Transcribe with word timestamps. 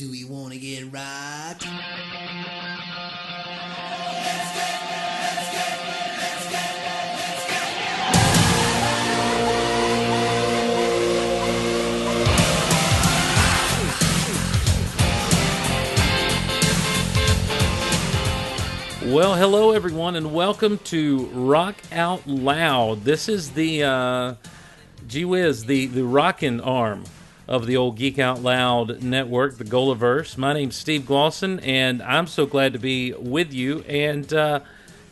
Do 0.00 0.10
we 0.10 0.24
want 0.24 0.54
to 0.54 0.58
get 0.58 0.90
rocked? 0.90 1.66
Well, 19.04 19.34
hello 19.34 19.72
everyone, 19.72 20.16
and 20.16 20.32
welcome 20.32 20.78
to 20.78 21.26
Rock 21.26 21.76
Out 21.92 22.26
Loud. 22.26 23.04
This 23.04 23.28
is 23.28 23.50
the 23.50 23.82
uh, 23.82 24.34
gee 25.06 25.26
whiz, 25.26 25.66
the 25.66 25.84
the 25.84 26.04
rockin' 26.04 26.62
arm 26.62 27.04
of 27.50 27.66
the 27.66 27.76
old 27.76 27.96
Geek 27.96 28.20
Out 28.20 28.40
Loud 28.44 29.02
network, 29.02 29.58
the 29.58 29.64
Golaverse. 29.64 30.38
My 30.38 30.52
name's 30.52 30.76
Steve 30.76 31.02
Glosson, 31.02 31.60
and 31.66 32.00
I'm 32.00 32.28
so 32.28 32.46
glad 32.46 32.74
to 32.74 32.78
be 32.78 33.12
with 33.12 33.52
you. 33.52 33.80
And 33.88 34.32
uh, 34.32 34.60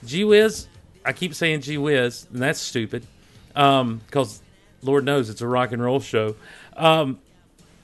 gee 0.04 0.22
whiz, 0.22 0.68
I 1.04 1.12
keep 1.12 1.34
saying 1.34 1.62
gee 1.62 1.78
whiz, 1.78 2.28
and 2.32 2.40
that's 2.40 2.60
stupid, 2.60 3.04
because 3.48 4.40
Lord 4.82 5.04
knows 5.04 5.28
it's 5.28 5.40
a 5.40 5.48
rock 5.48 5.72
and 5.72 5.82
roll 5.82 5.98
show. 5.98 6.36
Um, 6.76 7.18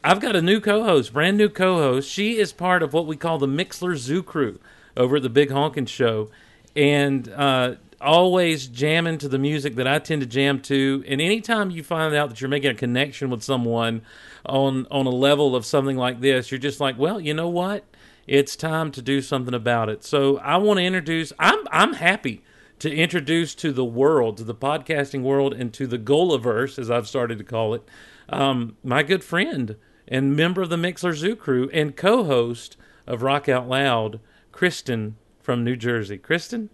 I've 0.05 0.21
got 0.21 0.37
a 0.37 0.43
new 0.43 0.61
co-host, 0.61 1.13
brand 1.13 1.37
new 1.37 1.49
co-host. 1.49 2.09
She 2.09 2.39
is 2.39 2.53
part 2.53 2.85
of 2.85 2.93
what 2.93 3.07
we 3.07 3.17
call 3.17 3.39
the 3.39 3.49
Mixlr 3.49 3.97
Zoo 3.97 4.23
Crew 4.23 4.61
over 4.97 5.17
at 5.17 5.23
the 5.25 5.31
Big 5.31 5.51
Honkin' 5.51 5.89
Show, 5.89 6.31
and 6.77 7.29
uh, 7.31 7.75
always 8.01 8.69
jamming 8.69 9.19
to 9.19 9.27
the 9.27 9.39
music 9.39 9.75
that 9.75 9.89
I 9.89 9.99
tend 9.99 10.23
to 10.23 10.29
jam 10.29 10.61
to. 10.61 11.03
And 11.09 11.21
anytime 11.21 11.73
you 11.73 11.83
find 11.83 12.15
out 12.15 12.29
that 12.29 12.41
you're 12.41 12.51
making 12.51 12.71
a 12.71 12.75
connection 12.75 13.31
with 13.31 13.43
someone 13.43 14.03
on 14.47 14.87
on 14.91 15.07
a 15.07 15.11
level 15.11 15.55
of 15.57 15.65
something 15.67 15.97
like 15.97 16.21
this, 16.21 16.51
you're 16.51 16.59
just 16.59 16.81
like, 16.81 16.99
well, 16.99 17.21
you 17.21 17.35
know 17.35 17.49
what? 17.49 17.85
It's 18.27 18.57
time 18.57 18.91
to 18.93 19.03
do 19.03 19.21
something 19.21 19.55
about 19.55 19.89
it. 19.89 20.05
So 20.05 20.39
I 20.39 20.57
want 20.57 20.79
to 20.79 20.85
introduce. 20.85 21.33
I'm 21.39 21.59
I'm 21.71 21.95
happy 21.95 22.43
to 22.79 22.95
introduce 22.95 23.55
to 23.57 23.73
the 23.73 23.85
world, 23.85 24.37
to 24.39 24.45
the 24.45 24.55
podcasting 24.55 25.23
world, 25.23 25.55
and 25.55 25.73
to 25.75 25.87
the 25.87 25.99
Golaverse, 25.99 26.79
as 26.79 26.91
I've 26.91 27.09
started 27.09 27.39
to 27.39 27.45
call 27.45 27.75
it, 27.75 27.89
um, 28.29 28.77
my 28.83 29.03
good 29.03 29.23
friend 29.23 29.77
and 30.09 30.37
member 30.37 30.63
of 30.63 30.71
the 30.71 30.77
Mixlr 30.77 31.15
Zoo 31.15 31.37
crew 31.37 31.71
and 31.73 31.97
co-host 31.97 32.77
of 33.07 33.23
Rock 33.23 33.49
Out 33.49 33.69
Loud, 33.69 34.21
Kristin 34.53 35.15
from 35.41 35.65
New 35.65 35.77
Jersey. 35.77 36.19
Kristin, 36.19 36.69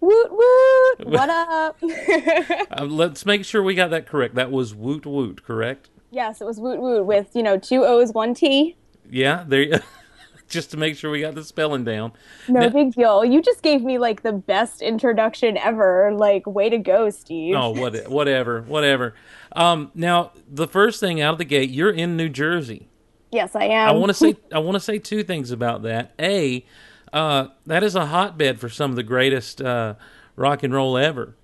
Woot 0.00 0.30
woot! 0.32 1.06
What 1.06 1.30
up? 1.30 1.78
uh, 2.70 2.84
let's 2.84 3.26
make 3.26 3.44
sure 3.44 3.62
we 3.62 3.74
got 3.74 3.90
that 3.90 4.06
correct. 4.06 4.34
That 4.34 4.50
was 4.50 4.74
woot 4.74 5.06
woot, 5.06 5.44
correct? 5.44 5.88
Yes, 6.14 6.40
it 6.40 6.44
was 6.44 6.58
woot 6.60 6.80
woot 6.80 7.04
with 7.04 7.28
you 7.34 7.42
know 7.42 7.58
two 7.58 7.84
O's, 7.84 8.12
one 8.12 8.34
T. 8.34 8.76
Yeah, 9.10 9.44
there. 9.46 9.62
you- 9.62 9.78
Just 10.46 10.70
to 10.72 10.76
make 10.76 10.96
sure 10.96 11.10
we 11.10 11.22
got 11.22 11.34
the 11.34 11.42
spelling 11.42 11.84
down. 11.84 12.12
No 12.48 12.60
Now- 12.60 12.68
big 12.68 12.92
deal. 12.92 13.24
You 13.24 13.40
just 13.40 13.62
gave 13.62 13.82
me 13.82 13.96
like 13.96 14.22
the 14.22 14.32
best 14.32 14.82
introduction 14.82 15.56
ever. 15.56 16.12
Like, 16.14 16.46
way 16.46 16.68
to 16.68 16.76
go, 16.76 17.08
Steve. 17.08 17.54
Oh, 17.56 17.70
what, 17.70 18.08
whatever, 18.10 18.60
whatever. 18.60 19.14
Um, 19.56 19.90
now, 19.94 20.32
the 20.46 20.68
first 20.68 21.00
thing 21.00 21.20
out 21.20 21.32
of 21.32 21.38
the 21.38 21.46
gate, 21.46 21.70
you're 21.70 21.90
in 21.90 22.16
New 22.18 22.28
Jersey. 22.28 22.88
Yes, 23.32 23.56
I 23.56 23.64
am. 23.64 23.88
I 23.90 23.92
want 23.92 24.10
to 24.10 24.14
say 24.14 24.36
I 24.52 24.58
want 24.58 24.74
to 24.76 24.80
say 24.80 24.98
two 24.98 25.24
things 25.24 25.50
about 25.50 25.82
that. 25.84 26.12
A, 26.20 26.64
uh, 27.12 27.46
that 27.64 27.82
is 27.82 27.96
a 27.96 28.06
hotbed 28.06 28.60
for 28.60 28.68
some 28.68 28.90
of 28.90 28.96
the 28.96 29.02
greatest 29.02 29.62
uh, 29.62 29.94
rock 30.36 30.62
and 30.62 30.74
roll 30.74 30.98
ever. 30.98 31.36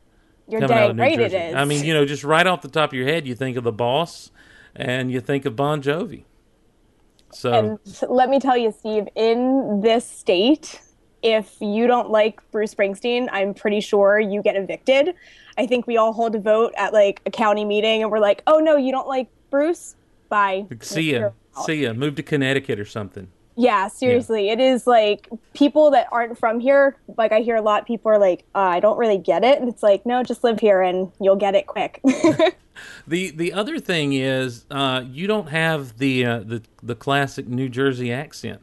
You're 0.47 0.61
dang 0.61 0.97
right 0.99 1.17
Jersey. 1.17 1.37
it 1.37 1.51
is. 1.51 1.55
I 1.55 1.65
mean, 1.65 1.85
you 1.85 1.95
know, 1.95 2.05
just 2.05 2.23
right 2.23 2.47
off 2.47 2.61
the 2.61 2.69
top 2.69 2.91
of 2.91 2.95
your 2.95 3.07
head, 3.07 3.27
you 3.27 3.35
think 3.35 3.57
of 3.57 3.65
the 3.65 3.73
Boss, 3.73 4.31
and 4.77 5.11
you 5.11 5.21
think 5.21 5.45
of 5.45 5.57
Bon 5.57 5.83
Jovi. 5.83 6.25
So 7.33 7.53
and 7.53 7.79
let 8.09 8.29
me 8.29 8.41
tell 8.41 8.57
you, 8.57 8.73
Steve, 8.73 9.07
in 9.15 9.81
this 9.81 10.09
state, 10.09 10.81
if 11.23 11.57
you 11.61 11.87
don't 11.87 12.11
like 12.11 12.41
Bruce 12.51 12.75
Springsteen, 12.75 13.29
I'm 13.31 13.55
pretty 13.55 13.81
sure 13.81 14.19
you 14.19 14.43
get 14.43 14.57
evicted. 14.57 15.15
I 15.57 15.67
think 15.67 15.87
we 15.87 15.97
all 15.97 16.13
hold 16.13 16.35
a 16.35 16.41
vote 16.41 16.73
at 16.77 16.93
like 16.93 17.23
a 17.27 17.31
county 17.31 17.65
meeting, 17.65 18.03
and 18.03 18.11
we're 18.11 18.19
like, 18.19 18.43
"Oh 18.47 18.59
no, 18.59 18.77
you 18.77 18.91
don't 18.91 19.09
like 19.09 19.29
Bruce? 19.51 19.97
Bye." 20.29 20.67
see 20.81 21.13
ya, 21.13 21.31
see 21.67 21.85
ya. 21.85 21.93
Move 21.93 22.15
to 22.17 22.23
Connecticut 22.23 22.81
or 22.81 22.85
something. 22.85 23.29
Yeah, 23.61 23.89
seriously, 23.89 24.49
it 24.49 24.59
is 24.59 24.87
like 24.87 25.29
people 25.53 25.91
that 25.91 26.07
aren't 26.11 26.39
from 26.39 26.61
here. 26.61 26.97
Like 27.19 27.31
I 27.33 27.41
hear 27.41 27.57
a 27.57 27.63
lot, 27.63 27.87
people 27.87 28.11
are 28.11 28.19
like, 28.19 28.45
uh, 28.55 28.59
"I 28.59 28.81
don't 28.81 28.97
really 28.97 29.19
get 29.19 29.45
it," 29.45 29.61
and 29.61 29.69
it's 29.69 29.83
like, 29.83 30.07
no, 30.07 30.23
just 30.23 30.43
live 30.43 30.61
here 30.61 30.81
and 30.81 31.13
you'll 31.21 31.37
get 31.37 31.55
it 31.55 31.67
quick. 31.67 32.01
The 33.07 33.31
the 33.31 33.53
other 33.53 33.79
thing 33.79 34.15
is, 34.15 34.65
uh, 34.71 35.05
you 35.07 35.27
don't 35.27 35.49
have 35.51 35.99
the 35.99 36.25
uh, 36.25 36.39
the 36.39 36.63
the 36.83 36.95
classic 36.95 37.47
New 37.47 37.69
Jersey 37.69 38.11
accent. 38.11 38.63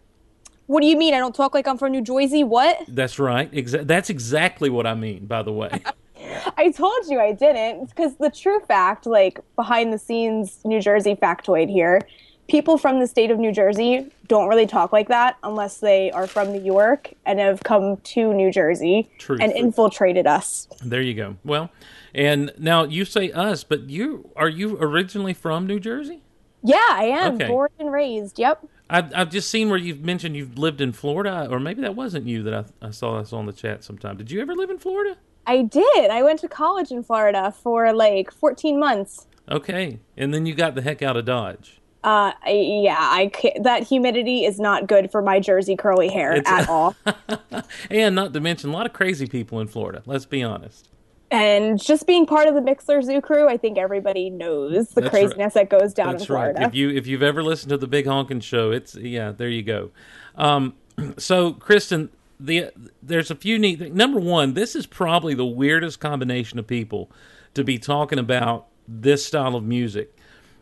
what 0.66 0.82
do 0.82 0.88
you 0.88 0.98
mean? 0.98 1.14
I 1.14 1.20
don't 1.20 1.36
talk 1.36 1.54
like 1.54 1.68
I'm 1.68 1.78
from 1.78 1.92
New 1.92 2.02
Jersey? 2.02 2.44
What? 2.44 2.80
That's 2.88 3.20
right. 3.20 3.52
Exa- 3.52 3.86
that's 3.86 4.10
exactly 4.10 4.72
what 4.72 4.88
I 4.88 4.96
mean. 4.96 5.28
By 5.28 5.44
the 5.44 5.52
way. 5.54 5.84
I 6.58 6.72
told 6.72 7.06
you 7.08 7.20
I 7.20 7.32
didn't. 7.32 7.90
Because 7.90 8.16
the 8.16 8.32
true 8.32 8.60
fact, 8.68 9.06
like 9.06 9.40
behind 9.56 9.94
the 9.94 10.00
scenes 10.00 10.62
New 10.66 10.82
Jersey 10.82 11.16
factoid 11.16 11.70
here, 11.70 12.02
people 12.48 12.78
from 12.78 13.00
the 13.00 13.08
state 13.08 13.32
of 13.32 13.40
New 13.40 13.52
Jersey 13.52 14.10
don't 14.28 14.48
really 14.48 14.68
talk 14.68 14.92
like 14.92 15.08
that 15.10 15.38
unless 15.44 15.78
they 15.78 16.12
are 16.12 16.28
from 16.28 16.52
New 16.52 16.62
York 16.64 17.14
and 17.26 17.40
have 17.40 17.64
come 17.64 17.98
to 17.98 18.34
New 18.34 18.52
Jersey 18.52 19.10
Truth. 19.18 19.42
and 19.42 19.52
infiltrated 19.52 20.28
us. 20.28 20.68
There 20.84 21.02
you 21.02 21.14
go. 21.14 21.36
Well, 21.44 21.70
and 22.14 22.52
now 22.58 22.84
you 22.84 23.06
say 23.06 23.32
us, 23.32 23.64
but 23.64 23.90
you 23.90 24.30
are 24.36 24.50
you 24.50 24.78
originally 24.80 25.34
from 25.34 25.68
New 25.68 25.80
Jersey? 25.80 26.22
Yeah, 26.64 26.78
I 26.92 27.06
am 27.06 27.36
Okay. 27.36 27.48
born 27.48 27.70
and 27.80 27.92
raised. 27.92 28.40
Yep. 28.40 28.66
I've, 28.90 29.14
I've 29.14 29.30
just 29.30 29.50
seen 29.50 29.70
where 29.70 29.78
you've 29.78 30.02
mentioned 30.02 30.36
you've 30.36 30.58
lived 30.58 30.80
in 30.82 30.94
Florida, 30.94 31.48
or 31.52 31.60
maybe 31.60 31.82
that 31.82 31.96
wasn't 31.96 32.26
you 32.26 32.42
that 32.44 32.54
I, 32.82 32.88
I 32.88 32.92
saw 32.92 33.18
us 33.18 33.34
on 33.34 33.46
the 33.46 33.54
chat 33.54 33.84
sometime. 33.84 34.18
Did 34.18 34.32
you 34.32 34.42
ever 34.42 34.56
live 34.56 34.70
in 34.70 34.78
Florida? 34.80 35.18
I 35.46 35.62
did. 35.62 36.10
I 36.10 36.24
went 36.24 36.40
to 36.42 36.48
college 36.48 36.92
in 36.92 37.04
Florida 37.04 37.52
for 37.62 37.94
like 37.94 38.32
14 38.32 38.80
months. 38.80 39.28
Okay, 39.50 40.00
and 40.18 40.34
then 40.34 40.46
you 40.46 40.54
got 40.56 40.76
the 40.76 40.82
heck 40.82 41.02
out 41.02 41.16
of 41.16 41.26
Dodge. 41.26 41.77
Uh, 42.04 42.32
yeah, 42.46 42.96
I 43.00 43.30
ca- 43.34 43.60
that 43.64 43.84
humidity 43.84 44.46
is 44.46 44.60
not 44.60 44.88
good 44.88 45.12
for 45.12 45.22
my 45.22 45.40
Jersey 45.40 45.76
curly 45.76 46.08
hair 46.10 46.34
It's- 46.34 46.64
at 46.64 46.70
all. 46.70 46.96
And 47.90 48.16
not 48.16 48.34
to 48.34 48.40
mention 48.40 48.70
a 48.70 48.74
lot 48.74 48.86
of 48.86 48.94
crazy 48.94 49.28
people 49.28 49.60
in 49.60 49.68
Florida. 49.68 50.02
Let's 50.06 50.26
be 50.26 50.44
honest. 50.44 50.90
and 51.32 51.82
just 51.82 52.08
being 52.08 52.26
part 52.26 52.48
of 52.48 52.54
the 52.54 52.62
Mixlr 52.62 53.04
Zoo 53.04 53.20
crew, 53.20 53.50
I 53.50 53.58
think 53.58 53.78
everybody 53.78 54.30
knows 54.30 54.90
the 54.90 55.02
That's 55.02 55.12
craziness 55.12 55.54
that 55.56 55.70
goes 55.70 55.94
down 55.94 56.14
That's 56.14 56.30
in 56.30 56.36
right. 56.36 56.42
Florida. 56.56 56.62
If 56.68 56.76
you 56.76 56.90
if 56.92 57.08
you've 57.08 57.24
ever 57.24 57.44
listened 57.44 57.72
to 57.72 57.78
the 57.78 57.88
Big 57.88 58.06
Honkin' 58.06 58.42
Show, 58.42 58.72
it's 58.72 58.96
yeah. 58.96 59.32
There 59.32 59.50
you 59.50 59.64
go. 59.64 59.92
Um, 60.36 60.76
so, 61.18 61.54
Kristin, 61.54 62.10
the 62.40 62.72
there's 63.04 63.30
a 63.32 63.36
few 63.36 63.60
neat. 63.60 63.80
Things. 63.80 63.96
Number 63.96 64.20
one, 64.20 64.54
this 64.54 64.76
is 64.76 64.86
probably 64.86 65.34
the 65.34 65.46
weirdest 65.46 66.00
combination 66.00 66.60
of 66.60 66.68
people 66.68 67.12
to 67.56 67.64
be 67.66 67.78
talking 67.80 68.20
about 68.20 68.68
this 68.88 69.26
style 69.26 69.56
of 69.56 69.64
music 69.66 70.17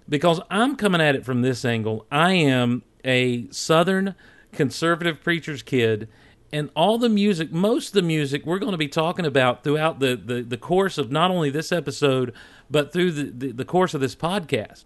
because 0.08 0.40
I'm 0.50 0.76
coming 0.76 1.02
at 1.02 1.16
it 1.16 1.26
from 1.26 1.42
this 1.42 1.66
angle. 1.66 2.06
I 2.12 2.34
am 2.34 2.84
a 3.04 3.48
Southern 3.52 4.16
conservative 4.52 5.22
preacher's 5.22 5.62
kid. 5.62 6.08
And 6.52 6.70
all 6.76 6.98
the 6.98 7.10
music, 7.10 7.52
most 7.52 7.90
of 7.90 7.94
the 7.94 8.02
music 8.02 8.46
we're 8.46 8.60
going 8.60 8.72
to 8.72 8.78
be 8.78 8.88
talking 8.88 9.26
about 9.26 9.64
throughout 9.64 10.00
the, 10.00 10.16
the, 10.16 10.42
the 10.42 10.58
course 10.58 10.98
of 10.98 11.12
not 11.12 11.32
only 11.32 11.50
this 11.50 11.72
episode, 11.72 12.34
but 12.70 12.94
through 12.94 13.12
the, 13.12 13.24
the, 13.24 13.52
the 13.52 13.66
course 13.66 13.94
of 13.94 14.02
this 14.02 14.16
podcast, 14.16 14.86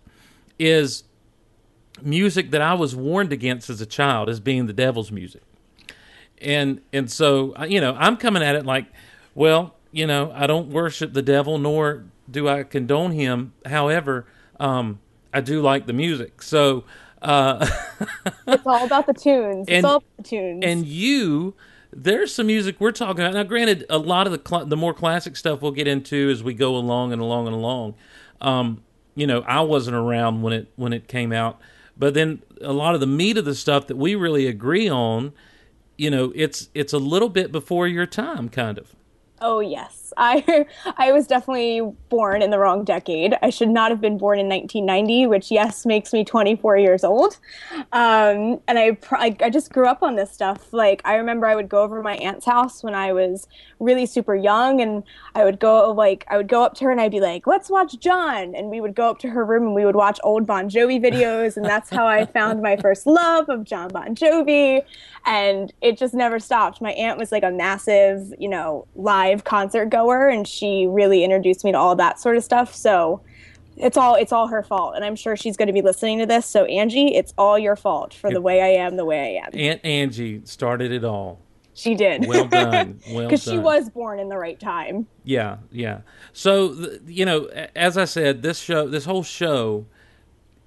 is 0.57 1.03
music 2.01 2.51
that 2.51 2.61
I 2.61 2.73
was 2.73 2.95
warned 2.95 3.31
against 3.31 3.69
as 3.69 3.81
a 3.81 3.85
child 3.85 4.29
as 4.29 4.39
being 4.39 4.65
the 4.65 4.73
devil's 4.73 5.11
music. 5.11 5.41
And 6.41 6.81
and 6.93 7.11
so 7.11 7.53
you 7.65 7.81
know, 7.81 7.95
I'm 7.99 8.17
coming 8.17 8.41
at 8.41 8.55
it 8.55 8.65
like, 8.65 8.85
well, 9.35 9.75
you 9.91 10.07
know, 10.07 10.31
I 10.33 10.47
don't 10.47 10.69
worship 10.69 11.13
the 11.13 11.21
devil 11.21 11.57
nor 11.57 12.05
do 12.29 12.47
I 12.47 12.63
condone 12.63 13.11
him. 13.11 13.53
However, 13.65 14.25
um, 14.59 14.99
I 15.33 15.41
do 15.41 15.61
like 15.61 15.85
the 15.85 15.93
music. 15.93 16.41
So 16.41 16.83
uh, 17.21 17.65
it's 18.47 18.65
all 18.65 18.85
about 18.85 19.05
the 19.07 19.13
tunes. 19.13 19.67
And- 19.67 19.77
it's 19.77 19.85
all 19.85 19.97
about 19.97 20.17
the 20.17 20.23
tunes. 20.23 20.63
and 20.65 20.85
you 20.85 21.55
there's 21.91 22.33
some 22.33 22.45
music 22.47 22.75
we're 22.79 22.91
talking 22.91 23.21
about 23.23 23.33
now 23.33 23.41
granted 23.41 23.83
a 23.89 23.97
lot 23.97 24.27
of 24.27 24.31
the 24.31 24.41
cl- 24.47 24.65
the 24.67 24.77
more 24.77 24.93
classic 24.93 25.35
stuff 25.35 25.59
we'll 25.59 25.71
get 25.71 25.87
into 25.87 26.29
as 26.29 26.43
we 26.43 26.53
go 26.53 26.75
along 26.75 27.11
and 27.11 27.19
along 27.19 27.47
and 27.47 27.55
along 27.55 27.95
um 28.41 28.83
you 29.15 29.25
know 29.25 29.41
i 29.47 29.59
wasn't 29.59 29.95
around 29.95 30.43
when 30.43 30.53
it 30.53 30.71
when 30.75 30.93
it 30.93 31.07
came 31.07 31.33
out 31.33 31.59
but 31.97 32.13
then 32.13 32.43
a 32.61 32.71
lot 32.73 32.93
of 32.93 32.99
the 33.01 33.07
meat 33.07 33.39
of 33.39 33.45
the 33.45 33.55
stuff 33.55 33.87
that 33.87 33.95
we 33.97 34.13
really 34.13 34.45
agree 34.45 34.87
on 34.87 35.33
you 35.97 36.11
know 36.11 36.31
it's 36.35 36.69
it's 36.75 36.93
a 36.93 36.99
little 36.99 37.27
bit 37.29 37.51
before 37.51 37.87
your 37.87 38.05
time 38.05 38.49
kind 38.49 38.77
of 38.77 38.95
Oh 39.41 39.61
yes, 39.61 40.08
I 40.19 40.65
I 40.97 41.11
was 41.11 41.25
definitely 41.25 41.81
born 42.09 42.41
in 42.41 42.51
the 42.51 42.59
wrong 42.59 42.83
decade. 42.83 43.35
I 43.41 43.49
should 43.49 43.69
not 43.69 43.89
have 43.89 44.01
been 44.01 44.17
born 44.17 44.37
in 44.37 44.47
1990, 44.47 45.27
which 45.27 45.49
yes 45.49 45.85
makes 45.85 46.13
me 46.13 46.23
24 46.23 46.77
years 46.77 47.03
old. 47.03 47.39
Um, 47.93 48.59
and 48.67 48.77
I, 48.77 48.97
I 49.11 49.35
I 49.41 49.49
just 49.49 49.71
grew 49.71 49.87
up 49.87 50.03
on 50.03 50.15
this 50.15 50.31
stuff. 50.31 50.71
Like 50.73 51.01
I 51.05 51.15
remember 51.15 51.47
I 51.47 51.55
would 51.55 51.69
go 51.69 51.81
over 51.81 52.03
my 52.03 52.17
aunt's 52.17 52.45
house 52.45 52.83
when 52.83 52.93
I 52.93 53.13
was 53.13 53.47
really 53.79 54.05
super 54.05 54.35
young, 54.35 54.81
and 54.81 55.03
I 55.33 55.45
would 55.45 55.59
go 55.59 55.91
like 55.91 56.25
I 56.29 56.37
would 56.37 56.49
go 56.49 56.63
up 56.63 56.75
to 56.75 56.85
her 56.85 56.91
and 56.91 57.01
I'd 57.01 57.11
be 57.11 57.21
like, 57.21 57.47
"Let's 57.47 57.69
watch 57.69 57.97
John," 57.99 58.53
and 58.53 58.69
we 58.69 58.81
would 58.81 58.95
go 58.95 59.09
up 59.09 59.19
to 59.19 59.29
her 59.29 59.45
room 59.45 59.63
and 59.63 59.75
we 59.75 59.85
would 59.85 59.95
watch 59.95 60.19
old 60.23 60.45
Bon 60.45 60.69
Jovi 60.69 61.01
videos, 61.01 61.55
and 61.55 61.65
that's 61.65 61.89
how 61.89 62.05
I 62.05 62.25
found 62.25 62.61
my 62.61 62.75
first 62.75 63.07
love 63.07 63.47
of 63.49 63.63
John 63.63 63.89
Bon 63.89 64.15
Jovi, 64.15 64.81
and 65.25 65.73
it 65.81 65.97
just 65.97 66.13
never 66.13 66.39
stopped. 66.39 66.81
My 66.81 66.91
aunt 66.91 67.17
was 67.17 67.31
like 67.31 67.43
a 67.43 67.51
massive, 67.51 68.33
you 68.37 68.49
know, 68.49 68.85
live 68.95 69.43
concert 69.45 69.85
goer 69.89 70.08
and 70.17 70.47
she 70.47 70.87
really 70.87 71.23
introduced 71.23 71.63
me 71.63 71.71
to 71.71 71.77
all 71.77 71.95
that 71.95 72.19
sort 72.19 72.37
of 72.37 72.43
stuff. 72.43 72.73
So 72.73 73.21
it's 73.77 73.97
all 73.97 74.15
it's 74.15 74.31
all 74.31 74.47
her 74.47 74.63
fault. 74.63 74.95
And 74.95 75.05
i'm 75.05 75.15
sure 75.15 75.35
she's 75.35 75.55
going 75.55 75.67
to 75.67 75.73
be 75.73 75.81
listening 75.81 76.19
to 76.19 76.25
this. 76.25 76.45
So 76.45 76.65
angie 76.65 77.15
it's 77.15 77.33
all 77.37 77.57
your 77.59 77.75
fault 77.75 78.13
for 78.13 78.29
the 78.29 78.41
way 78.41 78.61
i 78.61 78.67
am 78.67 78.97
the 78.97 79.05
way 79.05 79.37
i 79.37 79.45
am. 79.45 79.51
Aunt 79.53 79.83
angie 79.85 80.41
started 80.45 80.91
it 80.91 81.03
all. 81.05 81.39
She 81.73 81.95
did. 81.95 82.27
Well 82.27 82.45
done. 82.45 82.99
Well 83.07 83.19
done. 83.21 83.27
because 83.27 83.43
she 83.43 83.57
was 83.57 83.89
born 83.89 84.19
in 84.19 84.27
the 84.27 84.37
right 84.37 84.59
time. 84.59 85.07
Yeah 85.23 85.57
yeah. 85.71 86.01
So 86.33 86.75
you 87.05 87.25
know 87.25 87.45
as 87.75 87.97
i 87.97 88.05
said 88.05 88.41
this 88.41 88.59
show 88.59 88.87
this 88.87 89.05
whole 89.05 89.23
show 89.23 89.85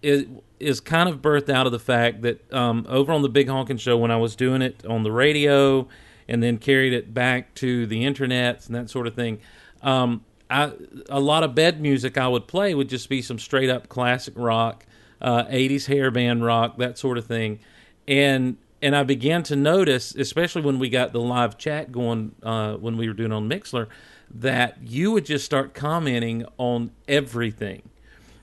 is 0.03 0.27
is 0.59 0.81
kind 0.81 1.09
of 1.09 1.21
birthed 1.21 1.51
out 1.51 1.67
of 1.67 1.73
the 1.73 1.79
fact 1.79 2.23
that 2.23 2.53
um, 2.53 2.87
over 2.89 3.13
on 3.13 3.23
the 3.23 3.29
big 3.29 3.49
honkin 3.49 3.79
show 3.79 3.97
when 3.99 4.11
i 4.11 4.17
was 4.17 4.37
doing 4.37 4.63
it 4.63 4.85
on 4.87 5.03
the 5.03 5.13
radio 5.13 5.87
and 6.33 6.43
then 6.43 6.57
carried 6.57 6.95
it 6.95 7.13
back 7.13 7.55
to 7.55 7.87
the 7.87 8.07
internet 8.07 8.67
and 8.67 8.75
that 8.75 8.89
sort 8.89 9.07
of 9.07 9.15
thing. 9.15 9.39
Um, 9.83 10.25
I, 10.49 10.73
a 11.11 11.21
lot 11.21 11.43
of 11.43 11.55
bed 11.55 11.79
music 11.79 12.17
I 12.17 12.27
would 12.27 12.47
play 12.47 12.75
would 12.75 12.89
just 12.89 13.11
be 13.11 13.21
some 13.21 13.39
straight 13.39 13.69
up 13.69 13.91
classic 13.91 14.33
rock, 14.35 14.87
uh, 15.21 15.45
80s 15.45 15.87
hair 15.87 16.11
band 16.11 16.43
rock, 16.43 16.79
that 16.79 16.97
sort 16.97 17.19
of 17.19 17.27
thing. 17.27 17.61
And 18.09 18.57
and 18.81 18.97
I 18.97 19.05
began 19.05 19.45
to 19.45 19.55
notice, 19.55 20.15
especially 20.15 20.63
when 20.63 20.79
we 20.81 20.89
got 20.89 21.13
the 21.13 21.21
live 21.21 21.57
chat 21.57 21.93
going 21.93 22.35
uh, 22.43 22.75
when 22.75 22.97
we 22.97 23.07
were 23.07 23.15
doing 23.15 23.31
on 23.31 23.49
Mixlr, 23.49 23.87
that 24.35 24.79
you 24.83 25.13
would 25.13 25.27
just 25.27 25.45
start 25.45 25.73
commenting 25.75 26.47
on 26.59 26.91
everything. 27.07 27.83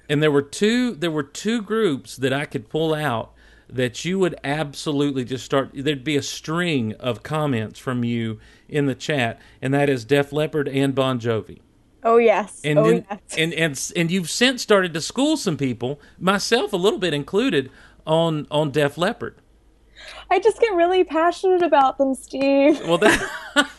And 0.08 0.24
there 0.24 0.32
were 0.32 0.44
two 0.44 0.94
there 0.94 1.12
were 1.12 1.24
two 1.24 1.64
groups 1.64 2.16
that 2.18 2.34
I 2.34 2.46
could 2.46 2.70
pull 2.70 2.94
out 2.94 3.34
that 3.72 4.04
you 4.04 4.20
would 4.20 4.36
absolutely 4.44 5.24
just 5.24 5.46
start 5.46 5.72
there'd 5.74 6.04
be 6.04 6.18
a 6.18 6.22
string 6.22 6.94
of 6.94 7.24
comments 7.24 7.80
from 7.80 8.04
you 8.04 8.40
in 8.68 8.86
the 8.86 8.96
chat 8.96 9.40
and 9.62 9.74
that 9.74 9.90
is 9.90 10.06
Def 10.06 10.32
Leppard 10.32 10.68
and 10.68 10.96
Bon 10.96 11.20
Jovi. 11.20 11.60
Oh 12.04 12.18
yes. 12.18 12.62
And 12.64 12.80
oh, 12.80 12.84
then, 12.86 13.06
yes. 13.10 13.20
and 13.38 13.54
and 13.54 13.92
and 13.96 14.12
you've 14.12 14.30
since 14.30 14.62
started 14.62 14.94
to 14.94 15.02
school 15.02 15.38
some 15.38 15.58
people, 15.58 16.00
myself 16.18 16.72
a 16.74 16.78
little 16.78 17.00
bit 17.00 17.14
included, 17.14 17.70
on 18.08 18.48
on 18.50 18.72
Def 18.72 18.98
Leppard. 18.98 19.36
I 20.32 20.40
just 20.40 20.60
get 20.60 20.74
really 20.74 21.04
passionate 21.04 21.62
about 21.62 21.98
them, 21.98 22.16
Steve. 22.16 22.80
Well, 22.88 22.98
that 23.00 23.30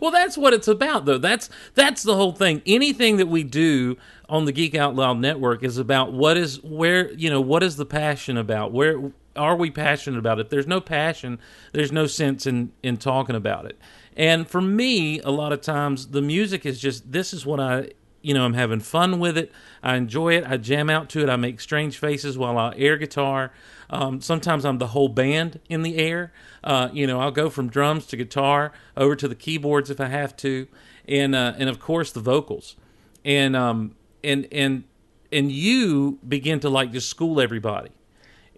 Well, 0.00 0.10
that's 0.10 0.38
what 0.38 0.52
it's 0.52 0.68
about 0.68 1.04
though. 1.04 1.18
That's 1.18 1.50
that's 1.74 2.02
the 2.02 2.14
whole 2.14 2.32
thing. 2.32 2.62
Anything 2.66 3.16
that 3.16 3.28
we 3.28 3.42
do 3.42 3.96
on 4.30 4.44
the 4.44 4.52
Geek 4.52 4.74
Out 4.74 4.94
Loud 4.94 5.18
network 5.18 5.62
is 5.62 5.76
about 5.76 6.12
what 6.12 6.36
is 6.36 6.62
where, 6.62 7.12
you 7.12 7.28
know, 7.28 7.40
what 7.40 7.62
is 7.62 7.76
the 7.76 7.84
passion 7.84 8.36
about? 8.36 8.72
Where 8.72 9.12
are 9.36 9.56
we 9.56 9.70
passionate 9.70 10.18
about 10.18 10.38
it? 10.38 10.46
If 10.46 10.50
there's 10.50 10.66
no 10.66 10.80
passion, 10.80 11.38
there's 11.72 11.92
no 11.92 12.06
sense 12.06 12.46
in 12.46 12.72
in 12.82 12.96
talking 12.96 13.36
about 13.36 13.66
it. 13.66 13.78
And 14.16 14.48
for 14.48 14.60
me, 14.60 15.20
a 15.20 15.30
lot 15.30 15.52
of 15.52 15.60
times 15.60 16.08
the 16.08 16.22
music 16.22 16.64
is 16.64 16.80
just 16.80 17.10
this 17.12 17.34
is 17.34 17.44
what 17.44 17.60
I 17.60 17.90
you 18.22 18.34
know, 18.34 18.44
I'm 18.44 18.52
having 18.52 18.80
fun 18.80 19.18
with 19.18 19.38
it. 19.38 19.50
I 19.82 19.96
enjoy 19.96 20.36
it. 20.36 20.44
I 20.46 20.58
jam 20.58 20.90
out 20.90 21.08
to 21.10 21.22
it. 21.22 21.30
I 21.30 21.36
make 21.36 21.58
strange 21.58 21.96
faces 21.96 22.36
while 22.36 22.58
I 22.58 22.74
air 22.76 22.98
guitar. 22.98 23.50
Um, 23.88 24.20
sometimes 24.20 24.66
I'm 24.66 24.76
the 24.76 24.88
whole 24.88 25.08
band 25.08 25.58
in 25.70 25.82
the 25.82 25.96
air. 25.96 26.32
Uh, 26.62 26.90
you 26.92 27.06
know, 27.06 27.18
I'll 27.18 27.30
go 27.30 27.48
from 27.48 27.68
drums 27.68 28.04
to 28.08 28.18
guitar 28.18 28.72
over 28.94 29.16
to 29.16 29.26
the 29.26 29.34
keyboards 29.34 29.88
if 29.88 30.00
I 30.00 30.06
have 30.08 30.36
to, 30.38 30.68
and 31.08 31.34
uh, 31.34 31.54
and 31.56 31.70
of 31.70 31.80
course 31.80 32.12
the 32.12 32.20
vocals, 32.20 32.76
and 33.24 33.56
um 33.56 33.94
and 34.22 34.46
and 34.52 34.84
and 35.32 35.52
you 35.52 36.18
begin 36.26 36.60
to 36.60 36.68
like 36.68 36.92
just 36.92 37.08
school 37.08 37.40
everybody. 37.40 37.90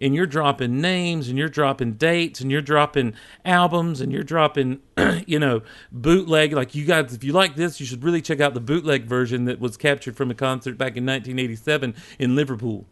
And 0.01 0.17
you're 0.17 0.27
dropping 0.27 0.81
names 0.81 1.29
and 1.29 1.39
you're 1.39 1.49
dropping 1.49 1.93
dates 1.93 2.41
and 2.41 2.51
you're 2.51 2.61
dropping 2.61 3.15
albums 3.45 4.01
and 4.01 4.11
you're 4.11 4.25
dropping 4.25 4.81
you 5.27 5.39
know 5.39 5.63
bootleg. 5.93 6.53
Like 6.53 6.75
you 6.75 6.85
guys 6.85 7.15
if 7.15 7.23
you 7.23 7.33
like 7.33 7.57
this 7.57 7.79
you 7.79 7.87
should 7.87 8.03
really 8.03 8.21
check 8.21 8.41
out 8.41 8.55
the 8.55 8.61
bootleg 8.61 9.05
version 9.05 9.45
that 9.45 9.61
was 9.61 9.77
captured 9.77 10.17
from 10.17 10.31
a 10.31 10.35
concert 10.35 10.77
back 10.77 10.97
in 10.97 11.07
1987 11.07 11.95
in 12.19 12.35
liverpool. 12.35 12.87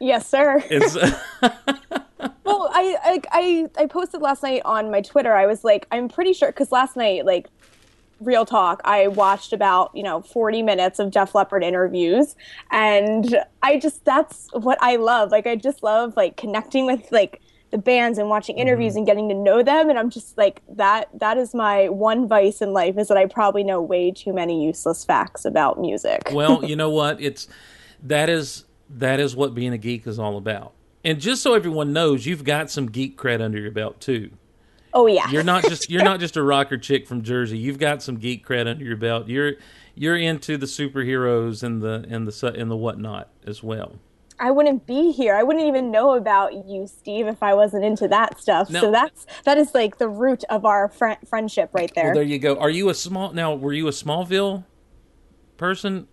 Yes 0.00 0.28
sir. 0.28 0.62
Well 2.44 2.70
I, 2.72 2.96
I 3.02 3.20
i 3.32 3.82
i 3.82 3.86
posted 3.86 4.20
last 4.20 4.42
night 4.42 4.62
on 4.64 4.90
my 4.90 5.00
twitter. 5.00 5.34
I 5.34 5.46
was 5.46 5.64
like 5.64 5.86
i'm 5.90 6.08
pretty 6.08 6.32
sure 6.32 6.48
because 6.48 6.70
last 6.72 6.96
night 6.96 7.24
like 7.24 7.48
real 8.20 8.44
talk, 8.44 8.80
I 8.84 9.08
watched 9.08 9.52
about, 9.52 9.90
you 9.94 10.02
know, 10.02 10.22
40 10.22 10.62
minutes 10.62 10.98
of 10.98 11.10
Def 11.10 11.34
Leppard 11.34 11.62
interviews. 11.62 12.34
And 12.70 13.38
I 13.62 13.78
just, 13.78 14.04
that's 14.04 14.48
what 14.52 14.78
I 14.80 14.96
love. 14.96 15.30
Like, 15.30 15.46
I 15.46 15.56
just 15.56 15.82
love, 15.82 16.16
like, 16.16 16.36
connecting 16.36 16.86
with, 16.86 17.10
like, 17.12 17.40
the 17.70 17.78
bands 17.78 18.18
and 18.18 18.28
watching 18.28 18.56
interviews 18.56 18.92
mm-hmm. 18.92 18.98
and 18.98 19.06
getting 19.06 19.28
to 19.30 19.34
know 19.34 19.62
them. 19.62 19.90
And 19.90 19.98
I'm 19.98 20.08
just 20.08 20.38
like, 20.38 20.62
that, 20.68 21.08
that 21.18 21.36
is 21.38 21.54
my 21.54 21.88
one 21.88 22.28
vice 22.28 22.62
in 22.62 22.72
life 22.72 22.96
is 22.98 23.08
that 23.08 23.16
I 23.16 23.26
probably 23.26 23.64
know 23.64 23.82
way 23.82 24.12
too 24.12 24.32
many 24.32 24.64
useless 24.64 25.04
facts 25.04 25.44
about 25.44 25.80
music. 25.80 26.30
well, 26.32 26.64
you 26.68 26.76
know 26.76 26.90
what? 26.90 27.20
It's, 27.20 27.48
that 28.04 28.28
is, 28.28 28.64
that 28.88 29.18
is 29.18 29.34
what 29.34 29.54
being 29.54 29.72
a 29.72 29.78
geek 29.78 30.06
is 30.06 30.20
all 30.20 30.36
about. 30.36 30.72
And 31.04 31.20
just 31.20 31.42
so 31.42 31.54
everyone 31.54 31.92
knows, 31.92 32.24
you've 32.24 32.44
got 32.44 32.70
some 32.70 32.86
geek 32.86 33.18
cred 33.18 33.42
under 33.42 33.58
your 33.58 33.72
belt 33.72 34.00
too. 34.00 34.30
Oh 34.94 35.06
yeah. 35.06 35.28
You're 35.30 35.42
not 35.42 35.64
just 35.64 35.90
you're 35.90 36.04
not 36.12 36.20
just 36.20 36.36
a 36.36 36.42
rocker 36.42 36.78
chick 36.78 37.06
from 37.06 37.22
Jersey. 37.22 37.58
You've 37.58 37.78
got 37.78 38.02
some 38.02 38.16
geek 38.16 38.46
cred 38.46 38.66
under 38.66 38.84
your 38.84 38.96
belt. 38.96 39.28
You're 39.28 39.54
you're 39.94 40.16
into 40.16 40.56
the 40.56 40.66
superheroes 40.66 41.62
and 41.62 41.82
the 41.82 42.06
and 42.08 42.26
the 42.26 42.54
and 42.56 42.70
the 42.70 42.76
whatnot 42.76 43.28
as 43.46 43.62
well. 43.62 43.96
I 44.38 44.50
wouldn't 44.50 44.86
be 44.86 45.12
here. 45.12 45.34
I 45.34 45.42
wouldn't 45.42 45.64
even 45.64 45.90
know 45.90 46.14
about 46.14 46.66
you, 46.66 46.86
Steve, 46.88 47.28
if 47.28 47.42
I 47.42 47.54
wasn't 47.54 47.84
into 47.84 48.08
that 48.08 48.40
stuff. 48.40 48.68
Now, 48.68 48.80
so 48.80 48.90
that's 48.90 49.26
that 49.44 49.58
is 49.58 49.74
like 49.74 49.98
the 49.98 50.08
root 50.08 50.44
of 50.50 50.64
our 50.64 50.88
fr- 50.88 51.24
friendship 51.26 51.70
right 51.72 51.92
there. 51.94 52.06
Well, 52.06 52.14
there 52.14 52.22
you 52.24 52.38
go. 52.38 52.56
Are 52.58 52.70
you 52.70 52.88
a 52.88 52.94
small 52.94 53.32
now? 53.32 53.54
Were 53.54 53.72
you 53.72 53.86
a 53.86 53.92
Smallville 53.92 54.64
person? 55.56 56.08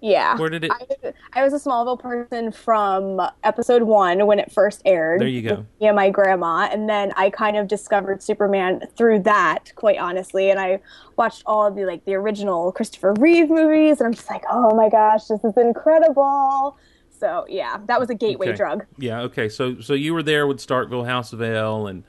Yeah. 0.00 0.36
Where 0.38 0.48
did 0.48 0.64
it? 0.64 0.70
I, 0.72 1.12
I, 1.34 1.42
was 1.44 1.52
a 1.52 1.56
Smallville 1.56 2.00
person 2.00 2.52
from 2.52 3.20
episode 3.44 3.82
one 3.82 4.26
when 4.26 4.38
it 4.38 4.50
first 4.50 4.80
aired. 4.84 5.20
There 5.20 5.28
you 5.28 5.42
go. 5.42 5.66
Me 5.80 5.88
and 5.88 5.96
my 5.96 6.10
grandma, 6.10 6.68
and 6.72 6.88
then 6.88 7.12
I 7.16 7.30
kind 7.30 7.56
of 7.56 7.68
discovered 7.68 8.22
Superman 8.22 8.82
through 8.96 9.20
that, 9.20 9.72
quite 9.74 9.98
honestly. 9.98 10.50
And 10.50 10.58
I 10.58 10.80
watched 11.16 11.42
all 11.44 11.66
of 11.66 11.74
the 11.74 11.84
like 11.84 12.04
the 12.06 12.14
original 12.14 12.72
Christopher 12.72 13.14
Reeve 13.18 13.50
movies, 13.50 14.00
and 14.00 14.06
I'm 14.06 14.14
just 14.14 14.30
like, 14.30 14.44
oh 14.50 14.74
my 14.74 14.88
gosh, 14.88 15.26
this 15.26 15.44
is 15.44 15.56
incredible. 15.56 16.78
So 17.10 17.44
yeah, 17.48 17.78
that 17.86 18.00
was 18.00 18.08
a 18.08 18.14
gateway 18.14 18.48
okay. 18.48 18.56
drug. 18.56 18.86
Yeah. 18.96 19.20
Okay. 19.22 19.48
So 19.50 19.80
so 19.80 19.92
you 19.92 20.14
were 20.14 20.22
there 20.22 20.46
with 20.46 20.58
Starkville, 20.58 21.06
House 21.06 21.32
of 21.34 21.42
El, 21.42 21.86
and 21.86 22.04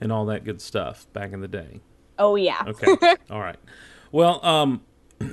and 0.00 0.12
all 0.12 0.26
that 0.26 0.44
good 0.44 0.60
stuff 0.60 1.06
back 1.12 1.32
in 1.32 1.40
the 1.40 1.48
day. 1.48 1.80
Oh 2.18 2.34
yeah. 2.34 2.62
Okay. 2.66 3.14
all 3.30 3.40
right. 3.40 3.58
Well, 4.10 4.44
um, 4.44 4.82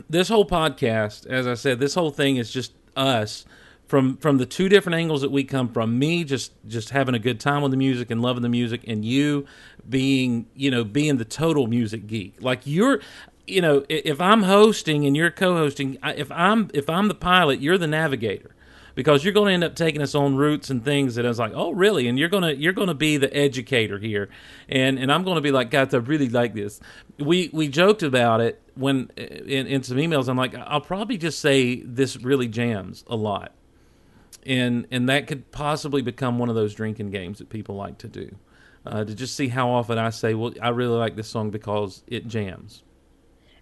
this 0.10 0.30
whole 0.30 0.46
podcast, 0.46 1.26
as 1.28 1.48
I 1.48 1.54
said, 1.56 1.80
this 1.80 1.96
whole 1.96 2.12
thing 2.12 2.38
is 2.38 2.52
just 2.52 2.74
us 2.96 3.46
from 3.86 4.18
from 4.18 4.38
the 4.38 4.46
two 4.46 4.70
different 4.70 4.96
angles 4.96 5.22
that 5.22 5.32
we 5.32 5.44
come 5.44 5.70
from. 5.70 6.00
Me 6.00 6.24
just 6.24 6.52
just 6.68 6.92
having 6.92 7.16
a 7.16 7.20
good 7.20 7.40
time 7.40 7.62
with 7.62 7.72
the 7.72 7.78
music 7.78 8.12
and 8.12 8.22
loving 8.22 8.44
the 8.44 8.50
music, 8.50 8.84
and 8.88 9.04
you 9.04 9.46
being 9.88 10.48
you 10.56 10.72
know 10.72 10.84
being 10.84 11.18
the 11.18 11.26
total 11.26 11.68
music 11.68 12.08
geek. 12.08 12.36
Like 12.42 12.62
you're 12.66 13.02
you 13.46 13.62
know 13.62 13.86
if 13.90 14.22
I'm 14.22 14.44
hosting 14.44 15.06
and 15.06 15.16
you're 15.16 15.32
co-hosting, 15.32 15.98
if 16.04 16.32
I'm 16.32 16.70
if 16.74 16.90
I'm 16.90 17.08
the 17.08 17.16
pilot, 17.16 17.60
you're 17.60 17.78
the 17.78 17.88
navigator 17.88 18.56
because 18.96 19.24
you're 19.24 19.34
going 19.34 19.48
to 19.48 19.54
end 19.54 19.64
up 19.64 19.76
taking 19.76 20.02
us 20.02 20.16
on 20.16 20.36
routes 20.36 20.70
and 20.70 20.84
things 20.84 21.16
that 21.16 21.26
I 21.26 21.30
was 21.30 21.40
like, 21.40 21.54
oh, 21.56 21.72
really? 21.72 22.08
And 22.08 22.18
you're 22.18 22.30
gonna 22.30 22.52
you're 22.52 22.74
gonna 22.74 22.94
be 22.94 23.18
the 23.18 23.36
educator 23.36 23.98
here, 24.00 24.30
and 24.70 25.00
and 25.00 25.12
I'm 25.12 25.24
going 25.24 25.36
to 25.36 25.42
be 25.42 25.52
like, 25.52 25.72
guys, 25.72 25.94
I 25.94 25.98
really 25.98 26.30
like 26.30 26.54
this. 26.54 26.80
We 27.18 27.50
we 27.54 27.68
joked 27.68 28.04
about 28.04 28.42
it 28.42 28.62
when 28.76 29.10
in, 29.18 29.68
in 29.68 29.84
some 29.84 29.98
emails. 29.98 30.28
I'm 30.28 30.38
like, 30.38 30.56
I'll 30.56 30.82
probably 30.82 31.18
just 31.18 31.40
say 31.40 31.82
this 31.82 32.18
really 32.18 32.48
jams 32.48 33.04
a 33.08 33.16
lot, 33.16 33.54
and 34.46 34.88
and 34.92 35.10
that 35.10 35.28
could 35.28 35.52
possibly 35.52 36.02
become 36.02 36.40
one 36.40 36.50
of 36.50 36.56
those 36.56 36.74
drinking 36.74 37.12
games 37.12 37.40
that 37.40 37.50
people 37.50 37.76
like 37.76 37.98
to 38.00 38.08
do. 38.08 38.36
Uh, 38.86 39.06
to 39.06 39.16
just 39.16 39.38
see 39.38 39.48
how 39.48 39.70
often 39.70 39.98
I 39.98 40.10
say, 40.10 40.34
"Well, 40.34 40.54
I 40.62 40.70
really 40.70 40.98
like 40.98 41.16
this 41.16 41.30
song 41.30 41.52
because 41.52 42.04
it 42.08 42.28
jams." 42.28 42.84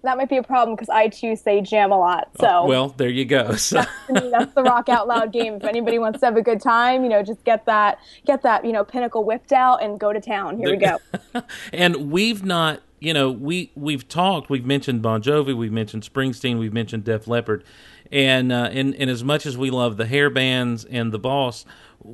That 0.03 0.17
might 0.17 0.29
be 0.29 0.37
a 0.37 0.43
problem 0.43 0.75
because 0.75 0.89
I 0.89 1.07
too 1.07 1.35
say 1.35 1.61
jam 1.61 1.91
a 1.91 1.97
lot. 1.97 2.29
So 2.39 2.65
well, 2.65 2.89
there 2.89 3.09
you 3.09 3.25
go. 3.25 3.55
So, 3.61 3.81
me, 4.09 4.29
that's 4.31 4.53
the 4.53 4.63
rock 4.63 4.89
out 4.89 5.07
loud 5.07 5.31
game. 5.31 5.55
If 5.55 5.63
anybody 5.63 5.97
wants 5.99 6.19
to 6.19 6.25
have 6.25 6.35
a 6.35 6.41
good 6.41 6.59
time, 6.59 7.03
you 7.03 7.09
know, 7.09 7.23
just 7.23 7.43
get 7.43 7.65
that 7.67 7.99
get 8.25 8.41
that 8.41 8.65
you 8.65 8.71
know 8.71 8.83
pinnacle 8.83 9.23
whipped 9.23 9.53
out 9.53 9.81
and 9.81 9.99
go 9.99 10.11
to 10.11 10.19
town. 10.19 10.57
Here 10.57 10.71
we 10.71 10.77
go. 10.77 10.97
and 11.73 12.11
we've 12.11 12.43
not, 12.43 12.81
you 12.99 13.13
know, 13.13 13.31
we 13.31 13.71
we've 13.75 14.07
talked. 14.07 14.49
We've 14.49 14.65
mentioned 14.65 15.01
Bon 15.01 15.21
Jovi. 15.21 15.55
We've 15.55 15.71
mentioned 15.71 16.03
Springsteen. 16.03 16.59
We've 16.59 16.73
mentioned 16.73 17.03
Def 17.03 17.27
Leppard. 17.27 17.63
And 18.11 18.51
uh, 18.51 18.69
and 18.71 18.93
and 18.95 19.09
as 19.09 19.23
much 19.23 19.45
as 19.45 19.57
we 19.57 19.69
love 19.69 19.95
the 19.95 20.05
hair 20.05 20.29
bands 20.29 20.83
and 20.83 21.13
the 21.13 21.19
Boss, 21.19 21.65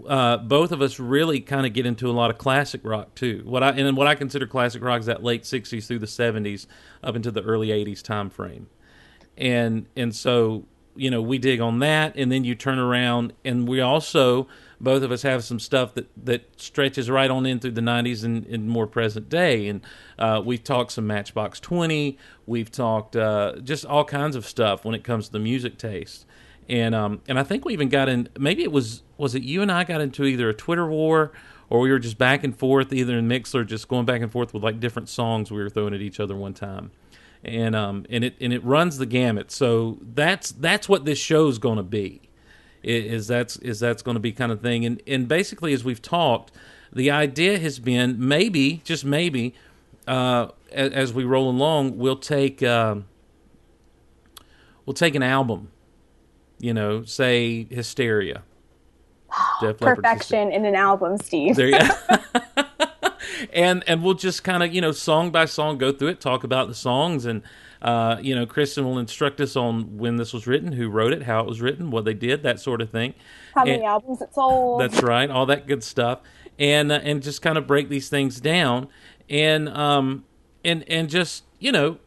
uh, 0.07 0.37
both 0.37 0.71
of 0.71 0.81
us 0.81 0.99
really 0.99 1.39
kind 1.39 1.65
of 1.65 1.73
get 1.73 1.85
into 1.85 2.09
a 2.09 2.11
lot 2.11 2.29
of 2.29 2.37
classic 2.37 2.81
rock 2.83 3.15
too. 3.15 3.41
What 3.45 3.63
I 3.63 3.71
and 3.71 3.95
what 3.95 4.07
I 4.07 4.15
consider 4.15 4.45
classic 4.45 4.83
rock 4.83 4.99
is 4.99 5.05
that 5.05 5.23
late 5.23 5.43
'60s 5.43 5.87
through 5.87 5.99
the 5.99 6.07
'70s 6.07 6.67
up 7.03 7.15
into 7.15 7.31
the 7.31 7.41
early 7.43 7.69
'80s 7.69 8.01
time 8.01 8.29
frame, 8.29 8.67
and 9.37 9.85
and 9.95 10.13
so 10.15 10.65
you 10.95 11.09
know 11.09 11.21
we 11.21 11.37
dig 11.37 11.61
on 11.61 11.79
that, 11.79 12.13
and 12.15 12.31
then 12.31 12.43
you 12.43 12.53
turn 12.53 12.79
around 12.79 13.33
and 13.45 13.67
we 13.67 13.79
also 13.79 14.47
both 14.79 15.01
of 15.03 15.11
us 15.11 15.21
have 15.23 15.43
some 15.43 15.59
stuff 15.59 15.93
that 15.93 16.09
that 16.25 16.59
stretches 16.59 17.09
right 17.09 17.31
on 17.31 17.45
in 17.45 17.59
through 17.59 17.71
the 17.71 17.81
'90s 17.81 18.23
and, 18.25 18.45
and 18.47 18.67
more 18.67 18.87
present 18.87 19.29
day, 19.29 19.67
and 19.67 19.81
uh, 20.19 20.41
we've 20.43 20.63
talked 20.63 20.91
some 20.91 21.07
Matchbox 21.07 21.61
Twenty, 21.61 22.17
we've 22.45 22.71
talked 22.71 23.15
uh, 23.15 23.53
just 23.63 23.85
all 23.85 24.03
kinds 24.03 24.35
of 24.35 24.45
stuff 24.45 24.83
when 24.83 24.95
it 24.95 25.03
comes 25.03 25.27
to 25.27 25.31
the 25.31 25.39
music 25.39 25.77
taste 25.77 26.25
and 26.69 26.93
um, 26.93 27.21
and 27.27 27.39
I 27.39 27.43
think 27.43 27.65
we 27.65 27.73
even 27.73 27.89
got 27.89 28.09
in. 28.09 28.29
Maybe 28.37 28.63
it 28.63 28.71
was 28.71 29.03
was 29.17 29.35
it 29.35 29.43
you 29.43 29.61
and 29.61 29.71
I 29.71 29.83
got 29.83 30.01
into 30.01 30.25
either 30.25 30.49
a 30.49 30.53
Twitter 30.53 30.87
war 30.87 31.31
or 31.69 31.79
we 31.79 31.91
were 31.91 31.99
just 31.99 32.17
back 32.17 32.43
and 32.43 32.57
forth, 32.57 32.93
either 32.93 33.17
in 33.17 33.27
Mixlr, 33.27 33.65
just 33.65 33.87
going 33.87 34.05
back 34.05 34.21
and 34.21 34.31
forth 34.31 34.53
with 34.53 34.63
like 34.63 34.79
different 34.79 35.09
songs 35.09 35.51
we 35.51 35.57
were 35.57 35.69
throwing 35.69 35.93
at 35.93 36.01
each 36.01 36.19
other 36.19 36.35
one 36.35 36.53
time, 36.53 36.91
and 37.43 37.75
um 37.75 38.05
and 38.09 38.23
it 38.23 38.35
and 38.39 38.53
it 38.53 38.63
runs 38.63 38.97
the 38.97 39.05
gamut. 39.05 39.51
So 39.51 39.97
that's 40.01 40.51
that's 40.51 40.87
what 40.87 41.05
this 41.05 41.19
show's 41.19 41.57
going 41.57 41.77
to 41.77 41.83
be. 41.83 42.21
Is 42.83 43.27
that's 43.27 43.57
is 43.57 43.79
that's 43.79 44.01
going 44.01 44.15
to 44.15 44.21
be 44.21 44.31
kind 44.31 44.51
of 44.51 44.61
thing, 44.61 44.85
and 44.85 45.01
and 45.07 45.27
basically 45.27 45.73
as 45.73 45.83
we've 45.83 46.01
talked, 46.01 46.51
the 46.93 47.11
idea 47.11 47.59
has 47.59 47.79
been 47.79 48.15
maybe 48.17 48.81
just 48.85 49.03
maybe 49.03 49.53
uh, 50.07 50.49
as, 50.71 50.91
as 50.93 51.13
we 51.13 51.25
roll 51.25 51.49
along, 51.49 51.97
we'll 51.97 52.15
take 52.15 52.63
uh, 52.63 52.95
we'll 54.85 54.93
take 54.93 55.15
an 55.15 55.23
album 55.23 55.69
you 56.59 56.73
know, 56.73 57.03
say 57.03 57.67
Hysteria. 57.69 58.43
Def 59.61 59.77
Perfection 59.77 60.51
in 60.51 60.65
an 60.65 60.75
album, 60.75 61.17
Steve. 61.17 61.55
There 61.55 61.69
you 61.69 61.79
and 63.53 63.83
and 63.87 64.03
we'll 64.03 64.13
just 64.13 64.43
kind 64.43 64.63
of 64.63 64.73
you 64.73 64.81
know 64.81 64.91
song 64.91 65.31
by 65.31 65.45
song 65.45 65.77
go 65.77 65.91
through 65.91 66.09
it, 66.09 66.19
talk 66.19 66.43
about 66.43 66.67
the 66.67 66.75
songs, 66.75 67.25
and 67.25 67.41
uh, 67.81 68.17
you 68.21 68.35
know 68.35 68.45
Kristin 68.45 68.83
will 68.83 68.97
instruct 68.97 69.39
us 69.41 69.55
on 69.55 69.97
when 69.97 70.17
this 70.17 70.33
was 70.33 70.47
written, 70.47 70.73
who 70.73 70.89
wrote 70.89 71.13
it, 71.13 71.23
how 71.23 71.41
it 71.41 71.47
was 71.47 71.61
written, 71.61 71.91
what 71.91 72.05
they 72.05 72.13
did, 72.13 72.43
that 72.43 72.59
sort 72.59 72.81
of 72.81 72.89
thing. 72.89 73.13
How 73.53 73.65
many 73.65 73.83
albums 73.83 74.21
it 74.21 74.33
sold. 74.33 74.81
That's 74.81 75.01
right, 75.01 75.29
all 75.29 75.45
that 75.47 75.67
good 75.67 75.83
stuff, 75.83 76.19
and 76.57 76.91
uh, 76.91 76.99
and 77.03 77.21
just 77.21 77.41
kind 77.41 77.57
of 77.57 77.67
break 77.67 77.89
these 77.89 78.09
things 78.09 78.39
down, 78.39 78.87
and 79.29 79.69
um 79.69 80.25
and 80.63 80.83
and 80.89 81.09
just 81.09 81.43
you 81.59 81.71
know 81.71 81.97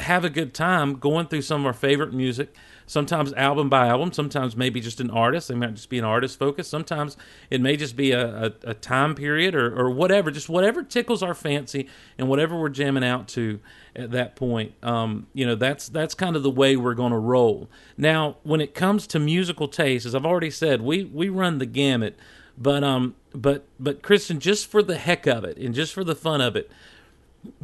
have 0.00 0.24
a 0.24 0.30
good 0.30 0.52
time 0.52 0.94
going 0.94 1.26
through 1.26 1.42
some 1.42 1.62
of 1.62 1.66
our 1.66 1.72
favorite 1.72 2.12
music 2.12 2.54
sometimes 2.86 3.32
album 3.34 3.68
by 3.68 3.88
album, 3.88 4.12
sometimes 4.12 4.56
maybe 4.56 4.80
just 4.80 5.00
an 5.00 5.10
artist. 5.10 5.48
They 5.48 5.54
might 5.54 5.74
just 5.74 5.90
be 5.90 5.98
an 5.98 6.04
artist 6.04 6.38
focus. 6.38 6.68
Sometimes 6.68 7.16
it 7.50 7.60
may 7.60 7.76
just 7.76 7.96
be 7.96 8.12
a, 8.12 8.46
a, 8.46 8.52
a 8.64 8.74
time 8.74 9.14
period 9.14 9.54
or, 9.54 9.76
or 9.78 9.90
whatever, 9.90 10.30
just 10.30 10.48
whatever 10.48 10.82
tickles 10.82 11.22
our 11.22 11.34
fancy 11.34 11.88
and 12.16 12.28
whatever 12.28 12.58
we're 12.58 12.68
jamming 12.68 13.04
out 13.04 13.28
to 13.28 13.60
at 13.94 14.12
that 14.12 14.36
point. 14.36 14.72
Um, 14.82 15.26
you 15.34 15.44
know, 15.46 15.56
that's 15.56 15.88
that's 15.88 16.14
kind 16.14 16.36
of 16.36 16.42
the 16.42 16.50
way 16.50 16.76
we're 16.76 16.94
going 16.94 17.12
to 17.12 17.18
roll. 17.18 17.68
Now, 17.96 18.36
when 18.44 18.60
it 18.60 18.74
comes 18.74 19.06
to 19.08 19.18
musical 19.18 19.68
taste, 19.68 20.06
as 20.06 20.14
I've 20.14 20.26
already 20.26 20.50
said, 20.50 20.80
we 20.80 21.04
we 21.04 21.28
run 21.28 21.58
the 21.58 21.66
gamut. 21.66 22.16
But 22.58 22.82
um, 22.84 23.16
but 23.34 23.66
but 23.78 24.02
Kristin, 24.02 24.38
just 24.38 24.70
for 24.70 24.82
the 24.82 24.96
heck 24.96 25.26
of 25.26 25.44
it 25.44 25.58
and 25.58 25.74
just 25.74 25.92
for 25.92 26.04
the 26.04 26.14
fun 26.14 26.40
of 26.40 26.56
it, 26.56 26.70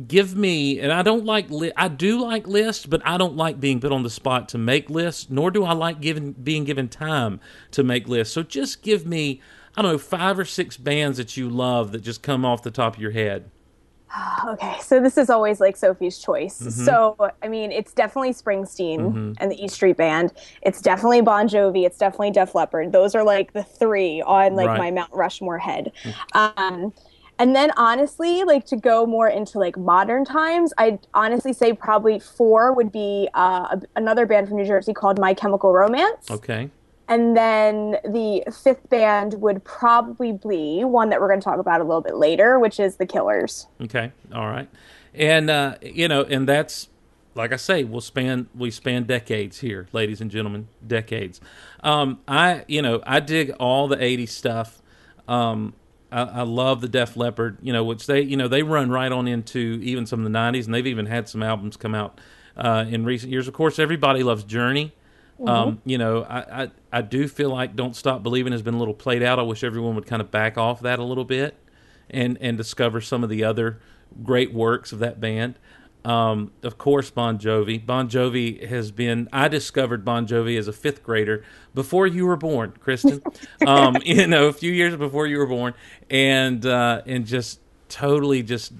give 0.06 0.36
me 0.36 0.78
and 0.80 0.92
i 0.92 1.02
don't 1.02 1.24
like 1.24 1.50
li- 1.50 1.72
i 1.76 1.88
do 1.88 2.20
like 2.20 2.46
lists 2.46 2.86
but 2.86 3.00
i 3.04 3.16
don't 3.16 3.36
like 3.36 3.60
being 3.60 3.80
put 3.80 3.92
on 3.92 4.02
the 4.02 4.10
spot 4.10 4.48
to 4.48 4.58
make 4.58 4.88
lists 4.90 5.28
nor 5.30 5.50
do 5.50 5.64
i 5.64 5.72
like 5.72 6.00
giving 6.00 6.32
being 6.32 6.64
given 6.64 6.88
time 6.88 7.40
to 7.70 7.82
make 7.82 8.08
lists 8.08 8.34
so 8.34 8.42
just 8.42 8.82
give 8.82 9.06
me 9.06 9.40
i 9.76 9.82
don't 9.82 9.92
know 9.92 9.98
five 9.98 10.38
or 10.38 10.44
six 10.44 10.76
bands 10.76 11.18
that 11.18 11.36
you 11.36 11.48
love 11.48 11.92
that 11.92 12.00
just 12.00 12.22
come 12.22 12.44
off 12.44 12.62
the 12.62 12.70
top 12.70 12.96
of 12.96 13.02
your 13.02 13.12
head 13.12 13.50
okay 14.46 14.76
so 14.80 15.00
this 15.00 15.16
is 15.16 15.30
always 15.30 15.60
like 15.60 15.76
sophie's 15.76 16.18
choice 16.18 16.60
mm-hmm. 16.60 16.70
so 16.70 17.16
i 17.42 17.48
mean 17.48 17.72
it's 17.72 17.92
definitely 17.92 18.32
springsteen 18.32 18.98
mm-hmm. 18.98 19.32
and 19.38 19.50
the 19.50 19.62
east 19.62 19.74
street 19.74 19.96
band 19.96 20.32
it's 20.62 20.80
definitely 20.80 21.20
bon 21.20 21.48
jovi 21.48 21.86
it's 21.86 21.98
definitely 21.98 22.30
def 22.30 22.54
leppard 22.54 22.92
those 22.92 23.14
are 23.14 23.24
like 23.24 23.52
the 23.52 23.62
three 23.62 24.22
on 24.22 24.54
like 24.54 24.68
right. 24.68 24.78
my 24.78 24.90
mount 24.90 25.12
rushmore 25.12 25.58
head 25.58 25.92
mm-hmm. 26.02 26.62
um 26.62 26.92
and 27.42 27.56
then 27.56 27.72
honestly, 27.76 28.44
like 28.44 28.66
to 28.66 28.76
go 28.76 29.04
more 29.04 29.26
into 29.26 29.58
like 29.58 29.76
modern 29.76 30.24
times, 30.24 30.72
I'd 30.78 31.00
honestly 31.12 31.52
say 31.52 31.72
probably 31.72 32.20
four 32.20 32.72
would 32.72 32.92
be 32.92 33.28
uh, 33.34 33.78
another 33.96 34.26
band 34.26 34.46
from 34.46 34.58
New 34.58 34.64
Jersey 34.64 34.94
called 34.94 35.18
My 35.18 35.34
Chemical 35.34 35.72
Romance. 35.72 36.30
Okay. 36.30 36.70
And 37.08 37.36
then 37.36 37.96
the 38.04 38.44
fifth 38.62 38.88
band 38.88 39.34
would 39.40 39.64
probably 39.64 40.30
be 40.30 40.84
one 40.84 41.08
that 41.08 41.20
we're 41.20 41.26
going 41.26 41.40
to 41.40 41.44
talk 41.44 41.58
about 41.58 41.80
a 41.80 41.84
little 41.84 42.00
bit 42.00 42.14
later, 42.14 42.60
which 42.60 42.78
is 42.78 42.94
The 42.94 43.06
Killers. 43.06 43.66
Okay. 43.80 44.12
All 44.32 44.46
right. 44.46 44.68
And, 45.12 45.50
uh, 45.50 45.78
you 45.82 46.06
know, 46.06 46.22
and 46.22 46.48
that's, 46.48 46.90
like 47.34 47.52
I 47.52 47.56
say, 47.56 47.82
we'll 47.82 48.00
span, 48.02 48.50
we 48.54 48.70
span 48.70 49.02
decades 49.02 49.58
here, 49.58 49.88
ladies 49.92 50.20
and 50.20 50.30
gentlemen, 50.30 50.68
decades. 50.86 51.40
Um, 51.82 52.20
I, 52.28 52.64
you 52.68 52.82
know, 52.82 53.02
I 53.04 53.18
dig 53.18 53.50
all 53.58 53.88
the 53.88 53.96
80s 53.96 54.28
stuff. 54.28 54.80
Um, 55.26 55.74
I, 56.12 56.22
I, 56.22 56.42
love 56.42 56.80
the 56.80 56.88
Def 56.88 57.16
Leppard, 57.16 57.58
you 57.62 57.72
know, 57.72 57.82
which 57.84 58.06
they, 58.06 58.20
you 58.20 58.36
know, 58.36 58.48
they 58.48 58.62
run 58.62 58.90
right 58.90 59.10
on 59.10 59.26
into 59.26 59.80
even 59.82 60.06
some 60.06 60.24
of 60.24 60.30
the 60.30 60.38
'90s, 60.38 60.66
and 60.66 60.74
they've 60.74 60.86
even 60.86 61.06
had 61.06 61.28
some 61.28 61.42
albums 61.42 61.76
come 61.76 61.94
out 61.94 62.20
uh, 62.56 62.84
in 62.88 63.04
recent 63.04 63.32
years. 63.32 63.48
Of 63.48 63.54
course, 63.54 63.78
everybody 63.78 64.22
loves 64.22 64.44
Journey. 64.44 64.92
Mm-hmm. 65.38 65.48
Um, 65.48 65.82
you 65.84 65.98
know, 65.98 66.22
I, 66.22 66.64
I, 66.64 66.70
I 66.92 67.02
do 67.02 67.26
feel 67.26 67.50
like 67.50 67.74
"Don't 67.74 67.96
Stop 67.96 68.22
Believing" 68.22 68.52
has 68.52 68.62
been 68.62 68.74
a 68.74 68.78
little 68.78 68.94
played 68.94 69.22
out. 69.22 69.38
I 69.38 69.42
wish 69.42 69.64
everyone 69.64 69.94
would 69.94 70.06
kind 70.06 70.22
of 70.22 70.30
back 70.30 70.58
off 70.58 70.80
that 70.82 70.98
a 70.98 71.04
little 71.04 71.24
bit, 71.24 71.56
and 72.10 72.38
and 72.40 72.56
discover 72.56 73.00
some 73.00 73.24
of 73.24 73.30
the 73.30 73.42
other 73.42 73.80
great 74.22 74.52
works 74.52 74.92
of 74.92 74.98
that 74.98 75.20
band. 75.20 75.54
Um, 76.04 76.50
of 76.62 76.78
course, 76.78 77.10
Bon 77.10 77.38
Jovi. 77.38 77.84
Bon 77.84 78.08
Jovi 78.08 78.66
has 78.66 78.90
been. 78.90 79.28
I 79.32 79.48
discovered 79.48 80.04
Bon 80.04 80.26
Jovi 80.26 80.58
as 80.58 80.66
a 80.66 80.72
fifth 80.72 81.02
grader 81.02 81.44
before 81.74 82.06
you 82.06 82.26
were 82.26 82.36
born, 82.36 82.72
Kristin. 82.84 83.22
um, 83.66 83.96
you 84.04 84.26
know, 84.26 84.48
a 84.48 84.52
few 84.52 84.72
years 84.72 84.96
before 84.96 85.26
you 85.26 85.38
were 85.38 85.46
born, 85.46 85.74
and 86.10 86.64
uh, 86.66 87.02
and 87.06 87.24
just 87.26 87.60
totally 87.88 88.42
just 88.42 88.72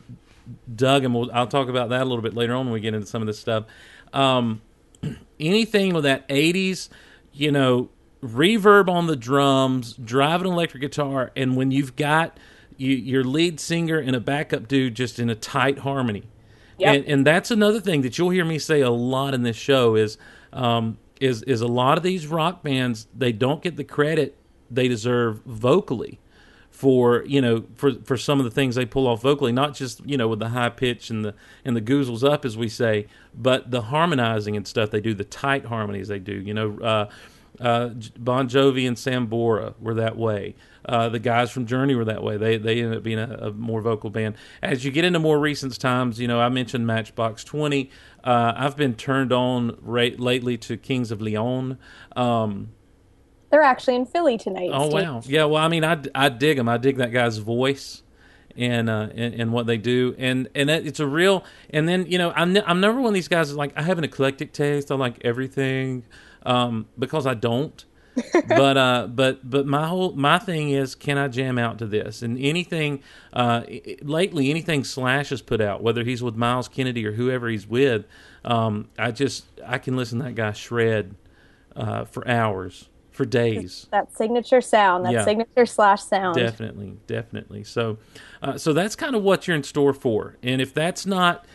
dug 0.75 1.05
him. 1.05 1.14
We'll, 1.14 1.31
I'll 1.33 1.47
talk 1.47 1.69
about 1.69 1.91
that 1.91 2.02
a 2.02 2.05
little 2.05 2.23
bit 2.23 2.35
later 2.35 2.55
on 2.55 2.67
when 2.67 2.73
we 2.73 2.81
get 2.81 2.95
into 2.95 3.07
some 3.07 3.23
of 3.23 3.26
this 3.26 3.38
stuff. 3.38 3.67
Um, 4.12 4.61
anything 5.41 5.95
with 5.95 6.05
that 6.05 6.29
'80s, 6.29 6.88
you 7.33 7.52
know, 7.52 7.88
reverb 8.21 8.88
on 8.88 9.07
the 9.07 9.17
drums, 9.17 9.93
driving 9.93 10.49
an 10.49 10.55
electric 10.55 10.81
guitar, 10.81 11.31
and 11.37 11.57
when 11.57 11.71
you've 11.71 11.95
got 11.95 12.37
you, 12.76 12.97
your 12.97 13.23
lead 13.23 13.61
singer 13.61 13.99
and 13.99 14.17
a 14.17 14.21
backup 14.21 14.67
dude 14.67 14.97
just 14.97 15.21
in 15.21 15.31
a 15.31 15.37
tight 15.37 15.79
harmony 15.81 16.25
Yep. 16.79 16.95
And, 16.95 17.05
and 17.07 17.26
that's 17.26 17.50
another 17.50 17.81
thing 17.81 18.02
that 18.02 18.19
you'll 18.19 18.31
hear 18.31 18.45
me 18.45 18.59
say 18.59 18.81
a 18.81 18.91
lot 18.91 19.35
in 19.35 19.43
this 19.43 19.57
show 19.57 19.95
is 19.95 20.19
um, 20.52 20.99
is 21.21 21.43
is 21.45 21.61
a 21.61 21.67
lot 21.69 21.97
of 21.97 22.05
these 22.05 22.26
rock 22.26 22.62
bands 22.62 23.07
they 23.14 23.33
don't 23.33 23.62
get 23.62 23.76
the 23.76 23.85
credit 23.85 24.37
they 24.71 24.88
deserve 24.88 25.41
vocally 25.45 26.19
for 26.71 27.25
you 27.26 27.41
know 27.41 27.64
for 27.76 27.93
for 28.02 28.17
some 28.17 28.38
of 28.41 28.45
the 28.45 28.50
things 28.50 28.75
they 28.75 28.87
pull 28.87 29.07
off 29.07 29.23
vocally 29.23 29.52
not 29.52 29.75
just 29.75 30.05
you 30.05 30.17
know 30.17 30.26
with 30.26 30.41
the 30.41 30.49
high 30.49 30.71
pitch 30.71 31.11
and 31.11 31.25
the 31.25 31.35
and 31.64 31.76
the 31.76 31.81
goozles 31.81 32.29
up 32.29 32.45
as 32.45 32.57
we 32.57 32.69
say 32.69 33.07
but 33.35 33.71
the 33.71 33.83
harmonizing 33.83 34.57
and 34.57 34.67
stuff 34.67 34.91
they 34.91 35.00
do 35.00 35.14
the 35.14 35.25
tight 35.25 35.67
harmonies 35.67 36.09
they 36.09 36.19
do 36.19 36.33
you 36.33 36.55
know 36.55 36.76
uh, 36.81 37.09
uh, 37.61 37.91
Bon 38.19 38.49
Jovi 38.49 38.87
and 38.87 38.97
Sambora 38.97 39.75
were 39.81 39.95
that 39.95 40.17
way. 40.17 40.55
Uh, 40.85 41.09
the 41.09 41.19
guys 41.19 41.51
from 41.51 41.67
Journey 41.67 41.95
were 41.95 42.05
that 42.05 42.23
way. 42.23 42.37
They 42.37 42.57
they 42.57 42.81
ended 42.81 42.99
up 42.99 43.03
being 43.03 43.19
a, 43.19 43.39
a, 43.41 43.53
more 43.53 43.81
vocal 43.81 44.11
band. 44.11 44.35
As 44.62 44.85
you 44.85 44.91
get 44.91 45.05
into 45.05 45.19
more 45.19 45.39
recent 45.39 45.79
times, 45.79 46.19
you 46.19 46.27
know, 46.27 46.41
I 46.41 46.49
mentioned 46.49 46.87
Matchbox 46.87 47.45
Twenty. 47.45 47.91
Uh, 48.25 48.53
I've 48.57 48.77
been 48.77 48.95
turned 48.95 49.33
on 49.33 49.79
right, 49.81 50.19
lately 50.19 50.59
to 50.59 50.77
Kings 50.77 51.11
of 51.11 51.21
Leon. 51.21 51.79
Um, 52.17 52.71
They're 53.51 53.62
actually 53.62 53.97
in 53.97 54.07
Philly 54.07 54.39
tonight. 54.39 54.71
Oh 54.73 54.91
Steve. 54.91 54.93
wow, 54.93 55.23
yeah. 55.25 55.45
Well, 55.45 55.62
I 55.62 55.69
mean, 55.69 55.85
I, 55.85 56.03
I 56.15 56.29
dig 56.29 56.57
them. 56.57 56.69
I 56.69 56.79
dig 56.79 56.97
that 56.97 57.12
guy's 57.12 57.39
voice 57.39 58.03
and 58.57 58.91
uh 58.91 59.09
and, 59.15 59.35
and, 59.35 59.53
what 59.53 59.67
they 59.67 59.79
do 59.79 60.15
and 60.19 60.47
and 60.55 60.69
it's 60.69 61.01
a 61.01 61.07
real 61.07 61.43
and 61.71 61.89
then 61.89 62.05
you 62.07 62.19
know 62.19 62.33
I'm, 62.37 62.53
ne- 62.53 62.62
I'm 62.67 62.81
never 62.81 63.01
one 63.01 63.09
of 63.09 63.15
these 63.15 63.29
guys 63.29 63.55
like 63.55 63.73
I 63.77 63.83
have 63.83 63.97
an 63.97 64.05
eclectic 64.05 64.53
taste 64.53 64.91
I 64.91 64.95
like 64.97 65.25
everything 65.25 66.05
um 66.45 66.87
because 66.99 67.27
I 67.27 67.33
don't 67.33 67.83
but 68.49 68.76
uh, 68.76 69.07
but 69.11 69.49
but 69.49 69.66
my 69.66 69.87
whole 69.87 70.12
my 70.12 70.38
thing 70.38 70.71
is, 70.71 70.95
can 70.95 71.19
I 71.19 71.28
jam 71.28 71.59
out 71.59 71.78
to 71.78 71.87
this? 71.87 72.23
And 72.23 72.38
anything 72.38 73.02
uh, 73.33 73.62
lately, 74.02 74.50
anything 74.50 74.85
Slash 74.85 75.31
has 75.31 75.42
put 75.42 75.61
out, 75.61 75.83
whether 75.83 76.04
he's 76.04 76.23
with 76.23 76.37
Myles 76.37 76.69
Kennedy 76.69 77.07
or 77.07 77.12
whoever 77.12 77.49
he's 77.49 77.66
with, 77.66 78.04
um, 78.45 78.88
I 78.99 79.11
just 79.11 79.45
I 79.66 79.78
can 79.78 79.97
listen 79.97 80.19
to 80.19 80.25
that 80.26 80.35
guy 80.35 80.52
shred 80.52 81.14
uh, 81.76 82.04
for 82.04 82.26
hours, 82.28 82.88
for 83.11 83.25
days. 83.25 83.87
That 83.90 84.14
signature 84.16 84.61
sound, 84.61 85.04
that 85.07 85.12
Yeah. 85.12 85.25
signature 85.25 85.66
slash 85.66 86.02
sound. 86.02 86.37
Definitely, 86.37 86.99
definitely. 87.07 87.64
So, 87.64 87.99
uh, 88.42 88.59
so 88.59 88.73
that's 88.73 88.95
kind 88.97 89.16
of 89.16 89.23
what 89.23 89.47
you're 89.49 89.57
in 89.57 89.62
store 89.62 89.95
for. 89.95 90.37
And 90.42 90.61
if 90.61 90.75
that's 90.75 91.07
not, 91.07 91.47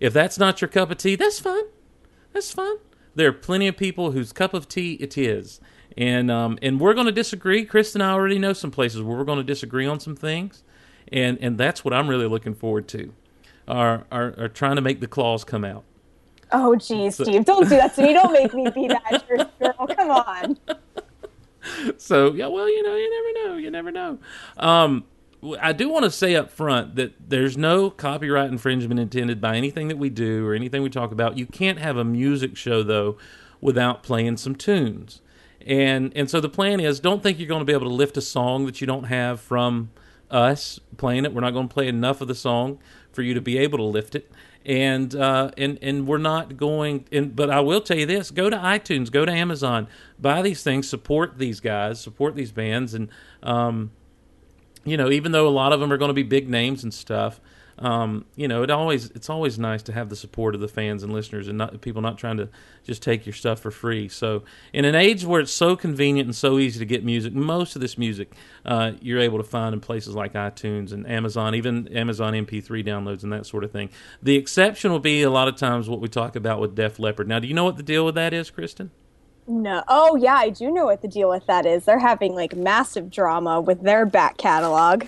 if 0.00 0.12
that's 0.12 0.38
not 0.38 0.60
your 0.60 0.68
cup 0.68 0.90
of 0.90 0.98
tea, 0.98 1.16
that's 1.16 1.38
fine. 1.40 1.64
That's 2.32 2.50
fine. 2.52 2.76
There 3.14 3.28
are 3.28 3.32
plenty 3.32 3.66
of 3.66 3.76
people 3.76 4.12
whose 4.12 4.32
cup 4.32 4.54
of 4.54 4.68
tea 4.68 4.92
it 4.94 5.18
is, 5.18 5.60
and 5.98 6.30
um, 6.30 6.58
and 6.62 6.78
we're 6.78 6.94
going 6.94 7.06
to 7.06 7.12
disagree. 7.12 7.64
Chris 7.64 7.94
and 7.94 8.02
I 8.02 8.12
already 8.12 8.38
know 8.38 8.52
some 8.52 8.70
places 8.70 9.02
where 9.02 9.18
we're 9.18 9.24
going 9.24 9.38
to 9.38 9.44
disagree 9.44 9.84
on 9.84 9.98
some 9.98 10.14
things, 10.14 10.62
and 11.12 11.36
and 11.40 11.58
that's 11.58 11.84
what 11.84 11.92
I'm 11.92 12.08
really 12.08 12.28
looking 12.28 12.54
forward 12.54 12.86
to. 12.88 13.12
Are 13.66 14.06
are, 14.12 14.32
are 14.38 14.48
trying 14.48 14.76
to 14.76 14.82
make 14.82 15.00
the 15.00 15.08
claws 15.08 15.42
come 15.42 15.64
out. 15.64 15.82
Oh, 16.52 16.76
geez, 16.76 17.16
Steve, 17.16 17.44
don't 17.44 17.68
do 17.68 17.76
that 17.76 17.94
to 17.96 18.02
me. 18.02 18.12
Don't 18.14 18.32
make 18.32 18.54
me 18.54 18.70
be 18.70 18.88
that 18.88 19.24
girl. 19.58 19.86
Come 19.88 20.10
on. 20.10 20.58
so 21.98 22.32
yeah, 22.32 22.46
well, 22.46 22.70
you 22.70 22.82
know, 22.84 22.94
you 22.94 23.10
never 23.10 23.48
know. 23.48 23.56
You 23.56 23.70
never 23.70 23.90
know. 23.90 24.18
Um, 24.56 25.04
I 25.60 25.72
do 25.72 25.88
want 25.88 26.04
to 26.04 26.12
say 26.12 26.36
up 26.36 26.48
front 26.48 26.94
that 26.94 27.28
there's 27.28 27.56
no 27.58 27.90
copyright 27.90 28.50
infringement 28.50 29.00
intended 29.00 29.40
by 29.40 29.56
anything 29.56 29.88
that 29.88 29.98
we 29.98 30.10
do 30.10 30.46
or 30.46 30.54
anything 30.54 30.80
we 30.80 30.90
talk 30.90 31.10
about. 31.10 31.36
You 31.36 31.46
can't 31.46 31.80
have 31.80 31.96
a 31.96 32.04
music 32.04 32.56
show 32.56 32.84
though 32.84 33.18
without 33.60 34.04
playing 34.04 34.36
some 34.36 34.54
tunes. 34.54 35.20
And 35.66 36.12
and 36.16 36.30
so 36.30 36.40
the 36.40 36.48
plan 36.48 36.80
is 36.80 37.00
don't 37.00 37.22
think 37.22 37.38
you're 37.38 37.48
going 37.48 37.60
to 37.60 37.64
be 37.64 37.72
able 37.72 37.88
to 37.88 37.94
lift 37.94 38.16
a 38.16 38.22
song 38.22 38.66
that 38.66 38.80
you 38.80 38.86
don't 38.86 39.04
have 39.04 39.40
from 39.40 39.90
us 40.30 40.78
playing 40.96 41.24
it. 41.24 41.32
We're 41.32 41.40
not 41.40 41.52
going 41.52 41.68
to 41.68 41.72
play 41.72 41.88
enough 41.88 42.20
of 42.20 42.28
the 42.28 42.34
song 42.34 42.78
for 43.12 43.22
you 43.22 43.34
to 43.34 43.40
be 43.40 43.58
able 43.58 43.78
to 43.78 43.84
lift 43.84 44.14
it. 44.14 44.30
And 44.64 45.14
uh, 45.14 45.50
and 45.56 45.78
and 45.80 46.06
we're 46.06 46.18
not 46.18 46.56
going. 46.56 47.06
And 47.10 47.34
but 47.34 47.50
I 47.50 47.60
will 47.60 47.80
tell 47.80 47.96
you 47.96 48.06
this: 48.06 48.30
go 48.30 48.50
to 48.50 48.56
iTunes, 48.56 49.10
go 49.10 49.24
to 49.24 49.32
Amazon, 49.32 49.88
buy 50.18 50.42
these 50.42 50.62
things, 50.62 50.88
support 50.88 51.38
these 51.38 51.60
guys, 51.60 52.00
support 52.00 52.34
these 52.34 52.52
bands, 52.52 52.92
and 52.92 53.08
um, 53.42 53.92
you 54.84 54.96
know, 54.96 55.10
even 55.10 55.32
though 55.32 55.48
a 55.48 55.50
lot 55.50 55.72
of 55.72 55.80
them 55.80 55.92
are 55.92 55.96
going 55.96 56.10
to 56.10 56.14
be 56.14 56.22
big 56.22 56.48
names 56.48 56.82
and 56.82 56.92
stuff, 56.92 57.40
um, 57.80 58.24
you 58.34 58.48
know, 58.48 58.62
it 58.62 58.70
always 58.70 59.10
it's 59.10 59.30
always 59.30 59.58
nice 59.58 59.82
to 59.84 59.92
have 59.92 60.08
the 60.08 60.16
support 60.16 60.54
of 60.54 60.60
the 60.60 60.68
fans 60.68 61.02
and 61.02 61.12
listeners 61.12 61.48
and 61.48 61.58
not 61.58 61.80
people 61.80 62.02
not 62.02 62.18
trying 62.18 62.36
to 62.38 62.48
just 62.84 63.02
take 63.02 63.24
your 63.24 63.32
stuff 63.32 63.60
for 63.60 63.70
free. 63.70 64.08
So, 64.08 64.42
in 64.72 64.84
an 64.84 64.94
age 64.94 65.24
where 65.24 65.40
it's 65.40 65.52
so 65.52 65.76
convenient 65.76 66.26
and 66.26 66.34
so 66.34 66.58
easy 66.58 66.78
to 66.78 66.84
get 66.84 67.04
music, 67.04 67.34
most 67.34 67.76
of 67.76 67.80
this 67.80 67.96
music 67.96 68.32
uh, 68.64 68.92
you're 69.00 69.20
able 69.20 69.38
to 69.38 69.44
find 69.44 69.74
in 69.74 69.80
places 69.80 70.14
like 70.14 70.32
iTunes 70.32 70.92
and 70.92 71.08
Amazon, 71.08 71.54
even 71.54 71.88
Amazon 71.88 72.34
MP3 72.34 72.84
downloads 72.84 73.22
and 73.22 73.32
that 73.32 73.46
sort 73.46 73.64
of 73.64 73.70
thing. 73.70 73.90
The 74.22 74.36
exception 74.36 74.90
will 74.90 74.98
be 74.98 75.22
a 75.22 75.30
lot 75.30 75.48
of 75.48 75.56
times 75.56 75.88
what 75.88 76.00
we 76.00 76.08
talk 76.08 76.34
about 76.36 76.60
with 76.60 76.74
Def 76.74 76.98
Leppard. 76.98 77.28
Now, 77.28 77.38
do 77.38 77.46
you 77.46 77.54
know 77.54 77.64
what 77.64 77.76
the 77.76 77.82
deal 77.82 78.04
with 78.04 78.16
that 78.16 78.32
is, 78.32 78.50
Kristin? 78.50 78.90
No. 79.46 79.82
Oh, 79.88 80.16
yeah, 80.16 80.34
I 80.34 80.50
do 80.50 80.70
know 80.70 80.84
what 80.84 81.00
the 81.00 81.08
deal 81.08 81.30
with 81.30 81.46
that 81.46 81.64
is. 81.64 81.86
They're 81.86 81.98
having 81.98 82.34
like 82.34 82.54
massive 82.54 83.10
drama 83.10 83.60
with 83.60 83.82
their 83.82 84.04
back 84.04 84.36
catalog. 84.36 85.04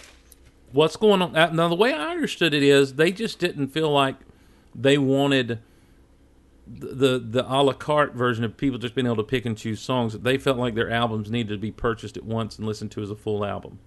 What's 0.72 0.96
going 0.96 1.22
on 1.22 1.36
uh, 1.36 1.50
now 1.52 1.68
the 1.68 1.74
way 1.74 1.92
i 1.92 2.10
understood 2.10 2.54
it 2.54 2.62
is 2.62 2.94
they 2.94 3.12
just 3.12 3.38
didn't 3.38 3.68
feel 3.68 3.90
like 3.90 4.16
they 4.74 4.98
wanted 4.98 5.60
the 6.78 7.18
the 7.18 7.44
a 7.52 7.58
la 7.62 7.72
carte 7.72 8.14
version 8.14 8.44
of 8.44 8.56
people 8.56 8.78
just 8.78 8.94
being 8.94 9.06
able 9.06 9.16
to 9.16 9.22
pick 9.22 9.44
and 9.44 9.56
choose 9.56 9.80
songs. 9.80 10.18
They 10.18 10.38
felt 10.38 10.58
like 10.58 10.74
their 10.74 10.90
albums 10.90 11.30
needed 11.30 11.54
to 11.54 11.58
be 11.58 11.70
purchased 11.70 12.16
at 12.16 12.24
once 12.24 12.58
and 12.58 12.66
listened 12.66 12.90
to 12.92 13.02
as 13.02 13.10
a 13.10 13.16
full 13.16 13.44
album. 13.44 13.78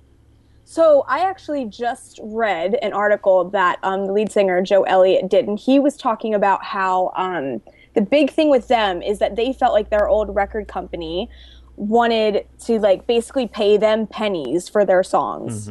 So 0.66 1.04
I 1.08 1.20
actually 1.20 1.66
just 1.66 2.20
read 2.24 2.76
an 2.82 2.94
article 2.94 3.50
that 3.50 3.80
um, 3.84 4.06
the 4.06 4.14
lead 4.14 4.32
singer 4.32 4.62
Joe 4.62 4.84
Elliott 4.84 5.30
did, 5.30 5.48
and 5.48 5.60
he 5.60 5.80
was 5.80 5.98
talking 5.98 6.34
about 6.34 6.64
how 6.64 7.12
um, 7.16 7.62
the 7.96 8.02
big 8.02 8.32
thing 8.32 8.50
with 8.50 8.68
them 8.70 9.02
is 9.02 9.20
that 9.20 9.36
they 9.36 9.54
felt 9.54 9.74
like 9.74 9.90
their 9.90 10.08
old 10.08 10.34
record 10.34 10.68
company 10.68 11.30
wanted 11.76 12.48
to 12.66 12.80
like 12.80 13.08
basically 13.08 13.48
pay 13.48 13.78
them 13.78 14.08
pennies 14.08 14.70
for 14.70 14.86
their 14.86 15.04
songs. 15.04 15.68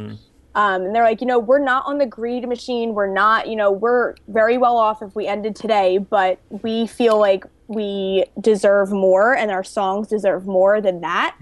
Um, 0.55 0.83
and 0.83 0.95
they're 0.95 1.03
like, 1.03 1.21
you 1.21 1.27
know, 1.27 1.39
we're 1.39 1.59
not 1.59 1.85
on 1.87 1.99
the 1.99 2.07
greed 2.07 2.47
machine. 2.49 2.95
We're 2.95 3.13
not, 3.13 3.49
you 3.49 3.57
know, 3.57 3.71
we're 3.71 4.15
very 4.29 4.59
well 4.59 4.77
off 4.77 5.03
if 5.03 5.15
we 5.17 5.27
ended 5.27 5.57
today, 5.57 5.99
but 5.99 6.39
we 6.63 6.87
feel 6.87 7.19
like 7.19 7.47
we 7.69 8.25
deserve 8.41 8.93
more 8.93 9.35
and 9.35 9.51
our 9.51 9.65
songs 9.65 10.09
deserve 10.09 10.47
more 10.47 10.81
than 10.81 11.01
that. 11.01 11.37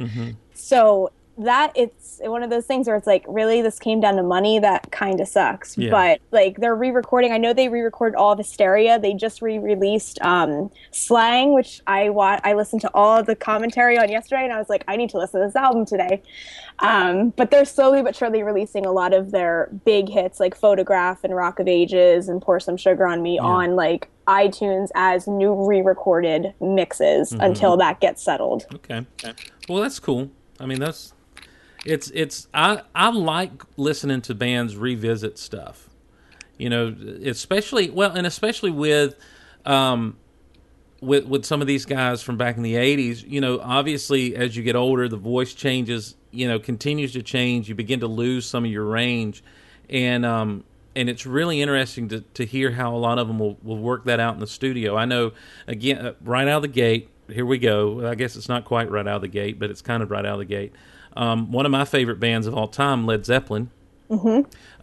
So 0.55 1.11
that 1.45 1.73
it's 1.75 2.21
one 2.23 2.43
of 2.43 2.51
those 2.51 2.67
things 2.67 2.87
where 2.87 2.97
it's 2.97 3.07
like, 3.07 3.25
really, 3.29 3.63
this 3.63 3.79
came 3.79 4.01
down 4.01 4.17
to 4.17 4.23
money. 4.23 4.59
That 4.59 4.91
kind 4.93 5.21
of 5.21 5.29
sucks. 5.29 5.77
Yeah. 5.79 5.91
But 5.91 6.21
like, 6.31 6.59
they're 6.59 6.75
re-recording. 6.75 7.33
I 7.33 7.39
know 7.39 7.53
they 7.53 7.69
re-recorded 7.69 8.17
all 8.17 8.33
of 8.33 8.39
Hysteria. 8.39 8.99
They 8.99 9.15
just 9.15 9.43
re-released 9.43 10.21
um, 10.23 10.71
Slang, 10.91 11.53
which 11.55 11.81
I 11.87 12.11
wa- 12.11 12.41
I 12.45 12.55
listened 12.55 12.83
to 12.83 12.91
all 12.95 13.19
of 13.19 13.27
the 13.27 13.37
commentary 13.37 13.99
on 13.99 14.09
yesterday, 14.11 14.45
and 14.45 14.53
I 14.53 14.59
was 14.59 14.69
like, 14.69 14.85
I 14.89 14.97
need 14.97 15.11
to 15.11 15.19
listen 15.19 15.41
to 15.41 15.47
this 15.47 15.57
album 15.57 15.85
today. 15.87 16.23
Um, 16.81 17.31
but 17.37 17.51
they're 17.51 17.65
slowly 17.67 18.03
but 18.03 18.17
surely 18.17 18.43
releasing 18.43 18.87
a 18.87 18.93
lot 18.93 19.13
of 19.13 19.31
their 19.33 19.69
big 19.85 20.09
hits, 20.09 20.41
like 20.41 20.55
Photograph 20.55 21.25
and 21.25 21.35
Rock 21.35 21.59
of 21.59 21.69
Ages 21.69 22.29
and 22.29 22.41
Pour 22.41 22.59
Some 22.61 22.77
Sugar 22.77 23.07
on 23.07 23.23
Me, 23.23 23.39
on 23.39 23.77
like 23.77 24.09
iTunes 24.27 24.89
as 24.95 25.27
new 25.27 25.53
re-recorded 25.67 26.55
mixes 26.61 27.33
until 27.33 27.77
that 27.77 27.99
gets 28.01 28.23
settled. 28.23 28.65
okay 28.73 29.05
well 29.69 29.83
that's 29.83 29.99
cool 29.99 30.31
i 30.61 30.67
mean 30.67 30.79
that's 30.79 31.13
it's 31.85 32.11
it's 32.11 32.49
i 32.53 32.83
i 32.95 33.11
like 33.11 33.63
listening 33.77 34.21
to 34.23 34.35
bands 34.35 34.77
revisit 34.77 35.39
stuff. 35.39 35.89
You 36.59 36.69
know 36.69 36.95
especially 37.25 37.89
well 37.91 38.13
and 38.13 38.27
especially 38.27 38.71
with 38.71 39.15
um 39.65 40.19
with 41.01 41.25
with 41.25 41.47
some 41.47 41.63
of 41.63 41.67
these 41.67 41.87
guys 41.87 42.23
from 42.23 42.37
back 42.37 42.57
in 42.59 42.63
the 42.63 42.75
80s 42.75 43.27
you 43.27 43.41
know 43.41 43.61
obviously 43.61 44.37
as 44.37 44.55
you 44.55 44.63
get 44.63 44.77
older 44.77 45.09
the 45.09 45.17
voice 45.17 45.55
changes 45.55 46.17
you 46.31 46.47
know 46.49 46.59
continues 46.59 47.13
to 47.13 47.23
change. 47.23 47.69
You 47.69 47.75
begin 47.75 48.01
to 48.01 48.07
lose 48.07 48.47
some 48.47 48.65
of 48.65 48.71
your 48.71 48.85
range. 48.85 49.43
And 49.89 50.25
um 50.25 50.65
and 50.97 51.09
it's 51.09 51.25
really 51.25 51.63
interesting 51.63 52.09
to, 52.09 52.21
to 52.35 52.45
hear 52.45 52.73
how 52.73 52.95
a 52.95 52.99
lot 52.99 53.19
of 53.19 53.29
them 53.29 53.39
will, 53.39 53.57
will 53.63 53.79
work 53.79 54.05
that 54.07 54.19
out 54.19 54.35
in 54.35 54.41
the 54.41 54.47
studio. 54.47 54.97
I 54.97 55.05
know 55.05 55.33
again 55.67 56.07
uh, 56.07 56.15
right 56.21 56.47
out 56.49 56.57
of 56.57 56.63
the 56.63 56.69
gate 56.69 57.09
here 57.29 57.47
we 57.47 57.59
go. 57.59 58.09
I 58.09 58.17
guess 58.17 58.35
it's 58.35 58.49
not 58.49 58.65
quite 58.65 58.91
right 58.91 59.07
out 59.07 59.17
of 59.17 59.23
the 59.23 59.29
gate 59.29 59.59
but 59.59 59.71
it's 59.71 59.83
kind 59.83 60.03
of 60.03 60.11
right 60.11 60.25
out 60.25 60.35
of 60.35 60.41
the 60.41 60.45
gate 60.45 60.75
um, 61.17 61.51
one 61.53 61.67
of 61.67 61.73
my 61.73 61.85
favorite 61.85 62.21
bands 62.21 62.47
of 62.47 62.55
all 62.55 62.69
time 62.69 63.07
led 63.07 63.25
zeppelin 63.27 63.71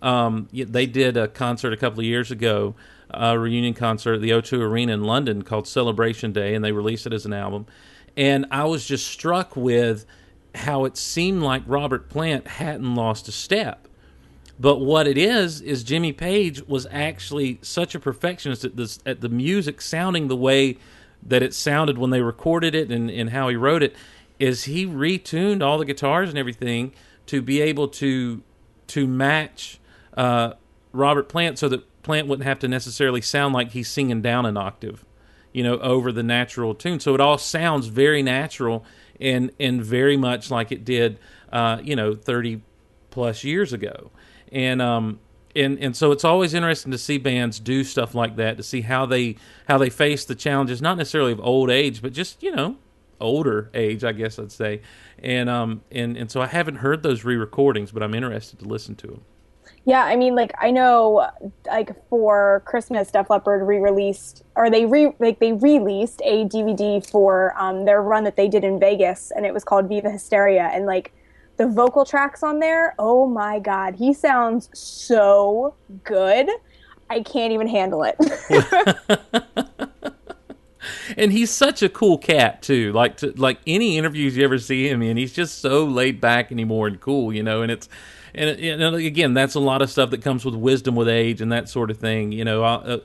um, 0.01 0.47
they 0.53 0.85
did 0.85 1.17
a 1.17 1.27
concert 1.27 1.73
a 1.73 1.77
couple 1.77 1.99
of 1.99 2.05
years 2.05 2.31
ago, 2.31 2.75
a 3.09 3.37
reunion 3.37 3.73
concert 3.73 4.15
at 4.15 4.21
the 4.21 4.29
O2 4.31 4.59
Arena 4.59 4.93
in 4.93 5.03
London 5.03 5.41
called 5.41 5.67
Celebration 5.67 6.31
Day, 6.31 6.55
and 6.55 6.63
they 6.63 6.71
released 6.71 7.05
it 7.05 7.13
as 7.13 7.25
an 7.25 7.33
album. 7.33 7.65
And 8.15 8.45
I 8.51 8.63
was 8.65 8.85
just 8.85 9.07
struck 9.07 9.55
with 9.55 10.05
how 10.55 10.85
it 10.85 10.97
seemed 10.97 11.43
like 11.43 11.61
Robert 11.67 12.09
Plant 12.09 12.47
hadn't 12.47 12.95
lost 12.95 13.27
a 13.27 13.31
step. 13.31 13.87
But 14.59 14.79
what 14.79 15.07
it 15.07 15.17
is 15.17 15.61
is 15.61 15.83
Jimmy 15.83 16.13
Page 16.13 16.65
was 16.67 16.87
actually 16.89 17.59
such 17.61 17.93
a 17.93 17.99
perfectionist 17.99 18.65
at 18.65 18.75
this 18.75 18.97
at 19.05 19.21
the 19.21 19.29
music 19.29 19.81
sounding 19.81 20.29
the 20.29 20.35
way 20.35 20.77
that 21.21 21.43
it 21.43 21.53
sounded 21.53 21.97
when 21.97 22.09
they 22.09 22.21
recorded 22.21 22.73
it 22.73 22.91
and, 22.91 23.11
and 23.11 23.29
how 23.29 23.49
he 23.49 23.55
wrote 23.55 23.83
it 23.83 23.95
is 24.39 24.65
he 24.65 24.86
retuned 24.86 25.63
all 25.63 25.78
the 25.78 25.86
guitars 25.86 26.30
and 26.30 26.38
everything 26.38 26.93
to 27.26 27.41
be 27.41 27.62
able 27.62 27.88
to 27.88 28.43
to 28.88 29.06
match 29.08 29.80
uh, 30.15 30.54
Robert 30.93 31.28
Plant 31.28 31.60
so 31.60 31.67
that 31.69 31.84
Plant 32.04 32.28
wouldn't 32.28 32.47
have 32.47 32.60
to 32.60 32.67
necessarily 32.67 33.21
sound 33.21 33.54
like 33.54 33.71
he's 33.71 33.89
singing 33.89 34.21
down 34.21 34.45
an 34.45 34.56
octave, 34.56 35.04
you 35.52 35.62
know, 35.62 35.78
over 35.80 36.12
the 36.12 36.23
natural 36.23 36.73
tune. 36.73 37.02
So 37.02 37.13
it 37.13 37.19
all 37.19 37.38
sounds 37.38 37.88
very 37.88 38.23
natural 38.23 38.86
and 39.19 39.52
and 39.60 39.84
very 39.84 40.15
much 40.15 40.50
like 40.50 40.71
it 40.71 40.86
did, 40.86 41.19
uh, 41.52 41.80
you 41.84 41.95
know, 41.95 42.15
thirty 42.15 42.62
plus 43.10 43.43
years 43.43 43.73
ago, 43.73 44.12
and 44.52 44.82
um. 44.82 45.19
And, 45.56 45.80
and 45.80 45.95
so 45.95 46.12
it's 46.12 46.23
always 46.23 46.54
interesting 46.54 46.91
to 46.91 47.00
see 47.00 47.17
bands 47.17 47.60
do 47.60 47.84
stuff 47.84 48.13
like 48.13 48.36
that 48.36 48.58
to 48.58 48.63
see 48.63 48.82
how 48.82 49.08
they 49.08 49.38
how 49.67 49.80
they 49.80 49.89
face 49.89 50.23
the 50.23 50.36
challenges 50.36 50.84
not 50.84 50.97
necessarily 50.97 51.32
of 51.32 51.39
old 51.39 51.71
age 51.71 52.00
but 52.00 52.13
just 52.13 52.43
you 52.43 52.56
know 52.56 52.78
older 53.19 53.69
age, 53.73 54.03
I 54.03 54.12
guess 54.12 54.39
I'd 54.39 54.51
say. 54.51 54.82
And 55.19 55.49
um 55.49 55.82
and 55.91 56.17
and 56.17 56.30
so 56.30 56.41
I 56.41 56.47
haven't 56.47 56.77
heard 56.77 57.03
those 57.03 57.23
re-recordings, 57.23 57.91
but 57.91 58.03
I'm 58.03 58.13
interested 58.13 58.60
to 58.60 58.65
listen 58.65 58.95
to 58.95 59.08
them. 59.08 59.21
Yeah, 59.86 60.03
I 60.03 60.17
mean, 60.17 60.36
like 60.36 60.51
I 60.60 60.71
know, 60.71 61.30
like 61.65 61.91
for 62.10 62.62
Christmas, 62.65 63.10
Def 63.10 63.30
Leppard 63.30 63.65
re-released, 63.65 64.43
or 64.56 64.69
they 64.69 64.86
re 64.86 65.13
like 65.19 65.39
they 65.39 65.53
released 65.53 66.21
a 66.25 66.45
DVD 66.45 67.06
for 67.10 67.53
um, 67.58 67.86
their 67.86 68.01
run 68.01 68.25
that 68.25 68.36
they 68.36 68.49
did 68.49 68.63
in 68.65 68.80
Vegas, 68.80 69.32
and 69.32 69.45
it 69.45 69.53
was 69.53 69.63
called 69.63 69.88
Viva 69.88 70.10
Hysteria, 70.10 70.69
and 70.73 70.86
like 70.86 71.13
the 71.56 71.67
vocal 71.67 72.06
tracks 72.06 72.43
on 72.43 72.60
there, 72.60 72.95
oh 72.99 73.27
my 73.27 73.60
god, 73.60 73.95
he 73.95 74.13
sounds 74.13 74.69
so 74.73 75.73
good. 76.03 76.49
I 77.10 77.21
can't 77.21 77.53
even 77.53 77.67
handle 77.67 78.03
it. 78.03 78.17
and 81.17 81.32
he's 81.32 81.52
such 81.52 81.82
a 81.82 81.89
cool 81.89 82.17
cat 82.17 82.62
too. 82.62 82.91
Like 82.93 83.17
to, 83.17 83.32
like 83.38 83.60
any 83.65 83.97
interviews 83.97 84.38
you 84.38 84.43
ever 84.43 84.58
see 84.58 84.89
him 84.89 85.02
in, 85.02 85.17
he's 85.17 85.34
just 85.34 85.60
so 85.60 85.86
laid 85.86 86.21
back 86.21 86.52
anymore 86.52 86.88
and 86.88 87.00
cool, 87.00 87.34
you 87.34 87.43
know. 87.43 87.62
And 87.62 87.71
it's 87.71 87.89
and, 88.34 88.60
and 88.60 88.95
again, 88.95 89.34
that's 89.34 89.56
a 89.56 89.60
lot 89.60 89.82
of 89.82 89.89
stuff 89.89 90.12
that 90.12 90.21
comes 90.21 90.45
with 90.45 90.56
wisdom 90.56 90.95
with 90.95 91.08
age 91.08 91.41
and 91.41 91.52
that 91.52 91.69
sort 91.69 91.91
of 91.91 91.97
thing, 91.97 92.32
you 92.32 92.45
know. 92.45 92.63
Uh, 92.63 93.00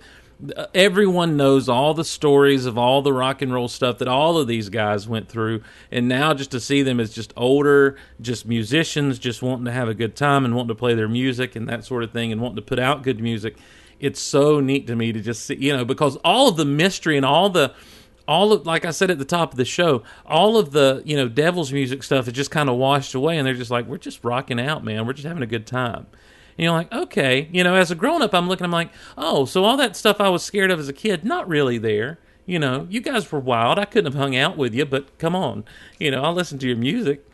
everyone 0.75 1.37
knows 1.37 1.68
all 1.68 1.95
the 1.95 2.05
stories 2.05 2.66
of 2.66 2.77
all 2.77 3.01
the 3.03 3.12
rock 3.12 3.42
and 3.42 3.53
roll 3.53 3.68
stuff 3.68 3.99
that 3.99 4.09
all 4.09 4.38
of 4.38 4.49
these 4.49 4.68
guys 4.68 5.07
went 5.07 5.29
through 5.29 5.62
and 5.90 6.09
now 6.09 6.35
just 6.35 6.51
to 6.51 6.59
see 6.59 6.83
them 6.83 6.99
as 6.99 7.12
just 7.12 7.33
older 7.37 7.97
just 8.21 8.45
musicians 8.45 9.21
just 9.21 9.40
wanting 9.40 9.64
to 9.64 9.71
have 9.71 9.88
a 9.88 9.95
good 9.95 10.16
time 10.16 10.45
and 10.45 10.57
wanting 10.57 10.68
to 10.68 10.75
play 10.75 10.95
their 10.95 11.09
music 11.09 11.55
and 11.55 11.68
that 11.68 11.85
sort 11.85 12.03
of 12.03 12.11
thing 12.11 12.33
and 12.33 12.40
wanting 12.40 12.57
to 12.57 12.62
put 12.62 12.81
out 12.81 13.05
good 13.05 13.21
music 13.21 13.57
it's 14.03 14.21
so 14.21 14.61
neat 14.61 14.87
to 14.88 14.97
me 14.97 15.12
to 15.12 15.21
just 15.21 15.47
see 15.47 15.57
you 15.57 15.75
know 15.75 15.85
because 15.85 16.17
all 16.25 16.49
of 16.49 16.57
the 16.57 16.65
mystery 16.65 17.17
and 17.17 17.25
all 17.25 17.49
the 17.49 17.73
all 18.29 18.53
of 18.53 18.67
like 18.67 18.85
I 18.85 18.91
said 18.91 19.11
at 19.11 19.19
the 19.19 19.25
top 19.25 19.53
of 19.53 19.57
the 19.57 19.65
show, 19.65 20.03
all 20.27 20.57
of 20.57 20.73
the 20.73 21.03
you 21.05 21.17
know 21.17 21.29
devil's 21.29 21.73
music 21.73 22.03
stuff 22.03 22.27
is 22.29 22.35
just 22.35 22.51
kind 22.51 22.69
of 22.69 22.77
washed 22.77 23.15
away, 23.15 23.38
and 23.38 23.47
they're 23.47 23.55
just 23.55 23.71
like, 23.71 23.87
we're 23.87 23.99
just 23.99 24.25
rocking 24.25 24.61
out, 24.61 24.85
man. 24.85 25.07
We're 25.07 25.12
just 25.12 25.27
having 25.27 25.43
a 25.43 25.47
good 25.47 25.67
time. 25.67 26.07
And 26.59 26.65
you're 26.65 26.73
like, 26.73 26.93
okay, 26.93 27.49
you 27.51 27.65
know, 27.65 27.75
as 27.75 27.91
a 27.91 27.95
grown 27.95 28.21
up, 28.21 28.35
I'm 28.35 28.49
looking, 28.49 28.65
I'm 28.65 28.71
like, 28.71 28.91
oh, 29.17 29.47
so 29.47 29.65
all 29.65 29.77
that 29.79 29.97
stuff 29.97 30.21
I 30.21 30.29
was 30.29 30.43
scared 30.43 30.71
of 30.71 30.79
as 30.79 30.88
a 30.88 30.93
kid, 30.93 31.25
not 31.25 31.49
really 31.49 31.79
there. 31.79 32.19
You 32.45 32.59
know, 32.59 32.87
you 32.91 33.01
guys 33.01 33.31
were 33.31 33.41
wild. 33.41 33.79
I 33.79 33.85
couldn't 33.87 34.12
have 34.12 34.21
hung 34.21 34.37
out 34.37 34.57
with 34.59 34.75
you, 34.75 34.85
but 34.85 35.17
come 35.19 35.35
on, 35.35 35.65
you 35.99 36.11
know, 36.11 36.23
I'll 36.23 36.35
listen 36.35 36.59
to 36.59 36.67
your 36.67 36.77
music. 36.77 37.27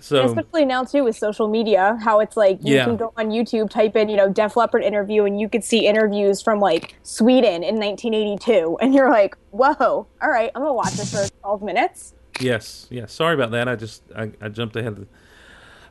So 0.00 0.24
especially 0.24 0.64
now 0.64 0.84
too 0.84 1.04
with 1.04 1.16
social 1.16 1.48
media, 1.48 1.98
how 2.02 2.20
it's 2.20 2.36
like 2.36 2.58
you 2.62 2.76
Yeah. 2.76 2.84
can 2.86 2.96
go 2.96 3.12
on 3.16 3.28
YouTube, 3.30 3.70
type 3.70 3.96
in 3.96 4.08
you 4.08 4.16
know 4.16 4.28
Def 4.28 4.56
Leppard 4.56 4.82
interview, 4.82 5.24
and 5.24 5.38
you 5.40 5.48
could 5.48 5.62
see 5.64 5.86
interviews 5.86 6.40
from 6.42 6.58
like 6.60 6.96
Sweden 7.02 7.62
in 7.62 7.76
1982, 7.76 8.78
and 8.82 8.94
you're 8.94 9.10
like, 9.10 9.36
whoa, 9.50 9.74
all 9.80 10.08
right, 10.22 10.50
I'm 10.54 10.62
gonna 10.62 10.72
watch 10.74 10.92
this 10.94 11.10
for 11.12 11.28
12 11.42 11.62
minutes. 11.62 12.14
yes, 12.40 12.86
yeah. 12.90 13.06
Sorry 13.06 13.34
about 13.34 13.50
that. 13.52 13.68
I 13.68 13.76
just 13.76 14.02
I, 14.16 14.32
I 14.40 14.48
jumped 14.48 14.76
ahead. 14.76 14.96
The, 14.96 15.06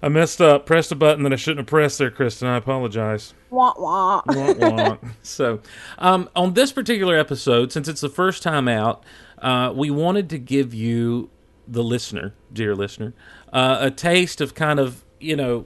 I 0.02 0.08
messed 0.08 0.40
up. 0.42 0.66
Pressed 0.66 0.92
a 0.94 0.96
button 0.96 1.24
that 1.24 1.34
I 1.34 1.36
shouldn't 1.36 1.60
have 1.60 1.68
pressed 1.68 1.98
there, 1.98 2.10
Kristin. 2.10 2.48
I 2.48 2.56
apologize. 2.56 3.34
Wah 3.50 3.74
wah. 3.78 4.22
Wah, 4.28 4.54
wah. 4.54 4.98
so, 5.24 5.60
um, 5.98 6.30
on 6.38 6.54
this 6.54 6.72
particular 6.72 7.18
episode, 7.18 7.72
since 7.74 7.88
it's 7.90 8.00
the 8.02 8.08
first 8.10 8.42
time 8.42 8.68
out, 8.70 9.04
uh, 9.40 9.74
we 9.76 9.90
wanted 9.92 10.30
to 10.30 10.38
give 10.40 10.74
you, 10.74 11.30
the 11.68 11.84
listener, 11.84 12.34
dear 12.54 12.76
listener, 12.76 13.14
uh, 13.54 13.78
a 13.82 13.92
taste 13.92 14.42
of 14.42 14.54
kind 14.54 14.80
of, 14.80 15.04
you 15.20 15.36
know, 15.36 15.66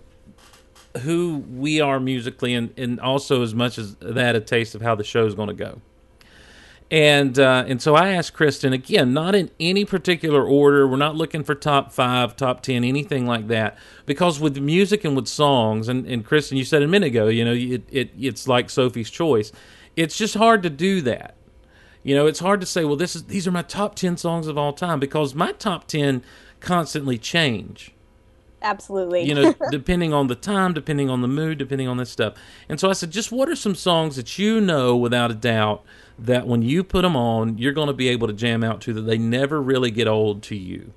who 1.02 1.44
we 1.50 1.82
are 1.82 2.00
musically, 2.00 2.54
and, 2.54 2.72
and 2.78 3.00
also 3.00 3.42
as 3.42 3.56
much 3.56 3.78
as 3.78 3.96
that, 3.96 4.36
a 4.36 4.40
taste 4.40 4.76
of 4.76 4.82
how 4.82 4.96
the 4.96 5.04
show 5.04 5.26
is 5.26 5.34
going 5.36 5.48
to 5.48 5.54
go. 5.54 5.82
And 6.92 7.40
uh, 7.40 7.66
and 7.68 7.82
so 7.82 7.96
I 7.96 8.10
asked 8.10 8.36
Kristin 8.36 8.72
again, 8.72 9.14
not 9.14 9.34
in 9.34 9.50
any 9.60 9.84
particular 9.84 10.46
order. 10.46 10.88
We're 10.88 10.98
not 10.98 11.16
looking 11.16 11.44
for 11.44 11.56
top 11.56 11.92
five, 11.92 12.36
top 12.36 12.62
ten, 12.62 12.84
anything 12.84 13.26
like 13.26 13.48
that. 13.48 13.78
Because 14.06 14.40
with 14.40 14.58
music 14.58 15.04
and 15.04 15.16
with 15.16 15.28
songs, 15.28 15.88
and, 15.88 16.06
and 16.06 16.24
Kristin, 16.24 16.58
you 16.58 16.64
said 16.64 16.84
a 16.84 16.88
minute 16.88 17.08
ago, 17.08 17.30
you 17.30 17.44
know, 17.44 17.54
it, 17.54 17.84
it 17.90 18.12
it's 18.20 18.48
like 18.48 18.70
Sophie's 18.70 19.10
Choice. 19.10 19.52
It's 19.96 20.16
just 20.16 20.36
hard 20.36 20.62
to 20.62 20.70
do 20.70 21.02
that. 21.02 21.36
You 22.04 22.14
know, 22.14 22.28
it's 22.28 22.40
hard 22.40 22.60
to 22.60 22.68
say, 22.68 22.86
well, 22.86 22.98
this 22.98 23.16
is 23.16 23.24
these 23.24 23.48
are 23.48 23.52
my 23.52 23.64
top 23.64 23.96
ten 23.96 24.16
songs 24.16 24.46
of 24.46 24.58
all 24.60 24.74
time 24.74 25.00
because 25.00 25.34
my 25.34 25.54
top 25.54 25.88
ten 25.88 26.22
constantly 26.64 27.18
change 27.18 27.94
Absolutely. 28.64 29.24
you 29.24 29.36
know, 29.36 29.54
depending 29.72 30.14
on 30.14 30.28
the 30.28 30.36
time, 30.36 30.74
depending 30.74 31.10
on 31.10 31.22
the 31.22 31.28
mood, 31.28 31.58
depending 31.58 31.88
on 31.88 31.98
this 31.98 32.10
stuff. 32.10 32.34
And 32.70 32.80
so 32.80 32.90
I 32.90 32.94
said, 32.94 33.12
just 33.12 33.32
what 33.32 33.50
are 33.50 33.56
some 33.56 33.76
songs 33.76 34.16
that 34.16 34.40
you 34.40 34.62
know 34.62 34.96
without 34.96 35.30
a 35.30 35.36
doubt 35.36 35.84
that 36.18 36.48
when 36.48 36.62
you 36.62 36.84
put 36.84 37.02
them 37.02 37.16
on, 37.16 37.58
you're 37.58 37.74
going 37.74 37.88
to 37.88 37.94
be 37.94 38.08
able 38.08 38.28
to 38.28 38.34
jam 38.34 38.64
out 38.64 38.80
to 38.82 38.94
that 38.94 39.02
they 39.02 39.18
never 39.18 39.62
really 39.62 39.92
get 39.92 40.08
old 40.08 40.42
to 40.44 40.56
you. 40.56 40.94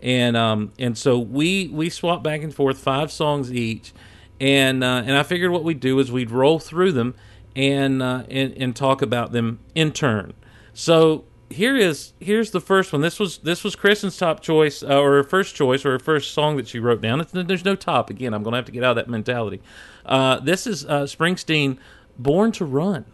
And 0.00 0.36
um 0.36 0.70
and 0.78 0.96
so 0.96 1.18
we 1.18 1.66
we 1.68 1.90
swapped 1.90 2.22
back 2.22 2.42
and 2.42 2.54
forth 2.54 2.78
five 2.78 3.10
songs 3.10 3.52
each, 3.52 3.92
and 4.40 4.84
uh, 4.84 5.02
and 5.04 5.16
I 5.16 5.24
figured 5.24 5.50
what 5.50 5.64
we'd 5.64 5.80
do 5.80 5.98
is 5.98 6.12
we'd 6.12 6.30
roll 6.30 6.60
through 6.60 6.92
them 6.92 7.16
and 7.56 8.00
uh, 8.00 8.22
and 8.30 8.52
and 8.56 8.76
talk 8.76 9.02
about 9.02 9.32
them 9.32 9.58
in 9.74 9.90
turn. 9.90 10.34
So 10.72 11.24
here 11.50 11.76
is 11.76 12.12
here's 12.20 12.50
the 12.50 12.60
first 12.60 12.92
one. 12.92 13.02
This 13.02 13.18
was 13.18 13.38
this 13.38 13.64
was 13.64 13.74
Kristin's 13.76 14.16
top 14.16 14.40
choice 14.40 14.82
uh, 14.82 15.00
or 15.00 15.12
her 15.12 15.24
first 15.24 15.54
choice 15.54 15.84
or 15.84 15.92
her 15.92 15.98
first 15.98 16.32
song 16.32 16.56
that 16.56 16.68
she 16.68 16.78
wrote 16.78 17.00
down. 17.00 17.20
It's, 17.20 17.32
there's 17.32 17.64
no 17.64 17.74
top 17.74 18.10
again. 18.10 18.34
I'm 18.34 18.42
to 18.52 18.56
have 18.56 18.66
to 18.66 18.72
get 18.72 18.84
out 18.84 18.90
of 18.90 18.96
that 18.96 19.08
mentality. 19.08 19.60
Uh, 20.04 20.40
this 20.40 20.66
is 20.66 20.84
uh, 20.84 21.02
Springsteen, 21.02 21.78
"Born 22.18 22.52
to 22.52 22.64
Run." 22.64 23.04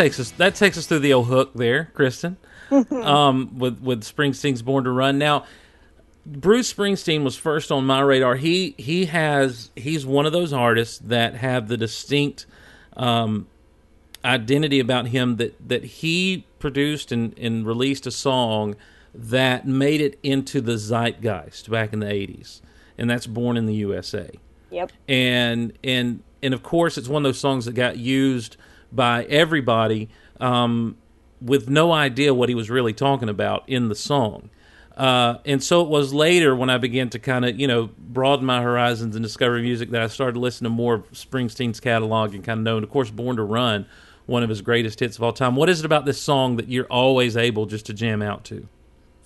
Takes 0.00 0.18
us 0.18 0.30
that 0.32 0.54
takes 0.54 0.78
us 0.78 0.86
through 0.86 1.00
the 1.00 1.12
old 1.12 1.26
hook 1.26 1.52
there, 1.54 1.90
Kristin. 1.94 2.36
um, 3.04 3.58
with 3.58 3.80
with 3.80 4.02
Springsteen's 4.02 4.62
"Born 4.62 4.84
to 4.84 4.90
Run." 4.90 5.18
Now, 5.18 5.44
Bruce 6.24 6.72
Springsteen 6.72 7.22
was 7.22 7.36
first 7.36 7.70
on 7.70 7.84
my 7.84 8.00
radar. 8.00 8.36
He 8.36 8.74
he 8.78 9.06
has 9.06 9.70
he's 9.76 10.06
one 10.06 10.24
of 10.24 10.32
those 10.32 10.54
artists 10.54 10.98
that 11.00 11.34
have 11.34 11.68
the 11.68 11.76
distinct 11.76 12.46
um, 12.96 13.46
identity 14.24 14.80
about 14.80 15.08
him 15.08 15.36
that 15.36 15.68
that 15.68 15.84
he 15.84 16.46
produced 16.58 17.12
and, 17.12 17.38
and 17.38 17.66
released 17.66 18.06
a 18.06 18.10
song 18.10 18.76
that 19.14 19.66
made 19.66 20.00
it 20.00 20.18
into 20.22 20.60
the 20.60 20.78
zeitgeist 20.78 21.68
back 21.70 21.92
in 21.92 22.00
the 22.00 22.06
80s 22.06 22.60
and 22.96 23.10
that's 23.10 23.26
born 23.26 23.56
in 23.56 23.66
the 23.66 23.74
usa 23.74 24.30
Yep. 24.70 24.92
and 25.08 25.72
and 25.82 26.22
and 26.42 26.54
of 26.54 26.62
course 26.62 26.96
it's 26.96 27.08
one 27.08 27.24
of 27.24 27.28
those 27.28 27.40
songs 27.40 27.64
that 27.64 27.72
got 27.72 27.96
used 27.96 28.56
by 28.92 29.24
everybody 29.24 30.08
um, 30.40 30.96
with 31.40 31.68
no 31.68 31.92
idea 31.92 32.34
what 32.34 32.48
he 32.48 32.54
was 32.54 32.70
really 32.70 32.92
talking 32.92 33.28
about 33.28 33.64
in 33.68 33.88
the 33.88 33.94
song 33.94 34.50
uh, 35.00 35.38
and 35.46 35.62
so 35.62 35.80
it 35.80 35.88
was 35.88 36.12
later 36.12 36.54
when 36.54 36.68
I 36.68 36.76
began 36.76 37.08
to 37.10 37.18
kind 37.18 37.46
of, 37.46 37.58
you 37.58 37.66
know, 37.66 37.88
broaden 37.96 38.44
my 38.44 38.60
horizons 38.60 39.16
and 39.16 39.22
discover 39.22 39.58
music 39.58 39.88
that 39.92 40.02
I 40.02 40.08
started 40.08 40.38
listening 40.38 40.70
to 40.70 40.76
more 40.76 40.96
of 40.96 41.10
Springsteen's 41.12 41.80
catalog 41.80 42.34
and 42.34 42.44
kind 42.44 42.58
of 42.58 42.64
knowing, 42.64 42.82
of 42.82 42.90
course, 42.90 43.10
Born 43.10 43.36
to 43.36 43.42
Run, 43.42 43.86
one 44.26 44.42
of 44.42 44.50
his 44.50 44.60
greatest 44.60 45.00
hits 45.00 45.16
of 45.16 45.22
all 45.22 45.32
time. 45.32 45.56
What 45.56 45.70
is 45.70 45.80
it 45.80 45.86
about 45.86 46.04
this 46.04 46.20
song 46.20 46.56
that 46.56 46.68
you're 46.68 46.84
always 46.84 47.34
able 47.34 47.64
just 47.64 47.86
to 47.86 47.94
jam 47.94 48.20
out 48.20 48.44
to? 48.44 48.68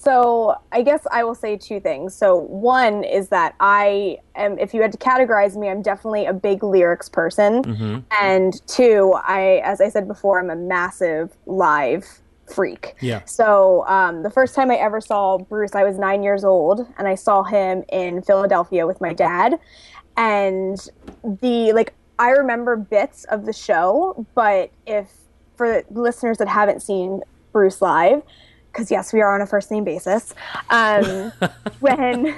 So 0.04 0.54
I 0.70 0.82
guess 0.82 1.06
I 1.10 1.24
will 1.24 1.34
say 1.34 1.56
two 1.56 1.80
things. 1.80 2.14
So 2.14 2.36
one 2.36 3.04
is 3.04 3.28
that 3.30 3.54
I 3.58 4.18
am, 4.36 4.58
if 4.58 4.74
you 4.74 4.82
had 4.82 4.92
to 4.92 4.98
categorize 4.98 5.56
me, 5.56 5.68
I'm 5.70 5.80
definitely 5.80 6.26
a 6.26 6.32
big 6.32 6.62
lyrics 6.62 7.08
person. 7.08 8.04
And 8.20 8.66
two, 8.66 9.14
I, 9.26 9.62
as 9.64 9.80
I 9.80 9.88
said 9.88 10.06
before, 10.06 10.38
I'm 10.38 10.50
a 10.50 10.56
massive 10.56 11.34
live 11.46 12.04
freak. 12.46 12.94
Yeah. 13.00 13.24
So 13.24 13.86
um, 13.86 14.22
the 14.22 14.30
first 14.30 14.54
time 14.54 14.70
I 14.70 14.76
ever 14.76 15.00
saw 15.00 15.38
Bruce, 15.38 15.74
I 15.74 15.84
was 15.84 15.98
nine 15.98 16.22
years 16.22 16.44
old, 16.44 16.86
and 16.98 17.08
I 17.08 17.14
saw 17.14 17.42
him 17.42 17.82
in 17.90 18.20
Philadelphia 18.20 18.86
with 18.86 19.00
my 19.00 19.14
dad. 19.14 19.58
And 20.18 20.78
the 21.24 21.72
like, 21.72 21.94
I 22.18 22.30
remember 22.30 22.76
bits 22.76 23.24
of 23.24 23.46
the 23.46 23.52
show, 23.52 24.26
but 24.34 24.70
if 24.86 25.10
for 25.56 25.82
listeners 25.90 26.38
that 26.38 26.48
haven't 26.48 26.82
seen 26.82 27.22
Bruce 27.52 27.80
live, 27.80 28.22
because 28.74 28.90
yes, 28.90 29.12
we 29.12 29.20
are 29.22 29.34
on 29.34 29.40
a 29.40 29.46
first 29.46 29.70
name 29.70 29.84
basis. 29.84 30.34
Um, 30.68 31.32
when 31.80 32.34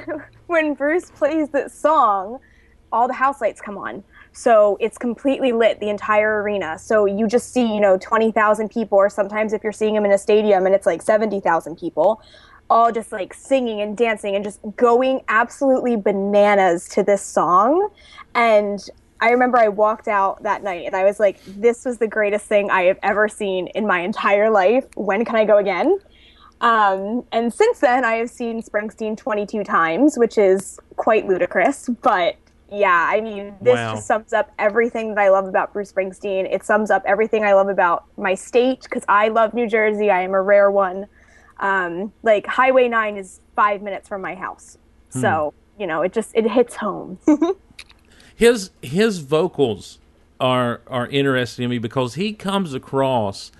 when 0.46 0.74
Bruce 0.74 1.10
plays 1.10 1.48
this 1.48 1.74
song, 1.74 2.38
all 2.92 3.08
the 3.08 3.14
house 3.14 3.40
lights 3.40 3.60
come 3.60 3.78
on. 3.78 4.04
So 4.32 4.76
it's 4.80 4.98
completely 4.98 5.52
lit, 5.52 5.80
the 5.80 5.88
entire 5.88 6.42
arena. 6.42 6.78
So 6.78 7.06
you 7.06 7.26
just 7.26 7.54
see, 7.54 7.74
you 7.74 7.80
know, 7.80 7.96
20,000 7.96 8.70
people, 8.70 8.98
or 8.98 9.08
sometimes 9.08 9.54
if 9.54 9.64
you're 9.64 9.72
seeing 9.72 9.94
them 9.94 10.04
in 10.04 10.12
a 10.12 10.18
stadium 10.18 10.66
and 10.66 10.74
it's 10.74 10.84
like 10.84 11.00
70,000 11.00 11.76
people. 11.76 12.20
all 12.68 12.90
just 12.90 13.12
like 13.12 13.32
singing 13.32 13.80
and 13.80 13.96
dancing 13.96 14.34
and 14.34 14.44
just 14.44 14.58
going 14.76 15.22
absolutely 15.28 15.96
bananas 15.96 16.88
to 16.88 17.02
this 17.02 17.22
song. 17.22 17.88
And 18.34 18.84
I 19.20 19.30
remember 19.30 19.56
I 19.56 19.68
walked 19.68 20.08
out 20.08 20.42
that 20.42 20.62
night 20.62 20.84
and 20.84 20.94
I 20.94 21.04
was 21.04 21.18
like, 21.20 21.40
this 21.46 21.84
was 21.84 21.98
the 21.98 22.08
greatest 22.08 22.46
thing 22.46 22.70
I 22.70 22.82
have 22.82 22.98
ever 23.02 23.28
seen 23.28 23.68
in 23.68 23.86
my 23.86 24.00
entire 24.00 24.50
life. 24.50 24.84
When 24.96 25.24
can 25.24 25.36
I 25.36 25.44
go 25.44 25.58
again? 25.58 25.98
Um, 26.60 27.24
and 27.32 27.52
since 27.52 27.80
then, 27.80 28.04
I 28.04 28.14
have 28.14 28.30
seen 28.30 28.62
Springsteen 28.62 29.16
22 29.16 29.62
times, 29.64 30.16
which 30.16 30.38
is 30.38 30.80
quite 30.96 31.26
ludicrous. 31.26 31.88
But 32.02 32.36
yeah, 32.72 33.08
I 33.10 33.20
mean, 33.20 33.54
this 33.60 33.74
Wow. 33.74 33.94
just 33.94 34.06
sums 34.06 34.32
up 34.32 34.50
everything 34.58 35.14
that 35.14 35.20
I 35.20 35.28
love 35.28 35.46
about 35.46 35.72
Bruce 35.72 35.92
Springsteen. 35.92 36.50
It 36.50 36.64
sums 36.64 36.90
up 36.90 37.02
everything 37.06 37.44
I 37.44 37.52
love 37.52 37.68
about 37.68 38.04
my 38.16 38.34
state 38.34 38.82
because 38.82 39.04
I 39.08 39.28
love 39.28 39.54
New 39.54 39.68
Jersey. 39.68 40.10
I 40.10 40.22
am 40.22 40.32
a 40.34 40.42
rare 40.42 40.70
one. 40.70 41.06
Um, 41.60 42.12
like 42.22 42.46
Highway 42.46 42.88
9 42.88 43.16
is 43.16 43.40
five 43.54 43.82
minutes 43.82 44.08
from 44.08 44.20
my 44.22 44.34
house. 44.34 44.78
So, 45.10 45.54
you 45.78 45.86
know, 45.86 46.02
it 46.02 46.12
just, 46.12 46.32
it 46.34 46.50
hits 46.50 46.76
home. 46.76 47.18
his 48.36 48.70
his 48.82 49.20
vocals 49.20 49.98
are 50.38 50.82
are 50.88 51.06
interesting 51.06 51.64
to 51.64 51.68
me 51.68 51.78
because 51.78 52.14
he 52.14 52.34
comes 52.34 52.74
across 52.74 53.50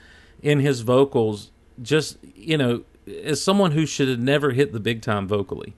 in 0.42 0.60
his 0.60 0.82
vocals 0.82 1.50
just 1.82 2.16
you 2.34 2.56
know 2.56 2.82
as 3.24 3.42
someone 3.42 3.72
who 3.72 3.86
should 3.86 4.08
have 4.08 4.18
never 4.20 4.50
hit 4.52 4.72
the 4.72 4.80
big 4.80 5.00
time 5.02 5.28
vocally 5.28 5.74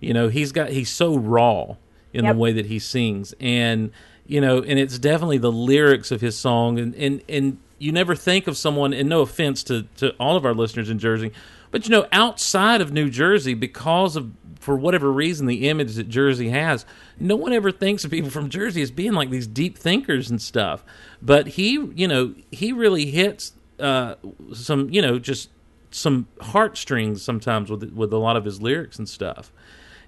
you 0.00 0.12
know 0.14 0.28
he's 0.28 0.52
got 0.52 0.70
he's 0.70 0.90
so 0.90 1.16
raw 1.16 1.76
in 2.12 2.24
Yep. 2.24 2.34
the 2.34 2.38
way 2.38 2.52
that 2.52 2.66
he 2.66 2.78
sings. 2.78 3.34
And 3.40 3.90
you 4.26 4.40
know 4.40 4.58
and 4.62 4.78
it's 4.78 4.98
definitely 4.98 5.38
the 5.38 5.50
lyrics 5.52 6.10
of 6.10 6.20
his 6.20 6.36
song. 6.38 6.78
And 6.78 6.94
and 6.94 7.22
and 7.28 7.58
you 7.78 7.90
never 7.92 8.14
think 8.14 8.46
of 8.46 8.56
someone 8.56 8.92
and 8.94 9.08
no 9.08 9.20
offense 9.22 9.62
to 9.64 9.82
to 9.96 10.10
all 10.20 10.36
of 10.36 10.44
our 10.46 10.54
listeners 10.54 10.88
in 10.90 10.98
Jersey 10.98 11.32
but 11.70 11.84
you 11.86 11.90
know 11.90 12.06
outside 12.12 12.80
of 12.80 12.92
New 12.92 13.10
Jersey 13.10 13.52
because 13.54 14.14
of 14.16 14.30
for 14.60 14.76
whatever 14.76 15.12
reason 15.12 15.46
the 15.46 15.68
image 15.68 15.96
that 15.96 16.08
Jersey 16.08 16.50
has 16.50 16.86
no 17.18 17.34
one 17.36 17.52
ever 17.52 17.70
thinks 17.72 18.04
of 18.04 18.10
people 18.12 18.30
from 18.30 18.48
Jersey 18.48 18.80
as 18.80 18.90
being 18.92 19.12
like 19.12 19.28
these 19.30 19.46
deep 19.48 19.76
thinkers 19.76 20.30
and 20.30 20.40
stuff. 20.40 20.84
But 21.20 21.48
he 21.48 21.72
you 21.72 22.06
know 22.06 22.34
he 22.52 22.72
really 22.72 23.06
hits 23.06 23.52
uh 23.80 24.14
some 24.52 24.88
you 24.90 25.02
know 25.02 25.18
just 25.18 25.50
some 25.90 26.26
heartstrings 26.40 27.22
sometimes 27.22 27.70
with 27.70 27.92
with 27.92 28.12
a 28.12 28.18
lot 28.18 28.36
of 28.36 28.44
his 28.44 28.60
lyrics 28.60 28.98
and 28.98 29.08
stuff. 29.08 29.52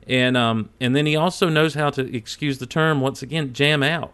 And 0.06 0.36
um 0.36 0.70
and 0.80 0.94
then 0.94 1.06
he 1.06 1.16
also 1.16 1.48
knows 1.48 1.74
how 1.74 1.90
to 1.90 2.16
excuse 2.16 2.58
the 2.58 2.66
term 2.66 3.00
once 3.00 3.22
again 3.22 3.52
jam 3.52 3.82
out. 3.82 4.12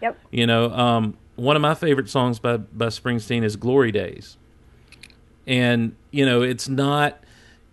Yep. 0.00 0.18
you 0.32 0.46
know 0.46 0.70
um 0.70 1.16
one 1.36 1.54
of 1.56 1.62
my 1.62 1.74
favorite 1.74 2.08
songs 2.08 2.38
by 2.38 2.56
by 2.56 2.86
Springsteen 2.86 3.44
is 3.44 3.56
Glory 3.56 3.92
Days. 3.92 4.36
And 5.46 5.94
you 6.10 6.26
know 6.26 6.42
it's 6.42 6.68
not 6.68 7.22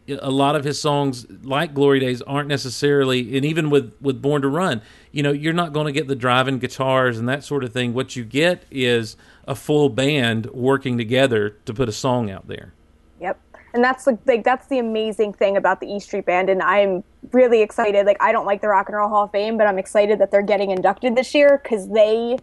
a 0.09 0.29
lot 0.31 0.55
of 0.55 0.63
his 0.63 0.81
songs 0.81 1.25
like 1.43 1.73
Glory 1.73 1.99
Days 1.99 2.21
aren't 2.23 2.47
necessarily 2.47 3.35
and 3.35 3.45
even 3.45 3.69
with 3.69 3.95
with 4.01 4.21
Born 4.21 4.41
to 4.41 4.47
Run 4.47 4.81
you 5.11 5.23
know 5.23 5.31
you're 5.31 5.53
not 5.53 5.73
going 5.73 5.85
to 5.85 5.91
get 5.91 6.07
the 6.07 6.15
driving 6.15 6.59
guitars 6.59 7.17
and 7.17 7.27
that 7.29 7.43
sort 7.43 7.63
of 7.63 7.73
thing 7.73 7.93
what 7.93 8.15
you 8.15 8.23
get 8.23 8.63
is 8.71 9.15
a 9.47 9.55
full 9.55 9.89
band 9.89 10.47
working 10.47 10.97
together 10.97 11.51
to 11.65 11.73
put 11.73 11.89
a 11.89 11.93
song 11.93 12.29
out 12.29 12.47
there 12.47 12.73
Yep. 13.19 13.39
And 13.73 13.83
that's 13.83 14.07
like, 14.07 14.17
like 14.25 14.43
that's 14.43 14.67
the 14.67 14.79
amazing 14.79 15.33
thing 15.33 15.57
about 15.57 15.79
the 15.79 15.87
E 15.87 15.99
Street 15.99 16.25
Band, 16.25 16.49
and 16.49 16.61
I'm 16.61 17.03
really 17.31 17.61
excited. 17.61 18.05
Like 18.05 18.17
I 18.19 18.31
don't 18.31 18.45
like 18.45 18.61
the 18.61 18.67
Rock 18.67 18.87
and 18.87 18.97
Roll 18.97 19.09
Hall 19.09 19.25
of 19.25 19.31
Fame, 19.31 19.57
but 19.57 19.67
I'm 19.67 19.77
excited 19.77 20.19
that 20.19 20.31
they're 20.31 20.41
getting 20.41 20.71
inducted 20.71 21.15
this 21.15 21.35
year 21.35 21.59
because 21.61 21.87
they 21.89 22.37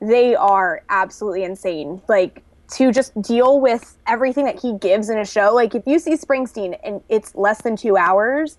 they 0.00 0.36
are 0.36 0.82
absolutely 0.88 1.42
insane. 1.42 2.00
Like 2.08 2.44
to 2.72 2.92
just 2.92 3.20
deal 3.22 3.60
with 3.60 3.96
everything 4.06 4.44
that 4.44 4.60
he 4.60 4.74
gives 4.74 5.08
in 5.08 5.18
a 5.18 5.24
show. 5.24 5.54
Like 5.54 5.74
if 5.74 5.84
you 5.86 5.98
see 5.98 6.12
Springsteen 6.12 6.78
and 6.84 7.02
it's 7.08 7.34
less 7.34 7.62
than 7.62 7.76
two 7.76 7.96
hours, 7.96 8.58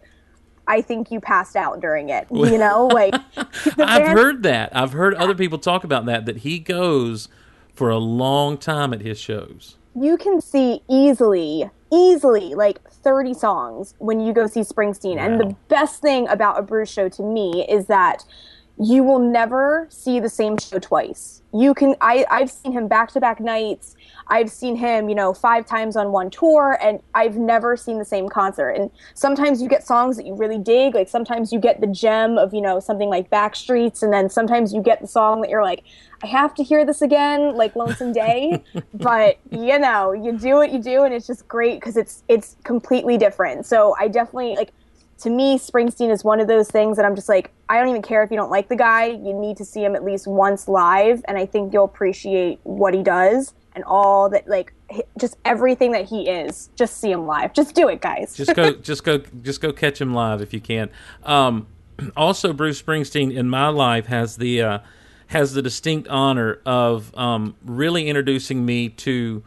I 0.67 0.82
think 0.82 1.12
you 1.12 1.19
passed 1.19 1.56
out 1.56 1.80
during 1.80 2.10
it. 2.10 2.28
You 2.32 2.58
know, 2.58 2.88
like 2.93 3.13
I've 3.78 4.08
heard 4.08 4.43
that. 4.43 4.76
I've 4.76 4.93
heard 4.93 5.13
other 5.15 5.36
people 5.36 5.58
talk 5.58 5.84
about 5.84 6.06
that. 6.06 6.26
That 6.26 6.38
he 6.38 6.60
goes 6.60 7.28
for 7.74 7.89
a 7.89 7.98
long 7.98 8.58
time 8.58 8.93
at 8.93 9.02
his 9.02 9.19
shows. 9.19 9.78
you 10.00 10.17
can 10.17 10.41
see 10.41 10.82
easily, 10.89 11.69
easily 11.91 12.54
like 12.54 12.80
30 12.89 13.34
songs 13.34 13.95
when 14.00 14.19
you 14.19 14.34
go 14.34 14.48
see 14.48 14.62
Springsteen. 14.62 15.17
And 15.17 15.39
the 15.39 15.56
best 15.67 16.02
thing 16.02 16.28
about 16.28 16.60
a 16.60 16.62
Bruce 16.62 16.91
show 16.91 17.10
to 17.10 17.24
me 17.24 17.65
is 17.69 17.86
that 17.88 18.26
you 18.80 19.04
will 19.04 19.20
never 19.20 19.88
see 19.89 20.20
the 20.20 20.30
same 20.30 20.58
show 20.58 20.80
twice. 20.80 21.42
You 21.54 21.74
can 21.74 21.96
I 22.00 22.26
I've 22.32 22.50
seen 22.50 22.72
him 22.72 22.88
back 22.88 23.12
to 23.12 23.20
back 23.20 23.39
nights. 23.39 23.96
I've 24.28 24.50
seen 24.52 24.76
him, 24.76 25.10
you 25.10 25.15
know, 25.15 25.34
five 25.34 25.65
times 25.65 25.98
on 25.98 26.12
one 26.12 26.30
tour 26.30 26.78
and 26.82 27.02
I've 27.15 27.36
never 27.36 27.76
seen 27.76 27.98
the 27.98 28.06
same 28.06 28.30
concert. 28.30 28.70
And 28.70 28.92
sometimes 29.15 29.62
you 29.62 29.68
get 29.68 29.86
songs 29.86 30.15
that 30.18 30.26
you 30.26 30.36
really 30.36 30.60
dig, 30.60 30.94
like 30.94 31.10
sometimes 31.10 31.52
you 31.52 31.60
get 31.60 31.82
the 31.82 31.88
gem 31.88 32.38
of, 32.38 32.54
you 32.54 32.62
know, 32.62 32.80
something 32.80 33.10
like 33.10 33.30
Backstreets 33.30 34.04
and 34.04 34.13
then 34.13 34.30
sometimes 34.30 34.72
you 34.72 34.82
get 34.82 35.02
the 35.02 35.08
song 35.08 35.42
that 35.42 35.50
you're 35.50 35.63
like 35.63 35.84
I 36.22 36.28
have 36.28 36.54
to 36.56 36.63
hear 36.63 36.86
this 36.86 37.02
again, 37.02 37.56
like 37.56 37.76
Lonesome 37.76 38.12
Day. 38.13 38.63
but 38.94 39.39
you 39.52 39.80
know, 39.80 40.12
you 40.12 40.38
do 40.38 40.56
what 40.56 40.72
you 40.72 40.82
do, 40.82 41.04
and 41.04 41.13
it's 41.13 41.28
just 41.28 41.48
great 41.48 41.80
because 41.80 41.98
it's 41.98 42.24
it's 42.28 42.58
completely 42.63 43.18
different. 43.18 43.65
So 43.65 43.96
I 44.00 44.08
definitely 44.08 44.56
like. 44.56 44.72
To 45.19 45.29
me, 45.29 45.58
Springsteen 45.60 46.12
is 46.12 46.23
one 46.23 46.39
of 46.39 46.47
those 46.47 46.69
things 46.69 46.95
that 46.95 47.05
I'm 47.05 47.15
just 47.15 47.27
like, 47.27 47.51
I 47.67 47.77
don't 47.77 47.89
even 47.89 48.01
care 48.01 48.23
if 48.23 48.32
you 48.32 48.38
don't 48.38 48.49
like 48.49 48.69
the 48.69 48.75
guy. 48.75 49.08
You 49.08 49.34
need 49.34 49.58
to 49.58 49.65
see 49.65 49.84
him 49.84 49.95
at 49.95 50.03
least 50.03 50.27
once 50.27 50.67
live, 50.67 51.21
and 51.27 51.38
I 51.38 51.45
think 51.45 51.73
you'll 51.73 51.86
appreciate 51.86 52.60
what 52.63 52.93
he 52.93 53.03
does 53.03 53.53
and 53.75 53.84
all 53.84 54.29
that, 54.29 54.47
like, 54.47 54.73
just 55.19 55.38
everything 55.43 55.91
that 55.91 56.05
he 56.05 56.29
is. 56.29 56.69
Just 56.75 57.01
see 57.01 57.12
him 57.12 57.27
live. 57.27 57.53
Just 57.53 57.75
do 57.75 57.89
it, 57.89 58.01
guys. 58.01 58.34
Just 58.36 58.55
go, 58.55 58.71
just 58.82 59.03
go, 59.03 59.17
just 59.17 59.60
go 59.60 59.73
catch 59.73 59.99
him 59.99 60.13
live 60.13 60.41
if 60.41 60.53
you 60.53 60.62
can. 60.62 60.89
Um, 61.23 61.67
also, 62.15 62.53
Bruce 62.53 62.82
Springsteen 62.82 63.36
in 63.36 63.49
my 63.49 63.67
life 63.67 64.05
has 64.08 64.38
the 64.38 64.62
uh, 64.62 64.79
has 65.27 65.53
the 65.53 65.62
distinct 65.62 66.08
honor 66.08 66.60
of 66.65 67.15
um, 67.15 67.55
really 67.63 68.08
introducing 68.08 68.65
me 68.65 68.89
to 68.89 69.43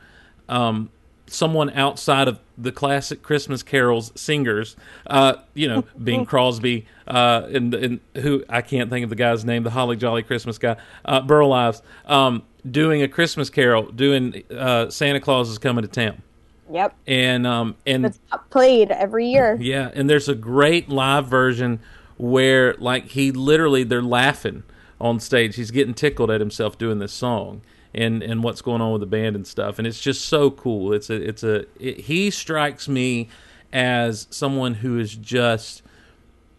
um, 0.48 0.90
someone 1.32 1.70
outside 1.70 2.28
of 2.28 2.38
the 2.58 2.72
classic 2.72 3.22
Christmas 3.22 3.62
carols 3.62 4.12
singers. 4.14 4.76
Uh, 5.06 5.34
you 5.54 5.66
know, 5.66 5.84
Bing 6.02 6.26
Crosby 6.26 6.86
uh, 7.06 7.48
and 7.52 7.74
and 7.74 8.00
who 8.16 8.44
I 8.48 8.62
can't 8.62 8.90
think 8.90 9.04
of 9.04 9.10
the 9.10 9.16
guy's 9.16 9.44
name, 9.44 9.62
the 9.62 9.70
Holly 9.70 9.96
Jolly 9.96 10.22
Christmas 10.22 10.58
guy, 10.58 10.76
uh, 11.04 11.20
Burl 11.20 11.52
Ives, 11.52 11.82
um, 12.06 12.42
doing 12.68 13.02
a 13.02 13.08
Christmas 13.08 13.50
carol, 13.50 13.90
doing 13.90 14.42
uh, 14.50 14.90
Santa 14.90 15.20
Claus 15.20 15.48
is 15.48 15.58
coming 15.58 15.82
to 15.82 15.88
town, 15.88 16.22
yep. 16.70 16.94
and 17.06 17.46
um, 17.46 17.76
and 17.86 18.06
It's 18.06 18.20
played 18.50 18.90
every 18.90 19.28
year. 19.28 19.56
yeah, 19.60 19.90
and 19.94 20.08
there's 20.08 20.28
a 20.28 20.34
great 20.34 20.88
live 20.88 21.26
version 21.26 21.80
where 22.18 22.74
like 22.74 23.06
he 23.06 23.32
literally 23.32 23.84
they're 23.84 24.02
laughing 24.02 24.62
on 25.00 25.18
stage. 25.18 25.56
He's 25.56 25.70
getting 25.70 25.94
tickled 25.94 26.30
at 26.30 26.40
himself 26.40 26.78
doing 26.78 26.98
this 26.98 27.12
song 27.12 27.62
and 27.94 28.22
and 28.22 28.42
what's 28.42 28.62
going 28.62 28.80
on 28.80 28.92
with 28.92 29.00
the 29.00 29.06
band 29.06 29.36
and 29.36 29.46
stuff. 29.46 29.78
And 29.78 29.86
it's 29.86 30.00
just 30.00 30.26
so 30.26 30.50
cool. 30.50 30.92
It's 30.92 31.10
a 31.10 31.14
it's 31.14 31.42
a 31.42 31.66
it, 31.78 32.00
he 32.00 32.30
strikes 32.30 32.88
me 32.88 33.28
as 33.72 34.26
someone 34.30 34.74
who 34.74 34.98
is 34.98 35.14
just 35.14 35.82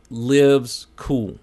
lives 0.09 0.87
cool 0.95 1.39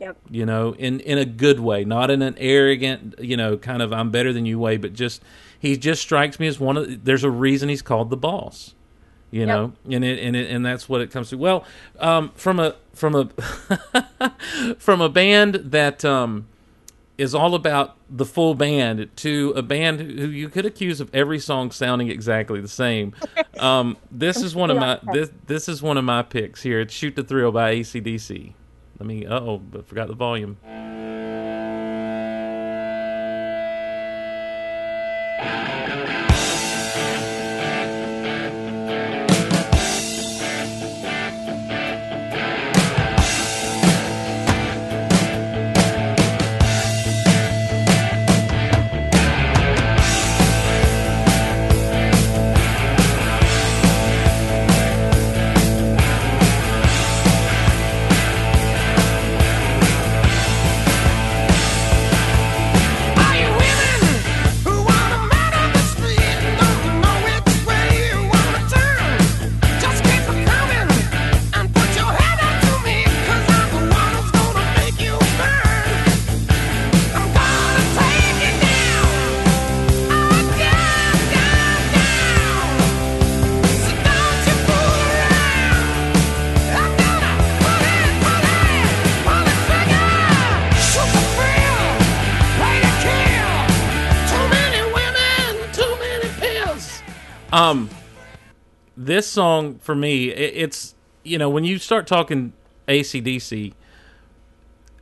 Yep. 0.00 0.16
you 0.30 0.46
know, 0.46 0.74
in 0.78 1.00
in 1.00 1.18
a 1.18 1.26
good 1.26 1.60
way, 1.60 1.84
not 1.84 2.10
in 2.10 2.22
an 2.22 2.34
arrogant, 2.38 3.16
you 3.18 3.36
know, 3.36 3.58
kind 3.58 3.82
of 3.82 3.92
I'm 3.92 4.10
better 4.10 4.32
than 4.32 4.46
you 4.46 4.58
way, 4.58 4.78
but 4.78 4.94
just 4.94 5.22
he 5.58 5.76
just 5.76 6.00
strikes 6.00 6.40
me 6.40 6.46
as 6.46 6.58
one 6.58 6.78
of. 6.78 7.04
There's 7.04 7.22
a 7.22 7.30
reason 7.30 7.68
he's 7.68 7.82
called 7.82 8.08
the 8.08 8.16
boss, 8.16 8.74
you 9.30 9.44
know, 9.44 9.74
and 9.90 10.02
it, 10.02 10.18
and 10.18 10.34
it, 10.34 10.50
and 10.50 10.64
that's 10.64 10.88
what 10.88 11.02
it 11.02 11.10
comes 11.10 11.28
to. 11.30 11.36
Well, 11.36 11.66
um, 11.98 12.30
from 12.34 12.58
a 12.58 12.76
from 12.94 13.14
a 13.14 14.32
from 14.78 15.02
a 15.02 15.10
band 15.10 15.56
that 15.56 16.02
um, 16.02 16.46
is 17.20 17.34
all 17.34 17.54
about 17.54 17.96
the 18.08 18.24
full 18.24 18.54
band 18.54 19.10
to 19.14 19.52
a 19.54 19.60
band 19.60 20.00
who 20.00 20.28
you 20.28 20.48
could 20.48 20.64
accuse 20.64 21.00
of 21.00 21.14
every 21.14 21.38
song 21.38 21.70
sounding 21.70 22.08
exactly 22.08 22.60
the 22.60 22.68
same. 22.68 23.14
Um, 23.58 23.98
this 24.10 24.38
is 24.38 24.54
one 24.54 24.70
of 24.70 24.78
my 24.78 24.98
this 25.12 25.30
this 25.46 25.68
is 25.68 25.82
one 25.82 25.98
of 25.98 26.04
my 26.04 26.22
picks 26.22 26.62
here. 26.62 26.80
It's 26.80 26.94
"Shoot 26.94 27.14
to 27.16 27.22
Thrill" 27.22 27.52
by 27.52 27.74
ACDC. 27.74 28.54
Let 28.98 29.06
me. 29.06 29.26
Uh 29.26 29.38
oh, 29.38 29.58
but 29.58 29.86
forgot 29.86 30.08
the 30.08 30.14
volume. 30.14 30.56
Um, 97.60 97.90
this 98.96 99.26
song 99.26 99.78
for 99.78 99.94
me, 99.94 100.30
it, 100.30 100.52
it's 100.56 100.94
you 101.22 101.36
know 101.36 101.50
when 101.50 101.64
you 101.64 101.78
start 101.78 102.06
talking 102.06 102.54
ACDC, 102.88 103.74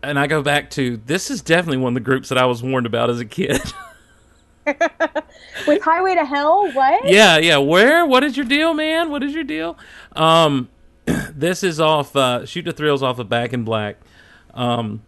and 0.03 0.19
I 0.19 0.27
go 0.27 0.43
back 0.43 0.71
to 0.71 0.97
this 0.97 1.31
is 1.31 1.41
definitely 1.41 1.79
one 1.79 1.91
of 1.91 1.95
the 1.95 2.01
groups 2.01 2.29
that 2.31 2.39
I 2.39 2.47
was 2.47 2.63
warned 2.63 2.87
about 2.87 3.11
as 3.11 3.21
a 3.21 3.25
kid. 3.25 3.61
With 5.67 5.83
Highway 5.83 6.15
to 6.17 6.25
Hell, 6.25 6.71
what? 6.73 7.09
yeah, 7.09 7.39
yeah. 7.39 7.59
Where? 7.59 8.05
What 8.05 8.25
is 8.25 8.37
your 8.37 8.47
deal, 8.47 8.75
man? 8.75 9.11
What 9.11 9.23
is 9.23 9.33
your 9.33 9.45
deal? 9.45 9.79
Um, 10.17 10.69
this 11.07 11.63
is 11.63 11.81
off 11.81 12.17
uh, 12.17 12.45
Shoot 12.45 12.65
to 12.65 12.73
Thrills 12.73 13.03
off 13.03 13.21
of 13.21 13.29
Back 13.29 13.53
in 13.53 13.63
Black. 13.63 13.99
Um, 14.53 15.03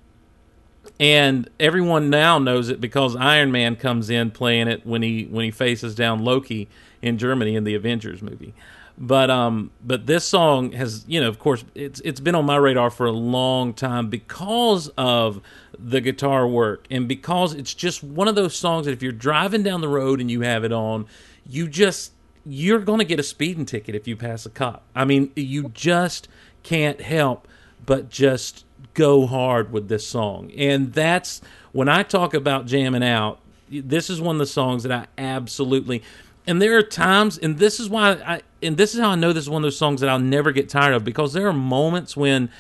and 1.01 1.51
everyone 1.59 2.11
now 2.11 2.39
knows 2.39 2.69
it 2.69 2.81
because 2.81 3.17
Iron 3.17 3.51
Man 3.51 3.75
comes 3.75 4.09
in 4.09 4.31
playing 4.31 4.69
it 4.69 4.87
when 4.87 5.03
he 5.03 5.25
when 5.25 5.45
he 5.45 5.51
faces 5.51 5.95
down 5.95 6.25
Loki 6.25 6.69
in 7.03 7.19
Germany 7.19 7.57
in 7.57 7.65
the 7.65 7.75
Avengers 7.75 8.23
movie. 8.23 8.55
But 8.99 9.31
um, 9.31 9.71
but 9.83 10.07
this 10.07 10.25
song 10.25 10.73
has 10.73 11.05
you 11.09 11.21
know 11.21 11.29
of 11.29 11.39
course 11.39 11.65
it's 11.75 12.01
it's 12.01 12.21
been 12.21 12.35
on 12.35 12.45
my 12.45 12.57
radar 12.57 12.91
for 12.91 13.07
a 13.07 13.13
long 13.13 13.73
time 13.73 14.11
because 14.11 14.89
of 14.99 15.41
the 15.79 16.03
guitar 16.03 16.47
work 16.47 16.87
and 16.91 17.09
because 17.09 17.55
it's 17.55 17.73
just 17.73 18.03
one 18.05 18.29
of 18.29 18.35
those 18.35 18.55
songs 18.55 18.85
that 18.85 18.93
if 18.93 19.03
you're 19.03 19.13
driving 19.13 19.63
down 19.63 19.81
the 19.81 19.89
road 19.89 20.21
and 20.21 20.31
you 20.31 20.43
have 20.43 20.65
it 20.65 20.73
on, 20.73 21.07
you 21.47 21.67
just 21.67 22.13
you're 22.45 22.81
going 22.81 22.99
to 22.99 23.05
get 23.05 23.19
a 23.19 23.23
speeding 23.23 23.65
ticket 23.65 23.95
if 23.95 24.07
you 24.07 24.17
pass 24.17 24.45
a 24.45 24.51
cop. 24.51 24.83
I 24.95 25.05
mean, 25.05 25.31
you 25.35 25.71
just 25.71 26.29
can't 26.63 27.01
help 27.01 27.49
but 27.87 28.11
just 28.11 28.65
go 28.95 29.27
hard 29.27 29.73
with 29.73 29.89
this 29.89 30.07
song. 30.07 30.51
And 30.57 30.93
that's 30.93 31.41
when 31.73 31.89
I 31.89 32.03
talk 32.03 32.35
about 32.35 32.67
jamming 32.67 33.03
out, 33.03 33.41
this 33.71 34.11
is 34.11 34.21
one 34.21 34.37
of 34.37 34.41
the 34.41 34.47
songs 34.47 34.83
that 34.83 34.93
I 34.93 35.07
absolutely 35.17 36.03
and 36.47 36.61
there 36.61 36.77
are 36.77 36.83
times 36.83 37.39
and 37.39 37.59
this 37.59 37.81
is 37.81 37.89
why 37.89 38.13
I 38.13 38.43
and 38.63 38.77
this 38.77 38.95
is 38.95 39.01
how 39.01 39.11
I 39.11 39.15
know 39.15 39.33
this 39.33 39.45
is 39.45 39.51
one 39.51 39.63
of 39.63 39.67
those 39.67 39.77
songs 39.77 40.01
that 40.01 40.11
I'll 40.11 40.19
never 40.19 40.53
get 40.53 40.69
tired 40.69 40.95
of 40.95 41.05
because 41.05 41.33
there 41.33 41.47
are 41.49 41.53
moments 41.53 42.17
when 42.17 42.51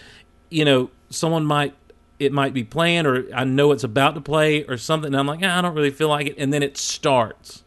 you 0.50 0.64
know 0.64 0.90
someone 1.10 1.44
might 1.44 1.74
it 2.18 2.32
might 2.32 2.52
be 2.52 2.64
playing 2.64 3.06
or 3.06 3.24
I 3.34 3.44
know 3.44 3.72
it's 3.72 3.84
about 3.84 4.14
to 4.14 4.20
play 4.20 4.64
or 4.64 4.76
something 4.76 5.08
and 5.08 5.16
I'm 5.16 5.26
like, 5.26 5.40
ah, 5.42 5.58
I 5.58 5.62
don't 5.62 5.74
really 5.74 5.90
feel 5.90 6.08
like 6.08 6.28
it 6.28 6.34
and 6.38 6.52
then 6.52 6.62
it 6.62 6.76
starts. 6.76 7.62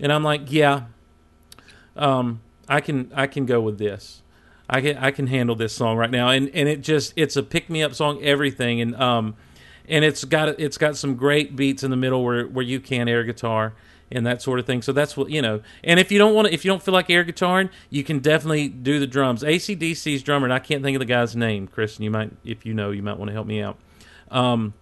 And 0.00 0.12
I'm 0.12 0.22
like, 0.22 0.50
yeah, 0.52 0.84
um, 1.96 2.40
I 2.68 2.80
can 2.80 3.10
I 3.14 3.26
can 3.26 3.46
go 3.46 3.60
with 3.60 3.78
this. 3.78 4.22
I 4.70 4.80
can 4.80 4.96
I 4.98 5.10
can 5.10 5.26
handle 5.26 5.56
this 5.56 5.72
song 5.72 5.96
right 5.96 6.10
now, 6.10 6.28
and 6.28 6.50
and 6.54 6.68
it 6.68 6.82
just 6.82 7.14
it's 7.16 7.36
a 7.36 7.42
pick 7.42 7.70
me 7.70 7.82
up 7.82 7.94
song, 7.94 8.22
everything, 8.22 8.80
and 8.80 8.94
um, 8.96 9.34
and 9.88 10.04
it's 10.04 10.24
got 10.24 10.48
it's 10.60 10.76
got 10.76 10.96
some 10.96 11.16
great 11.16 11.56
beats 11.56 11.82
in 11.82 11.90
the 11.90 11.96
middle 11.96 12.22
where 12.22 12.46
where 12.46 12.64
you 12.64 12.78
can 12.78 13.08
air 13.08 13.24
guitar 13.24 13.72
and 14.10 14.26
that 14.26 14.42
sort 14.42 14.58
of 14.58 14.66
thing. 14.66 14.82
So 14.82 14.92
that's 14.92 15.16
what 15.16 15.30
you 15.30 15.42
know. 15.42 15.60
And 15.84 16.00
if 16.00 16.10
you 16.10 16.18
don't 16.18 16.34
want 16.34 16.48
to, 16.48 16.54
if 16.54 16.64
you 16.64 16.70
don't 16.70 16.82
feel 16.82 16.94
like 16.94 17.10
air 17.10 17.24
guitaring, 17.24 17.70
you 17.90 18.04
can 18.04 18.18
definitely 18.20 18.68
do 18.68 18.98
the 18.98 19.06
drums. 19.06 19.42
ACDC's 19.42 20.22
drummer, 20.22 20.46
and 20.46 20.52
I 20.52 20.58
can't 20.58 20.82
think 20.82 20.94
of 20.96 21.00
the 21.00 21.06
guy's 21.06 21.36
name. 21.36 21.68
Kristin, 21.68 22.00
you 22.00 22.10
might 22.10 22.32
if 22.44 22.64
you 22.64 22.74
know, 22.74 22.90
you 22.90 23.02
might 23.02 23.18
want 23.18 23.28
to 23.28 23.34
help 23.34 23.46
me 23.46 23.62
out. 23.62 23.78
Um, 24.30 24.74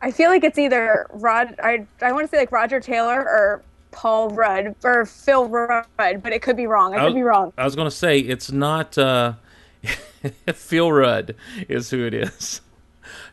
I 0.00 0.10
feel 0.10 0.30
like 0.30 0.44
it's 0.44 0.58
either 0.58 1.06
Rod. 1.10 1.54
I 1.62 1.86
I 2.00 2.12
want 2.12 2.24
to 2.24 2.28
say 2.28 2.38
like 2.38 2.52
Roger 2.52 2.80
Taylor 2.80 3.20
or 3.20 3.62
Paul 3.90 4.30
Rudd 4.30 4.74
or 4.84 5.06
Phil 5.06 5.48
Rudd, 5.48 5.86
but 5.96 6.32
it 6.32 6.42
could 6.42 6.56
be 6.56 6.66
wrong. 6.66 6.94
I 6.94 7.04
could 7.04 7.14
be 7.14 7.22
wrong. 7.22 7.52
I 7.58 7.64
was 7.64 7.74
going 7.74 7.88
to 7.88 7.94
say 7.94 8.18
it's 8.18 8.52
not 8.52 8.96
uh, 8.96 9.34
Phil 10.54 10.92
Rudd 10.92 11.34
is 11.68 11.90
who 11.90 12.06
it 12.06 12.14
is. 12.14 12.60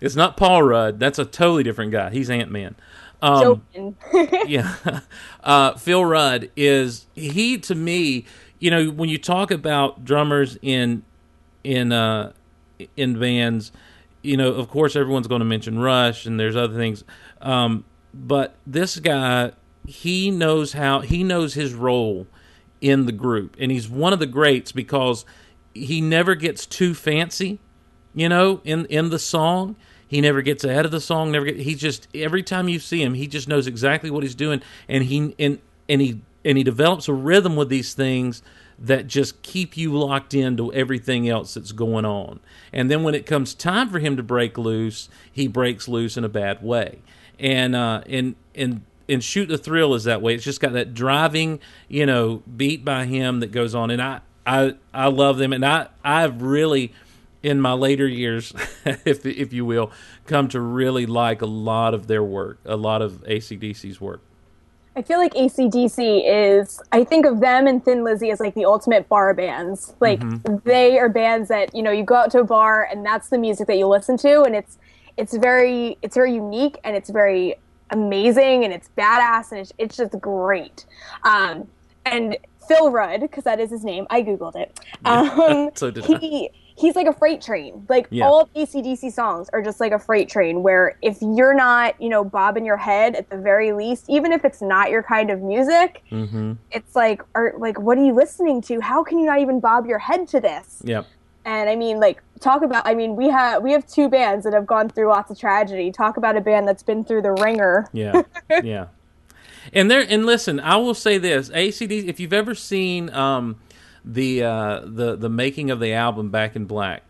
It's 0.02 0.16
not 0.16 0.38
Paul 0.38 0.64
Rudd. 0.64 1.00
That's 1.00 1.20
a 1.20 1.26
totally 1.26 1.64
different 1.64 1.92
guy. 1.92 2.10
He's 2.10 2.30
Ant 2.30 2.52
Man. 2.52 2.76
Um, 3.26 3.64
yeah. 4.48 4.76
Uh, 5.44 5.76
Phil 5.76 6.04
Rudd 6.04 6.50
is 6.56 7.06
he 7.14 7.60
to 7.60 7.76
me. 7.76 8.26
You 8.58 8.72
know, 8.72 8.90
when 8.90 9.10
you 9.10 9.20
talk 9.20 9.52
about 9.52 10.04
drummers 10.04 10.58
in 10.64 11.04
in 11.64 11.92
uh, 11.92 12.34
in 12.98 13.20
bands, 13.20 13.72
you 14.24 14.38
know, 14.38 14.54
of 14.54 14.70
course, 14.70 14.96
everyone's 14.96 15.28
going 15.28 15.42
to 15.42 15.46
mention 15.46 15.78
Rush, 15.78 16.26
and 16.26 16.40
there's 16.40 16.56
other 16.56 16.74
things. 16.74 17.04
Um, 17.42 17.86
but 18.12 18.56
this 18.66 19.00
guy, 19.00 19.52
he 19.86 20.32
knows 20.32 20.74
how 20.74 21.02
he 21.02 21.24
knows 21.24 21.54
his 21.54 21.76
role 21.76 22.26
in 22.82 23.06
the 23.06 23.12
group, 23.12 23.56
and 23.60 23.72
he's 23.72 23.88
one 23.88 24.14
of 24.14 24.18
the 24.18 24.26
greats 24.26 24.72
because 24.72 25.26
he 25.76 26.02
never 26.02 26.34
gets 26.34 26.66
too 26.66 26.96
fancy 26.96 27.60
you 28.16 28.30
know, 28.30 28.62
in 28.64 28.86
in 28.86 29.10
the 29.10 29.20
song. 29.20 29.76
He 30.08 30.22
never 30.22 30.42
gets 30.42 30.64
ahead 30.64 30.86
of 30.86 30.92
the 30.92 31.02
song. 31.02 31.32
Never 31.32 31.46
get. 31.46 31.58
He 31.58 31.76
just 31.76 32.08
every 32.14 32.44
time 32.44 32.70
you 32.70 32.80
see 32.80 33.02
him, 33.02 33.14
he 33.16 33.28
just 33.28 33.48
knows 33.48 33.68
exactly 33.68 34.10
what 34.10 34.24
he's 34.24 34.36
doing, 34.36 34.62
and 34.88 35.04
he 35.04 35.36
and 35.40 35.60
and 35.90 36.02
he 36.02 36.22
and 36.44 36.58
he 36.58 36.64
develops 36.64 37.08
a 37.08 37.14
rhythm 37.14 37.56
with 37.56 37.70
these 37.70 37.94
things 37.94 38.44
that 38.78 39.08
just 39.08 39.42
keep 39.42 39.78
you 39.78 39.98
locked 39.98 40.34
into 40.34 40.72
everything 40.74 41.30
else 41.30 41.54
that's 41.54 41.72
going 41.72 42.06
on. 42.06 42.40
And 42.74 42.92
then 42.92 43.04
when 43.04 43.16
it 43.16 43.26
comes 43.26 43.54
time 43.54 43.90
for 43.90 44.00
him 44.00 44.18
to 44.18 44.24
break 44.24 44.58
loose, 44.58 45.10
he 45.32 45.48
breaks 45.48 45.88
loose 45.88 46.18
in 46.18 46.24
a 46.24 46.30
bad 46.30 46.62
way. 46.62 47.00
And 47.40 47.76
uh, 47.76 48.02
and 48.08 48.36
and 48.54 48.82
and 49.10 49.24
Shoot 49.24 49.48
to 49.48 49.58
Thrill 49.58 49.94
is 49.94 50.04
that 50.04 50.22
way. 50.22 50.36
It's 50.36 50.44
just 50.44 50.62
got 50.62 50.74
that 50.74 50.94
driving, 50.94 51.60
you 51.88 52.06
know, 52.06 52.44
beat 52.56 52.86
by 52.86 53.06
him 53.06 53.40
that 53.40 53.52
goes 53.52 53.74
on. 53.74 53.90
And 53.92 54.02
I 54.02 54.22
I 54.46 54.76
I 54.94 55.08
love 55.08 55.38
them, 55.38 55.54
and 55.54 55.66
I 55.66 55.88
I've 56.04 56.42
really 56.42 56.94
in 57.46 57.62
my 57.62 57.74
later 57.74 58.08
years, 58.08 58.54
if 59.06 59.26
if 59.26 59.54
you 59.54 59.66
will, 59.66 59.92
come 60.26 60.48
to 60.50 60.60
really 60.60 61.06
like 61.06 61.42
a 61.42 61.46
lot 61.46 61.94
of 61.94 62.08
their 62.08 62.24
work, 62.24 62.60
a 62.66 62.76
lot 62.76 63.02
of 63.02 63.24
ACDC's 63.24 64.02
work. 64.02 64.22
I 64.98 65.02
feel 65.02 65.20
like 65.20 65.34
ACDC 65.34 66.24
is, 66.26 66.82
I 66.94 67.04
think 67.04 67.26
of 67.26 67.42
them 67.42 67.68
and 67.68 67.84
Thin 67.84 68.06
Lizzy 68.06 68.32
as 68.32 68.40
like 68.40 68.56
the 68.56 68.64
ultimate 68.64 69.10
bar 69.10 69.34
bands. 69.34 69.94
Like 70.00 70.22
they 70.64 70.98
are 70.98 71.10
bands 71.10 71.50
that, 71.50 71.76
you 71.76 71.84
know, 71.84 71.92
you 71.92 72.06
go 72.06 72.16
out 72.16 72.32
to 72.32 72.40
a 72.40 72.46
bar 72.46 72.88
and 72.90 73.06
that's 73.06 73.28
the 73.28 73.38
music 73.38 73.68
that 73.68 73.78
you 73.78 73.88
listen 73.88 74.16
to. 74.20 74.44
And 74.44 74.56
it's, 74.56 74.78
it's 75.18 75.36
very, 75.36 75.98
it's 76.02 76.16
very 76.16 76.34
unique 76.34 76.78
and 76.86 76.96
it's 76.96 77.10
very 77.10 77.56
amazing 77.90 78.64
and 78.64 78.74
it's 78.74 78.90
badass 78.98 79.52
and 79.52 79.60
it's, 79.60 79.74
it's 79.78 79.98
just 79.98 80.18
great. 80.22 80.86
Um, 81.24 81.68
and 82.06 82.38
Phil 82.66 82.90
Rudd, 82.90 83.20
because 83.20 83.44
that 83.44 83.60
is 83.60 83.72
his 83.72 83.84
name, 83.84 84.08
I 84.10 84.22
Googled 84.22 84.56
it. 84.56 84.80
Um, 85.06 85.72
So 85.76 85.92
did 85.92 86.06
I. 86.08 86.50
he, 86.76 86.88
he's 86.88 86.96
like 86.96 87.08
a 87.08 87.14
freight 87.14 87.42
train. 87.42 87.86
Like 87.90 88.08
Yeah. 88.10 88.26
all 88.26 88.42
of 88.42 88.54
ACDC 88.54 89.12
songs 89.12 89.50
are 89.54 89.62
just 89.62 89.80
like 89.80 89.92
a 89.92 90.00
freight 90.00 90.30
train 90.30 90.64
where 90.64 90.98
if 91.02 91.18
you're 91.22 91.54
not, 91.56 92.00
you 92.02 92.10
know, 92.10 92.24
bobbing 92.24 92.66
your 92.66 92.78
head 92.78 93.16
at 93.16 93.30
the 93.30 93.38
very 93.38 93.72
least, 93.74 94.06
even 94.10 94.32
if 94.32 94.44
it's 94.46 94.62
not 94.62 94.90
your 94.92 95.04
kind 95.04 95.30
of 95.32 95.42
music, 95.42 96.04
Mm-hmm. 96.12 96.54
it's 96.72 96.96
like, 96.96 97.22
are 97.36 97.54
like, 97.58 97.80
what 97.80 97.98
are 97.98 98.04
you 98.06 98.14
listening 98.14 98.62
to? 98.64 98.80
How 98.80 99.04
can 99.04 99.20
you 99.20 99.26
not 99.26 99.40
even 99.40 99.60
bob 99.60 99.86
your 99.86 100.00
head 100.00 100.28
to 100.30 100.40
this? 100.40 100.82
Yep. 100.86 101.06
And 101.46 101.70
I 101.70 101.76
mean, 101.76 102.00
like, 102.00 102.24
talk 102.40 102.64
about. 102.64 102.88
I 102.88 102.96
mean, 102.96 103.16
we 103.16 103.30
have 103.30 103.62
we 103.62 103.72
have 103.72 103.86
two 103.86 104.10
bands 104.10 104.46
that 104.46 104.54
have 104.54 104.66
gone 104.66 104.90
through 104.90 105.10
lots 105.10 105.30
of 105.30 105.38
tragedy. 105.40 105.92
Talk 105.92 106.18
about 106.18 106.36
a 106.36 106.42
band 106.42 106.68
that's 106.68 106.82
been 106.82 107.04
through 107.06 107.22
the 107.22 107.34
ringer. 107.34 107.88
Yeah. 107.94 108.24
yeah. 108.64 108.88
And 109.72 109.92
there 109.92 110.04
and 110.10 110.26
listen, 110.26 110.60
I 110.60 110.78
will 110.78 110.96
say 110.96 111.20
this: 111.20 111.50
ACD. 111.50 112.08
If 112.08 112.20
you've 112.20 112.34
ever 112.34 112.56
seen 112.56 113.12
um, 113.12 113.58
the 114.06 114.44
uh, 114.44 114.82
the 114.86 115.16
the 115.16 115.30
making 115.30 115.72
of 115.72 115.80
the 115.80 115.94
album 115.94 116.30
Back 116.30 116.56
in 116.56 116.66
Black, 116.66 117.04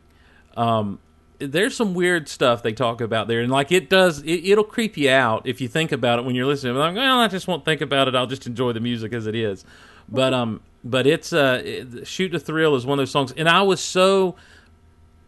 um, 0.56 1.00
there's 1.40 1.76
some 1.76 1.94
weird 1.94 2.30
stuff 2.30 2.64
they 2.64 2.74
talk 2.74 3.02
about 3.02 3.28
there, 3.28 3.42
and 3.42 3.52
like 3.52 3.72
it 3.72 3.90
does, 3.90 4.22
it, 4.22 4.46
it'll 4.46 4.64
creep 4.64 4.98
you 4.98 5.10
out 5.10 5.46
if 5.46 5.60
you 5.60 5.68
think 5.68 5.92
about 5.92 6.20
it 6.20 6.26
when 6.26 6.36
you're 6.36 6.46
listening. 6.46 6.76
Like, 6.76 6.96
well, 6.96 7.20
I 7.20 7.28
just 7.28 7.48
won't 7.48 7.66
think 7.66 7.82
about 7.82 8.08
it. 8.08 8.16
I'll 8.16 8.28
just 8.28 8.48
enjoy 8.48 8.72
the 8.72 8.80
music 8.80 9.14
as 9.14 9.28
it 9.28 9.36
is. 9.36 9.66
But 10.08 10.34
um, 10.34 10.62
but 10.84 11.06
it's 11.06 11.34
uh, 11.34 11.62
it, 11.64 12.08
Shoot 12.08 12.30
to 12.30 12.40
Thrill 12.40 12.76
is 12.76 12.86
one 12.86 12.98
of 12.98 13.02
those 13.02 13.12
songs, 13.12 13.34
and 13.34 13.50
I 13.50 13.62
was 13.64 13.82
so 13.82 14.36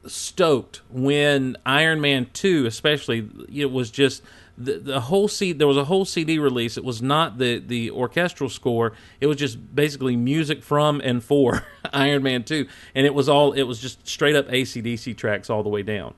stoked 0.06 0.82
when 0.90 1.58
Iron 1.66 2.00
Man 2.00 2.30
two, 2.32 2.66
especially, 2.66 3.30
it 3.54 3.72
was 3.72 3.92
just 3.92 4.24
the 4.58 4.80
the 4.80 5.00
whole 5.02 5.28
C. 5.28 5.54
There 5.54 5.68
was 5.68 5.78
a 5.78 5.86
whole 5.86 6.06
CD 6.06 6.40
release. 6.40 6.78
It 6.78 6.84
was 6.84 7.02
not 7.02 7.38
the 7.38 7.60
the 7.60 7.92
orchestral 7.92 8.50
score. 8.50 8.94
It 9.22 9.28
was 9.28 9.38
just 9.38 9.76
basically 9.76 10.16
music 10.16 10.64
from 10.64 11.00
and 11.02 11.24
for 11.24 11.66
Iron 11.94 12.24
Man 12.24 12.44
two, 12.44 12.68
and 12.96 13.06
it 13.06 13.14
was 13.14 13.30
all 13.30 13.54
it 13.54 13.64
was 13.64 13.80
just 13.80 14.08
straight 14.08 14.36
up 14.36 14.48
ACDC 14.48 15.16
tracks 15.16 15.50
all 15.50 15.64
the 15.64 15.70
way 15.70 15.84
down. 15.84 16.16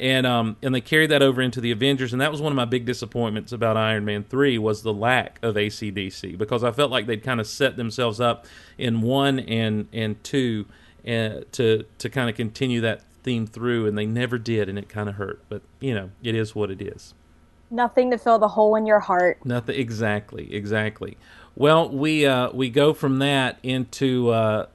And 0.00 0.26
um 0.26 0.56
and 0.62 0.74
they 0.74 0.80
carried 0.80 1.10
that 1.10 1.22
over 1.22 1.42
into 1.42 1.60
the 1.60 1.70
Avengers, 1.70 2.12
and 2.12 2.20
that 2.20 2.32
was 2.32 2.40
one 2.40 2.50
of 2.50 2.56
my 2.56 2.64
big 2.64 2.86
disappointments 2.86 3.52
about 3.52 3.76
Iron 3.76 4.04
Man 4.04 4.24
three 4.24 4.58
was 4.58 4.82
the 4.82 4.92
lack 4.94 5.38
of 5.42 5.54
ACDC 5.54 6.38
because 6.38 6.64
I 6.64 6.72
felt 6.72 6.90
like 6.90 7.06
they'd 7.06 7.22
kind 7.22 7.40
of 7.40 7.46
set 7.46 7.76
themselves 7.76 8.20
up 8.20 8.46
in 8.78 9.02
one 9.02 9.38
and 9.38 9.88
and 9.92 10.22
two 10.24 10.66
uh, 11.06 11.40
to 11.52 11.84
to 11.98 12.08
kind 12.08 12.30
of 12.30 12.34
continue 12.34 12.80
that 12.80 13.02
theme 13.22 13.46
through, 13.46 13.86
and 13.86 13.96
they 13.96 14.06
never 14.06 14.38
did, 14.38 14.68
and 14.68 14.78
it 14.78 14.88
kind 14.88 15.08
of 15.08 15.16
hurt. 15.16 15.42
But 15.48 15.62
you 15.80 15.94
know, 15.94 16.10
it 16.22 16.34
is 16.34 16.54
what 16.54 16.70
it 16.70 16.80
is. 16.80 17.14
Nothing 17.70 18.10
to 18.10 18.18
fill 18.18 18.38
the 18.38 18.48
hole 18.48 18.76
in 18.76 18.86
your 18.86 19.00
heart. 19.00 19.38
Nothing 19.44 19.78
exactly, 19.78 20.54
exactly. 20.54 21.16
Well, 21.56 21.88
we 21.88 22.26
uh, 22.26 22.50
we 22.52 22.70
go 22.70 22.92
from 22.92 23.18
that 23.18 23.58
into 23.62 24.30
uh, 24.30 24.66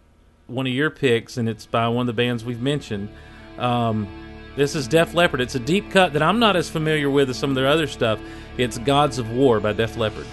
one 0.48 0.66
of 0.68 0.74
your 0.74 0.90
picks, 0.90 1.38
and 1.38 1.48
it's 1.48 1.66
by 1.66 1.88
one 1.88 2.04
of 2.04 2.08
the 2.08 2.14
bands 2.22 2.44
we've 2.44 2.62
mentioned. 2.62 3.10
Um, 3.58 4.08
this 4.56 4.76
is 4.76 4.88
Def 4.88 5.14
Leppard. 5.14 5.42
It's 5.42 5.56
a 5.56 5.60
deep 5.60 5.92
cut 5.92 6.14
that 6.14 6.22
I'm 6.22 6.40
not 6.40 6.56
as 6.56 6.70
familiar 6.70 7.10
with 7.10 7.30
as 7.30 7.38
some 7.38 7.52
of 7.52 7.56
their 7.56 7.68
other 7.68 7.88
stuff. 7.88 8.20
It's 8.58 8.78
"Gods 8.80 9.18
of 9.18 9.32
War" 9.32 9.60
by 9.60 9.74
Def 9.74 9.96
Leppard. 9.96 10.26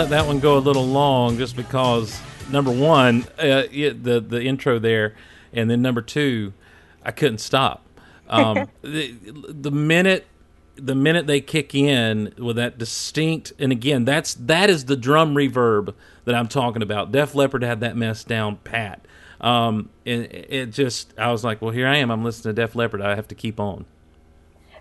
Let 0.00 0.08
that 0.08 0.26
one 0.26 0.40
go 0.40 0.56
a 0.56 0.60
little 0.60 0.86
long 0.86 1.36
just 1.36 1.54
because 1.54 2.22
number 2.50 2.70
one, 2.70 3.26
uh, 3.38 3.64
it, 3.70 4.02
the 4.02 4.18
the 4.18 4.42
intro 4.42 4.78
there, 4.78 5.14
and 5.52 5.70
then 5.70 5.82
number 5.82 6.00
two, 6.00 6.54
I 7.04 7.10
couldn't 7.10 7.36
stop. 7.36 7.84
Um, 8.26 8.70
the, 8.82 9.14
the 9.46 9.70
minute 9.70 10.26
the 10.74 10.94
minute 10.94 11.26
they 11.26 11.42
kick 11.42 11.74
in 11.74 12.32
with 12.38 12.56
that 12.56 12.78
distinct, 12.78 13.52
and 13.58 13.70
again, 13.72 14.06
that's 14.06 14.32
that 14.36 14.70
is 14.70 14.86
the 14.86 14.96
drum 14.96 15.34
reverb 15.34 15.94
that 16.24 16.34
I'm 16.34 16.48
talking 16.48 16.80
about. 16.80 17.12
Def 17.12 17.34
Leppard 17.34 17.62
had 17.62 17.80
that 17.80 17.94
mess 17.94 18.24
down 18.24 18.56
pat. 18.56 19.04
Um, 19.38 19.90
and 20.06 20.24
it 20.24 20.66
just, 20.72 21.12
I 21.18 21.30
was 21.30 21.44
like, 21.44 21.60
well, 21.60 21.72
here 21.72 21.86
I 21.86 21.96
am. 21.96 22.10
I'm 22.10 22.24
listening 22.24 22.54
to 22.54 22.62
Def 22.62 22.74
Leppard. 22.74 23.02
I 23.02 23.14
have 23.16 23.28
to 23.28 23.34
keep 23.34 23.60
on. 23.60 23.84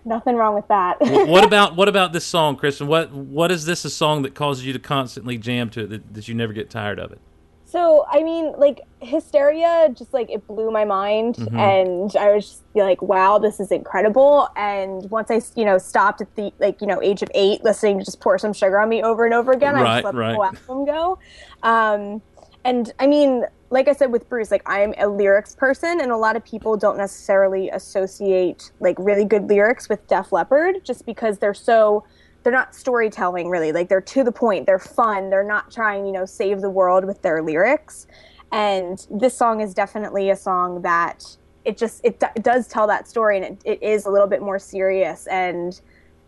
Nothing 0.05 0.35
wrong 0.35 0.55
with 0.55 0.67
that. 0.69 0.97
what 1.01 1.43
about 1.49 1.75
what 1.75 1.87
about 1.87 2.13
this 2.13 2.25
song, 2.25 2.57
Kristin? 2.57 2.87
What 2.87 3.11
what 3.11 3.51
is 3.51 3.65
this 3.65 3.85
a 3.85 3.89
song 3.89 4.21
that 4.23 4.33
causes 4.35 4.65
you 4.65 4.73
to 4.73 4.79
constantly 4.79 5.37
jam 5.37 5.69
to 5.71 5.81
it 5.83 5.89
that, 5.89 6.13
that 6.13 6.27
you 6.27 6.33
never 6.35 6.53
get 6.53 6.69
tired 6.69 6.99
of 6.99 7.11
it? 7.11 7.19
So 7.65 8.03
I 8.09 8.23
mean, 8.23 8.53
like 8.57 8.81
hysteria, 8.99 9.89
just 9.95 10.11
like 10.11 10.31
it 10.31 10.47
blew 10.47 10.71
my 10.71 10.85
mind, 10.85 11.35
Mm-hmm. 11.35 11.55
and 11.59 12.15
I 12.15 12.31
was 12.33 12.47
just 12.47 12.63
like, 12.73 12.99
"Wow, 13.03 13.37
this 13.37 13.59
is 13.59 13.71
incredible!" 13.71 14.49
And 14.55 15.07
once 15.11 15.29
I, 15.29 15.39
you 15.55 15.65
know, 15.65 15.77
stopped 15.77 16.19
at 16.21 16.35
the 16.35 16.51
like, 16.59 16.81
you 16.81 16.87
know, 16.87 16.99
age 17.03 17.21
of 17.21 17.29
eight, 17.35 17.63
listening 17.63 17.99
to 17.99 18.05
just 18.05 18.19
pour 18.21 18.39
some 18.39 18.53
sugar 18.53 18.79
on 18.79 18.89
me 18.89 19.03
over 19.03 19.23
and 19.23 19.35
over 19.35 19.51
again, 19.51 19.75
I 19.75 19.81
Right, 19.83 20.01
just 20.01 20.05
let 20.05 20.15
right. 20.15 20.29
the 20.31 20.35
whole 20.35 20.45
album 20.79 20.85
go. 20.85 21.19
Um, 21.61 22.21
and 22.65 22.91
I 22.99 23.07
mean, 23.07 23.45
like 23.69 23.87
I 23.87 23.93
said 23.93 24.11
with 24.11 24.27
Bruce, 24.29 24.51
like 24.51 24.63
I'm 24.65 24.93
a 24.97 25.07
lyrics 25.07 25.55
person, 25.55 26.01
and 26.01 26.11
a 26.11 26.17
lot 26.17 26.35
of 26.35 26.43
people 26.43 26.77
don't 26.77 26.97
necessarily 26.97 27.69
associate 27.69 28.71
like 28.79 28.95
really 28.99 29.25
good 29.25 29.47
lyrics 29.47 29.87
with 29.87 30.05
Def 30.07 30.31
Leppard, 30.31 30.83
just 30.83 31.05
because 31.05 31.37
they're 31.37 31.53
so 31.53 32.03
they're 32.43 32.53
not 32.53 32.75
storytelling 32.75 33.49
really. 33.49 33.71
Like 33.71 33.89
they're 33.89 34.01
to 34.01 34.23
the 34.23 34.31
point. 34.31 34.65
They're 34.65 34.79
fun. 34.79 35.29
They're 35.29 35.43
not 35.43 35.71
trying 35.71 36.05
you 36.05 36.11
know 36.11 36.25
save 36.25 36.61
the 36.61 36.69
world 36.69 37.05
with 37.05 37.21
their 37.21 37.41
lyrics. 37.41 38.07
And 38.51 39.05
this 39.11 39.37
song 39.37 39.61
is 39.61 39.73
definitely 39.73 40.29
a 40.31 40.35
song 40.35 40.81
that 40.81 41.37
it 41.65 41.77
just 41.77 42.01
it, 42.03 42.19
do- 42.19 42.27
it 42.35 42.43
does 42.43 42.67
tell 42.67 42.87
that 42.87 43.07
story 43.07 43.37
and 43.37 43.45
it, 43.45 43.61
it 43.63 43.83
is 43.83 44.05
a 44.05 44.09
little 44.09 44.27
bit 44.27 44.41
more 44.41 44.59
serious. 44.59 45.27
And 45.27 45.79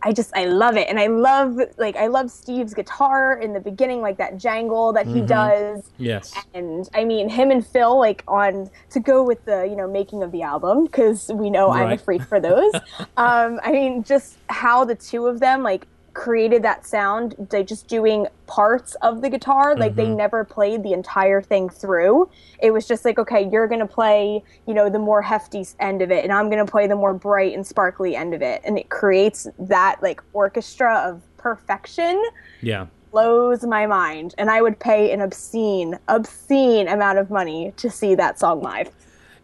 i 0.04 0.12
just 0.12 0.34
i 0.36 0.44
love 0.44 0.76
it 0.76 0.88
and 0.88 0.98
i 0.98 1.06
love 1.06 1.58
like 1.78 1.96
i 1.96 2.06
love 2.06 2.30
steve's 2.30 2.74
guitar 2.74 3.38
in 3.38 3.52
the 3.52 3.60
beginning 3.60 4.00
like 4.00 4.16
that 4.18 4.36
jangle 4.36 4.92
that 4.92 5.06
he 5.06 5.20
does 5.20 5.90
Yes. 5.98 6.34
and 6.54 6.88
I 6.94 7.04
mean 7.04 7.28
him 7.28 7.50
and 7.50 7.64
Phil 7.66 7.98
like 7.98 8.24
on 8.26 8.70
to 8.90 9.00
go 9.00 9.22
with 9.22 9.44
the 9.44 9.66
you 9.68 9.76
know 9.76 9.88
making 9.88 10.22
of 10.22 10.32
the 10.32 10.42
album 10.42 10.84
because 10.84 11.30
we 11.32 11.48
know 11.50 11.70
I'm 11.70 11.92
a 11.92 11.98
freak 11.98 12.22
for 12.22 12.40
those. 12.40 12.72
um, 13.16 13.60
I 13.62 13.70
mean 13.72 14.02
just 14.02 14.38
how 14.48 14.84
the 14.84 14.94
two 14.94 15.26
of 15.26 15.40
them 15.40 15.62
like 15.62 15.86
created 16.14 16.62
that 16.62 16.84
sound 16.86 17.34
like 17.52 17.66
just 17.66 17.88
doing 17.88 18.26
parts 18.46 18.94
of 18.96 19.22
the 19.22 19.30
guitar 19.30 19.76
like 19.76 19.94
they 19.94 20.04
mm-hmm. 20.04 20.16
never 20.16 20.44
played 20.44 20.82
the 20.82 20.92
entire 20.92 21.40
thing 21.40 21.68
through. 21.68 22.28
It 22.60 22.70
was 22.70 22.86
just 22.86 23.04
like 23.04 23.18
okay 23.18 23.48
you're 23.50 23.66
gonna 23.66 23.86
play 23.86 24.42
you 24.66 24.74
know 24.74 24.90
the 24.90 24.98
more 24.98 25.22
hefty 25.22 25.64
end 25.80 26.02
of 26.02 26.10
it 26.10 26.24
and 26.24 26.32
i'm 26.32 26.50
gonna 26.50 26.66
play 26.66 26.86
the 26.86 26.96
more 26.96 27.14
bright 27.14 27.54
and 27.54 27.66
sparkly 27.66 28.14
end 28.16 28.34
of 28.34 28.42
it. 28.42 28.60
And 28.64 28.78
it 28.78 28.90
creates 28.90 29.46
that 29.58 30.02
like 30.02 30.22
orchestra 30.32 30.96
of 31.08 31.22
perfection 31.36 32.22
Yeah. 32.60 32.86
blows 33.10 33.64
my 33.64 33.86
mind. 33.86 34.34
And 34.38 34.50
i 34.50 34.60
would 34.60 34.78
pay 34.78 35.12
an 35.12 35.20
obscene 35.20 35.98
obscene 36.08 36.88
amount 36.88 37.18
of 37.18 37.30
money 37.30 37.72
to 37.76 37.90
see 37.90 38.14
that 38.16 38.38
song 38.38 38.60
live 38.60 38.90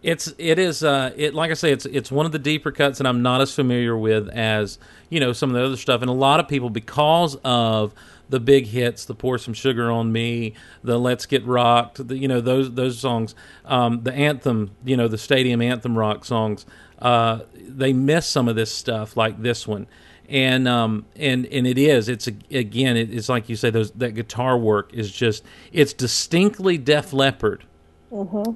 It's 0.03 0.33
it 0.39 0.59
is 0.59 0.85
uh 0.85 1.13
it 1.17 1.35
like 1.35 1.51
I 1.51 1.55
say 1.55 1.73
it's 1.73 1.87
it's 1.87 2.11
one 2.13 2.25
of 2.25 2.33
the 2.33 2.39
deeper 2.39 2.71
cuts 2.71 3.01
and 3.01 3.09
I'm 3.09 3.23
not 3.23 3.41
as 3.41 3.55
familiar 3.55 3.97
with 3.97 4.29
as 4.29 4.79
you 5.11 5.19
know 5.19 5.33
some 5.33 5.51
of 5.51 5.57
the 5.57 5.65
other 5.65 5.77
stuff. 5.77 6.03
And 6.03 6.09
a 6.11 6.15
lot 6.15 6.39
of 6.41 6.49
people 6.49 6.71
because 6.71 7.37
of 7.45 7.95
the 8.29 8.39
big 8.39 8.67
hits 8.67 9.07
the 9.07 9.15
pour 9.15 9.39
some 9.39 9.55
sugar 9.55 9.91
on 9.91 10.13
me 10.13 10.55
the 10.85 10.99
let's 10.99 11.25
get 11.25 11.45
rocked 11.47 12.07
the, 12.09 12.17
you 12.17 12.29
know 12.29 12.43
those 12.43 12.75
those 12.75 12.99
songs 12.99 13.35
um, 13.65 14.03
the 14.03 14.13
anthem 14.13 14.71
you 14.85 14.99
know 14.99 15.09
the 15.09 15.17
stadium 15.17 15.63
anthem 15.63 15.97
rock 15.97 16.27
songs 16.27 16.67
uh, 17.01 17.41
they 17.55 17.93
miss 17.93 18.27
some 18.27 18.49
of 18.49 18.57
this 18.57 18.73
stuff 18.73 19.17
like 19.17 19.41
this 19.43 19.67
one. 19.67 19.87
And 20.29 20.69
um 20.69 21.07
and 21.17 21.47
and 21.47 21.67
it 21.67 21.79
is 21.79 22.11
it's 22.11 22.27
again 22.27 22.99
it's 22.99 23.31
like 23.31 23.49
you 23.49 23.57
say 23.57 23.71
those 23.71 23.93
that 23.93 24.11
guitar 24.11 24.59
work 24.59 24.93
is 24.93 25.11
just 25.11 25.43
it's 25.73 25.95
distinctly 25.95 26.77
Def 26.77 27.15
Leppard. 27.15 27.65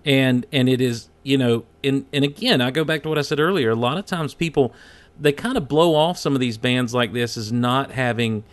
And 0.04 0.44
and 0.52 0.68
it 0.68 0.82
is 0.82 1.08
you 1.22 1.38
know 1.38 1.64
and 1.82 2.04
and 2.12 2.24
again 2.24 2.60
i 2.60 2.70
go 2.70 2.84
back 2.84 3.02
to 3.02 3.08
what 3.08 3.18
i 3.18 3.22
said 3.22 3.40
earlier 3.40 3.70
a 3.70 3.76
lot 3.76 3.98
of 3.98 4.06
times 4.06 4.34
people 4.34 4.74
they 5.18 5.32
kind 5.32 5.56
of 5.56 5.68
blow 5.68 5.94
off 5.94 6.18
some 6.18 6.34
of 6.34 6.40
these 6.40 6.58
bands 6.58 6.94
like 6.94 7.12
this 7.12 7.36
as 7.36 7.52
not 7.52 7.92
having 7.92 8.44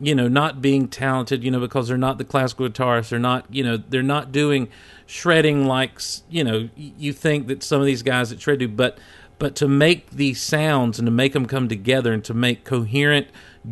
you 0.00 0.14
know 0.14 0.28
not 0.28 0.62
being 0.62 0.88
talented 0.88 1.44
you 1.44 1.50
know 1.50 1.60
because 1.60 1.88
they're 1.88 1.98
not 1.98 2.18
the 2.18 2.24
classical 2.24 2.68
guitarists 2.68 3.10
they're 3.10 3.18
not 3.18 3.44
you 3.50 3.62
know 3.62 3.76
they're 3.76 4.02
not 4.02 4.32
doing 4.32 4.68
shredding 5.06 5.66
like 5.66 6.00
you 6.28 6.42
know 6.42 6.68
you 6.76 7.12
think 7.12 7.46
that 7.48 7.62
some 7.62 7.80
of 7.80 7.86
these 7.86 8.02
guys 8.02 8.30
that 8.30 8.40
shred 8.40 8.58
do. 8.58 8.68
But 8.68 8.98
but 9.38 9.56
to 9.56 9.68
make 9.68 10.10
these 10.10 10.40
sounds 10.40 10.98
and 10.98 11.06
to 11.06 11.10
make 11.10 11.32
them 11.32 11.46
come 11.46 11.68
together 11.68 12.12
and 12.12 12.22
to 12.24 12.34
make 12.34 12.64
coherent 12.64 13.28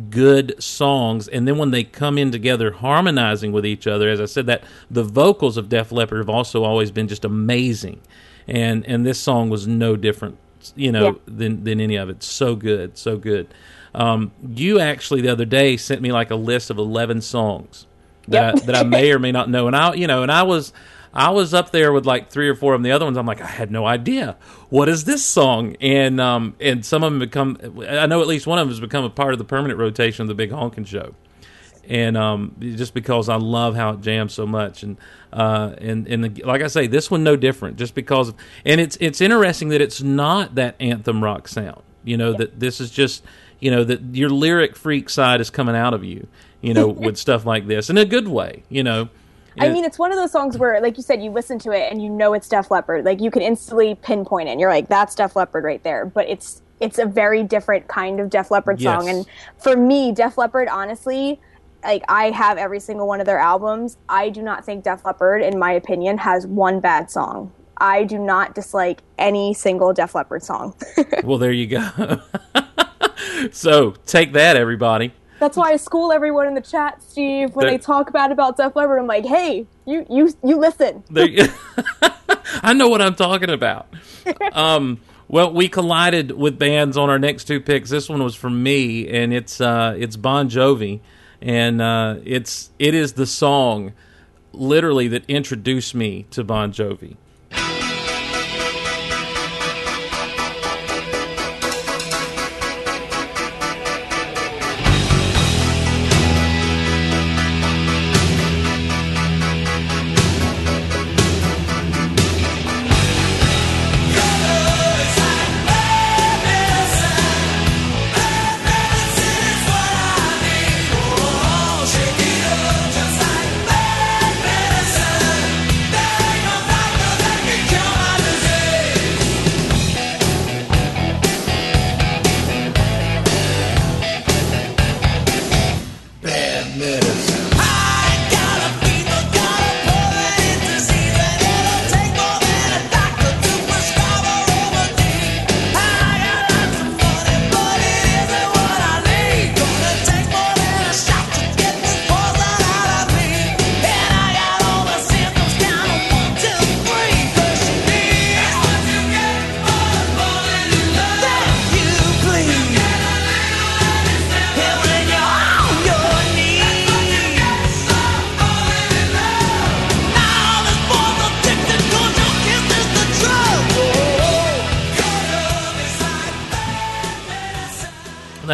good 0.09 0.61
songs 0.61 1.27
and 1.27 1.47
then 1.47 1.57
when 1.57 1.71
they 1.71 1.83
come 1.83 2.17
in 2.17 2.31
together 2.31 2.71
harmonizing 2.71 3.51
with 3.51 3.65
each 3.65 3.87
other 3.87 4.09
as 4.09 4.21
i 4.21 4.25
said 4.25 4.45
that 4.45 4.63
the 4.91 5.03
vocals 5.03 5.57
of 5.57 5.67
def 5.67 5.91
leppard 5.91 6.19
have 6.19 6.29
also 6.29 6.63
always 6.63 6.91
been 6.91 7.07
just 7.07 7.25
amazing 7.25 7.99
and 8.49 8.85
and 8.85 9.05
this 9.05 9.19
song 9.19 9.49
was 9.49 9.67
no 9.67 9.95
different 9.95 10.37
you 10.75 10.91
know 10.91 11.05
Yeah. 11.05 11.11
than 11.25 11.63
than 11.63 11.79
any 11.79 11.95
of 11.95 12.09
it 12.09 12.21
so 12.23 12.55
good 12.55 12.97
so 12.97 13.17
good 13.17 13.47
um, 13.95 14.31
you 14.47 14.79
actually 14.79 15.21
the 15.21 15.29
other 15.29 15.45
day 15.45 15.77
sent 15.77 16.01
me 16.01 16.11
like 16.11 16.29
a 16.31 16.35
list 16.35 16.69
of 16.69 16.77
11 16.77 17.21
songs 17.21 17.87
that 18.27 18.55
Yep. 18.55 18.63
I, 18.63 18.65
that 18.67 18.75
I 18.75 18.83
may 18.83 19.11
or 19.11 19.19
may 19.19 19.31
not 19.31 19.49
know 19.49 19.67
and 19.67 19.75
I 19.75 19.93
you 19.93 20.07
know 20.07 20.21
and 20.23 20.31
I 20.31 20.43
was 20.43 20.73
I 21.11 21.31
was 21.31 21.53
up 21.55 21.71
there 21.71 21.91
with 21.91 22.05
like 22.05 22.29
three 22.29 22.47
or 22.47 22.53
four 22.53 22.75
of 22.75 22.77
them. 22.77 22.83
The 22.83 22.91
other 22.91 23.03
ones, 23.05 23.17
I'm 23.17 23.25
like, 23.25 23.41
I 23.41 23.47
had 23.47 23.71
no 23.71 23.83
idea. 23.87 24.37
What 24.69 24.87
is 24.87 25.05
this 25.05 25.25
song? 25.25 25.75
And 25.81 26.21
um, 26.21 26.55
and 26.59 26.85
some 26.85 27.03
of 27.03 27.11
them 27.11 27.17
become. 27.19 27.57
I 27.89 28.05
know 28.05 28.21
at 28.21 28.27
least 28.27 28.45
one 28.45 28.59
of 28.59 28.67
them 28.67 28.69
has 28.71 28.79
become 28.79 29.03
a 29.03 29.09
part 29.09 29.33
of 29.33 29.39
the 29.39 29.43
permanent 29.43 29.79
rotation 29.79 30.21
of 30.21 30.27
the 30.27 30.35
Big 30.35 30.51
Honkin' 30.51 30.85
Show. 30.85 31.15
And 31.87 32.17
um, 32.17 32.55
just 32.59 32.93
because 32.93 33.29
I 33.29 33.35
love 33.35 33.75
how 33.75 33.91
it 33.91 34.01
jams 34.01 34.33
so 34.33 34.45
much, 34.45 34.83
and 34.83 34.97
uh, 35.33 35.73
and 35.79 36.07
and 36.07 36.23
the, 36.23 36.43
like 36.43 36.61
I 36.61 36.67
say, 36.67 36.87
this 36.87 37.09
one 37.09 37.23
no 37.23 37.35
different. 37.35 37.77
Just 37.77 37.95
because, 37.95 38.29
of, 38.29 38.35
and 38.65 38.79
it's 38.79 38.97
it's 38.99 39.21
interesting 39.21 39.69
that 39.69 39.81
it's 39.81 40.01
not 40.01 40.55
that 40.55 40.75
anthem 40.79 41.23
rock 41.23 41.47
sound. 41.47 41.81
You 42.03 42.17
know 42.17 42.33
that 42.33 42.59
this 42.59 42.79
is 42.79 42.91
just 42.91 43.23
you 43.59 43.71
know 43.71 43.83
that 43.83 44.01
your 44.15 44.29
lyric 44.29 44.75
freak 44.75 45.09
side 45.09 45.41
is 45.41 45.49
coming 45.49 45.75
out 45.75 45.93
of 45.93 46.03
you. 46.03 46.27
You 46.61 46.73
know 46.73 46.87
with 46.89 47.17
stuff 47.17 47.45
like 47.45 47.67
this 47.67 47.89
in 47.89 47.97
a 47.97 48.05
good 48.05 48.27
way. 48.27 48.63
You 48.69 48.83
know. 48.83 49.09
I 49.57 49.67
mean, 49.67 49.83
it's 49.83 49.99
one 49.99 50.13
of 50.13 50.17
those 50.17 50.31
songs 50.31 50.57
where, 50.57 50.79
like 50.79 50.95
you 50.95 51.03
said, 51.03 51.21
you 51.21 51.31
listen 51.31 51.59
to 51.59 51.71
it 51.71 51.91
and 51.91 52.01
you 52.01 52.09
know 52.09 52.33
it's 52.33 52.47
Def 52.47 52.71
Leppard. 52.71 53.03
Like 53.03 53.19
you 53.19 53.29
can 53.29 53.41
instantly 53.41 53.93
pinpoint 53.95 54.47
it. 54.47 54.53
and 54.53 54.61
You're 54.61 54.69
like, 54.69 54.87
that's 54.87 55.15
Def 55.15 55.35
Leppard 55.35 55.65
right 55.65 55.83
there. 55.83 56.05
But 56.05 56.29
it's 56.29 56.61
it's 56.79 56.97
a 56.97 57.05
very 57.05 57.43
different 57.43 57.87
kind 57.87 58.19
of 58.19 58.29
Def 58.29 58.51
Leppard 58.51 58.81
song. 58.81 59.05
Yes. 59.05 59.15
And 59.15 59.25
for 59.57 59.75
me, 59.75 60.11
Def 60.11 60.37
Leppard, 60.37 60.67
honestly, 60.69 61.39
like 61.83 62.03
I 62.07 62.31
have 62.31 62.57
every 62.57 62.79
single 62.79 63.07
one 63.07 63.19
of 63.19 63.25
their 63.25 63.39
albums. 63.39 63.97
I 64.07 64.29
do 64.29 64.41
not 64.41 64.65
think 64.65 64.83
Def 64.83 65.05
Leppard, 65.05 65.41
in 65.41 65.57
my 65.59 65.71
opinion, 65.71 66.17
has 66.19 66.45
one 66.47 66.79
bad 66.79 67.09
song. 67.11 67.51
I 67.77 68.03
do 68.03 68.17
not 68.19 68.55
dislike 68.55 69.01
any 69.17 69.53
single 69.53 69.93
Def 69.93 70.13
Leppard 70.15 70.43
song. 70.43 70.75
Well, 71.23 71.37
there 71.37 71.51
you 71.51 71.67
go. 71.67 72.21
so 73.51 73.91
take 74.05 74.33
that, 74.33 74.55
everybody. 74.55 75.13
That's 75.39 75.55
why 75.55 75.71
I 75.71 75.77
school 75.77 76.11
everyone 76.11 76.47
in 76.47 76.53
the 76.53 76.61
chat, 76.61 77.01
Steve. 77.01 77.55
When 77.55 77.65
There- 77.67 77.77
they 77.77 77.81
talk 77.81 78.11
bad 78.11 78.31
about 78.31 78.57
Def 78.57 78.75
Leppard, 78.75 78.99
I'm 78.99 79.07
like, 79.07 79.25
hey, 79.25 79.65
you 79.85 80.05
you 80.09 80.33
you 80.43 80.57
listen. 80.57 81.03
There 81.09 81.27
I 82.63 82.73
know 82.73 82.89
what 82.89 83.01
I'm 83.01 83.15
talking 83.15 83.49
about. 83.49 83.87
Um, 84.53 84.99
well, 85.27 85.53
we 85.53 85.69
collided 85.69 86.31
with 86.31 86.57
bands 86.59 86.97
on 86.97 87.09
our 87.09 87.19
next 87.19 87.45
two 87.45 87.61
picks. 87.61 87.89
This 87.89 88.09
one 88.09 88.21
was 88.23 88.35
from 88.35 88.61
me, 88.63 89.07
and 89.07 89.33
it's 89.33 89.61
uh, 89.61 89.95
it's 89.97 90.17
Bon 90.17 90.49
Jovi, 90.49 90.99
and 91.41 91.81
uh, 91.81 92.17
it's 92.25 92.71
it 92.79 92.93
is 92.93 93.13
the 93.13 93.25
song 93.25 93.93
literally 94.53 95.07
that 95.07 95.23
introduced 95.27 95.95
me 95.95 96.25
to 96.31 96.43
Bon 96.43 96.71
Jovi. 96.71 97.15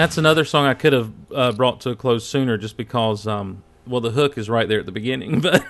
That's 0.05 0.19
another 0.19 0.45
song 0.45 0.67
I 0.67 0.75
could 0.75 0.93
have 0.93 1.11
uh, 1.33 1.51
brought 1.51 1.81
to 1.81 1.89
a 1.89 1.95
close 1.95 2.27
sooner, 2.27 2.59
just 2.59 2.77
because. 2.77 3.25
Um, 3.25 3.63
well, 3.87 4.01
the 4.01 4.11
hook 4.11 4.37
is 4.37 4.47
right 4.47 4.69
there 4.69 4.79
at 4.79 4.85
the 4.85 4.91
beginning, 4.91 5.41
but 5.41 5.65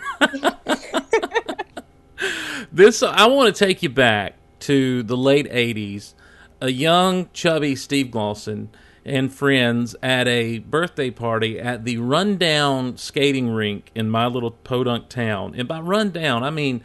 this 2.69 3.01
I 3.01 3.27
want 3.27 3.55
to 3.55 3.65
take 3.65 3.81
you 3.81 3.87
back 3.87 4.33
to 4.59 5.03
the 5.03 5.15
late 5.15 5.49
'80s. 5.49 6.15
A 6.59 6.69
young, 6.69 7.29
chubby 7.31 7.77
Steve 7.77 8.07
Glosson 8.07 8.67
and 9.05 9.33
friends 9.33 9.95
at 10.03 10.27
a 10.27 10.59
birthday 10.59 11.11
party 11.11 11.57
at 11.57 11.85
the 11.85 11.97
rundown 11.99 12.97
skating 12.97 13.51
rink 13.51 13.89
in 13.95 14.09
my 14.09 14.25
little 14.27 14.51
podunk 14.51 15.07
town. 15.07 15.55
And 15.55 15.65
by 15.65 15.79
rundown, 15.79 16.43
I 16.43 16.49
mean 16.49 16.83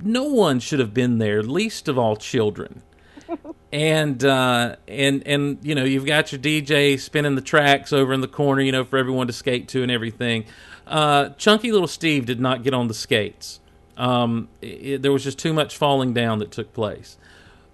no 0.00 0.24
one 0.24 0.60
should 0.60 0.78
have 0.78 0.94
been 0.94 1.18
there, 1.18 1.42
least 1.42 1.88
of 1.88 1.98
all 1.98 2.14
children. 2.14 2.82
And 3.72 4.24
uh, 4.24 4.76
and 4.86 5.26
and 5.26 5.58
you 5.62 5.74
know 5.74 5.84
you've 5.84 6.06
got 6.06 6.32
your 6.32 6.40
DJ 6.40 6.98
spinning 6.98 7.34
the 7.34 7.42
tracks 7.42 7.92
over 7.92 8.12
in 8.12 8.20
the 8.20 8.28
corner, 8.28 8.62
you 8.62 8.72
know, 8.72 8.84
for 8.84 8.98
everyone 8.98 9.26
to 9.26 9.32
skate 9.32 9.68
to 9.68 9.82
and 9.82 9.90
everything. 9.90 10.44
Uh, 10.86 11.30
Chunky 11.30 11.72
little 11.72 11.88
Steve 11.88 12.26
did 12.26 12.40
not 12.40 12.62
get 12.62 12.74
on 12.74 12.88
the 12.88 12.94
skates. 12.94 13.60
Um, 13.96 14.48
it, 14.60 15.02
there 15.02 15.12
was 15.12 15.24
just 15.24 15.38
too 15.38 15.52
much 15.52 15.76
falling 15.76 16.12
down 16.12 16.38
that 16.40 16.50
took 16.50 16.72
place. 16.72 17.16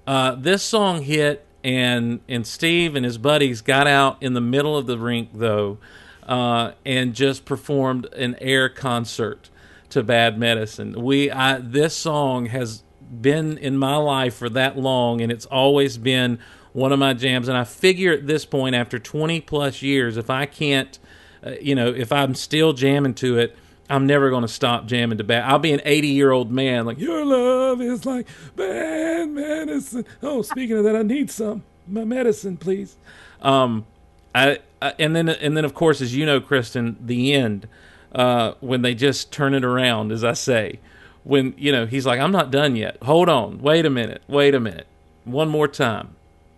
Uh, 0.06 0.34
this 0.34 0.62
song 0.62 1.02
hit, 1.02 1.46
and 1.64 2.20
and 2.28 2.46
Steve 2.46 2.94
and 2.94 3.04
his 3.04 3.18
buddies 3.18 3.60
got 3.60 3.86
out 3.86 4.22
in 4.22 4.34
the 4.34 4.40
middle 4.40 4.76
of 4.76 4.86
the 4.86 4.98
rink 4.98 5.30
though, 5.34 5.78
uh, 6.24 6.72
and 6.84 7.14
just 7.14 7.44
performed 7.44 8.06
an 8.14 8.36
air 8.40 8.68
concert 8.68 9.50
to 9.90 10.02
Bad 10.02 10.38
Medicine. 10.38 11.02
We 11.02 11.30
I, 11.30 11.58
this 11.58 11.94
song 11.94 12.46
has 12.46 12.82
been 13.10 13.58
in 13.58 13.76
my 13.76 13.96
life 13.96 14.34
for 14.34 14.48
that 14.50 14.78
long, 14.78 15.20
and 15.20 15.32
it's 15.32 15.46
always 15.46 15.98
been 15.98 16.38
one 16.72 16.92
of 16.92 16.98
my 16.98 17.14
jams. 17.14 17.48
And 17.48 17.56
I 17.56 17.64
figure 17.64 18.12
at 18.12 18.26
this 18.26 18.44
point, 18.44 18.74
after 18.74 18.98
20 18.98 19.40
plus 19.42 19.82
years, 19.82 20.16
if 20.16 20.30
I 20.30 20.46
can't, 20.46 20.98
uh, 21.44 21.52
you 21.60 21.74
know, 21.74 21.88
if 21.88 22.12
I'm 22.12 22.34
still 22.34 22.72
jamming 22.72 23.14
to 23.14 23.38
it, 23.38 23.56
I'm 23.90 24.06
never 24.06 24.28
going 24.30 24.42
to 24.42 24.48
stop 24.48 24.86
jamming 24.86 25.18
to 25.18 25.24
bad. 25.24 25.44
I'll 25.44 25.58
be 25.58 25.72
an 25.72 25.80
80 25.84 26.08
year 26.08 26.30
old 26.30 26.50
man 26.50 26.84
like 26.84 26.98
your 26.98 27.24
love 27.24 27.80
is 27.80 28.04
like 28.04 28.28
bad 28.54 29.30
medicine. 29.30 30.04
Oh, 30.22 30.42
speaking 30.42 30.76
of 30.76 30.84
that, 30.84 30.94
I 30.94 31.02
need 31.02 31.30
some 31.30 31.64
my 31.86 32.04
medicine, 32.04 32.56
please. 32.56 32.96
Um, 33.40 33.86
I, 34.34 34.58
I 34.82 34.94
and 34.98 35.16
then 35.16 35.28
and 35.28 35.56
then 35.56 35.64
of 35.64 35.74
course, 35.74 36.00
as 36.00 36.14
you 36.14 36.26
know, 36.26 36.40
Kristin, 36.40 36.96
the 37.00 37.32
end 37.32 37.66
uh, 38.12 38.52
when 38.60 38.82
they 38.82 38.94
just 38.94 39.32
turn 39.32 39.54
it 39.54 39.64
around, 39.64 40.12
as 40.12 40.24
I 40.24 40.32
say, 40.34 40.80
when 41.28 41.54
you 41.58 41.70
know 41.70 41.84
he's 41.86 42.06
like, 42.06 42.18
I'm 42.18 42.32
not 42.32 42.50
done 42.50 42.74
yet. 42.74 42.96
Hold 43.02 43.28
on, 43.28 43.60
wait 43.60 43.84
a 43.84 43.90
minute, 43.90 44.22
wait 44.26 44.54
a 44.54 44.60
minute, 44.60 44.86
one 45.24 45.48
more 45.48 45.68
time 45.68 46.16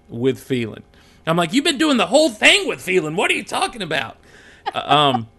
with 0.08 0.38
feeling. 0.38 0.84
I'm 1.26 1.36
like, 1.36 1.52
you've 1.52 1.64
been 1.64 1.76
doing 1.78 1.96
the 1.96 2.06
whole 2.06 2.30
thing 2.30 2.66
with 2.68 2.80
feeling. 2.80 3.16
What 3.16 3.30
are 3.30 3.34
you 3.34 3.44
talking 3.44 3.82
about? 3.82 4.16
Uh, 4.72 4.78
um. 4.86 5.28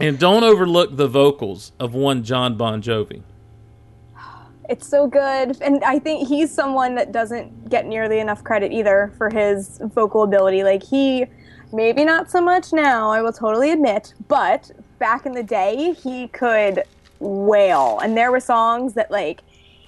And 0.00 0.18
don't 0.18 0.42
overlook 0.42 0.96
the 0.96 1.06
vocals 1.06 1.70
of 1.78 1.94
one 1.94 2.24
Jon 2.24 2.56
Bon 2.56 2.82
Jovi. 2.82 3.22
It's 4.68 4.88
so 4.88 5.06
good. 5.06 5.56
And 5.60 5.84
I 5.84 6.00
think 6.00 6.26
he's 6.26 6.50
someone 6.50 6.94
that 6.96 7.12
doesn't 7.12 7.70
get 7.70 7.86
nearly 7.86 8.18
enough 8.18 8.42
credit 8.42 8.72
either 8.72 9.12
for 9.16 9.30
his 9.30 9.78
vocal 9.94 10.24
ability. 10.24 10.64
Like, 10.64 10.82
he, 10.82 11.26
maybe 11.72 12.04
not 12.04 12.30
so 12.30 12.40
much 12.40 12.72
now, 12.72 13.10
I 13.10 13.22
will 13.22 13.32
totally 13.32 13.70
admit, 13.70 14.14
but 14.26 14.70
back 14.98 15.26
in 15.26 15.32
the 15.32 15.42
day, 15.44 15.92
he 15.92 16.28
could 16.28 16.82
wail. 17.20 17.98
And 18.02 18.16
there 18.16 18.30
were 18.30 18.40
songs 18.40 18.94
that, 18.94 19.10
like, 19.10 19.40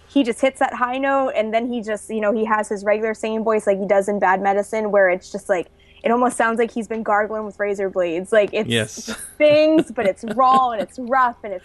he 0.08 0.22
just 0.22 0.40
hits 0.40 0.60
that 0.60 0.72
high 0.74 0.98
note 0.98 1.30
and 1.36 1.52
then 1.52 1.70
he 1.70 1.82
just, 1.82 2.08
you 2.08 2.20
know, 2.20 2.32
he 2.32 2.44
has 2.44 2.68
his 2.68 2.84
regular 2.84 3.12
singing 3.12 3.44
voice 3.44 3.66
like 3.66 3.78
he 3.78 3.86
does 3.86 4.08
in 4.08 4.18
Bad 4.18 4.40
Medicine, 4.40 4.90
where 4.90 5.10
it's 5.10 5.30
just 5.30 5.48
like, 5.48 5.68
it 6.02 6.10
almost 6.10 6.36
sounds 6.36 6.58
like 6.58 6.70
he's 6.70 6.86
been 6.86 7.02
gargling 7.02 7.44
with 7.44 7.58
razor 7.58 7.90
blades. 7.90 8.32
Like 8.32 8.50
it's 8.52 8.68
Yes. 8.68 9.08
it 9.08 9.16
stings, 9.34 9.90
but 9.90 10.06
it's 10.06 10.24
raw 10.34 10.70
and 10.72 10.80
it's 10.80 10.98
rough 10.98 11.36
and 11.42 11.52
it's 11.54 11.64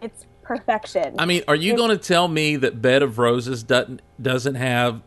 it's 0.00 0.26
perfection. 0.42 1.14
I 1.18 1.24
mean, 1.26 1.42
are 1.48 1.54
you 1.54 1.74
going 1.76 1.90
to 1.90 1.96
tell 1.96 2.28
me 2.28 2.56
that 2.56 2.80
Bed 2.82 3.02
of 3.02 3.18
Roses 3.18 3.62
doesn't 3.62 4.02
doesn't 4.20 4.56
have? 4.56 5.00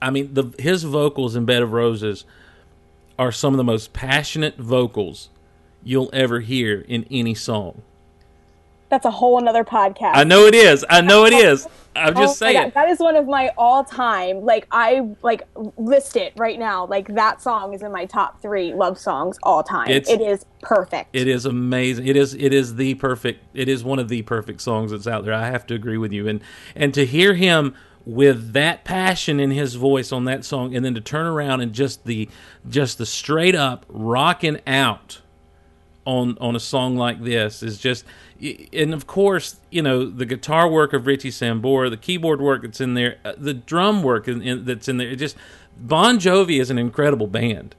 I 0.00 0.10
mean, 0.10 0.34
the 0.34 0.52
his 0.58 0.82
vocals 0.84 1.34
in 1.34 1.44
Bed 1.46 1.62
of 1.62 1.72
Roses 1.72 2.24
are 3.18 3.32
some 3.32 3.54
of 3.54 3.56
the 3.56 3.64
most 3.64 3.92
passionate 3.92 4.58
vocals 4.58 5.30
you'll 5.82 6.10
ever 6.12 6.40
hear 6.40 6.80
in 6.82 7.06
any 7.10 7.34
song. 7.34 7.82
That's 8.92 9.06
a 9.06 9.10
whole 9.10 9.38
another 9.38 9.64
podcast. 9.64 10.16
I 10.16 10.24
know 10.24 10.44
it 10.44 10.54
is. 10.54 10.84
I 10.90 11.00
know 11.00 11.24
it 11.24 11.32
is. 11.32 11.66
I'm 11.96 12.14
just 12.14 12.32
Oh 12.32 12.44
saying. 12.44 12.62
God, 12.62 12.74
that 12.74 12.90
is 12.90 12.98
one 12.98 13.16
of 13.16 13.26
my 13.26 13.50
all-time. 13.56 14.42
Like 14.44 14.66
I 14.70 15.08
like 15.22 15.44
list 15.78 16.14
it 16.16 16.34
right 16.36 16.58
now. 16.58 16.84
Like 16.84 17.08
that 17.14 17.40
song 17.40 17.72
is 17.72 17.80
in 17.80 17.90
my 17.90 18.04
top 18.04 18.42
three 18.42 18.74
love 18.74 18.98
songs 18.98 19.38
all 19.42 19.62
time. 19.62 19.88
It's- 19.88 20.10
it 20.10 20.20
is 20.20 20.44
perfect. 20.60 21.08
It 21.16 21.26
is 21.26 21.46
amazing. 21.46 22.06
It 22.06 22.16
is 22.16 22.34
it 22.34 22.52
is 22.52 22.74
the 22.74 22.92
perfect 22.96 23.42
it 23.54 23.66
is 23.66 23.82
one 23.82 23.98
of 23.98 24.10
the 24.10 24.20
perfect 24.20 24.60
songs 24.60 24.90
that's 24.90 25.06
out 25.06 25.24
there. 25.24 25.32
I 25.32 25.46
have 25.46 25.66
to 25.68 25.74
agree 25.74 25.96
with 25.96 26.12
you. 26.12 26.28
And 26.28 26.42
and 26.76 26.92
to 26.92 27.06
hear 27.06 27.32
him 27.32 27.74
with 28.04 28.52
that 28.52 28.84
passion 28.84 29.40
in 29.40 29.52
his 29.52 29.76
voice 29.76 30.12
on 30.12 30.26
that 30.26 30.44
song 30.44 30.76
and 30.76 30.84
then 30.84 30.94
to 30.96 31.00
turn 31.00 31.24
around 31.24 31.62
and 31.62 31.72
just 31.72 32.04
the 32.04 32.28
just 32.68 32.98
the 32.98 33.06
straight 33.06 33.54
up 33.54 33.86
rocking 33.88 34.60
out 34.66 35.22
on 36.04 36.36
on 36.40 36.56
a 36.56 36.60
song 36.60 36.96
like 36.96 37.22
this 37.22 37.62
is 37.62 37.78
just 37.78 38.04
and 38.72 38.92
of 38.92 39.06
course 39.06 39.60
you 39.70 39.80
know 39.82 40.04
the 40.04 40.26
guitar 40.26 40.68
work 40.68 40.92
of 40.92 41.06
Richie 41.06 41.30
Sambora 41.30 41.90
the 41.90 41.96
keyboard 41.96 42.40
work 42.40 42.62
that's 42.62 42.80
in 42.80 42.94
there 42.94 43.18
uh, 43.24 43.34
the 43.38 43.54
drum 43.54 44.02
work 44.02 44.26
in, 44.26 44.42
in, 44.42 44.64
that's 44.64 44.88
in 44.88 44.96
there 44.96 45.08
it 45.08 45.16
just 45.16 45.36
Bon 45.78 46.18
Jovi 46.18 46.60
is 46.60 46.70
an 46.70 46.78
incredible 46.78 47.26
band 47.28 47.74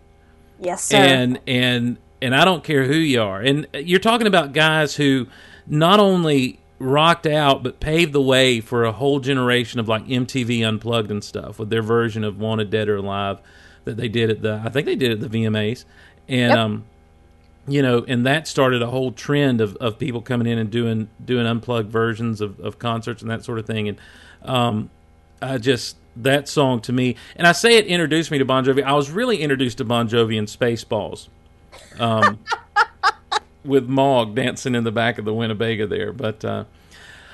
yes, 0.60 0.84
sir. 0.86 0.98
and 0.98 1.40
and 1.48 1.98
and 2.22 2.34
I 2.34 2.46
don't 2.46 2.64
care 2.64 2.86
who 2.86 2.96
you 2.96 3.22
are. 3.22 3.42
And 3.42 3.68
you're 3.74 4.00
talking 4.00 4.28
about 4.28 4.54
guys 4.54 4.96
who 4.96 5.28
not 5.68 6.00
only 6.00 6.60
rocked 6.80 7.28
out 7.28 7.64
but 7.64 7.80
paved 7.82 8.14
the 8.14 8.22
way 8.22 8.62
for 8.62 8.86
a 8.86 8.92
whole 8.94 9.20
generation 9.20 9.80
of 9.82 9.90
like 9.90 10.06
MTV 10.08 10.66
Unplugged 10.66 11.12
and 11.12 11.22
stuff 11.24 11.60
with 11.60 11.70
their 11.70 11.82
version 11.82 12.24
of 12.24 12.40
Wanted 12.40 12.70
Dead 12.70 12.88
or 12.88 12.96
Alive 12.96 13.40
that 13.84 13.98
they 13.98 14.08
did 14.08 14.30
at 14.30 14.42
the 14.42 14.62
I 14.64 14.70
think 14.70 14.86
they 14.86 14.96
did 14.96 15.12
at 15.12 15.20
the 15.20 15.28
VMAs. 15.28 15.84
And 16.30 16.52
Yep. 16.52 16.58
um 16.58 16.84
you 17.68 17.82
know, 17.82 18.04
and 18.08 18.26
that 18.26 18.48
started 18.48 18.82
a 18.82 18.88
whole 18.88 19.12
trend 19.12 19.62
of, 19.62 19.76
of 19.78 19.98
people 19.98 20.22
coming 20.22 20.48
in 20.48 20.58
and 20.58 20.70
doing 20.70 21.10
doing 21.24 21.46
unplugged 21.46 21.90
versions 21.90 22.42
of, 22.42 22.60
of 22.60 22.78
concerts 22.80 23.22
and 23.22 23.32
that 23.32 23.44
sort 23.44 23.60
of 23.60 23.66
thing. 23.66 23.88
And 23.88 23.98
um, 24.44 24.90
I 25.42 25.58
just 25.58 25.96
that 26.18 26.48
song 26.48 26.82
to 26.82 26.94
me, 26.94 27.16
and 27.36 27.48
I 27.48 27.54
say 27.54 27.78
it 27.78 27.88
introduced 27.88 28.32
me 28.32 28.38
to 28.38 28.46
Bon 28.46 28.66
Jovi. 28.66 28.84
I 28.84 28.94
was 28.94 29.10
really 29.10 29.38
introduced 29.42 29.78
to 29.80 29.86
Bon 29.86 30.10
Jovi 30.10 30.38
in 30.38 30.46
Spaceballs, 30.46 31.30
um, 32.00 32.40
with 33.66 33.88
Mog 33.88 34.36
dancing 34.36 34.76
in 34.76 34.84
the 34.84 34.92
back 34.92 35.18
of 35.18 35.26
the 35.26 35.34
Winnebago 35.34 35.88
there. 35.88 36.12
But 36.12 36.44
uh, 36.44 36.66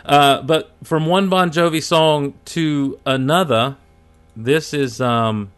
uh, 0.05 0.43
but 0.43 0.75
from 0.83 1.07
one 1.07 1.29
Bon 1.29 1.49
Jovi 1.49 1.81
song 1.81 2.35
to 2.45 2.99
another, 3.05 3.77
this 4.35 4.75
is 4.75 5.01
um, 5.01 5.51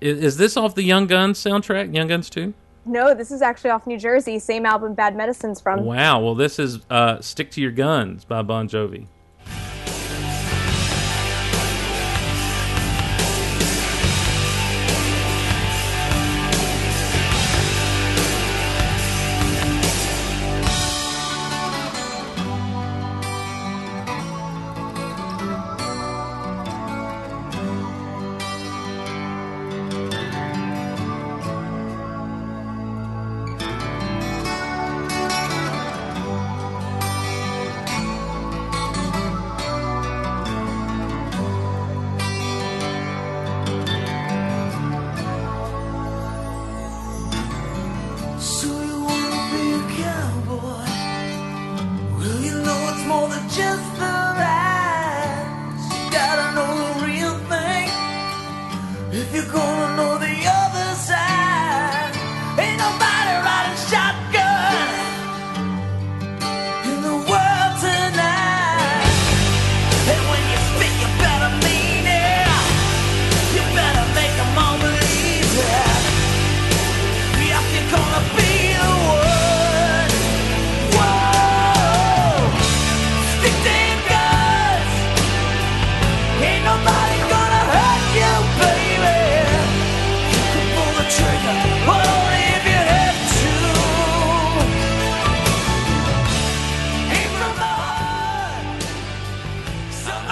is, 0.00 0.18
is 0.22 0.36
this 0.36 0.56
off 0.56 0.76
the 0.76 0.84
Young 0.84 1.08
Guns 1.08 1.42
soundtrack? 1.42 1.92
Young 1.92 2.06
Guns 2.06 2.30
two. 2.30 2.54
No, 2.84 3.14
this 3.14 3.30
is 3.30 3.42
actually 3.42 3.70
off 3.70 3.86
New 3.86 3.98
Jersey. 3.98 4.38
Same 4.38 4.66
album 4.66 4.94
Bad 4.94 5.16
Medicine's 5.16 5.60
from. 5.60 5.84
Wow. 5.84 6.20
Well, 6.20 6.34
this 6.34 6.58
is 6.58 6.80
uh, 6.90 7.20
"Stick 7.20 7.50
to 7.52 7.60
Your 7.60 7.72
Guns" 7.72 8.24
by 8.24 8.42
Bon 8.42 8.68
Jovi. 8.68 9.06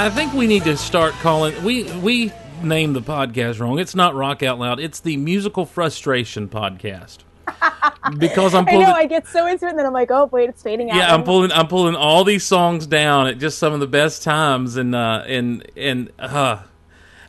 I 0.03 0.11
think 0.11 0.35
we 0.35 0.49
need 0.49 0.65
to 0.65 0.77
start 0.77 1.13
calling 1.21 1.63
we 1.63 1.85
we 2.01 2.33
named 2.61 2.97
the 2.97 3.01
podcast 3.01 3.61
wrong. 3.61 3.79
It's 3.79 3.95
not 3.95 4.17
Rock 4.17 4.43
Out 4.43 4.59
Loud. 4.59 4.81
It's 4.81 4.99
the 4.99 5.17
Musical 5.17 5.65
Frustration 5.65 6.49
Podcast. 6.49 7.19
Because 8.19 8.53
I'm 8.53 8.69
I 8.69 8.73
know 8.73 8.91
I 8.91 9.07
get 9.07 9.29
so 9.29 9.47
into 9.47 9.65
it, 9.67 9.71
and 9.71 9.79
then 9.79 9.87
I'm 9.87 9.93
like, 9.93 10.11
oh 10.11 10.25
wait, 10.25 10.49
it's 10.49 10.61
fading 10.61 10.91
out. 10.91 10.97
yeah, 10.97 11.15
I'm 11.15 11.23
pulling 11.23 11.53
I'm 11.53 11.69
pulling 11.69 11.95
all 11.95 12.25
these 12.25 12.45
songs 12.45 12.85
down 12.85 13.29
at 13.29 13.39
just 13.39 13.59
some 13.61 13.73
of 13.73 13.79
the 13.79 13.87
best 13.87 14.25
times 14.25 14.77
and 14.77 14.93
uh 14.93 15.23
and 15.25 15.71
and 15.77 16.11
uh 16.19 16.61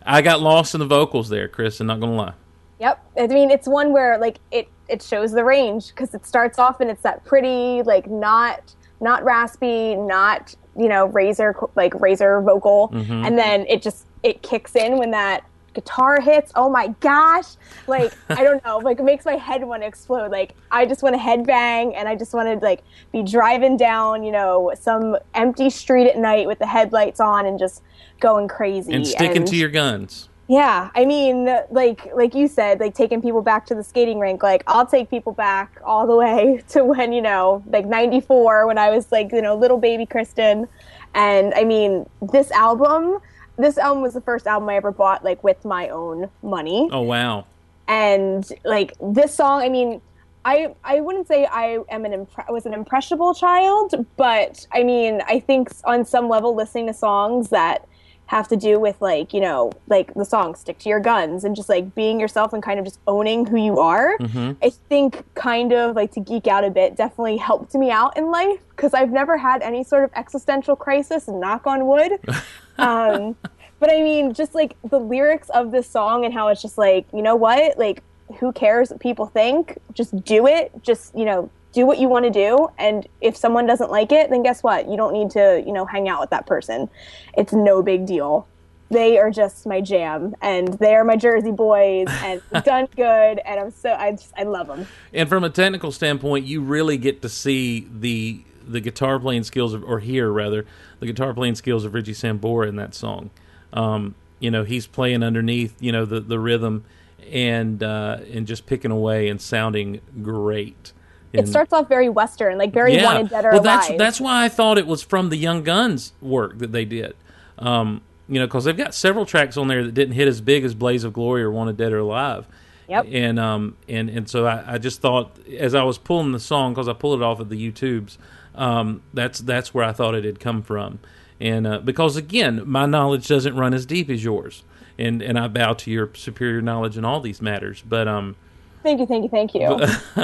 I 0.03 0.23
got 0.23 0.41
lost 0.41 0.73
in 0.73 0.79
the 0.79 0.87
vocals 0.87 1.29
there, 1.29 1.47
Chris, 1.47 1.79
I'm 1.79 1.85
not 1.85 1.99
gonna 1.99 2.15
lie. 2.15 2.33
Yep. 2.79 3.05
I 3.19 3.27
mean, 3.27 3.51
it's 3.51 3.67
one 3.67 3.93
where 3.93 4.17
like 4.17 4.39
it 4.49 4.67
it 4.89 5.03
shows 5.03 5.31
the 5.31 5.43
range 5.43 5.89
because 5.89 6.15
it 6.15 6.25
starts 6.25 6.57
off 6.57 6.81
and 6.81 6.89
it's 6.89 7.03
that 7.03 7.23
pretty 7.23 7.83
like 7.83 8.09
not 8.09 8.73
not 8.99 9.23
raspy, 9.23 9.95
not 9.95 10.55
you 10.77 10.87
know 10.89 11.05
razor 11.07 11.55
like 11.75 11.93
razor 12.01 12.41
vocal, 12.41 12.89
Mm-hmm. 12.93 13.25
and 13.25 13.37
then 13.37 13.65
it 13.67 13.81
just 13.81 14.05
it 14.23 14.41
kicks 14.41 14.75
in 14.75 14.97
when 14.97 15.11
that 15.11 15.43
guitar 15.73 16.21
hits. 16.21 16.51
Oh 16.55 16.69
my 16.69 16.89
gosh! 16.99 17.45
Like 17.87 18.13
I 18.29 18.43
don't 18.43 18.63
know, 18.65 18.77
like 18.77 18.99
it 18.99 19.03
makes 19.03 19.25
my 19.25 19.35
head 19.35 19.63
want 19.63 19.81
to 19.83 19.87
explode. 19.87 20.31
Like 20.31 20.55
I 20.71 20.85
just 20.85 21.01
want 21.03 21.15
to 21.15 21.19
headbang 21.21 21.93
and 21.95 22.07
I 22.07 22.15
just 22.15 22.33
want 22.33 22.47
to 22.59 22.63
like 22.65 22.83
be 23.11 23.23
driving 23.23 23.75
down 23.77 24.23
you 24.23 24.31
know 24.31 24.71
some 24.79 25.17
empty 25.33 25.69
street 25.69 26.07
at 26.09 26.17
night 26.17 26.47
with 26.47 26.59
the 26.59 26.67
headlights 26.67 27.19
on 27.19 27.45
and 27.45 27.57
just 27.57 27.81
going 28.19 28.47
crazy 28.47 28.93
And 28.93 29.05
sticking 29.07 29.37
and- 29.37 29.47
to 29.47 29.55
your 29.55 29.69
guns. 29.69 30.29
Yeah, 30.47 30.89
I 30.93 31.05
mean, 31.05 31.45
like 31.71 32.09
like 32.13 32.35
you 32.35 32.47
said, 32.49 32.79
like 32.81 32.93
taking 32.95 33.21
people 33.21 33.41
back 33.41 33.65
to 33.67 33.75
the 33.75 33.83
skating 33.83 34.19
rink. 34.19 34.43
Like 34.43 34.63
I'll 34.67 34.85
take 34.85 35.09
people 35.09 35.31
back 35.31 35.79
all 35.85 36.05
the 36.05 36.15
way 36.17 36.61
to 36.69 36.83
when 36.83 37.13
you 37.13 37.21
know, 37.21 37.63
like 37.67 37.85
'94, 37.85 38.67
when 38.67 38.77
I 38.77 38.89
was 38.89 39.11
like 39.11 39.31
you 39.31 39.41
know 39.41 39.55
little 39.55 39.77
baby 39.77 40.05
Kristin. 40.05 40.67
And 41.15 41.53
I 41.53 41.63
mean, 41.63 42.09
this 42.21 42.51
album, 42.51 43.19
this 43.57 43.77
album 43.77 44.01
was 44.03 44.13
the 44.15 44.21
first 44.21 44.45
album 44.47 44.67
I 44.69 44.75
ever 44.75 44.91
bought 44.91 45.23
like 45.23 45.43
with 45.43 45.63
my 45.63 45.87
own 45.89 46.29
money 46.41 46.89
Oh 46.91 47.01
wow. 47.01 47.45
and 47.87 48.47
like 48.65 48.93
this 49.01 49.33
song 49.35 49.61
i 49.61 49.69
mean 49.69 50.01
i 50.45 50.73
i 50.83 50.99
wouldn't 51.01 51.27
say 51.27 51.45
i 51.45 51.77
am 51.89 52.05
an 52.05 52.11
impre- 52.13 52.49
was 52.51 52.65
an 52.65 52.73
impressionable 52.73 53.33
child 53.35 53.93
but 54.17 54.65
i 54.71 54.81
mean 54.83 55.21
i 55.27 55.39
think 55.39 55.69
on 55.83 56.03
some 56.05 56.27
level 56.29 56.55
listening 56.55 56.87
to 56.87 56.93
songs 56.93 57.49
that 57.49 57.85
have 58.27 58.47
to 58.47 58.55
do 58.55 58.79
with 58.79 58.99
like 59.01 59.33
you 59.33 59.41
know 59.41 59.71
like 59.87 60.13
the 60.15 60.25
song 60.25 60.55
stick 60.55 60.79
to 60.79 60.89
your 60.89 60.99
guns 60.99 61.43
and 61.43 61.55
just 61.55 61.69
like 61.69 61.93
being 61.93 62.19
yourself 62.19 62.53
and 62.53 62.63
kind 62.63 62.79
of 62.79 62.85
just 62.85 62.99
owning 63.05 63.45
who 63.45 63.57
you 63.57 63.79
are 63.79 64.17
i 64.63 64.69
think 64.89 65.23
kind 65.35 65.71
of 65.71 65.95
like 65.95 66.11
to 66.11 66.19
geek 66.19 66.47
out 66.47 66.63
a 66.63 66.69
bit 66.69 66.95
definitely 66.95 67.37
helped 67.37 67.75
me 67.75 67.91
out 67.91 68.17
in 68.17 68.31
life 68.31 68.59
because 68.69 68.93
i've 68.93 69.11
never 69.11 69.37
had 69.37 69.61
any 69.61 69.83
sort 69.83 70.03
of 70.03 70.09
existential 70.15 70.75
crisis 70.75 71.27
knock 71.27 71.67
on 71.67 71.85
wood 71.85 72.13
um, 72.77 73.35
but 73.83 73.91
I 73.91 74.01
mean, 74.01 74.33
just 74.33 74.55
like 74.55 74.77
the 74.89 74.97
lyrics 74.97 75.49
of 75.49 75.71
this 75.71 75.89
song 75.89 76.23
and 76.23 76.33
how 76.33 76.47
it's 76.47 76.61
just 76.61 76.77
like, 76.77 77.05
you 77.13 77.21
know 77.21 77.35
what? 77.35 77.77
Like, 77.77 78.01
who 78.39 78.53
cares 78.53 78.91
what 78.91 79.01
people 79.01 79.25
think? 79.25 79.77
Just 79.91 80.23
do 80.23 80.47
it. 80.47 80.71
Just, 80.81 81.13
you 81.13 81.25
know, 81.25 81.49
do 81.73 81.85
what 81.85 81.99
you 81.99 82.07
want 82.07 82.25
to 82.25 82.31
do. 82.31 82.69
And 82.77 83.07
if 83.19 83.35
someone 83.35 83.65
doesn't 83.65 83.91
like 83.91 84.11
it, 84.11 84.29
then 84.29 84.43
guess 84.43 84.63
what? 84.63 84.89
You 84.89 84.95
don't 84.95 85.13
need 85.13 85.31
to, 85.31 85.63
you 85.65 85.73
know, 85.73 85.85
hang 85.85 86.07
out 86.07 86.21
with 86.21 86.29
that 86.29 86.45
person. 86.45 86.89
It's 87.35 87.51
no 87.51 87.81
big 87.83 88.05
deal. 88.05 88.47
They 88.89 89.17
are 89.17 89.31
just 89.31 89.65
my 89.65 89.81
jam, 89.81 90.35
and 90.39 90.67
they 90.75 90.93
are 90.93 91.03
my 91.03 91.15
Jersey 91.15 91.51
boys, 91.51 92.07
and 92.09 92.41
done 92.63 92.87
good. 92.95 93.39
And 93.39 93.59
I'm 93.59 93.71
so 93.71 93.91
I 93.93 94.11
just 94.11 94.31
I 94.37 94.43
love 94.43 94.67
them. 94.67 94.87
And 95.11 95.27
from 95.27 95.43
a 95.43 95.49
technical 95.49 95.91
standpoint, 95.91 96.45
you 96.45 96.61
really 96.61 96.97
get 96.97 97.23
to 97.23 97.29
see 97.29 97.87
the 97.91 98.43
the 98.67 98.79
guitar 98.79 99.19
playing 99.19 99.43
skills 99.43 99.73
of, 99.73 99.83
or 99.83 99.99
hear 99.99 100.31
rather, 100.31 100.65
the 100.99 101.07
guitar 101.07 101.33
playing 101.33 101.55
skills 101.55 101.85
of 101.85 101.93
Richie 101.93 102.13
Sambora 102.13 102.69
in 102.69 102.75
that 102.75 102.93
song. 102.93 103.31
Um, 103.73 104.13
you 104.39 104.51
know, 104.51 104.63
he's 104.63 104.85
playing 104.85 105.23
underneath, 105.23 105.75
you 105.79 105.91
know, 105.91 106.05
the 106.05 106.19
the 106.19 106.37
rhythm 106.37 106.85
and 107.31 107.81
uh, 107.81 108.19
and 108.31 108.45
just 108.45 108.65
picking 108.67 108.91
away 108.91 109.27
and 109.27 109.41
sounding 109.41 110.01
great. 110.21 110.93
It 111.33 111.47
starts 111.47 111.73
off 111.73 111.89
very 111.89 112.09
Western, 112.09 112.57
like 112.57 112.71
very 112.71 113.01
wanted 113.01 113.29
dead 113.29 113.45
or 113.45 113.51
well, 113.51 113.61
alive. 113.61 113.87
that's 113.87 113.97
that's 113.97 114.21
why 114.21 114.45
I 114.45 114.49
thought 114.49 114.77
it 114.77 114.85
was 114.85 115.01
from 115.01 115.29
the 115.29 115.37
Young 115.37 115.63
Guns 115.63 116.13
work 116.21 116.59
that 116.59 116.71
they 116.71 116.85
did. 116.85 117.15
Um, 117.57 118.01
you 118.27 118.39
know, 118.39 118.45
because 118.45 118.65
they've 118.65 118.77
got 118.77 118.93
several 118.93 119.25
tracks 119.25 119.57
on 119.57 119.67
there 119.67 119.83
that 119.83 119.93
didn't 119.93 120.13
hit 120.13 120.27
as 120.27 120.41
big 120.41 120.63
as 120.63 120.75
"Blaze 120.75 121.03
of 121.03 121.13
Glory" 121.13 121.43
or 121.43 121.51
"Wanted 121.51 121.77
Dead 121.77 121.91
or 121.91 121.99
Alive." 121.99 122.47
Yep. 122.87 123.07
And 123.11 123.39
um 123.39 123.77
and 123.87 124.09
and 124.09 124.29
so 124.29 124.45
I, 124.45 124.73
I 124.73 124.77
just 124.77 125.01
thought 125.01 125.37
as 125.57 125.73
I 125.73 125.83
was 125.83 125.97
pulling 125.97 126.31
the 126.33 126.39
song 126.39 126.73
because 126.73 126.87
I 126.87 126.93
pulled 126.93 127.21
it 127.21 127.23
off 127.23 127.39
of 127.39 127.49
the 127.49 127.71
YouTubes, 127.71 128.17
um, 128.55 129.01
that's 129.13 129.39
that's 129.39 129.73
where 129.73 129.83
I 129.83 129.91
thought 129.93 130.15
it 130.15 130.25
had 130.25 130.39
come 130.39 130.61
from. 130.61 130.99
And 131.39 131.65
uh, 131.65 131.79
because 131.79 132.15
again, 132.15 132.61
my 132.65 132.85
knowledge 132.85 133.27
doesn't 133.27 133.55
run 133.55 133.73
as 133.73 133.85
deep 133.85 134.09
as 134.09 134.23
yours, 134.23 134.63
and 134.97 135.21
and 135.21 135.39
I 135.39 135.47
bow 135.47 135.73
to 135.73 135.91
your 135.91 136.09
superior 136.13 136.61
knowledge 136.61 136.97
in 136.97 137.05
all 137.05 137.19
these 137.19 137.41
matters. 137.41 137.83
But 137.87 138.07
um, 138.07 138.35
thank 138.83 138.99
you, 138.99 139.05
thank 139.05 139.23
you, 139.23 139.29
thank 139.29 139.55
you. 139.55 139.65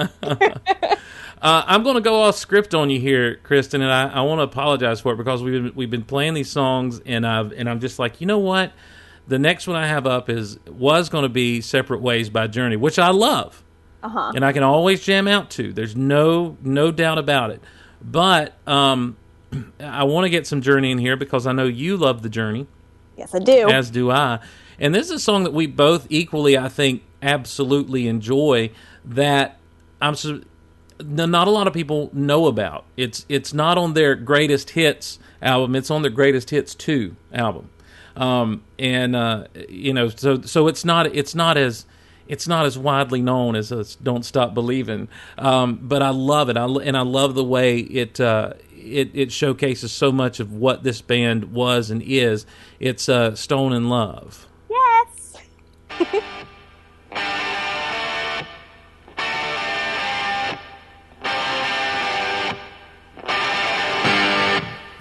uh, 1.41 1.64
I'm 1.66 1.84
going 1.84 1.95
to 1.95 2.01
go 2.01 2.22
off 2.22 2.36
script 2.36 2.76
on 2.76 2.89
you 2.89 2.99
here, 2.99 3.39
Kristin, 3.43 3.76
and 3.76 3.91
I, 3.91 4.10
I 4.10 4.22
want 4.22 4.39
to 4.39 4.43
apologize 4.43 5.01
for 5.01 5.14
it 5.14 5.18
because 5.18 5.41
we've 5.41 5.64
been, 5.64 5.76
we've 5.76 5.89
been 5.89 6.03
playing 6.03 6.34
these 6.36 6.49
songs, 6.49 7.01
and 7.05 7.26
I've 7.26 7.51
and 7.53 7.70
I'm 7.70 7.80
just 7.80 7.97
like, 7.97 8.22
you 8.22 8.28
know 8.28 8.39
what? 8.39 8.72
The 9.28 9.39
next 9.39 9.68
one 9.68 9.76
I 9.76 9.88
have 9.88 10.05
up 10.05 10.30
is 10.30 10.60
was 10.68 11.10
going 11.10 11.24
to 11.24 11.30
be 11.30 11.62
"Separate 11.62 12.01
Ways" 12.01 12.30
by 12.30 12.47
Journey, 12.47 12.76
which 12.76 12.99
I 12.99 13.10
love, 13.10 13.64
uh-huh. 14.03 14.34
and 14.36 14.45
I 14.45 14.51
can 14.51 14.64
always 14.64 15.01
jam 15.01 15.28
out 15.28 15.49
to. 15.51 15.74
There's 15.74 15.95
no 15.95 16.57
no 16.62 16.91
doubt 16.91 17.18
about 17.18 17.51
it. 17.51 17.62
But 18.01 18.53
um, 18.68 19.18
I 19.80 20.03
want 20.03 20.26
to 20.26 20.30
get 20.30 20.45
some 20.45 20.62
Journey 20.62 20.91
in 20.91 20.97
here 20.97 21.16
because 21.16 21.47
I 21.47 21.53
know 21.53 21.66
you 21.66 21.97
love 21.97 22.22
the 22.22 22.30
Journey 22.30 22.68
yes, 23.20 23.36
I 23.36 23.39
do. 23.39 23.70
as 23.70 23.91
do 23.91 24.10
I. 24.10 24.39
And 24.80 24.95
this 24.95 25.07
is 25.07 25.12
a 25.12 25.20
song 25.20 25.43
that 25.43 25.53
we 25.53 25.68
both 25.68 26.07
equally, 26.10 26.57
I 26.57 26.70
think, 26.70 27.03
absolutely 27.22 28.07
enjoy. 28.07 28.72
That 29.05 29.57
I'm 30.01 30.15
not 30.99 31.47
a 31.47 31.51
lot 31.51 31.67
of 31.67 31.74
people 31.74 32.09
know 32.13 32.47
about. 32.47 32.86
It's 32.97 33.26
it's 33.30 33.53
not 33.53 33.78
on 33.78 33.93
their 33.93 34.15
greatest 34.15 34.72
hits 34.72 35.20
album. 35.41 35.76
It's 35.76 35.89
on 35.89 36.01
their 36.01 36.11
greatest 36.11 36.49
hits 36.49 36.76
two 36.76 37.15
album. 37.34 37.70
Um, 38.15 38.63
and 38.78 39.15
uh, 39.15 39.45
you 39.70 39.93
know, 39.93 40.09
so 40.09 40.41
so 40.41 40.67
it's 40.67 40.84
not 40.84 41.07
it's 41.15 41.34
not 41.36 41.57
as 41.57 41.86
it's 42.28 42.47
not 42.47 42.65
as 42.65 42.78
widely 42.78 43.22
known 43.22 43.55
as 43.55 43.70
"Don't 44.03 44.24
Stop 44.24 44.53
Believing," 44.53 45.07
um, 45.38 45.80
but 45.82 46.01
I 46.01 46.09
love 46.09 46.49
it. 46.49 46.57
I 46.57 46.65
and 46.65 46.97
I 46.97 47.01
love 47.01 47.34
the 47.34 47.43
way 47.43 47.80
it 47.80 48.20
uh, 48.20 48.53
it 48.72 49.11
it 49.13 49.32
showcases 49.32 49.91
so 49.91 50.11
much 50.11 50.39
of 50.39 50.51
what 50.53 50.84
this 50.84 51.01
band 51.01 51.53
was 51.53 51.89
and 51.89 52.01
is. 52.03 52.45
It's 52.80 53.07
uh, 53.07 53.36
"Stone 53.36 53.74
in 53.74 53.89
Love." 53.89 54.47
yes. 54.70 55.38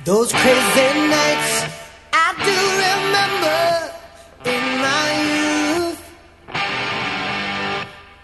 Those 0.05 0.33
crazy 0.33 0.89
nights 1.11 1.53
I 2.15 2.33
do 2.49 2.59
remember 2.89 3.61
in 4.55 4.65
my 4.87 5.09
youth. 5.37 6.03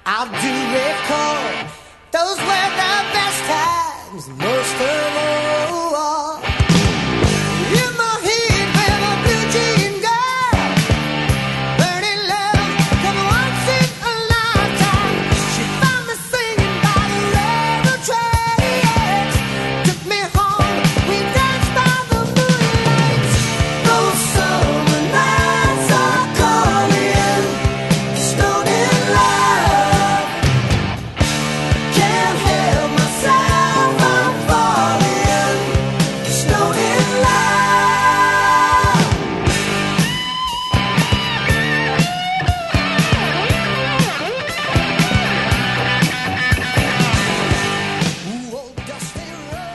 I 0.07 0.21
do 0.45 0.55
recall 0.79 1.45
those 2.11 2.39
were 2.49 2.71
the 2.81 2.95
best 3.13 3.41
times, 3.53 4.25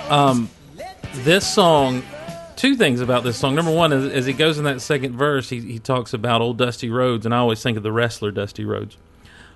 Um, 0.10 0.50
this 1.14 1.48
song 1.48 2.04
two 2.56 2.76
things 2.76 3.00
about 3.00 3.24
this 3.24 3.38
song. 3.38 3.56
Number 3.56 3.72
one 3.72 3.94
is 3.94 4.12
as 4.12 4.26
he 4.26 4.34
goes 4.34 4.58
in 4.58 4.66
that 4.66 4.82
second 4.82 5.16
verse 5.16 5.50
he, 5.50 5.62
he 5.62 5.80
talks 5.80 6.14
about 6.14 6.42
old 6.42 6.58
dusty 6.58 6.90
roads 6.90 7.26
and 7.26 7.34
i 7.34 7.38
always 7.38 7.64
think 7.64 7.78
of 7.78 7.84
the 7.84 7.92
wrestler 7.92 8.32
Dusty 8.32 8.66
Rhodes 8.66 8.98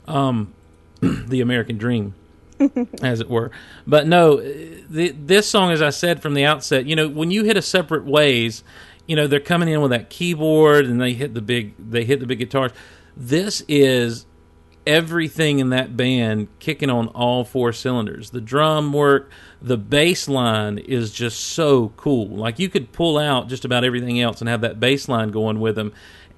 um, 0.08 0.54
the 1.01 1.41
american 1.41 1.78
dream 1.78 2.16
as 3.01 3.20
it 3.20 3.30
were. 3.30 3.51
But 3.86 4.08
no 4.08 4.38
the, 4.38 5.10
this 5.10 5.49
song 5.49 5.72
as 5.72 5.82
i 5.82 5.89
said 5.89 6.22
from 6.22 6.34
the 6.34 6.45
outset 6.45 6.86
you 6.86 6.95
know 6.95 7.10
when 7.10 7.30
you 7.30 7.43
hit 7.43 7.58
a 7.58 7.62
separate 7.62 8.06
ways 8.06 8.64
you 9.08 9.16
know 9.16 9.28
they're 9.28 9.39
coming 9.39 9.70
in 9.70 9.82
with 9.82 9.91
that 9.91 10.10
keyboard 10.10 10.86
and 10.86 11.01
they 11.01 11.14
hit 11.14 11.34
the 11.34 11.41
big 11.41 11.74
they 11.78 12.06
hit 12.06 12.20
the 12.20 12.26
big 12.26 12.39
guitars. 12.39 12.72
This 13.16 13.64
is 13.68 14.26
everything 14.86 15.60
in 15.60 15.70
that 15.70 15.96
band 15.96 16.48
kicking 16.60 16.90
on 16.90 17.08
all 17.10 17.44
four 17.44 17.72
cylinders. 17.72 18.32
The 18.32 18.42
drum 18.42 18.94
work, 18.94 19.30
the 19.62 19.78
bass 19.78 20.28
line 20.28 20.78
is 20.78 21.12
just 21.12 21.40
so 21.40 21.90
cool. 21.96 22.28
Like 22.30 22.60
you 22.60 22.70
could 22.70 22.92
pull 22.92 23.18
out 23.18 23.48
just 23.48 23.66
about 23.66 23.84
everything 23.84 24.20
else 24.20 24.42
and 24.42 24.50
have 24.50 24.62
that 24.62 24.80
bass 24.80 25.08
line 25.08 25.32
going 25.32 25.60
with 25.60 25.76
them 25.76 25.94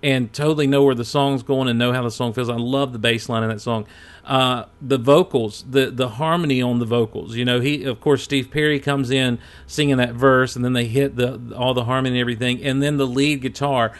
and 0.05 0.31
totally 0.31 0.67
know 0.67 0.83
where 0.83 0.93
the 0.93 1.03
song's 1.03 1.41
going 1.41 1.67
and 1.67 1.79
know 1.79 1.91
how 1.91 2.03
the 2.03 2.11
song 2.11 2.31
feels. 2.31 2.47
I 2.47 2.57
love 2.57 2.93
the 2.93 2.99
bass 2.99 3.27
line 3.27 3.41
in 3.41 3.49
that 3.49 3.59
song. 3.59 3.87
Uh, 4.23 4.65
the 4.79 4.99
vocals, 4.99 5.65
the 5.67 5.89
the 5.89 6.07
harmony 6.09 6.61
on 6.61 6.77
the 6.77 6.85
vocals. 6.85 7.35
You 7.35 7.43
know, 7.43 7.59
he 7.59 7.83
of 7.85 7.99
course 8.01 8.21
Steve 8.21 8.51
Perry 8.51 8.79
comes 8.79 9.09
in 9.09 9.39
singing 9.65 9.97
that 9.97 10.13
verse, 10.13 10.55
and 10.55 10.63
then 10.63 10.73
they 10.73 10.85
hit 10.85 11.15
the 11.15 11.55
all 11.57 11.73
the 11.73 11.85
harmony 11.85 12.17
and 12.17 12.21
everything, 12.21 12.63
and 12.63 12.83
then 12.83 12.97
the 12.97 13.07
lead 13.07 13.41
guitar. 13.41 13.93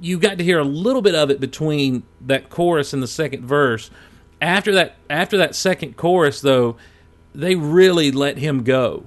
You 0.00 0.18
got 0.18 0.38
to 0.38 0.44
hear 0.44 0.58
a 0.58 0.64
little 0.64 1.00
bit 1.00 1.14
of 1.14 1.30
it 1.30 1.38
between 1.38 2.02
that 2.22 2.50
chorus 2.50 2.92
and 2.92 3.00
the 3.00 3.08
second 3.08 3.44
verse. 3.44 3.88
After 4.42 4.72
that, 4.72 4.96
after 5.08 5.36
that 5.38 5.54
second 5.54 5.96
chorus, 5.96 6.40
though, 6.40 6.76
they 7.36 7.54
really 7.54 8.10
let 8.10 8.38
him 8.38 8.64
go 8.64 9.04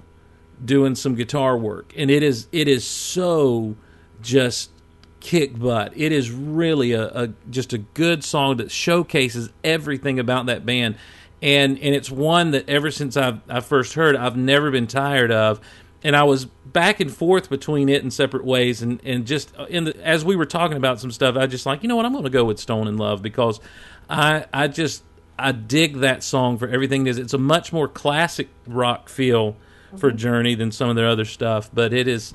doing 0.63 0.95
some 0.95 1.15
guitar 1.15 1.57
work, 1.57 1.93
and 1.97 2.09
it 2.09 2.23
is 2.23 2.47
it 2.53 2.69
is 2.69 2.85
so 2.85 3.75
just 4.21 4.71
kick 5.19 5.57
butt. 5.57 5.93
It 5.95 6.11
is 6.11 6.31
really 6.31 6.93
a, 6.93 7.07
a 7.07 7.27
just 7.49 7.73
a 7.73 7.77
good 7.77 8.23
song 8.23 8.57
that 8.57 8.71
showcases 8.71 9.49
everything 9.63 10.19
about 10.19 10.47
that 10.47 10.65
band, 10.65 10.95
and 11.41 11.77
and 11.79 11.95
it's 11.95 12.09
one 12.09 12.51
that 12.51 12.67
ever 12.69 12.91
since 12.91 13.17
I've 13.17 13.39
I 13.49 13.59
first 13.59 13.93
heard, 13.93 14.15
I've 14.15 14.37
never 14.37 14.71
been 14.71 14.87
tired 14.87 15.31
of. 15.31 15.59
And 16.01 16.15
I 16.15 16.23
was 16.23 16.45
back 16.45 17.01
and 17.01 17.13
forth 17.13 17.49
between 17.49 17.89
it 17.89 18.03
and 18.03 18.13
separate 18.13 18.45
ways, 18.45 18.81
and 18.81 19.01
and 19.03 19.27
just 19.27 19.53
uh, 19.57 19.65
in 19.65 19.85
the, 19.85 20.05
as 20.05 20.23
we 20.23 20.35
were 20.35 20.45
talking 20.45 20.77
about 20.77 20.99
some 20.99 21.11
stuff, 21.11 21.35
I 21.35 21.45
just 21.47 21.65
like 21.65 21.83
you 21.83 21.89
know 21.89 21.95
what 21.95 22.05
I'm 22.05 22.13
going 22.13 22.23
to 22.23 22.29
go 22.29 22.45
with 22.45 22.59
Stone 22.59 22.87
in 22.87 22.97
Love 22.97 23.21
because 23.21 23.59
I 24.09 24.45
I 24.53 24.67
just 24.69 25.03
I 25.37 25.51
dig 25.51 25.97
that 25.97 26.23
song 26.23 26.57
for 26.57 26.67
everything 26.67 27.05
it 27.05 27.11
is. 27.11 27.17
It's 27.17 27.33
a 27.33 27.37
much 27.37 27.73
more 27.73 27.87
classic 27.87 28.47
rock 28.65 29.09
feel 29.09 29.57
for 29.97 30.09
mm-hmm. 30.09 30.17
Journey 30.17 30.55
than 30.55 30.71
some 30.71 30.89
of 30.89 30.95
their 30.95 31.07
other 31.07 31.25
stuff, 31.25 31.69
but 31.73 31.93
it 31.93 32.07
is 32.07 32.33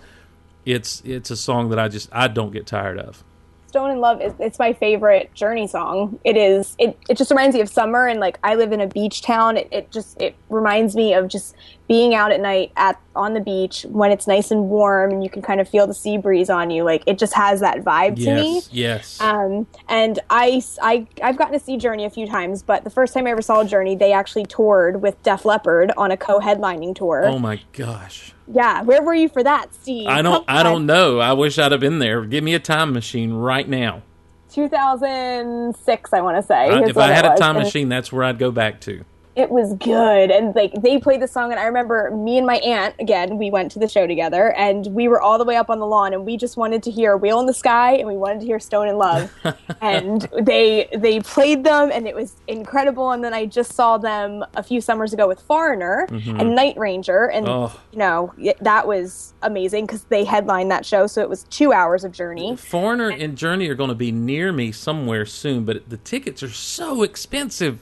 it's 0.65 1.03
it's 1.05 1.31
a 1.31 1.37
song 1.37 1.71
that 1.71 1.79
I 1.79 1.89
just 1.89 2.09
I 2.13 2.29
don't 2.29 2.53
get 2.53 2.67
tired 2.67 2.99
of. 2.99 3.25
Stone 3.69 3.91
in 3.91 3.99
Love 3.99 4.23
is 4.23 4.33
it's 4.39 4.59
my 4.59 4.73
favorite 4.73 5.35
Journey 5.35 5.67
song. 5.67 6.21
It 6.23 6.37
is 6.37 6.77
it, 6.79 6.97
it 7.09 7.17
just 7.17 7.31
reminds 7.31 7.55
me 7.57 7.61
of 7.61 7.69
summer 7.69 8.07
and 8.07 8.21
like 8.21 8.39
I 8.45 8.55
live 8.55 8.71
in 8.71 8.81
a 8.81 8.87
beach 8.87 9.23
town. 9.23 9.57
It, 9.57 9.69
it 9.73 9.91
just 9.91 10.21
it 10.23 10.37
reminds 10.49 10.95
me 10.95 11.13
of 11.13 11.29
just 11.29 11.57
being 11.87 12.15
out 12.15 12.33
at 12.33 12.41
night 12.41 12.73
at 12.77 12.99
on 13.15 13.35
the 13.35 13.41
beach 13.41 13.85
when 13.91 14.11
it's 14.11 14.27
nice 14.27 14.51
and 14.51 14.71
warm 14.71 15.11
and 15.13 15.23
you 15.23 15.29
can 15.29 15.43
kind 15.43 15.61
of 15.61 15.69
feel 15.69 15.87
the 15.87 15.93
sea 15.93 16.17
breeze 16.17 16.49
on 16.49 16.71
you. 16.71 16.83
Like 16.83 17.03
it 17.07 17.19
just 17.19 17.35
has 17.35 17.61
that 17.61 17.85
vibe 17.85 18.17
to 18.25 18.35
me. 18.35 18.55
Yes, 18.55 18.69
yes. 18.73 19.21
Um, 19.21 19.67
and 19.89 20.19
I, 20.31 20.63
I, 20.83 21.07
I've 21.23 21.37
gotten 21.37 21.53
to 21.59 21.63
see 21.65 21.77
Journey 21.77 22.07
a 22.07 22.11
few 22.11 22.27
times, 22.27 22.63
but 22.63 22.85
the 22.85 22.91
first 22.91 23.13
time 23.13 23.27
I 23.27 23.31
ever 23.33 23.43
saw 23.43 23.63
Journey, 23.65 23.95
they 23.97 24.13
actually 24.15 24.45
toured 24.47 25.03
with 25.03 25.23
Def 25.23 25.45
Leppard 25.45 25.93
on 25.99 26.11
a 26.11 26.17
co-headlining 26.17 26.95
tour. 26.97 27.25
oh 27.27 27.39
my 27.39 27.61
gosh. 27.73 28.33
Yeah, 28.51 28.83
where 28.83 29.03
were 29.03 29.15
you 29.15 29.29
for 29.29 29.43
that, 29.43 29.75
Steve? 29.75 30.07
I 30.09 30.21
don't 30.23 30.47
Come 30.47 30.57
I 30.57 30.59
on. 30.61 30.65
don't 30.65 30.87
know. 30.87 31.19
I 31.19 31.33
wish 31.35 31.59
I'd 31.59 31.73
have 31.73 31.81
been 31.81 31.99
there. 31.99 32.25
Give 32.25 32.43
me 32.45 32.55
a 32.55 32.59
time 32.59 32.93
machine 32.93 33.33
right 33.33 33.69
now. 33.69 34.03
2006, 34.51 36.13
I 36.13 36.21
want 36.21 36.37
to 36.37 36.43
say. 36.43 36.55
I- 36.71 36.83
if 36.85 36.97
I 36.97 37.09
had 37.09 37.25
a 37.25 37.37
time 37.37 37.57
And 37.57 37.65
machine, 37.65 37.89
that's 37.89 38.13
where 38.13 38.25
I'd 38.25 38.39
go 38.39 38.51
back 38.51 38.81
to. 38.83 39.05
It 39.37 39.51
was 39.51 39.75
good, 39.75 40.31
and 40.31 40.55
like 40.55 40.73
they 40.75 40.99
played 40.99 41.21
the 41.21 41.29
song, 41.29 41.51
and 41.51 41.61
I 41.61 41.65
remember 41.65 42.11
me 42.11 42.39
and 42.39 42.47
my 42.47 42.57
aunt 42.57 42.95
again. 42.99 43.37
We 43.37 43.51
went 43.51 43.73
to 43.73 43.79
the 43.79 43.89
show 43.89 44.07
together, 44.07 44.53
and 44.53 44.87
we 44.89 45.09
were 45.09 45.21
all 45.21 45.39
the 45.39 45.45
way 45.45 45.57
up 45.57 45.71
on 45.71 45.79
the 45.81 45.87
lawn, 45.87 46.15
and 46.15 46.25
we 46.25 46.37
just 46.37 46.57
wanted 46.57 46.83
to 46.85 46.91
hear 46.91 47.17
"Wheel 47.17 47.41
in 47.41 47.47
the 47.47 47.55
Sky," 47.55 47.95
and 47.95 48.07
we 48.07 48.17
wanted 48.17 48.41
to 48.41 48.47
hear 48.47 48.61
"Stone 48.61 48.89
in 48.89 48.97
Love," 48.97 49.33
and 49.81 50.29
they 50.41 50.89
they 50.95 51.21
played 51.21 51.65
them, 51.65 51.91
and 51.93 52.07
it 52.07 52.15
was 52.15 52.37
incredible. 52.47 53.11
And 53.11 53.25
then 53.25 53.35
I 53.35 53.47
just 53.47 53.73
saw 53.73 53.99
them 53.99 54.45
a 54.55 54.63
few 54.63 54.81
summers 54.81 55.13
ago 55.13 55.27
with 55.27 55.41
Foreigner 55.41 56.07
mm-hmm. 56.11 56.41
and 56.41 56.55
Night 56.55 56.77
Ranger, 56.77 57.27
and 57.31 57.49
Oh. 57.49 57.73
you 57.93 57.99
know 57.99 58.33
that 58.61 58.87
was 58.87 59.35
amazing 59.43 59.87
because 59.87 60.05
they 60.05 60.25
headlined 60.25 60.71
that 60.71 60.87
show, 60.87 61.07
so 61.07 61.23
it 61.23 61.29
was 61.29 61.45
two 61.45 61.73
hours 61.73 62.05
of 62.05 62.13
Journey. 62.13 62.57
Foreigner 62.57 63.11
and 63.11 63.37
Journey 63.37 63.69
are 63.69 63.75
going 63.75 63.89
to 63.89 63.95
be 63.95 64.13
near 64.13 64.53
me 64.53 64.73
somewhere 64.73 65.27
soon, 65.27 65.65
but 65.65 65.89
the 65.89 65.97
tickets 65.97 66.43
are 66.43 66.51
so 66.51 67.03
expensive. 67.03 67.79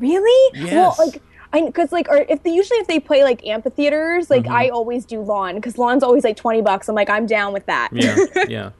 Really? 0.00 0.58
Yes. 0.58 0.72
Well, 0.72 0.94
like 0.98 1.22
I 1.52 1.62
because 1.66 1.92
like 1.92 2.08
or 2.08 2.24
if 2.28 2.42
they 2.42 2.50
usually 2.50 2.78
if 2.80 2.86
they 2.88 2.98
play 3.00 3.22
like 3.22 3.46
amphitheaters, 3.46 4.30
like 4.30 4.44
Mm-hmm. 4.44 4.52
I 4.52 4.68
always 4.70 5.04
do 5.04 5.20
lawn 5.20 5.54
because 5.56 5.78
lawn's 5.78 6.02
always 6.02 6.24
like 6.24 6.36
twenty 6.36 6.62
bucks. 6.62 6.88
I'm 6.88 6.94
like 6.96 7.10
I'm 7.10 7.26
down 7.26 7.52
with 7.52 7.66
that. 7.66 7.90
Yeah, 7.92 8.16
yeah. 8.48 8.70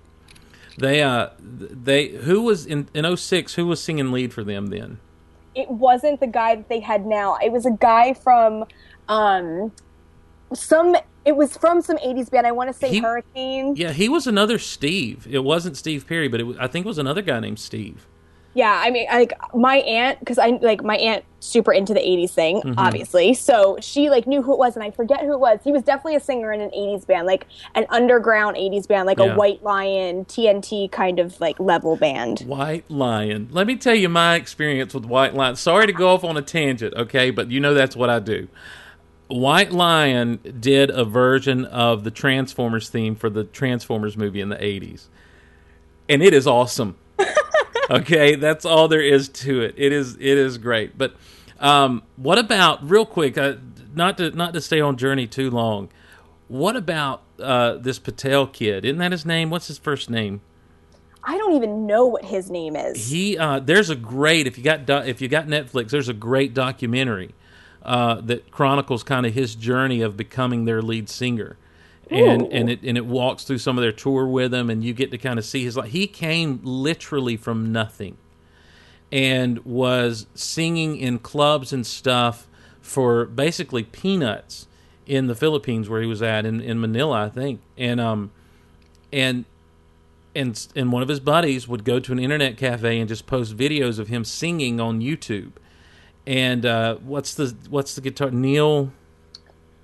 They 0.79 1.03
uh 1.03 1.29
they 1.39 2.09
who 2.09 2.43
was 2.43 2.64
in 2.66 2.89
in 2.95 3.16
06, 3.16 3.55
who 3.55 3.66
was 3.66 3.83
singing 3.83 4.11
lead 4.12 4.33
for 4.33 4.43
them 4.45 4.66
then? 4.68 4.99
it 5.53 5.68
wasn't 5.68 6.21
the 6.21 6.29
guy 6.29 6.55
that 6.55 6.68
they 6.68 6.79
had 6.79 7.05
now. 7.05 7.37
It 7.45 7.51
was 7.51 7.66
a 7.66 7.73
guy 7.73 8.14
from 8.14 8.64
um 9.09 9.73
some. 10.55 10.97
It 11.25 11.37
was 11.37 11.57
from 11.57 11.83
some 11.83 11.99
'80s 11.99 12.31
band. 12.31 12.47
I 12.47 12.53
want 12.53 12.68
to 12.71 12.73
say 12.73 12.89
He- 12.91 13.01
Hurricane. 13.01 13.75
Yeah, 13.77 13.93
he 13.93 14.09
was 14.09 14.27
another 14.27 14.59
Steve. 14.59 15.27
It 15.29 15.45
wasn't 15.45 15.77
Steve 15.77 16.07
Perry, 16.07 16.29
but 16.29 16.41
it 16.41 16.45
was, 16.45 16.57
I 16.59 16.66
think 16.66 16.87
it 16.87 16.89
was 16.89 16.99
another 16.99 17.21
guy 17.21 17.41
named 17.41 17.59
Steve. 17.59 18.07
Yeah, 18.53 18.82
I 18.84 18.90
mean, 18.90 19.07
like 19.12 19.32
my 19.55 19.76
aunt, 19.76 20.18
because 20.18 20.36
I 20.36 20.48
like 20.61 20.82
my 20.82 20.96
aunt 20.96 21.24
super 21.38 21.72
into 21.72 21.94
the 21.94 22.01
'80s 22.01 22.30
thing, 22.30 22.57
Mm-hmm. 22.62 22.78
obviously. 22.78 23.32
So 23.34 23.78
she 23.80 24.11
like 24.11 24.26
knew 24.26 24.42
who 24.42 24.53
it 24.53 24.59
was, 24.59 24.74
and 24.74 24.82
I 24.82 24.90
forget 24.90 25.20
who 25.20 25.32
it 25.32 25.38
was. 25.38 25.61
He 25.62 25.70
was 25.70 25.82
definitely 25.82 26.16
a 26.16 26.20
singer 26.20 26.53
in 26.53 26.61
an 26.61 26.70
'80s 26.70 27.07
band, 27.07 27.28
like 27.28 27.46
an 27.76 27.86
underground 27.90 28.57
'80s 28.57 28.88
band, 28.88 29.07
like 29.07 29.18
Yeah. 29.20 29.34
a 29.34 29.36
White 29.36 29.62
Lion, 29.62 30.24
TNT 30.24 30.90
kind 30.90 31.20
of 31.20 31.40
like 31.40 31.61
level 31.61 31.94
band. 31.94 32.40
White 32.40 32.90
Lion. 32.90 33.48
Let 33.53 33.68
me 33.68 33.76
tell 33.76 33.94
you 33.94 34.09
my 34.09 34.34
experience 34.34 34.94
with 34.94 35.05
White 35.05 35.34
Lion. 35.34 35.55
Sorry 35.55 35.86
to 35.86 35.92
go 35.92 36.09
off 36.09 36.24
on 36.24 36.36
a 36.36 36.42
tangent, 36.42 36.92
okay, 36.94 37.30
but 37.30 37.53
you 37.53 37.61
know 37.61 37.72
that's 37.72 37.94
what 37.94 38.11
I 38.11 38.18
do. 38.18 38.48
White 39.28 39.70
Lion 39.70 40.40
did 40.59 40.90
a 40.90 41.05
version 41.05 41.64
of 41.66 42.03
the 42.03 42.11
Transformers 42.11 42.88
theme 42.88 43.14
for 43.14 43.30
the 43.30 43.44
Transformers 43.44 44.16
movie 44.16 44.40
in 44.40 44.48
the 44.48 44.57
80s. 44.57 45.07
And 46.09 46.20
it 46.20 46.34
is 46.34 46.48
awesome. 46.48 46.96
okay, 48.01 48.36
that's 48.36 48.64
all 48.64 48.88
there 48.88 49.03
is 49.03 49.28
to 49.28 49.62
it. 49.62 49.74
It 49.76 49.93
is 49.93 50.14
it 50.14 50.20
is 50.20 50.59
great. 50.59 50.97
But 50.97 51.14
um, 51.59 52.03
what 52.16 52.38
about 52.38 52.88
real 52.88 53.07
quick, 53.07 53.36
uh, 53.36 53.55
not 53.95 54.18
to 54.18 54.30
not 54.30 54.55
to 54.55 54.61
stay 54.61 54.80
on 54.80 54.97
Journey 54.97 55.26
too 55.26 55.51
long. 55.51 55.88
What 56.49 56.76
about 56.76 57.22
uh, 57.38 57.74
this 57.74 57.99
Patel 57.99 58.47
kid? 58.47 58.84
Isn't 58.84 58.99
that 58.99 59.12
his 59.12 59.24
name? 59.24 59.51
What's 59.51 59.68
his 59.68 59.78
first 59.78 60.11
name? 60.11 60.41
I 61.22 61.36
don't 61.36 61.55
even 61.55 61.86
know 61.86 62.07
what 62.07 62.24
his 62.24 62.51
name 62.51 62.76
is. 62.76 63.11
He 63.11 63.36
uh, 63.36 63.61
there's 63.61 63.91
a 63.91 63.97
great 63.97 64.47
if 64.47 64.57
you 64.57 64.64
got 64.64 64.86
do- 64.86 64.99
if 64.99 65.20
you 65.20 65.28
got 65.28 65.47
Netflix, 65.47 65.91
there's 65.91 66.09
a 66.09 66.14
great 66.14 66.55
documentary 66.55 67.34
uh, 67.82 68.20
that 68.22 68.51
chronicles 68.51 69.03
kind 69.03 69.26
of 69.26 69.34
his 69.34 69.55
journey 69.55 70.01
of 70.01 70.16
becoming 70.16 70.64
their 70.64 70.82
lead 70.82 71.09
singer, 71.09 71.57
and 72.11 72.42
Ooh. 72.42 72.48
and 72.50 72.70
it 72.70 72.82
and 72.82 72.96
it 72.96 73.06
walks 73.06 73.44
through 73.44 73.58
some 73.58 73.78
of 73.78 73.82
their 73.82 73.92
tour 73.92 74.26
with 74.26 74.52
him, 74.52 74.68
and 74.68 74.84
you 74.84 74.92
get 74.92 75.11
to 75.12 75.18
kind 75.18 75.38
of 75.38 75.44
see 75.44 75.64
his 75.64 75.76
life. 75.76 75.90
he 75.90 76.06
came 76.06 76.61
literally 76.62 77.36
from 77.36 77.72
nothing, 77.72 78.16
and 79.12 79.64
was 79.64 80.26
singing 80.34 80.96
in 80.96 81.18
clubs 81.18 81.72
and 81.72 81.86
stuff 81.86 82.46
for 82.80 83.24
basically 83.26 83.84
peanuts 83.84 84.66
in 85.06 85.26
the 85.26 85.34
Philippines 85.34 85.88
where 85.88 86.00
he 86.00 86.06
was 86.06 86.22
at 86.22 86.44
in, 86.46 86.61
in 86.61 86.80
Manila, 86.80 87.24
I 87.24 87.28
think, 87.28 87.61
and 87.76 88.00
um 88.00 88.30
and 89.12 89.44
and 90.34 90.66
and 90.76 90.92
one 90.92 91.02
of 91.02 91.08
his 91.08 91.20
buddies 91.20 91.66
would 91.66 91.84
go 91.84 91.98
to 92.00 92.12
an 92.12 92.18
internet 92.18 92.56
cafe 92.56 92.98
and 92.98 93.08
just 93.08 93.26
post 93.26 93.56
videos 93.56 93.98
of 93.98 94.08
him 94.08 94.24
singing 94.24 94.80
on 94.80 95.00
YouTube. 95.00 95.52
And 96.26 96.64
uh, 96.64 96.96
what's 96.96 97.34
the 97.34 97.56
what's 97.68 97.94
the 97.94 98.00
guitar 98.00 98.30
Neal 98.30 98.92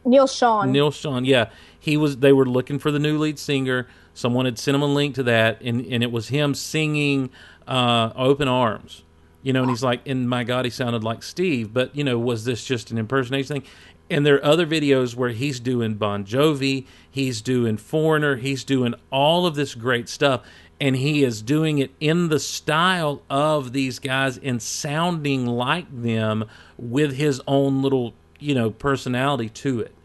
Neal 0.04 0.26
Schon. 0.26 0.70
Neal 0.70 0.90
Schon? 0.90 1.26
Yeah, 1.26 1.50
he 1.87 1.97
was. 1.97 2.16
They 2.16 2.32
were 2.32 2.45
looking 2.45 2.80
for 2.80 2.91
the 2.91 2.99
new 2.99 3.16
lead 3.16 3.39
singer. 3.39 3.87
Someone 4.12 4.45
had 4.45 4.59
sent 4.59 4.74
him 4.74 4.82
a 4.82 4.87
link 4.87 5.14
to 5.14 5.22
that, 5.22 5.62
and 5.62 5.87
and 5.87 6.03
it 6.03 6.11
was 6.11 6.28
him 6.28 6.53
singing 6.53 7.30
uh, 7.68 8.11
"Open 8.16 8.49
Arms." 8.49 9.05
You 9.45 9.53
know, 9.53 9.62
and 9.62 9.70
he's 9.70 9.84
like, 9.84 10.01
and 10.05 10.28
my 10.28 10.43
God, 10.43 10.64
he 10.64 10.70
sounded 10.72 11.05
like 11.05 11.22
Steve. 11.22 11.72
But 11.72 11.95
you 11.95 12.03
know, 12.03 12.18
was 12.18 12.45
this 12.45 12.64
just 12.64 12.91
an 12.91 12.99
impersonation 12.99 13.61
thing? 13.61 13.70
And 14.11 14.26
there 14.26 14.34
are 14.34 14.45
other 14.45 14.66
videos 14.66 15.14
where 15.14 15.30
he's 15.30 15.61
doing 15.61 15.95
Bon 15.95 16.24
Jovi, 16.24 16.87
he's 17.09 17.41
doing 17.41 17.76
Foreigner, 17.76 18.34
he's 18.34 18.64
doing 18.64 18.95
all 19.11 19.47
of 19.47 19.55
this 19.55 19.76
great 19.76 20.09
stuff, 20.09 20.43
and 20.80 20.97
he 20.97 21.22
is 21.22 21.41
doing 21.41 21.78
it 21.78 21.93
in 22.01 22.28
the 22.28 22.41
style 22.41 23.22
of 23.30 23.72
these 23.72 24.01
guys 24.01 24.39
and 24.39 24.61
sounding 24.61 25.47
like 25.47 25.87
them 25.91 26.47
with 26.76 27.14
his 27.14 27.41
own 27.47 27.82
little, 27.82 28.14
you 28.41 28.57
know, 28.57 28.70
personality 28.70 29.49
to 29.49 29.80
it. 29.80 29.95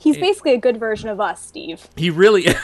He's 0.00 0.16
basically 0.16 0.54
a 0.54 0.58
good 0.58 0.78
version 0.78 1.08
of 1.08 1.20
us, 1.20 1.44
Steve. 1.44 1.88
He 1.96 2.10
really. 2.10 2.46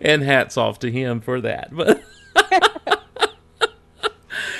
and 0.00 0.22
hats 0.22 0.56
off 0.56 0.78
to 0.80 0.90
him 0.90 1.20
for 1.20 1.40
that. 1.40 1.70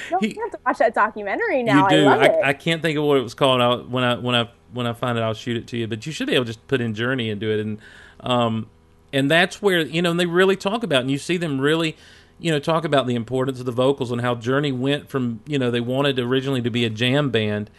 But 0.09 0.20
don't 0.20 0.24
he- 0.24 0.40
have 0.40 0.51
to 0.53 0.59
watch 0.64 0.78
that 0.78 0.94
documentary 0.94 1.62
now. 1.62 1.84
you 1.84 1.90
do. 1.90 2.03
I 2.03 2.05
love 2.05 2.20
I, 2.20 2.24
it. 2.26 2.44
I 2.44 2.53
can't 2.53 2.80
think 2.80 2.97
of 2.97 3.05
what 3.05 3.18
it 3.18 3.22
was 3.22 3.34
called. 3.34 3.61
I'll, 3.61 3.82
when 3.84 4.05
I 4.05 4.16
when 4.16 4.34
I 4.34 4.49
when 4.72 4.86
I 4.86 4.92
find 4.92 5.18
it, 5.18 5.20
I'll 5.20 5.34
shoot 5.34 5.57
it 5.57 5.66
to 5.68 5.76
you. 5.76 5.86
But 5.86 6.07
you 6.07 6.12
should 6.12 6.26
be 6.26 6.34
able 6.34 6.44
to 6.44 6.51
just 6.53 6.66
put 6.68 6.80
in 6.80 6.94
Journey 6.94 7.30
and 7.30 7.40
do 7.40 7.51
it, 7.51 7.61
and 7.61 7.78
um, 8.20 8.68
and 9.12 9.30
that's 9.30 9.61
where 9.61 9.80
you 9.80 10.03
know 10.03 10.11
and 10.11 10.20
they 10.20 10.26
really 10.26 10.57
talk 10.57 10.82
about, 10.82 11.03
and 11.03 11.11
you 11.11 11.18
see 11.18 11.36
them 11.36 11.61
really, 11.61 11.97
you 12.38 12.51
know, 12.51 12.59
talk 12.59 12.84
about 12.84 13.07
the 13.07 13.14
importance 13.14 13.61
of 13.61 13.66
the 13.66 13.72
vocals 13.72 14.11
and 14.11 14.20
how 14.20 14.34
Journey 14.34 14.72
went 14.72 15.09
from 15.09 15.40
you 15.47 15.59
know 15.59 15.70
they 15.70 15.80
wanted 15.80 16.18
originally 16.18 16.62
to 16.62 16.70
be 16.70 16.84
a 16.84 16.90
jam 16.90 17.30
band, 17.30 17.70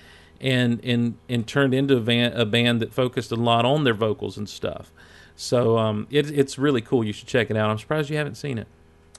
and 0.42 0.84
and 0.84 1.18
and 1.30 1.48
turned 1.48 1.74
into 1.74 1.98
a, 1.98 2.00
van, 2.00 2.34
a 2.34 2.46
band 2.46 2.82
that 2.82 2.94
focused 2.94 3.32
a 3.32 3.36
lot 3.36 3.66
on 3.66 3.84
their 3.84 3.94
vocals 3.94 4.38
and 4.38 4.48
stuff. 4.48 4.92
So 5.36 5.78
um, 5.78 6.08
it, 6.10 6.32
it's 6.32 6.58
really 6.58 6.82
cool. 6.82 7.04
You 7.04 7.14
should 7.14 7.28
check 7.28 7.52
it 7.52 7.58
out. 7.58 7.70
I'm 7.70 7.78
surprised 7.78 8.10
you 8.10 8.18
haven't 8.18 8.36
seen 8.36 8.58
it. 8.58 8.68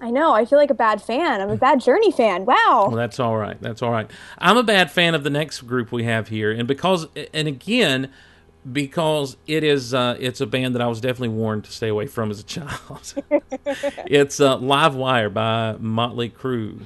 I 0.00 0.10
know. 0.10 0.32
I 0.32 0.44
feel 0.44 0.58
like 0.58 0.70
a 0.70 0.74
bad 0.74 1.02
fan. 1.02 1.40
I'm 1.40 1.50
a 1.50 1.56
bad 1.56 1.80
Journey 1.80 2.12
fan. 2.12 2.44
Wow. 2.44 2.86
Well, 2.88 2.96
that's 2.96 3.18
all 3.18 3.36
right. 3.36 3.60
That's 3.60 3.82
all 3.82 3.90
right. 3.90 4.10
I'm 4.38 4.56
a 4.56 4.62
bad 4.62 4.90
fan 4.90 5.14
of 5.14 5.24
the 5.24 5.30
next 5.30 5.62
group 5.62 5.90
we 5.90 6.04
have 6.04 6.28
here, 6.28 6.52
and 6.52 6.68
because, 6.68 7.08
and 7.32 7.48
again, 7.48 8.10
because 8.70 9.36
it 9.46 9.64
is, 9.64 9.94
uh, 9.94 10.16
it's 10.20 10.40
a 10.40 10.46
band 10.46 10.74
that 10.74 10.82
I 10.82 10.86
was 10.86 11.00
definitely 11.00 11.30
warned 11.30 11.64
to 11.64 11.72
stay 11.72 11.88
away 11.88 12.06
from 12.06 12.30
as 12.30 12.40
a 12.40 12.44
child. 12.44 13.14
it's 14.06 14.40
uh, 14.40 14.56
Live 14.58 14.94
Wire 14.94 15.30
by 15.30 15.76
Motley 15.78 16.30
Crue. 16.30 16.80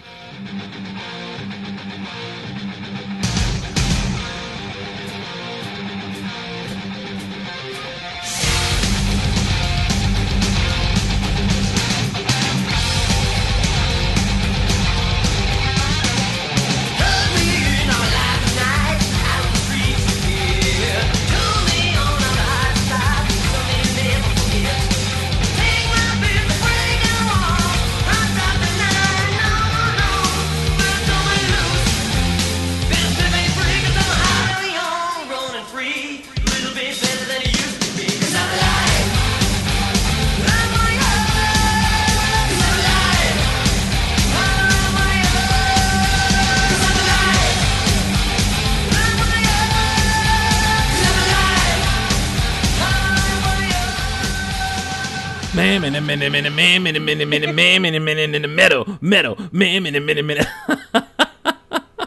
minute, 56.06 56.30
minute, 56.30 56.52
man, 56.52 56.82
minute, 56.82 57.00
minute, 57.00 57.28
minute, 57.28 57.54
man, 57.54 57.82
minute, 57.82 58.00
minute, 58.00 58.34
in 58.34 58.42
the 58.42 58.48
middle, 58.48 58.98
middle, 59.00 59.36
man, 59.52 59.82
minute, 59.82 60.02
minute, 60.02 60.24
minute. 60.24 60.46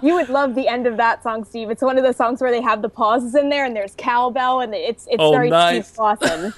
You 0.02 0.14
would 0.16 0.30
love 0.30 0.54
the 0.56 0.68
end 0.68 0.86
of 0.86 0.98
that 0.98 1.24
song, 1.24 1.46
Steve. 1.46 1.70
It's 1.70 1.82
one 1.82 1.98
of 1.98 2.04
those 2.04 2.18
songs 2.18 2.42
where 2.42 2.52
they 2.52 2.62
have 2.62 2.82
the 2.82 2.90
pauses 2.90 3.34
in 3.34 3.50
there, 3.50 3.66
and 3.66 3.76
there's 3.76 3.96
cowbell, 3.98 4.60
and 4.60 4.74
it's 4.74 5.08
it's 5.08 5.18
oh, 5.20 5.32
very 5.32 5.50
nice. 5.50 5.88
Steve 5.88 6.00
Lawson. 6.00 6.54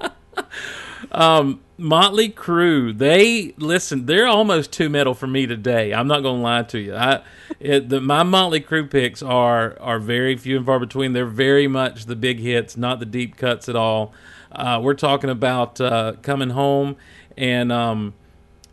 um, 1.12 1.60
Motley 1.76 2.30
Crue, 2.30 2.96
they 2.96 3.54
listen. 3.58 4.06
They're 4.06 4.26
almost 4.26 4.72
too 4.72 4.88
metal 4.88 5.14
for 5.14 5.26
me 5.26 5.46
today. 5.46 5.92
I'm 5.92 6.06
not 6.06 6.22
gonna 6.22 6.42
lie 6.42 6.62
to 6.62 6.78
you. 6.78 6.94
I, 6.94 7.22
it, 7.60 7.88
the, 7.88 8.00
my 8.00 8.22
Motley 8.22 8.60
Crue 8.60 8.90
picks 8.90 9.22
are 9.22 9.76
are 9.80 9.98
very 9.98 10.36
few 10.36 10.56
and 10.56 10.64
far 10.64 10.80
between. 10.80 11.12
They're 11.12 11.26
very 11.26 11.68
much 11.68 12.06
the 12.06 12.16
big 12.16 12.38
hits, 12.38 12.76
not 12.76 12.98
the 12.98 13.06
deep 13.06 13.36
cuts 13.36 13.68
at 13.68 13.76
all. 13.76 14.14
Uh, 14.50 14.80
we're 14.82 14.94
talking 14.94 15.30
about 15.30 15.80
uh, 15.80 16.14
coming 16.22 16.50
home 16.50 16.96
and 17.36 17.70
um, 17.70 18.14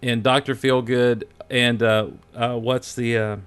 and 0.02 0.24
Doctor 0.24 0.56
Feelgood 0.56 1.24
and 1.50 1.82
uh, 1.84 2.08
uh, 2.36 2.56
what's 2.56 2.96
the 2.96 3.18
uh, 3.18 3.38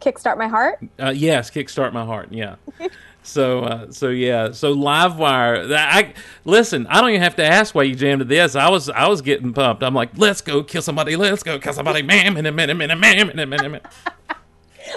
Kickstart 0.00 0.36
My 0.36 0.48
Heart. 0.48 0.80
uh, 1.00 1.10
yes, 1.10 1.50
kickstart 1.50 1.92
my 1.92 2.04
heart. 2.04 2.28
Yeah. 2.30 2.56
so 3.22 3.60
uh, 3.60 3.90
so 3.90 4.08
yeah. 4.08 4.52
So 4.52 4.74
Livewire. 4.74 5.74
I 5.74 6.12
listen. 6.44 6.86
I 6.88 7.00
don't 7.00 7.10
even 7.10 7.22
have 7.22 7.36
to 7.36 7.44
ask 7.44 7.74
why 7.74 7.84
you 7.84 7.94
jammed 7.94 8.20
to 8.20 8.24
this. 8.24 8.54
I 8.54 8.68
was 8.68 8.88
I 8.90 9.08
was 9.08 9.22
getting 9.22 9.52
pumped. 9.52 9.82
I'm 9.82 9.94
like, 9.94 10.10
let's 10.16 10.40
go 10.40 10.62
kill 10.62 10.82
somebody. 10.82 11.16
Let's 11.16 11.42
go 11.42 11.58
kill 11.58 11.72
somebody. 11.72 12.02
Man, 12.02 12.36
in 12.36 12.44
a 12.46 12.52
minute, 12.52 12.74
minute, 12.74 12.96
man, 12.96 13.30
in 13.30 13.38
a 13.38 13.46
minute, 13.46 13.70
minute. 13.70 13.86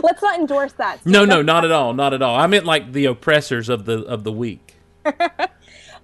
Let's 0.03 0.21
not 0.21 0.39
endorse 0.39 0.73
that. 0.73 0.99
Steve. 0.99 1.13
No, 1.13 1.23
no, 1.23 1.41
not 1.41 1.63
at 1.63 1.71
all, 1.71 1.93
not 1.93 2.13
at 2.13 2.21
all. 2.21 2.35
I 2.35 2.47
meant 2.47 2.65
like 2.65 2.91
the 2.91 3.05
oppressors 3.05 3.69
of 3.69 3.85
the 3.85 4.03
of 4.03 4.23
the 4.25 4.31
week. 4.31 4.75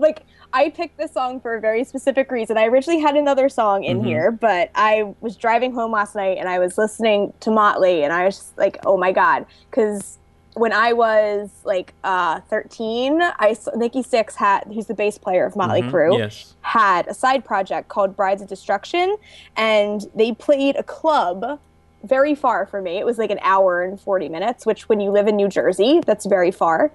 like 0.03 0.25
I 0.53 0.69
picked 0.69 0.97
this 0.99 1.11
song 1.11 1.39
for 1.39 1.55
a 1.55 1.59
very 1.59 1.83
specific 1.83 2.29
reason. 2.31 2.57
I 2.57 2.65
originally 2.65 3.01
had 3.01 3.15
another 3.15 3.49
song 3.49 3.83
in 3.83 4.03
here, 4.03 4.29
but 4.31 4.69
I 4.75 5.15
was 5.19 5.35
driving 5.35 5.73
home 5.73 5.91
last 5.91 6.13
night 6.15 6.37
and 6.37 6.47
I 6.47 6.59
was 6.59 6.77
listening 6.77 7.33
to 7.39 7.49
Motley 7.49 8.03
and 8.03 8.13
I 8.13 8.25
was 8.25 8.37
just 8.37 8.57
like, 8.57 8.77
"Oh 8.85 8.95
my 8.97 9.11
god!" 9.11 9.47
Because 9.71 10.19
when 10.55 10.71
I 10.71 10.93
was 10.93 11.49
like 11.63 11.95
uh, 12.03 12.39
13, 12.41 13.19
I 13.21 13.57
Nikki 13.75 14.03
Sixx 14.03 14.35
had 14.35 14.65
who's 14.71 14.85
the 14.85 14.93
bass 14.93 15.17
player 15.17 15.45
of 15.47 15.55
Motley 15.55 15.81
Crue 15.81 16.19
Yes. 16.19 16.55
had 16.61 17.07
a 17.07 17.13
side 17.15 17.43
project 17.43 17.87
called 17.89 18.15
Brides 18.15 18.43
of 18.43 18.47
Destruction, 18.47 19.15
and 19.55 20.05
they 20.13 20.33
played 20.33 20.75
a 20.75 20.83
club 20.83 21.59
very 22.03 22.35
far 22.35 22.65
from 22.65 22.83
me. 22.83 22.97
It 22.97 23.05
was 23.05 23.17
like 23.17 23.31
an 23.31 23.39
hour 23.41 23.83
and 23.83 23.99
40 23.99 24.29
minutes, 24.29 24.65
which 24.65 24.89
when 24.89 24.99
you 24.99 25.11
live 25.11 25.27
in 25.27 25.35
New 25.35 25.47
Jersey, 25.47 26.01
that's 26.05 26.25
very 26.25 26.51
far. 26.51 26.91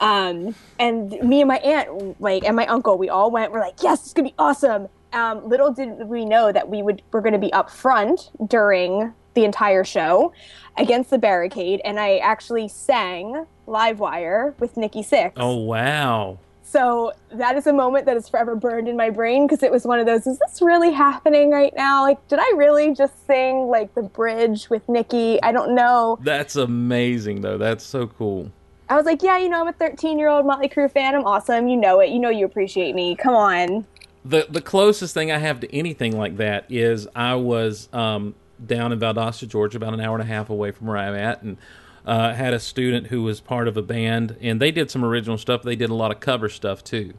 Um, 0.00 0.54
and 0.78 1.10
me 1.22 1.40
and 1.40 1.48
my 1.48 1.58
aunt, 1.58 2.20
like, 2.20 2.44
and 2.44 2.56
my 2.56 2.66
uncle, 2.66 2.96
we 2.98 3.08
all 3.08 3.30
went, 3.30 3.52
we're 3.52 3.60
like, 3.60 3.82
yes, 3.82 4.04
it's 4.04 4.12
gonna 4.12 4.28
be 4.28 4.34
awesome. 4.38 4.88
Um, 5.12 5.48
little 5.48 5.72
did 5.72 6.08
we 6.08 6.24
know 6.24 6.52
that 6.52 6.68
we 6.68 6.82
would, 6.82 7.02
we're 7.12 7.20
gonna 7.20 7.38
be 7.38 7.52
up 7.52 7.70
front 7.70 8.30
during 8.46 9.12
the 9.34 9.44
entire 9.44 9.84
show 9.84 10.32
against 10.76 11.10
the 11.10 11.18
barricade. 11.18 11.80
And 11.84 11.98
I 11.98 12.18
actually 12.18 12.68
sang 12.68 13.46
Live 13.66 13.98
Wire 13.98 14.54
with 14.58 14.76
Nikki 14.76 15.02
Sixx. 15.02 15.32
Oh 15.36 15.56
wow. 15.56 16.38
So 16.72 17.12
that 17.30 17.56
is 17.56 17.66
a 17.66 17.72
moment 17.72 18.06
that 18.06 18.16
is 18.16 18.30
forever 18.30 18.56
burned 18.56 18.88
in 18.88 18.96
my 18.96 19.10
brain 19.10 19.46
because 19.46 19.62
it 19.62 19.70
was 19.70 19.84
one 19.84 20.00
of 20.00 20.06
those, 20.06 20.26
is 20.26 20.38
this 20.38 20.62
really 20.62 20.90
happening 20.90 21.50
right 21.50 21.72
now? 21.76 22.00
Like, 22.00 22.26
did 22.28 22.38
I 22.38 22.50
really 22.56 22.94
just 22.94 23.26
sing 23.26 23.66
like 23.66 23.94
the 23.94 24.00
bridge 24.00 24.70
with 24.70 24.88
Nikki? 24.88 25.38
I 25.42 25.52
don't 25.52 25.74
know. 25.74 26.18
That's 26.22 26.56
amazing 26.56 27.42
though. 27.42 27.58
That's 27.58 27.84
so 27.84 28.06
cool. 28.06 28.50
I 28.88 28.96
was 28.96 29.04
like, 29.04 29.22
yeah, 29.22 29.36
you 29.36 29.50
know, 29.50 29.60
I'm 29.60 29.68
a 29.68 29.74
13 29.74 30.18
year 30.18 30.28
old 30.30 30.46
Motley 30.46 30.68
Crue 30.70 30.90
fan. 30.90 31.14
I'm 31.14 31.26
awesome. 31.26 31.68
You 31.68 31.76
know 31.76 32.00
it. 32.00 32.08
You 32.08 32.18
know 32.18 32.30
you 32.30 32.46
appreciate 32.46 32.94
me. 32.94 33.16
Come 33.16 33.34
on. 33.34 33.86
the 34.24 34.46
the 34.48 34.62
closest 34.62 35.12
thing 35.12 35.30
I 35.30 35.38
have 35.38 35.60
to 35.60 35.74
anything 35.74 36.16
like 36.16 36.38
that 36.38 36.64
is 36.70 37.06
I 37.14 37.34
was 37.34 37.90
um, 37.92 38.34
down 38.64 38.92
in 38.92 38.98
Valdosta, 38.98 39.46
Georgia, 39.46 39.76
about 39.76 39.92
an 39.92 40.00
hour 40.00 40.14
and 40.14 40.22
a 40.22 40.32
half 40.32 40.48
away 40.48 40.70
from 40.70 40.86
where 40.86 40.96
I'm 40.96 41.14
at, 41.14 41.42
and 41.42 41.58
uh, 42.06 42.34
had 42.34 42.52
a 42.52 42.60
student 42.60 43.08
who 43.08 43.22
was 43.22 43.40
part 43.40 43.68
of 43.68 43.76
a 43.76 43.82
band, 43.82 44.36
and 44.40 44.60
they 44.60 44.70
did 44.70 44.90
some 44.90 45.04
original 45.04 45.38
stuff. 45.38 45.62
They 45.62 45.76
did 45.76 45.90
a 45.90 45.94
lot 45.94 46.10
of 46.10 46.20
cover 46.20 46.48
stuff 46.48 46.82
too, 46.82 47.14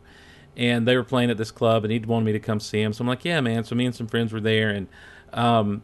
and 0.58 0.88
they 0.88 0.96
were 0.96 1.04
playing 1.04 1.30
at 1.30 1.38
this 1.38 1.52
club, 1.52 1.84
and 1.84 1.92
he 1.92 2.00
wanted 2.00 2.26
me 2.26 2.32
to 2.34 2.40
come 2.40 2.60
see 2.60 2.82
him. 2.82 2.94
So 2.94 3.04
I'm 3.04 3.08
like, 3.08 3.26
yeah, 3.26 3.42
man. 3.42 3.64
So 3.64 3.76
me 3.76 3.86
and 3.86 3.96
some 3.96 4.08
friends 4.08 4.34
were 4.34 4.42
there, 4.42 4.70
and 4.70 4.88
um, 5.32 5.84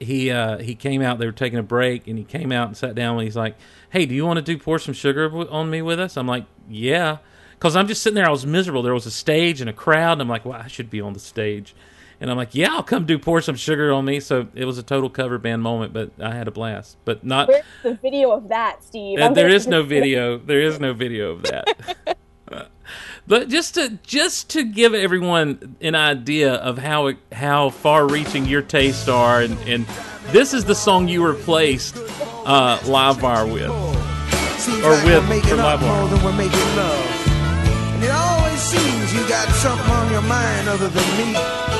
he 0.00 0.30
uh, 0.30 0.58
he 0.58 0.74
came 0.74 1.02
out. 1.02 1.18
They 1.18 1.26
were 1.26 1.32
taking 1.32 1.58
a 1.58 1.64
break, 1.64 2.06
and 2.06 2.18
he 2.18 2.24
came 2.24 2.52
out 2.52 2.68
and 2.68 2.76
sat 2.76 2.94
down. 2.94 3.16
And 3.16 3.24
he's 3.24 3.36
like, 3.36 3.56
"Hey, 3.90 4.06
do 4.06 4.14
you 4.14 4.24
want 4.26 4.38
to 4.38 4.42
do 4.42 4.58
pour 4.58 4.78
some 4.78 4.94
sugar 4.94 5.30
on 5.50 5.70
me 5.70 5.82
with 5.82 6.00
us?" 6.00 6.16
I'm 6.16 6.26
like, 6.26 6.44
"Yeah," 6.68 7.18
because 7.52 7.76
I'm 7.76 7.86
just 7.86 8.02
sitting 8.02 8.14
there. 8.14 8.26
I 8.26 8.30
was 8.30 8.46
miserable. 8.46 8.82
There 8.82 8.94
was 8.94 9.06
a 9.06 9.10
stage 9.10 9.60
and 9.60 9.70
a 9.70 9.72
crowd, 9.72 10.12
and 10.12 10.22
I'm 10.22 10.28
like, 10.28 10.44
"Well, 10.44 10.60
I 10.60 10.68
should 10.68 10.90
be 10.90 11.00
on 11.00 11.12
the 11.12 11.20
stage." 11.20 11.74
And 12.20 12.30
I'm 12.30 12.36
like, 12.36 12.54
"Yeah, 12.54 12.68
I'll 12.74 12.82
come 12.82 13.06
do 13.06 13.18
pour 13.18 13.40
some 13.40 13.56
sugar 13.56 13.90
on 13.92 14.04
me." 14.04 14.20
So 14.20 14.46
it 14.54 14.66
was 14.66 14.76
a 14.76 14.82
total 14.82 15.08
cover 15.08 15.38
band 15.38 15.62
moment, 15.62 15.92
but 15.94 16.10
I 16.20 16.34
had 16.34 16.48
a 16.48 16.50
blast. 16.50 16.98
But 17.06 17.24
not. 17.24 17.48
Where's 17.48 17.64
the 17.82 17.94
video 17.94 18.30
of 18.32 18.48
that, 18.48 18.84
Steve? 18.84 19.18
Uh, 19.18 19.24
I'm 19.24 19.34
there 19.34 19.44
gonna- 19.46 19.54
is 19.54 19.66
no 19.66 19.82
video. 19.96 20.36
There 20.36 20.60
is 20.60 20.78
no 20.78 20.92
video 20.92 21.30
of 21.32 21.42
that. 21.44 21.96
but 23.26 23.48
just 23.48 23.74
to 23.76 23.98
just 24.02 24.50
to 24.50 24.64
give 24.64 24.92
everyone 24.94 25.76
an 25.80 25.94
idea 25.94 26.54
of 26.54 26.76
how 26.78 27.12
how 27.32 27.70
far-reaching 27.70 28.44
your 28.46 28.62
tastes 28.62 29.08
are, 29.08 29.40
and, 29.40 29.56
and 29.68 29.86
this 30.26 30.52
is 30.52 30.64
the 30.66 30.74
song 30.74 31.08
you 31.08 31.26
replaced 31.26 31.96
uh, 32.44 32.78
Live 32.86 33.22
Wire 33.22 33.46
with. 33.46 33.70
Or 33.70 34.90
with- 35.06 35.26
making 35.28 35.48
for 35.48 35.60
up 35.60 35.80
Live 35.80 35.82
Wire. 35.82 36.00
more 36.00 36.08
than 36.10 36.22
we're 36.24 36.36
making 36.36 36.58
love. 36.76 37.06
And 37.94 38.04
it 38.04 38.10
always 38.10 38.60
seems 38.60 39.14
you 39.14 39.26
got 39.26 39.48
something 39.48 39.90
on 39.90 40.12
your 40.12 40.22
mind 40.22 40.68
other 40.68 40.88
than 40.88 41.16
me. 41.16 41.79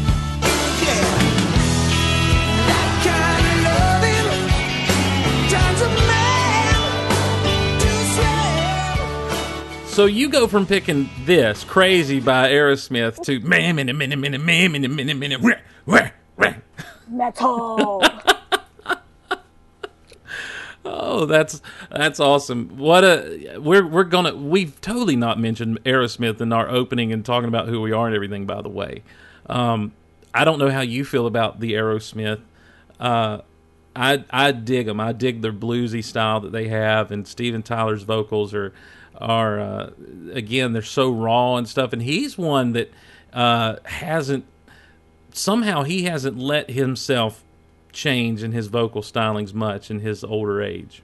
So 9.91 10.05
you 10.05 10.29
go 10.29 10.47
from 10.47 10.65
picking 10.65 11.09
this 11.25 11.65
"Crazy" 11.65 12.21
by 12.21 12.49
Aerosmith 12.49 13.21
to 13.25 13.41
"Man, 13.41 13.75
minute, 13.75 13.93
minute, 13.93 14.17
minute, 14.17 14.39
man, 14.39 14.71
minute, 14.71 14.89
minute, 14.89 15.17
minute." 15.17 15.41
Rah, 15.41 15.55
rah, 15.85 16.09
rah. 16.37 16.53
Metal. 17.09 18.01
Oh, 20.85 21.25
that's 21.25 21.61
that's 21.91 22.21
awesome. 22.21 22.77
What 22.77 23.03
a 23.03 23.57
we're 23.59 23.85
we're 23.85 24.05
gonna 24.05 24.33
we've 24.33 24.79
totally 24.79 25.17
not 25.17 25.37
mentioned 25.37 25.83
Aerosmith 25.83 26.39
in 26.39 26.53
our 26.53 26.69
opening 26.69 27.11
and 27.11 27.25
talking 27.25 27.49
about 27.49 27.67
who 27.67 27.81
we 27.81 27.91
are 27.91 28.07
and 28.07 28.15
everything. 28.15 28.45
By 28.45 28.61
the 28.61 28.69
way, 28.69 29.03
um, 29.47 29.91
I 30.33 30.45
don't 30.45 30.57
know 30.57 30.69
how 30.69 30.81
you 30.81 31.03
feel 31.03 31.27
about 31.27 31.59
the 31.59 31.73
Aerosmith. 31.73 32.39
Uh, 32.97 33.41
I 33.95 34.23
I 34.29 34.51
dig 34.51 34.85
them. 34.85 34.99
I 34.99 35.11
dig 35.11 35.41
their 35.41 35.53
bluesy 35.53 36.03
style 36.03 36.39
that 36.41 36.51
they 36.51 36.67
have, 36.69 37.11
and 37.11 37.27
Steven 37.27 37.63
Tyler's 37.63 38.03
vocals 38.03 38.53
are 38.53 38.73
are 39.17 39.59
uh, 39.59 39.89
again 40.33 40.73
they're 40.73 40.81
so 40.81 41.11
raw 41.11 41.55
and 41.55 41.67
stuff. 41.67 41.93
And 41.93 42.01
he's 42.01 42.37
one 42.37 42.73
that 42.73 42.91
uh, 43.33 43.77
hasn't 43.83 44.45
somehow 45.31 45.83
he 45.83 46.03
hasn't 46.03 46.37
let 46.37 46.69
himself 46.71 47.43
change 47.91 48.43
in 48.43 48.51
his 48.51 48.67
vocal 48.67 49.01
stylings 49.01 49.53
much 49.53 49.91
in 49.91 49.99
his 49.99 50.23
older 50.23 50.61
age. 50.61 51.03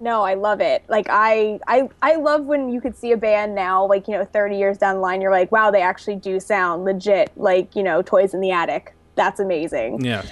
No, 0.00 0.22
I 0.22 0.34
love 0.34 0.60
it. 0.60 0.82
Like 0.88 1.06
I, 1.08 1.60
I, 1.68 1.88
I 2.02 2.16
love 2.16 2.44
when 2.44 2.70
you 2.70 2.80
could 2.80 2.96
see 2.96 3.12
a 3.12 3.16
band 3.16 3.54
now, 3.54 3.86
like 3.86 4.08
you 4.08 4.14
know, 4.14 4.24
thirty 4.24 4.56
years 4.56 4.76
down 4.76 4.96
the 4.96 5.00
line, 5.00 5.20
you're 5.20 5.30
like, 5.30 5.52
wow, 5.52 5.70
they 5.70 5.80
actually 5.82 6.16
do 6.16 6.40
sound 6.40 6.84
legit, 6.84 7.30
like 7.36 7.76
you 7.76 7.84
know, 7.84 8.02
Toys 8.02 8.34
in 8.34 8.40
the 8.40 8.50
Attic. 8.50 8.94
That's 9.14 9.38
amazing. 9.38 10.04
Yeah. 10.04 10.24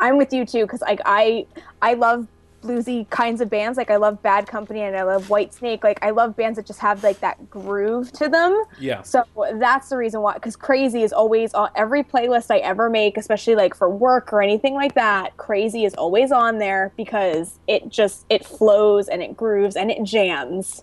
I'm 0.00 0.16
with 0.16 0.32
you 0.32 0.44
too, 0.44 0.64
because 0.64 0.80
like 0.80 1.00
I, 1.04 1.46
I 1.82 1.94
love 1.94 2.26
bluesy 2.62 3.08
kinds 3.10 3.40
of 3.40 3.48
bands. 3.48 3.78
Like 3.78 3.90
I 3.90 3.96
love 3.96 4.20
Bad 4.20 4.46
Company 4.48 4.80
and 4.80 4.96
I 4.96 5.04
love 5.04 5.28
Whitesnake. 5.28 5.84
Like 5.84 5.98
I 6.02 6.10
love 6.10 6.36
bands 6.36 6.56
that 6.56 6.66
just 6.66 6.80
have 6.80 7.04
like 7.04 7.20
that 7.20 7.48
groove 7.48 8.10
to 8.12 8.28
them. 8.28 8.64
Yeah. 8.80 9.02
So 9.02 9.22
that's 9.54 9.90
the 9.90 9.96
reason 9.96 10.22
why, 10.22 10.34
because 10.34 10.56
Crazy 10.56 11.02
is 11.02 11.12
always 11.12 11.54
on 11.54 11.70
every 11.76 12.02
playlist 12.02 12.50
I 12.50 12.58
ever 12.58 12.90
make, 12.90 13.16
especially 13.16 13.54
like 13.54 13.74
for 13.74 13.88
work 13.88 14.32
or 14.32 14.42
anything 14.42 14.74
like 14.74 14.94
that. 14.94 15.36
Crazy 15.36 15.84
is 15.84 15.94
always 15.94 16.32
on 16.32 16.58
there 16.58 16.92
because 16.96 17.58
it 17.68 17.88
just 17.90 18.26
it 18.28 18.44
flows 18.44 19.08
and 19.08 19.22
it 19.22 19.36
grooves 19.36 19.76
and 19.76 19.90
it 19.90 20.02
jams. 20.02 20.82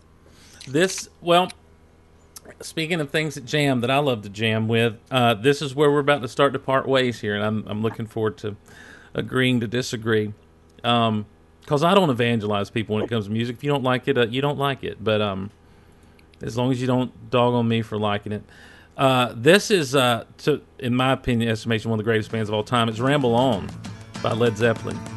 This 0.67 1.09
well, 1.21 1.51
speaking 2.61 3.01
of 3.01 3.09
things 3.09 3.35
that 3.35 3.45
jam 3.45 3.81
that 3.81 3.91
I 3.91 3.97
love 3.97 4.21
to 4.23 4.29
jam 4.29 4.69
with, 4.69 4.97
uh, 5.11 5.33
this 5.33 5.61
is 5.61 5.75
where 5.75 5.91
we're 5.91 5.99
about 5.99 6.21
to 6.21 6.29
start 6.29 6.53
to 6.53 6.59
part 6.59 6.87
ways 6.87 7.19
here, 7.19 7.35
and 7.35 7.43
I'm 7.43 7.67
I'm 7.67 7.81
looking 7.81 8.07
forward 8.07 8.37
to 8.37 8.55
agreeing 9.15 9.59
to 9.61 9.67
disagree. 9.67 10.33
Um, 10.83 11.25
because 11.61 11.83
I 11.83 11.95
don't 11.95 12.11
evangelize 12.11 12.69
people 12.69 12.93
when 12.93 13.03
it 13.03 13.09
comes 13.09 13.25
to 13.25 13.31
music. 13.31 13.55
If 13.55 13.63
you 13.63 13.71
don't 13.71 13.83
like 13.83 14.07
it, 14.07 14.19
uh, 14.19 14.27
you 14.27 14.39
don't 14.39 14.59
like 14.59 14.83
it. 14.83 15.03
But 15.03 15.19
um, 15.19 15.49
as 16.43 16.55
long 16.55 16.71
as 16.71 16.79
you 16.79 16.85
don't 16.85 17.31
dog 17.31 17.55
on 17.55 17.67
me 17.67 17.81
for 17.81 17.97
liking 17.97 18.31
it. 18.31 18.43
Uh, 18.95 19.33
this 19.35 19.71
is, 19.71 19.95
uh, 19.95 20.25
to, 20.37 20.61
in 20.77 20.95
my 20.95 21.11
opinion, 21.11 21.49
estimation, 21.49 21.89
one 21.89 21.99
of 21.99 22.05
the 22.05 22.07
greatest 22.07 22.31
bands 22.31 22.49
of 22.49 22.55
all 22.55 22.63
time. 22.63 22.87
It's 22.87 22.99
Ramble 22.99 23.33
On 23.33 23.67
by 24.21 24.31
Led 24.33 24.57
Zeppelin. 24.57 25.14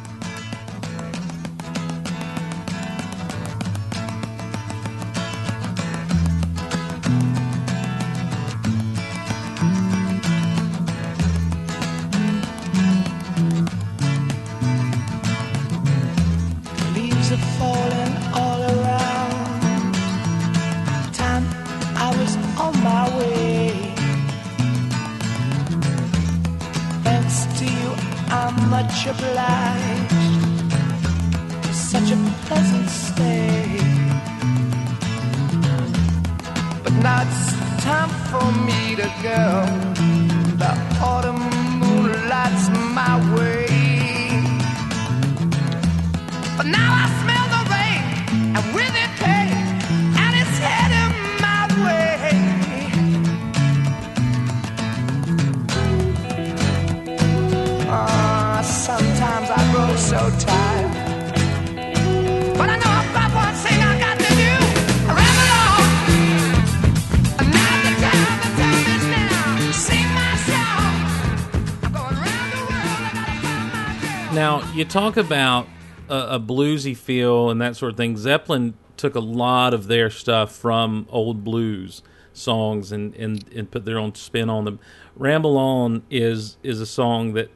Talk 74.89 75.17
about 75.17 75.67
a, 76.09 76.35
a 76.35 76.39
bluesy 76.39 76.95
feel 76.97 77.49
and 77.49 77.61
that 77.61 77.75
sort 77.75 77.91
of 77.91 77.97
thing. 77.97 78.17
Zeppelin 78.17 78.73
took 78.97 79.15
a 79.15 79.19
lot 79.19 79.73
of 79.73 79.87
their 79.87 80.09
stuff 80.09 80.51
from 80.51 81.07
old 81.09 81.43
blues 81.43 82.01
songs 82.33 82.91
and, 82.91 83.15
and, 83.15 83.45
and 83.53 83.69
put 83.69 83.85
their 83.85 83.97
own 83.97 84.15
spin 84.15 84.49
on 84.49 84.65
them. 84.65 84.79
Ramble 85.15 85.57
On 85.57 86.03
is 86.09 86.57
is 86.63 86.81
a 86.81 86.85
song 86.85 87.33
that 87.33 87.51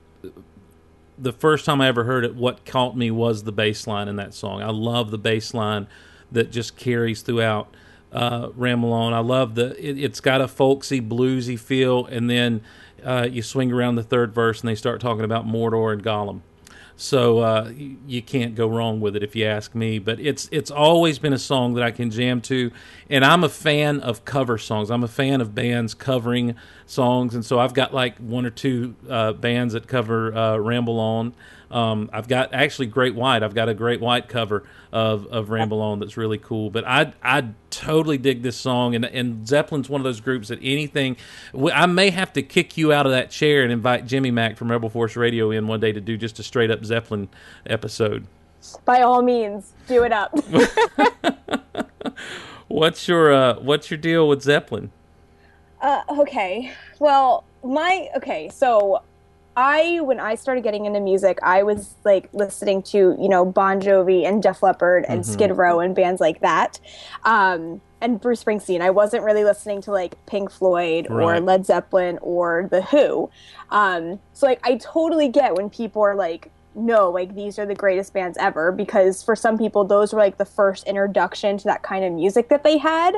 the 1.18 1.32
first 1.32 1.66
time 1.66 1.80
I 1.80 1.88
ever 1.88 2.04
heard 2.04 2.26
it, 2.26 2.36
what 2.36 2.66
caught 2.66 2.98
me 2.98 3.12
was 3.12 3.44
the 3.44 3.52
bass 3.52 3.88
line 3.88 4.08
in 4.08 4.16
that 4.18 4.34
song. 4.34 4.62
I 4.62 4.72
love 4.72 5.12
the 5.12 5.18
bass 5.18 5.54
line 5.54 5.88
that 6.32 6.52
just 6.52 6.76
carries 6.76 7.22
throughout 7.22 7.74
uh, 8.12 8.50
Ramble 8.56 8.92
On. 8.92 9.14
I 9.14 9.20
love 9.20 9.56
the 9.56 9.76
it, 9.80 9.98
it's 9.98 10.20
got 10.20 10.42
a 10.42 10.48
folksy, 10.48 11.02
bluesy 11.02 11.58
feel, 11.58 12.06
and 12.06 12.30
then 12.30 12.62
uh, 13.04 13.28
you 13.30 13.42
swing 13.42 13.72
around 13.72 13.96
the 13.96 14.04
third 14.04 14.34
verse 14.34 14.62
and 14.62 14.70
they 14.70 14.76
start 14.76 15.02
talking 15.02 15.24
about 15.24 15.46
Mordor 15.46 15.94
and 15.94 16.04
Gollum. 16.04 16.42
So 16.96 17.40
uh, 17.40 17.72
you, 18.08 18.22
can't 18.22 18.56
go 18.56 18.68
wrong 18.68 19.00
with 19.00 19.16
it 19.16 19.24
if 19.24 19.36
you 19.36 19.46
ask 19.46 19.74
me. 19.74 20.00
But 20.00 20.20
it's 20.20 20.48
it's 20.52 20.72
always 20.72 21.20
been 21.20 21.34
a 21.34 21.40
song 21.40 21.74
that 21.74 21.84
I 21.84 21.92
can 21.92 22.12
jam 22.12 22.40
to, 22.42 22.72
and 23.10 23.26
I'm 23.26 23.44
a 23.44 23.50
fan 23.50 24.00
of 24.00 24.26
cover 24.26 24.58
songs. 24.58 24.92
I'm 24.92 25.04
a 25.04 25.08
fan 25.08 25.42
of 25.42 25.56
bands 25.56 25.94
covering 25.94 26.56
songs, 26.86 27.34
and 27.36 27.44
so 27.44 27.60
I've 27.60 27.74
got 27.74 27.94
like 27.94 28.18
one 28.20 28.46
or 28.46 28.52
two 28.52 28.96
uh, 29.10 29.34
bands 29.34 29.74
that 29.74 29.88
cover 29.88 30.36
uh, 30.36 30.58
Ramble 30.58 31.00
On. 31.00 31.34
Um, 31.74 32.10
I've 32.14 32.28
got 32.28 32.54
actually 32.54 32.88
Great 32.88 33.16
White. 33.16 33.44
I've 33.44 33.56
got 33.56 33.68
a 33.68 33.74
Great 33.74 34.00
White 34.00 34.28
cover 34.30 34.64
of, 34.92 35.26
of 35.28 35.50
Ramble 35.50 35.82
On 35.82 36.00
that's 36.00 36.16
really 36.16 36.38
cool. 36.38 36.70
But 36.70 36.88
I 36.88 37.14
I 37.24 37.50
totally 37.70 38.18
dig 38.18 38.44
this 38.44 38.56
song, 38.56 38.96
and 38.96 39.04
and 39.04 39.48
Zeppelin's 39.48 39.90
one 39.90 40.00
of 40.00 40.06
those 40.06 40.22
groups 40.22 40.50
that 40.50 40.60
anything. 40.62 41.18
I 41.74 41.86
may 41.88 42.12
have 42.12 42.32
to 42.34 42.44
kick 42.44 42.78
you 42.78 42.94
out 42.94 43.06
of 43.06 43.12
that 43.12 43.32
chair 43.32 43.64
and 43.64 43.72
invite 43.72 44.06
Jimmy 44.06 44.32
Mac 44.32 44.56
from 44.56 44.72
Rebel 44.72 44.90
Force 44.90 45.16
Radio 45.16 45.52
in 45.52 45.68
one 45.68 45.80
day 45.80 45.92
to 45.92 46.02
do 46.02 46.16
just 46.16 46.40
a 46.40 46.44
straight 46.44 46.72
up 46.72 46.86
Zeppelin 46.86 47.30
episode. 47.66 48.28
By 48.86 49.02
all 49.02 49.22
means, 49.22 49.74
do 49.88 50.04
it 50.04 50.14
up. 50.14 50.34
What's 52.74 53.08
your 53.08 53.32
uh, 53.32 53.60
what's 53.60 53.92
your 53.92 54.00
deal 54.00 54.28
with 54.28 54.42
Zeppelin? 54.42 54.92
Uh, 55.80 56.02
okay. 56.10 56.74
Well, 56.98 57.44
my 57.64 58.10
okay. 58.16 58.50
So, 58.50 59.04
I 59.56 60.00
when 60.02 60.20
I 60.20 60.36
started 60.36 60.64
getting 60.64 60.86
into 60.86 61.00
music, 61.00 61.40
I 61.44 61.64
was 61.64 61.96
like 62.04 62.30
listening 62.34 62.82
to 62.84 63.16
you 63.20 63.30
know 63.30 63.46
Bon 63.46 63.80
Jovi 63.80 64.26
and 64.26 64.42
Def 64.42 64.64
Leppard 64.64 65.06
and 65.08 65.26
Skid 65.26 65.56
Row 65.58 65.80
and 65.80 65.96
bands 65.96 66.20
like 66.20 66.42
that, 66.42 66.80
um, 67.24 67.82
and 68.02 68.20
Bruce 68.20 68.44
Springsteen. 68.44 68.82
I 68.82 68.90
wasn't 68.90 69.24
really 69.24 69.44
listening 69.44 69.82
to 69.84 69.92
like 69.92 70.24
Pink 70.26 70.50
Floyd 70.52 71.08
or 71.10 71.40
Led 71.40 71.66
Zeppelin 71.66 72.18
or 72.22 72.68
The 72.70 72.82
Who. 72.82 73.30
Um, 73.70 74.20
so 74.34 74.48
like 74.48 74.60
I 74.64 74.78
totally 74.78 75.30
get 75.30 75.56
when 75.56 75.70
people 75.70 76.02
are 76.02 76.16
like. 76.16 76.52
No, 76.76 77.12
like 77.12 77.36
these 77.36 77.60
are 77.60 77.68
the 77.68 77.76
greatest 77.76 78.14
bands 78.14 78.36
ever 78.40 78.72
because 78.72 79.22
for 79.22 79.36
some 79.36 79.60
people 79.60 79.84
those 79.84 80.12
were 80.12 80.18
like 80.18 80.40
the 80.40 80.46
first 80.46 80.88
introduction 80.88 81.56
to 81.60 81.66
that 81.66 81.84
kind 81.84 82.04
of 82.04 82.12
music 82.12 82.50
that 82.50 82.64
they 82.64 82.80
had. 82.80 83.14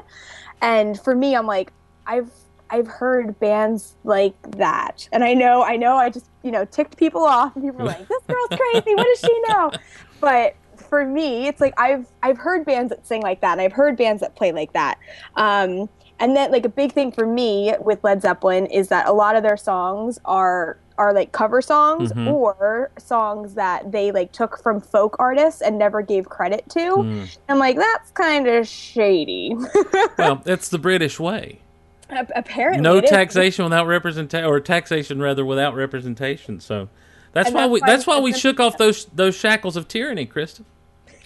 And 0.61 0.99
for 0.99 1.15
me, 1.15 1.38
I'm 1.38 1.47
like, 1.47 1.71
I've 2.05 2.29
I've 2.70 2.88
heard 2.88 3.39
bands 3.39 3.95
like 4.03 4.34
that, 4.57 5.07
and 5.11 5.24
I 5.24 5.34
know 5.34 5.63
I 5.63 5.76
know 5.78 5.95
I 5.97 6.09
just 6.09 6.28
you 6.43 6.51
know 6.51 6.66
ticked 6.66 6.97
people 6.97 7.24
off, 7.24 7.55
and 7.55 7.63
people 7.66 7.80
were 7.80 7.86
like, 7.86 8.07
"This 8.07 8.24
girl's 8.28 8.49
crazy. 8.49 8.95
What 8.95 9.05
does 9.05 9.20
she 9.20 9.41
know?" 9.47 9.72
But 10.22 10.55
for 10.78 11.05
me, 11.05 11.47
it's 11.47 11.61
like 11.61 11.74
I've 11.78 12.07
I've 12.24 12.38
heard 12.38 12.66
bands 12.66 12.89
that 12.89 13.05
sing 13.05 13.22
like 13.22 13.41
that, 13.41 13.53
and 13.53 13.61
I've 13.61 13.74
heard 13.74 13.97
bands 13.97 14.22
that 14.22 14.36
play 14.36 14.51
like 14.51 14.74
that. 14.74 14.97
Um, 15.36 15.89
and 16.20 16.36
then 16.36 16.51
like 16.51 16.66
a 16.66 16.70
big 16.70 16.93
thing 16.93 17.11
for 17.11 17.26
me 17.28 17.74
with 17.82 18.03
Led 18.03 18.22
Zeppelin 18.22 18.66
is 18.68 18.88
that 18.88 19.07
a 19.07 19.11
lot 19.11 19.36
of 19.36 19.43
their 19.43 19.57
songs 19.57 20.18
are 20.26 20.78
are 20.97 21.13
like 21.13 21.34
cover 21.34 21.61
songs 21.61 22.13
Mm-hmm. 22.13 22.30
or 22.30 22.89
songs 22.97 23.55
that 23.55 23.91
they 23.91 24.13
like 24.13 24.32
took 24.32 24.57
from 24.63 24.80
folk 24.80 25.18
artists 25.20 25.61
and 25.61 25.78
never 25.78 26.01
gave 26.01 26.30
credit 26.30 26.63
to. 26.70 26.80
Mm. 26.80 27.38
I'm 27.49 27.59
like 27.59 27.76
that's 27.76 28.11
kind 28.11 28.47
of 28.47 28.66
shady. 28.68 29.55
well, 30.18 30.41
it's 30.45 30.70
the 30.70 30.80
British 30.80 31.20
way. 31.20 31.59
Ap- 32.16 32.32
Apparently, 32.36 32.82
No 32.82 33.01
taxation 33.01 33.63
without 33.66 33.88
representation, 33.88 34.45
or 34.45 34.59
taxation 34.59 35.22
rather 35.22 35.45
without 35.45 35.76
representation. 35.76 36.59
So 36.59 36.89
that's 37.34 37.47
And 37.47 37.55
why 37.55 37.61
that's 37.63 37.72
we 37.72 37.80
why 37.82 37.88
that's 37.88 38.07
why 38.07 38.20
we 38.20 38.34
shook 38.34 38.59
off 38.59 38.78
those 38.78 39.05
those 39.05 39.36
shackles 39.36 39.76
of 39.76 39.88
tyranny, 39.88 40.26
Kristin. 40.26 40.63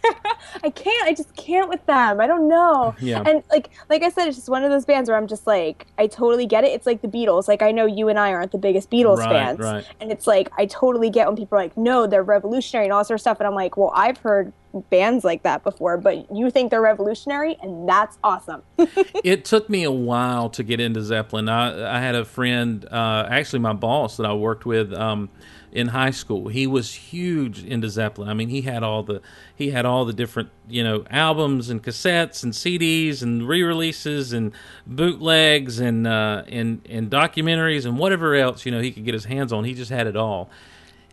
I 0.63 0.69
can't. 0.69 1.07
I 1.07 1.13
just 1.13 1.35
can't 1.35 1.69
with 1.69 1.85
them. 1.85 2.19
I 2.19 2.27
don't 2.27 2.47
know. 2.47 2.95
Yeah. 2.99 3.23
And 3.25 3.43
like 3.51 3.69
like 3.89 4.03
I 4.03 4.09
said, 4.09 4.27
it's 4.27 4.37
just 4.37 4.49
one 4.49 4.63
of 4.63 4.71
those 4.71 4.85
bands 4.85 5.09
where 5.09 5.17
I'm 5.17 5.27
just 5.27 5.47
like, 5.47 5.87
I 5.97 6.07
totally 6.07 6.45
get 6.45 6.63
it. 6.63 6.69
It's 6.71 6.85
like 6.85 7.01
the 7.01 7.07
Beatles. 7.07 7.47
Like 7.47 7.61
I 7.61 7.71
know 7.71 7.85
you 7.85 8.09
and 8.09 8.19
I 8.19 8.31
aren't 8.33 8.51
the 8.51 8.57
biggest 8.57 8.89
Beatles 8.91 9.17
Right, 9.17 9.29
fans, 9.29 9.59
right. 9.59 9.85
and 9.99 10.11
it's 10.11 10.27
like 10.27 10.49
I 10.57 10.65
totally 10.65 11.09
get 11.09 11.27
when 11.27 11.35
people 11.35 11.57
are 11.57 11.61
like, 11.61 11.77
no, 11.77 12.07
they're 12.07 12.23
revolutionary 12.23 12.85
and 12.85 12.93
all 12.93 13.03
sort 13.03 13.15
of 13.17 13.21
stuff. 13.21 13.39
And 13.39 13.47
I'm 13.47 13.55
like, 13.55 13.77
well, 13.77 13.91
I've 13.95 14.17
heard 14.17 14.53
bands 14.91 15.23
like 15.23 15.41
that 15.43 15.63
before, 15.63 15.97
but 15.97 16.31
you 16.35 16.51
think 16.51 16.69
they're 16.69 16.81
revolutionary, 16.81 17.57
and 17.61 17.89
that's 17.89 18.17
awesome. 18.23 18.61
it 19.23 19.43
took 19.45 19.67
me 19.69 19.83
a 19.83 19.91
while 19.91 20.49
to 20.51 20.63
get 20.63 20.79
into 20.79 21.01
Zeppelin. 21.01 21.49
I, 21.49 21.97
I 21.97 21.99
had 21.99 22.13
a 22.15 22.23
friend, 22.23 22.85
uh, 22.91 23.27
actually 23.29 23.59
my 23.59 23.73
boss 23.73 24.17
that 24.17 24.27
I 24.27 24.33
worked 24.33 24.67
with 24.67 24.93
um, 24.93 25.29
in 25.71 25.89
high 25.89 26.11
school. 26.11 26.47
He 26.47 26.65
was 26.67 26.93
huge 26.93 27.63
into 27.63 27.89
Zeppelin. 27.89 28.29
I 28.29 28.33
mean, 28.33 28.49
he 28.49 28.61
had 28.61 28.83
all 28.83 29.03
the 29.03 29.21
he 29.55 29.71
had 29.71 29.85
all 29.85 30.05
the 30.05 30.13
different 30.13 30.49
you 30.67 30.83
know 30.83 31.05
albums 31.09 31.69
and 31.69 31.83
cassettes 31.83 32.43
and 32.43 32.53
CDs 32.53 33.21
and 33.21 33.47
re-releases 33.47 34.33
and 34.33 34.51
bootlegs 34.87 35.79
and 35.79 36.07
uh, 36.07 36.43
and 36.47 36.81
and 36.89 37.09
documentaries 37.09 37.85
and 37.85 37.97
whatever 37.97 38.35
else 38.35 38.65
you 38.65 38.71
know 38.71 38.81
he 38.81 38.91
could 38.91 39.05
get 39.05 39.13
his 39.13 39.25
hands 39.25 39.53
on. 39.53 39.63
He 39.63 39.73
just 39.73 39.91
had 39.91 40.07
it 40.07 40.15
all 40.15 40.49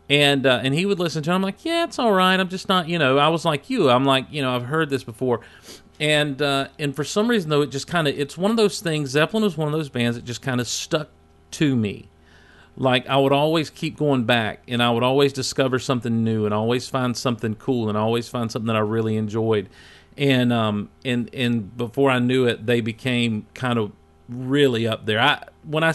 and 0.08 0.46
uh, 0.46 0.60
and 0.62 0.74
he 0.74 0.86
would 0.86 0.98
listen 0.98 1.22
to 1.24 1.30
it. 1.30 1.34
I'm 1.34 1.42
like, 1.42 1.64
yeah, 1.64 1.84
it's 1.84 1.98
all 1.98 2.12
right. 2.12 2.38
I'm 2.38 2.48
just 2.48 2.68
not, 2.68 2.88
you 2.88 2.98
know. 2.98 3.18
I 3.18 3.28
was 3.28 3.44
like 3.44 3.68
you. 3.68 3.90
I'm 3.90 4.04
like, 4.04 4.26
you 4.30 4.42
know, 4.42 4.54
I've 4.54 4.66
heard 4.66 4.90
this 4.90 5.04
before, 5.04 5.40
and 5.98 6.40
uh, 6.40 6.68
and 6.78 6.94
for 6.94 7.04
some 7.04 7.28
reason 7.28 7.50
though, 7.50 7.62
it 7.62 7.70
just 7.70 7.86
kind 7.86 8.06
of 8.06 8.18
it's 8.18 8.38
one 8.38 8.50
of 8.50 8.56
those 8.56 8.80
things. 8.80 9.10
Zeppelin 9.10 9.42
was 9.42 9.56
one 9.56 9.68
of 9.68 9.72
those 9.72 9.88
bands 9.88 10.16
that 10.16 10.24
just 10.24 10.42
kind 10.42 10.60
of 10.60 10.68
stuck 10.68 11.08
to 11.52 11.74
me. 11.74 12.08
Like 12.76 13.06
I 13.08 13.16
would 13.16 13.32
always 13.32 13.70
keep 13.70 13.96
going 13.96 14.24
back, 14.24 14.62
and 14.68 14.82
I 14.82 14.90
would 14.90 15.02
always 15.02 15.32
discover 15.32 15.78
something 15.78 16.22
new, 16.22 16.44
and 16.44 16.52
always 16.52 16.88
find 16.88 17.16
something 17.16 17.54
cool, 17.54 17.88
and 17.88 17.96
always 17.96 18.28
find 18.28 18.52
something 18.52 18.66
that 18.66 18.76
I 18.76 18.80
really 18.80 19.16
enjoyed. 19.16 19.68
And 20.18 20.52
um 20.52 20.90
and 21.04 21.30
and 21.34 21.76
before 21.76 22.10
I 22.10 22.18
knew 22.18 22.46
it, 22.46 22.66
they 22.66 22.80
became 22.80 23.46
kind 23.54 23.78
of 23.78 23.92
really 24.28 24.86
up 24.86 25.06
there. 25.06 25.20
I 25.20 25.44
when 25.62 25.84
I 25.84 25.94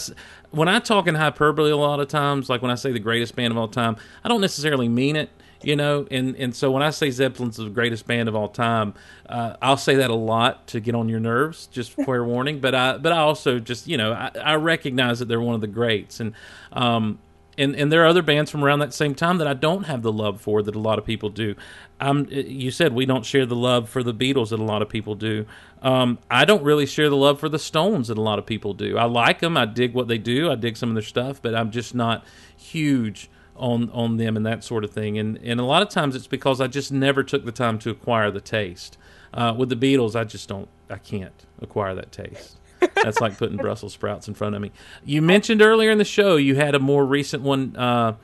when 0.52 0.68
I 0.68 0.80
talk 0.80 1.08
in 1.08 1.16
hyperbole 1.16 1.72
a 1.72 1.78
lot 1.78 2.00
of 2.00 2.08
times, 2.08 2.50
like 2.50 2.62
when 2.62 2.72
I 2.72 2.76
say 2.76 2.92
the 2.92 3.00
greatest 3.00 3.36
band 3.36 3.52
of 3.52 3.58
all 3.58 3.68
time, 3.68 3.96
I 4.24 4.30
don't 4.30 4.42
necessarily 4.42 4.90
mean 4.90 5.16
it, 5.16 5.30
you 5.64 5.76
know. 5.76 6.08
And 6.12 6.36
and 6.36 6.56
so 6.56 6.72
when 6.72 6.84
I 6.84 6.90
say 6.90 7.10
Zeppelin's 7.10 7.58
the 7.58 7.70
greatest 7.70 8.08
band 8.08 8.30
of 8.30 8.36
all 8.36 8.50
time, 8.50 8.94
uh, 9.28 9.56
I'll 9.62 9.78
say 9.78 9.96
that 9.96 10.10
a 10.10 10.16
lot 10.16 10.68
to 10.68 10.80
get 10.80 10.96
on 10.96 11.10
your 11.10 11.20
nerves, 11.20 11.68
just 11.68 11.94
fair 11.94 12.24
warning. 12.26 12.60
But 12.60 12.76
I 12.76 12.98
but 12.98 13.12
I 13.12 13.18
also 13.18 13.60
just 13.60 13.88
you 13.88 13.98
know 13.98 14.14
I, 14.14 14.32
I 14.44 14.56
recognize 14.56 15.20
that 15.20 15.28
they're 15.28 15.42
one 15.42 15.56
of 15.56 15.62
the 15.62 15.68
greats, 15.68 16.20
and 16.20 16.34
um 16.72 17.20
and 17.58 17.76
and 17.76 17.92
there 17.92 18.04
are 18.04 18.08
other 18.08 18.22
bands 18.22 18.50
from 18.50 18.64
around 18.64 18.80
that 18.80 18.94
same 18.94 19.16
time 19.16 19.38
that 19.38 19.48
I 19.48 19.54
don't 19.54 19.84
have 19.84 20.02
the 20.02 20.12
love 20.12 20.42
for 20.42 20.62
that 20.64 20.76
a 20.76 20.80
lot 20.80 20.98
of 20.98 21.06
people 21.06 21.30
do. 21.30 21.56
Um, 22.00 22.28
you 22.30 22.72
said 22.72 22.94
we 22.94 23.06
don't 23.06 23.26
share 23.26 23.46
the 23.46 23.56
love 23.56 23.88
for 23.90 24.02
the 24.02 24.14
Beatles 24.14 24.50
that 24.50 24.60
a 24.60 24.64
lot 24.64 24.82
of 24.82 24.90
people 24.90 25.16
do. 25.16 25.46
Um, 25.84 26.18
I 26.30 26.46
don't 26.46 26.64
really 26.64 26.86
share 26.88 27.10
the 27.10 27.16
love 27.16 27.40
for 27.40 27.50
the 27.50 27.60
Stones 27.60 28.08
that 28.08 28.18
a 28.18 28.22
lot 28.22 28.40
of 28.40 28.46
people 28.46 28.74
do. 28.74 28.98
I 28.98 29.04
like 29.06 29.40
them. 29.40 29.58
I 29.58 29.66
dig 29.66 29.94
what 29.94 30.08
they 30.08 30.18
do. 30.18 30.50
I 30.52 30.56
dig 30.56 30.78
some 30.78 30.90
of 30.90 30.96
their 30.96 31.04
stuff, 31.04 31.42
but 31.42 31.54
I'm 31.54 31.72
just 31.72 31.94
not 31.94 32.26
huge 32.58 33.30
on 33.56 33.90
on 33.92 34.18
them 34.18 34.38
and 34.38 34.46
that 34.46 34.64
sort 34.64 34.84
of 34.84 34.92
thing. 34.92 35.18
And 35.18 35.38
and 35.44 35.60
a 35.60 35.64
lot 35.66 35.82
of 35.82 35.90
times 35.90 36.16
it's 36.16 36.28
because 36.28 36.62
I 36.62 36.68
just 36.68 36.92
never 36.92 37.24
took 37.24 37.46
the 37.46 37.52
time 37.52 37.80
to 37.80 37.90
acquire 37.90 38.32
the 38.32 38.42
taste. 38.42 38.98
Uh, 39.34 39.54
with 39.58 39.70
the 39.70 39.76
Beatles, 39.76 40.16
I 40.16 40.24
just 40.26 40.50
don't. 40.50 40.68
I 40.90 40.98
can't 40.98 41.46
acquire 41.62 41.96
that 41.96 42.12
taste. 42.12 42.58
That's 42.96 43.22
like 43.22 43.38
putting 43.38 43.58
Brussels 43.66 43.94
sprouts 43.94 44.28
in 44.28 44.34
front 44.34 44.56
of 44.56 44.62
me. 44.62 44.72
You 45.06 45.22
mentioned 45.22 45.62
earlier 45.62 45.92
in 45.92 45.98
the 45.98 46.06
show 46.06 46.36
you 46.36 46.56
had 46.56 46.76
a 46.76 46.80
more 46.80 47.06
recent 47.06 47.44
one 47.44 47.76
uh, 47.78 48.16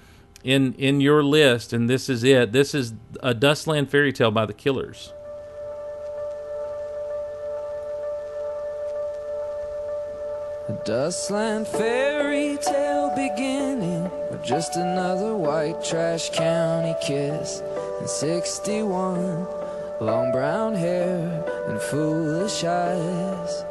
in 0.43 0.73
in 0.73 1.01
your 1.01 1.23
list, 1.23 1.73
and 1.73 1.89
this 1.89 2.09
is 2.09 2.23
it. 2.23 2.51
This 2.51 2.73
is 2.73 2.93
a 3.21 3.33
Dustland 3.33 3.89
Fairy 3.89 4.11
Tale 4.11 4.31
by 4.31 4.45
the 4.45 4.53
Killers. 4.53 5.13
A 10.69 10.73
dustland 10.83 11.65
fairy 11.65 12.57
tale 12.57 13.09
beginning 13.15 14.11
with 14.29 14.43
just 14.43 14.75
another 14.75 15.33
white 15.33 15.81
trash 15.81 16.29
county 16.29 16.93
kiss. 17.01 17.63
And 17.99 18.09
61, 18.09 19.47
long 20.01 20.29
brown 20.33 20.75
hair 20.75 21.19
and 21.69 21.79
foolish 21.79 22.65
eyes. 22.65 23.63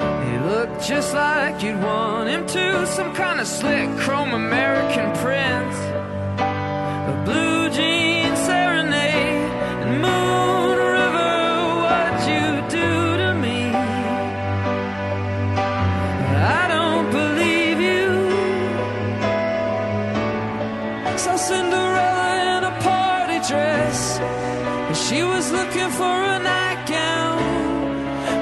He 0.00 0.38
looked 0.38 0.82
just 0.84 1.14
like 1.14 1.62
you'd 1.62 1.80
want 1.80 2.30
him 2.30 2.44
to, 2.48 2.86
some 2.88 3.14
kind 3.14 3.38
of 3.38 3.46
slick 3.46 3.96
chrome 3.98 4.32
American 4.34 5.12
prince. 5.22 5.76
A 6.40 7.22
blue 7.24 7.70
jean 7.70 8.09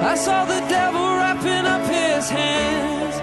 I 0.08 0.14
saw 0.14 0.46
the 0.46 0.60
devil 0.70 1.04
wrapping 1.18 1.66
up 1.74 1.82
his 1.82 2.30
hands. 2.30 3.14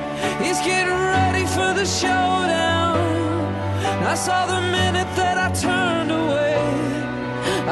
He's 0.44 0.60
getting 0.60 1.00
ready 1.16 1.44
for 1.56 1.74
the 1.74 1.84
showdown. 1.84 3.00
I 4.12 4.14
saw 4.14 4.46
the 4.46 4.62
minute 4.62 5.10
that 5.16 5.36
I 5.46 5.50
turned 5.68 6.12
away. 6.12 6.56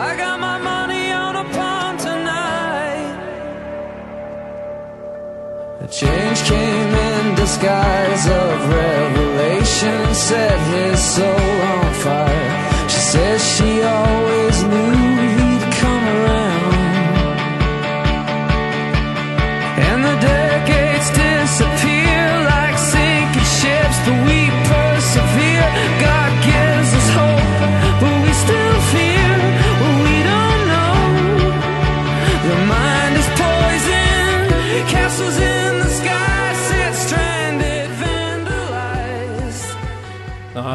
I 0.07 0.15
got 0.18 0.40
my 0.40 0.57
money 0.57 1.11
on 1.11 1.35
a 1.35 1.45
pawn 1.56 1.98
tonight. 1.98 3.14
A 5.81 5.88
change 5.88 6.40
came 6.52 6.91
in 7.07 7.35
disguise 7.35 8.26
of 8.26 8.68
revelation, 8.68 10.15
set 10.15 10.57
his 10.73 10.99
soul 10.99 11.61
on 11.76 11.94
fire. 12.02 12.43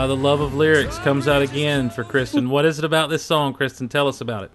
The 0.08 0.16
love 0.16 0.40
of 0.40 0.54
lyrics 0.54 0.96
comes 0.96 1.28
out 1.28 1.42
again 1.42 1.90
for 1.90 2.02
Kristin. 2.02 2.48
What 2.48 2.64
is 2.64 2.78
it 2.78 2.84
about 2.86 3.10
this 3.10 3.22
song, 3.22 3.52
Kristin? 3.52 3.90
Tell 3.90 4.08
us 4.08 4.22
about 4.22 4.44
it. 4.44 4.50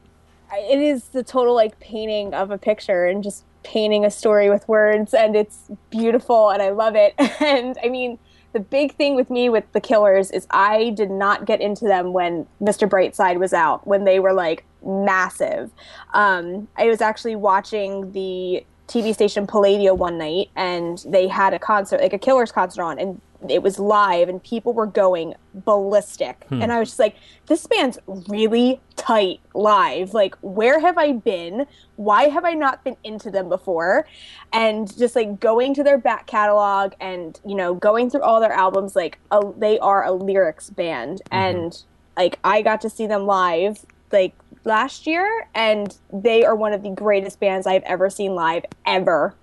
it 0.51 0.79
is 0.79 1.09
the 1.09 1.21
total 1.21 1.53
like 1.53 1.79
painting 1.79 2.33
of 2.33 2.49
a 2.49 2.57
picture 2.57 3.05
and 3.05 3.23
just 3.23 3.43
painting 3.61 4.03
a 4.03 4.09
story 4.09 4.49
with 4.49 4.67
words 4.67 5.13
and 5.13 5.35
it's 5.35 5.69
beautiful 5.91 6.49
and 6.49 6.63
I 6.63 6.71
love 6.71 6.95
it. 6.95 7.13
And 7.39 7.77
I 7.83 7.89
mean, 7.89 8.17
the 8.53 8.61
big 8.61 8.95
thing 8.95 9.15
with 9.15 9.29
me 9.29 9.47
with 9.47 9.71
the 9.73 9.79
Killers 9.79 10.31
is 10.31 10.47
I 10.49 10.89
did 10.89 11.11
not 11.11 11.45
get 11.45 11.61
into 11.61 11.85
them 11.85 12.13
when 12.13 12.47
Mr. 12.59 12.89
Brightside 12.89 13.37
was 13.37 13.53
out, 13.53 13.85
when 13.85 14.05
they 14.05 14.19
were 14.19 14.33
like 14.33 14.65
massive. 14.83 15.69
Um, 16.15 16.67
I 16.77 16.87
was 16.87 16.99
actually 16.99 17.35
watching 17.35 18.11
the 18.11 18.65
TV 18.87 19.13
station 19.13 19.45
Palladia 19.45 19.95
one 19.95 20.17
night 20.17 20.49
and 20.55 20.97
they 21.07 21.27
had 21.27 21.53
a 21.53 21.59
concert, 21.59 22.01
like 22.01 22.13
a 22.13 22.17
Killers 22.17 22.51
concert 22.51 22.81
on, 22.81 22.97
and 22.97 23.21
it 23.49 23.63
was 23.63 23.79
live 23.79 24.29
and 24.29 24.43
people 24.43 24.73
were 24.73 24.85
going 24.85 25.35
ballistic. 25.53 26.45
Hmm. 26.49 26.61
And 26.61 26.71
I 26.71 26.79
was 26.79 26.89
just 26.89 26.99
like, 26.99 27.15
this 27.47 27.65
band's 27.67 27.99
really 28.27 28.81
tight 28.95 29.39
live. 29.53 30.13
Like, 30.13 30.35
where 30.41 30.79
have 30.79 30.97
I 30.97 31.13
been? 31.13 31.65
Why 31.95 32.29
have 32.29 32.45
I 32.45 32.53
not 32.53 32.83
been 32.83 32.97
into 33.03 33.31
them 33.31 33.49
before? 33.49 34.07
And 34.51 34.95
just 34.97 35.15
like 35.15 35.39
going 35.39 35.73
to 35.75 35.83
their 35.83 35.97
back 35.97 36.27
catalog 36.27 36.93
and, 36.99 37.39
you 37.45 37.55
know, 37.55 37.73
going 37.73 38.09
through 38.09 38.23
all 38.23 38.39
their 38.39 38.53
albums, 38.53 38.95
like, 38.95 39.19
a, 39.31 39.41
they 39.57 39.79
are 39.79 40.03
a 40.05 40.11
lyrics 40.11 40.69
band. 40.69 41.21
Mm-hmm. 41.25 41.35
And 41.35 41.83
like, 42.17 42.39
I 42.43 42.61
got 42.61 42.81
to 42.81 42.89
see 42.89 43.07
them 43.07 43.25
live. 43.25 43.85
Like, 44.11 44.35
last 44.65 45.05
year, 45.05 45.47
and 45.53 45.97
they 46.13 46.45
are 46.45 46.55
one 46.55 46.71
of 46.71 46.83
the 46.83 46.89
greatest 46.89 47.39
bands 47.39 47.67
I've 47.67 47.83
ever 47.83 48.09
seen 48.09 48.33
live 48.33 48.63
ever. 48.85 49.35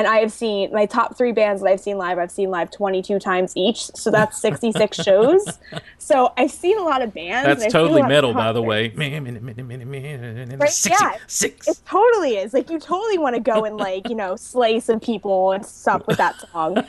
And 0.00 0.06
I 0.06 0.20
have 0.20 0.32
seen 0.32 0.72
my 0.72 0.86
top 0.86 1.14
three 1.14 1.32
bands 1.32 1.60
that 1.60 1.68
I've 1.68 1.78
seen 1.78 1.98
live. 1.98 2.18
I've 2.18 2.30
seen 2.30 2.48
live 2.48 2.70
22 2.70 3.18
times 3.18 3.52
each, 3.54 3.84
so 3.94 4.10
that's 4.10 4.40
66 4.40 4.96
shows. 5.04 5.58
So 5.98 6.32
I've 6.38 6.50
seen 6.50 6.78
a 6.78 6.82
lot 6.82 7.02
of 7.02 7.12
bands. 7.12 7.46
That's 7.46 7.58
I've 7.58 7.60
seen 7.60 7.68
a 7.68 7.70
totally 7.70 8.02
metal, 8.04 8.32
by 8.32 8.50
the 8.52 8.62
way. 8.62 8.88
Right, 10.58 10.70
yeah. 10.86 11.16
six. 11.26 11.68
It 11.68 11.80
totally 11.84 12.38
is. 12.38 12.54
Like 12.54 12.70
you 12.70 12.78
totally 12.78 13.18
want 13.18 13.34
to 13.36 13.42
go 13.42 13.66
and 13.66 13.76
like 13.76 14.08
you 14.08 14.14
know 14.14 14.36
slay 14.36 14.80
some 14.80 15.00
people 15.00 15.52
and 15.52 15.66
stuff 15.66 16.06
with 16.06 16.16
that 16.16 16.48
song. 16.50 16.82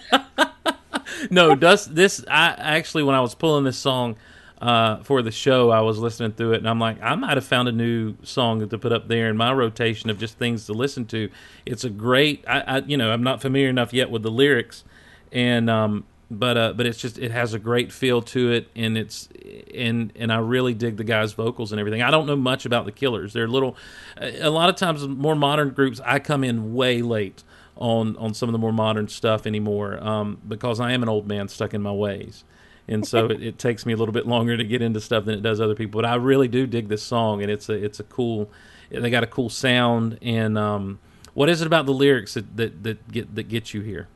no, 1.29 1.53
does 1.53 1.87
this? 1.87 2.23
I 2.29 2.55
actually, 2.57 3.03
when 3.03 3.15
I 3.15 3.19
was 3.19 3.35
pulling 3.35 3.65
this 3.65 3.77
song 3.77 4.15
uh, 4.61 5.01
for 5.01 5.23
the 5.23 5.31
show, 5.31 5.71
I 5.71 5.81
was 5.81 5.97
listening 5.97 6.33
through 6.33 6.53
it, 6.53 6.57
and 6.57 6.69
I'm 6.69 6.79
like, 6.79 7.01
I 7.01 7.15
might 7.15 7.35
have 7.35 7.45
found 7.45 7.67
a 7.67 7.71
new 7.71 8.15
song 8.21 8.67
to 8.69 8.77
put 8.77 8.93
up 8.93 9.07
there 9.07 9.27
in 9.27 9.35
my 9.35 9.51
rotation 9.51 10.11
of 10.11 10.19
just 10.19 10.37
things 10.37 10.67
to 10.67 10.73
listen 10.73 11.05
to. 11.07 11.29
It's 11.65 11.83
a 11.83 11.89
great, 11.89 12.45
I, 12.47 12.61
I 12.61 12.77
you 12.79 12.95
know, 12.95 13.11
I'm 13.11 13.23
not 13.23 13.41
familiar 13.41 13.69
enough 13.69 13.91
yet 13.91 14.11
with 14.11 14.21
the 14.21 14.29
lyrics, 14.29 14.83
and 15.31 15.67
um, 15.67 16.05
but 16.29 16.57
uh, 16.57 16.73
but 16.73 16.85
it's 16.85 16.99
just 16.99 17.17
it 17.17 17.31
has 17.31 17.55
a 17.55 17.59
great 17.59 17.91
feel 17.91 18.21
to 18.21 18.51
it, 18.51 18.69
and 18.75 18.99
it's 18.99 19.29
and 19.73 20.13
and 20.15 20.31
I 20.31 20.37
really 20.37 20.75
dig 20.75 20.97
the 20.97 21.03
guys' 21.03 21.33
vocals 21.33 21.71
and 21.71 21.79
everything. 21.79 22.03
I 22.03 22.11
don't 22.11 22.27
know 22.27 22.35
much 22.35 22.67
about 22.67 22.85
the 22.85 22.91
Killers. 22.91 23.33
They're 23.33 23.47
little, 23.47 23.75
a 24.19 24.51
lot 24.51 24.69
of 24.69 24.75
times 24.75 25.07
more 25.07 25.35
modern 25.35 25.71
groups. 25.71 25.99
I 26.05 26.19
come 26.19 26.43
in 26.43 26.75
way 26.75 27.01
late 27.01 27.43
on 27.77 28.15
on 28.17 28.35
some 28.35 28.47
of 28.47 28.53
the 28.53 28.59
more 28.59 28.71
modern 28.71 29.07
stuff 29.07 29.47
anymore 29.47 30.01
um, 30.03 30.39
because 30.47 30.79
I 30.79 30.91
am 30.91 31.01
an 31.01 31.09
old 31.09 31.27
man 31.27 31.47
stuck 31.47 31.73
in 31.73 31.81
my 31.81 31.91
ways. 31.91 32.43
And 32.87 33.07
so 33.07 33.27
it, 33.27 33.41
it 33.41 33.59
takes 33.59 33.85
me 33.85 33.93
a 33.93 33.97
little 33.97 34.13
bit 34.13 34.27
longer 34.27 34.57
to 34.57 34.63
get 34.63 34.81
into 34.81 34.99
stuff 34.99 35.25
than 35.25 35.35
it 35.35 35.41
does 35.41 35.61
other 35.61 35.75
people. 35.75 36.01
But 36.01 36.09
I 36.09 36.15
really 36.15 36.47
do 36.47 36.65
dig 36.67 36.89
this 36.89 37.03
song, 37.03 37.41
and 37.41 37.51
it's 37.51 37.69
a 37.69 37.73
it's 37.73 37.99
a 37.99 38.03
cool. 38.03 38.49
They 38.89 39.09
got 39.09 39.23
a 39.23 39.27
cool 39.27 39.49
sound, 39.49 40.17
and 40.21 40.57
um, 40.57 40.99
what 41.33 41.47
is 41.47 41.61
it 41.61 41.67
about 41.67 41.85
the 41.85 41.93
lyrics 41.93 42.33
that, 42.33 42.57
that, 42.57 42.83
that 42.83 43.11
get 43.11 43.35
that 43.35 43.43
gets 43.43 43.73
you 43.73 43.81
here? 43.81 44.07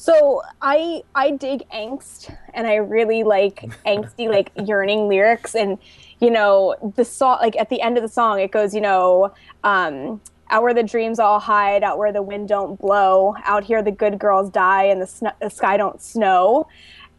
So 0.00 0.40
I 0.62 1.02
I 1.14 1.32
dig 1.32 1.68
angst 1.68 2.34
and 2.54 2.66
I 2.66 2.76
really 2.76 3.22
like 3.22 3.60
angsty 3.84 4.30
like 4.30 4.50
yearning 4.66 5.08
lyrics 5.08 5.54
and 5.54 5.78
you 6.20 6.30
know 6.30 6.74
the 6.96 7.04
song 7.04 7.38
like 7.42 7.54
at 7.56 7.68
the 7.68 7.82
end 7.82 7.98
of 7.98 8.02
the 8.02 8.08
song 8.08 8.40
it 8.40 8.50
goes 8.50 8.74
you 8.74 8.80
know 8.80 9.34
um 9.62 10.20
out 10.48 10.62
where 10.62 10.72
the 10.72 10.82
dreams 10.82 11.18
all 11.18 11.38
hide 11.38 11.84
out 11.84 11.98
where 11.98 12.12
the 12.12 12.22
wind 12.22 12.48
don't 12.48 12.80
blow 12.80 13.34
out 13.44 13.62
here 13.62 13.82
the 13.82 13.90
good 13.90 14.18
girls 14.18 14.48
die 14.48 14.84
and 14.84 15.02
the, 15.02 15.06
sn- 15.06 15.32
the 15.40 15.50
sky 15.50 15.76
don't 15.76 16.00
snow 16.00 16.66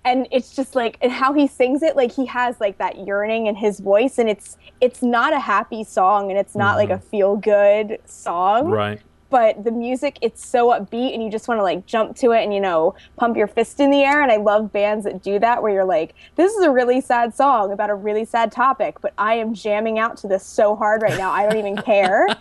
and 0.04 0.28
it's 0.32 0.56
just 0.56 0.76
like 0.76 0.98
and 1.02 1.12
how 1.12 1.34
he 1.34 1.48
sings 1.48 1.84
it 1.84 1.96
like 1.96 2.12
he 2.12 2.26
has 2.26 2.60
like 2.60 2.78
that 2.78 3.06
yearning 3.06 3.48
in 3.48 3.56
his 3.56 3.80
voice 3.80 4.18
and 4.18 4.30
it's 4.30 4.58
it's 4.80 5.02
not 5.02 5.34
a 5.34 5.40
happy 5.40 5.84
song 5.84 6.30
and 6.30 6.40
it's 6.40 6.56
not 6.56 6.76
like 6.78 6.90
a 6.90 7.00
feel 7.00 7.36
good 7.36 8.00
song. 8.06 8.70
Right. 8.70 9.00
but 9.30 9.64
the 9.64 9.72
music 9.72 10.18
it's 10.22 10.46
so 10.46 10.70
upbeat 10.70 11.14
and 11.14 11.24
you 11.24 11.30
just 11.30 11.48
want 11.48 11.60
to 11.60 11.64
like 11.64 11.86
jump 11.86 12.16
to 12.18 12.32
it 12.32 12.44
and 12.44 12.54
you 12.54 12.60
know 12.60 12.96
pump 13.16 13.38
your 13.38 13.48
fist 13.48 13.80
in 13.80 13.90
the 13.92 14.02
air 14.02 14.22
and 14.22 14.32
i 14.32 14.38
love 14.38 14.74
bands 14.74 15.06
that 15.06 15.22
do 15.22 15.40
that 15.40 15.62
where 15.62 15.72
you're 15.72 15.86
like 15.86 16.16
this 16.36 16.52
is 16.54 16.64
a 16.64 16.72
really 16.72 17.00
sad 17.00 17.34
song 17.34 17.72
about 17.72 17.90
a 17.90 17.96
really 17.96 18.26
sad 18.26 18.52
topic 18.52 19.00
but 19.02 19.14
i 19.18 19.36
am 19.36 19.54
jamming 19.54 20.00
out 20.00 20.18
to 20.18 20.28
this 20.28 20.46
so 20.46 20.76
hard 20.76 21.02
right 21.02 21.18
now 21.18 21.32
i 21.32 21.44
don't 21.44 21.58
even 21.58 21.78
care. 21.78 22.28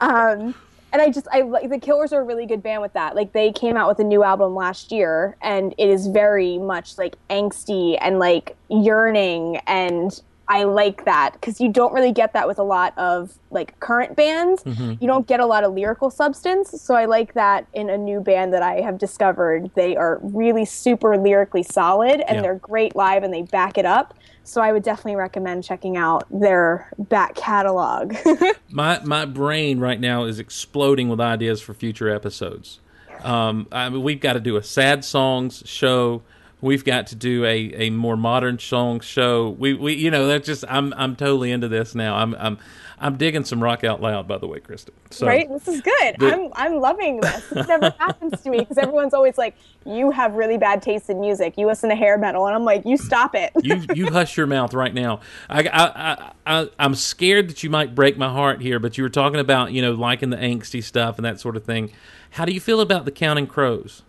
Um 0.00 0.54
and 0.92 1.00
I 1.02 1.10
just 1.10 1.28
I 1.32 1.42
like 1.42 1.68
the 1.68 1.78
Killers 1.78 2.12
are 2.12 2.20
a 2.20 2.24
really 2.24 2.46
good 2.46 2.62
band 2.62 2.82
with 2.82 2.92
that. 2.94 3.14
Like 3.14 3.32
they 3.32 3.52
came 3.52 3.76
out 3.76 3.88
with 3.88 3.98
a 4.00 4.04
new 4.04 4.22
album 4.22 4.54
last 4.54 4.92
year, 4.92 5.36
and 5.40 5.74
it 5.78 5.88
is 5.88 6.06
very 6.06 6.58
much 6.58 6.98
like 6.98 7.16
angsty 7.28 7.96
and 8.00 8.18
like 8.18 8.56
yearning, 8.68 9.58
and 9.66 10.20
I 10.50 10.64
like 10.64 11.04
that 11.04 11.34
because 11.34 11.60
you 11.60 11.68
don't 11.70 11.92
really 11.94 12.10
get 12.10 12.32
that 12.32 12.48
with 12.48 12.58
a 12.58 12.62
lot 12.64 12.92
of 12.98 13.38
like 13.52 13.78
current 13.78 14.16
bands. 14.16 14.64
You 14.66 15.06
don't 15.06 15.26
get 15.26 15.38
a 15.38 15.46
lot 15.46 15.62
of 15.62 15.72
lyrical 15.74 16.10
substance, 16.10 16.80
so 16.82 16.94
I 16.94 17.04
like 17.04 17.34
that 17.34 17.66
in 17.72 17.88
a 17.88 17.96
new 17.96 18.20
band 18.20 18.52
that 18.52 18.62
I 18.62 18.80
have 18.80 18.98
discovered. 18.98 19.70
They 19.76 19.96
are 19.96 20.18
really 20.22 20.64
super 20.64 21.16
lyrically 21.16 21.62
solid, 21.62 22.20
and 22.22 22.36
Yeah. 22.36 22.42
they're 22.42 22.54
great 22.56 22.96
live, 22.96 23.22
and 23.22 23.32
they 23.32 23.42
back 23.42 23.78
it 23.78 23.86
up. 23.86 24.14
So 24.42 24.60
I 24.60 24.72
would 24.72 24.82
definitely 24.82 25.14
recommend 25.16 25.62
checking 25.62 25.96
out 25.96 26.24
their 26.30 26.90
back 26.98 27.36
catalog. 27.36 28.16
My 28.70 29.00
my 29.04 29.24
brain 29.26 29.78
right 29.78 30.00
now 30.00 30.24
is 30.24 30.38
exploding 30.40 31.08
with 31.08 31.20
ideas 31.20 31.60
for 31.60 31.74
future 31.74 32.08
episodes. 32.12 32.80
Um, 33.22 33.68
I 33.70 33.88
mean, 33.88 34.02
we've 34.02 34.20
got 34.20 34.32
to 34.32 34.40
do 34.40 34.56
a 34.56 34.62
sad 34.62 35.04
songs 35.04 35.62
show. 35.66 36.22
We've 36.60 36.84
got 36.84 37.06
to 37.08 37.14
do 37.14 37.44
a, 37.44 37.72
a 37.74 37.90
more 37.90 38.16
modern 38.16 38.58
song 38.58 39.00
show. 39.00 39.50
We, 39.50 39.74
we 39.74 39.94
you 39.94 40.10
know 40.10 40.26
that's 40.26 40.46
just 40.46 40.64
I'm 40.68 40.92
I'm 40.94 41.16
totally 41.16 41.50
into 41.50 41.68
this 41.68 41.94
now. 41.94 42.16
I'm 42.16 42.34
I'm 42.34 42.58
I'm 43.02 43.16
digging 43.16 43.46
some 43.46 43.62
rock 43.62 43.82
out 43.82 44.02
loud. 44.02 44.28
By 44.28 44.36
the 44.36 44.46
way, 44.46 44.60
Kristin. 44.60 44.90
So, 45.10 45.26
right? 45.26 45.48
This 45.48 45.66
is 45.66 45.80
good. 45.80 46.16
The- 46.18 46.34
I'm 46.34 46.50
I'm 46.54 46.80
loving 46.80 47.20
this. 47.20 47.46
This 47.48 47.66
never 47.66 47.90
happens 47.98 48.42
to 48.42 48.50
me 48.50 48.58
because 48.58 48.76
everyone's 48.76 49.14
always 49.14 49.38
like, 49.38 49.56
"You 49.86 50.10
have 50.10 50.34
really 50.34 50.58
bad 50.58 50.82
taste 50.82 51.08
in 51.08 51.18
music. 51.18 51.54
You 51.56 51.66
listen 51.66 51.88
to 51.88 51.96
hair 51.96 52.18
metal," 52.18 52.46
and 52.46 52.54
I'm 52.54 52.64
like, 52.64 52.84
"You 52.84 52.98
stop 52.98 53.34
it." 53.34 53.52
you 53.62 53.82
you 53.94 54.06
hush 54.12 54.36
your 54.36 54.46
mouth 54.46 54.74
right 54.74 54.92
now. 54.92 55.20
I, 55.48 55.62
I, 55.62 55.86
I, 55.86 56.32
I 56.46 56.68
I'm 56.78 56.94
scared 56.94 57.48
that 57.48 57.62
you 57.62 57.70
might 57.70 57.94
break 57.94 58.18
my 58.18 58.28
heart 58.28 58.60
here, 58.60 58.78
but 58.78 58.98
you 58.98 59.04
were 59.04 59.10
talking 59.10 59.40
about 59.40 59.72
you 59.72 59.80
know 59.80 59.92
liking 59.92 60.28
the 60.28 60.36
angsty 60.36 60.84
stuff 60.84 61.16
and 61.16 61.24
that 61.24 61.40
sort 61.40 61.56
of 61.56 61.64
thing. 61.64 61.90
How 62.32 62.44
do 62.44 62.52
you 62.52 62.60
feel 62.60 62.80
about 62.80 63.06
the 63.06 63.10
Counting 63.10 63.46
Crows? 63.46 64.02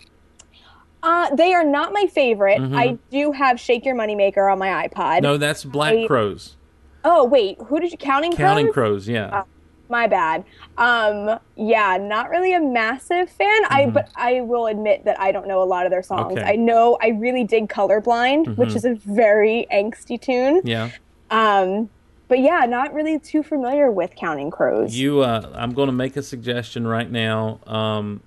Uh, 1.04 1.34
they 1.36 1.54
are 1.54 1.64
not 1.64 1.94
my 1.94 2.06
favorite. 2.08 2.62
I 2.74 2.98
do 3.10 3.32
have 3.32 3.60
"Shake 3.60 3.86
Your 3.86 3.96
Moneymaker" 3.96 4.52
on 4.52 4.60
my 4.60 4.88
iPod. 4.88 4.96
Mm-hmm. 5.18 5.24
No, 5.24 5.38
that's 5.38 5.64
Black 5.64 5.94
I- 5.96 6.08
Crowes. 6.08 6.56
Oh 7.04 7.26
wait, 7.26 7.58
who 7.68 7.80
did 7.80 7.92
you 7.92 7.98
counting? 7.98 8.32
Crows? 8.32 8.38
Counting 8.48 8.66
Crows? 8.72 9.06
Crows, 9.06 9.10
yeah. 9.10 9.44
My 9.90 10.08
bad. 10.08 10.46
Um, 10.78 11.38
yeah, 11.58 11.98
not 12.00 12.30
really 12.30 12.54
a 12.54 12.62
massive 12.62 13.30
fan. 13.30 13.66
I 13.70 13.88
but 13.88 14.10
I 14.16 14.42
will 14.42 14.68
admit 14.68 15.04
that 15.06 15.20
I 15.20 15.32
don't 15.32 15.48
know 15.48 15.62
a 15.62 15.66
lot 15.66 15.86
of 15.86 15.92
their 15.92 16.04
songs. 16.04 16.28
Mm-hmm. 16.28 16.38
Okay. 16.38 16.42
Mm-hmm. 16.42 16.62
I 16.62 16.64
know 16.64 16.98
I 17.02 17.08
really 17.10 17.44
dig 17.44 17.68
"Colorblind," 17.68 18.56
which 18.56 18.76
is 18.76 18.86
a 18.86 18.94
very 18.94 19.66
angsty 19.74 20.22
tune. 20.22 20.62
yeah. 20.64 20.92
Um, 21.32 21.90
but 22.28 22.40
yeah, 22.40 22.66
not 22.66 22.94
really 22.94 23.20
too 23.20 23.42
familiar 23.44 23.92
with 23.92 24.16
Counting 24.16 24.52
Crows. 24.52 24.96
You, 24.96 25.22
uh, 25.22 25.50
I'm 25.54 25.74
going 25.74 25.88
to 25.88 25.94
make 25.94 26.16
a 26.16 26.22
suggestion 26.24 26.88
right 26.88 27.10
now. 27.12 27.60
Um, 27.68 28.22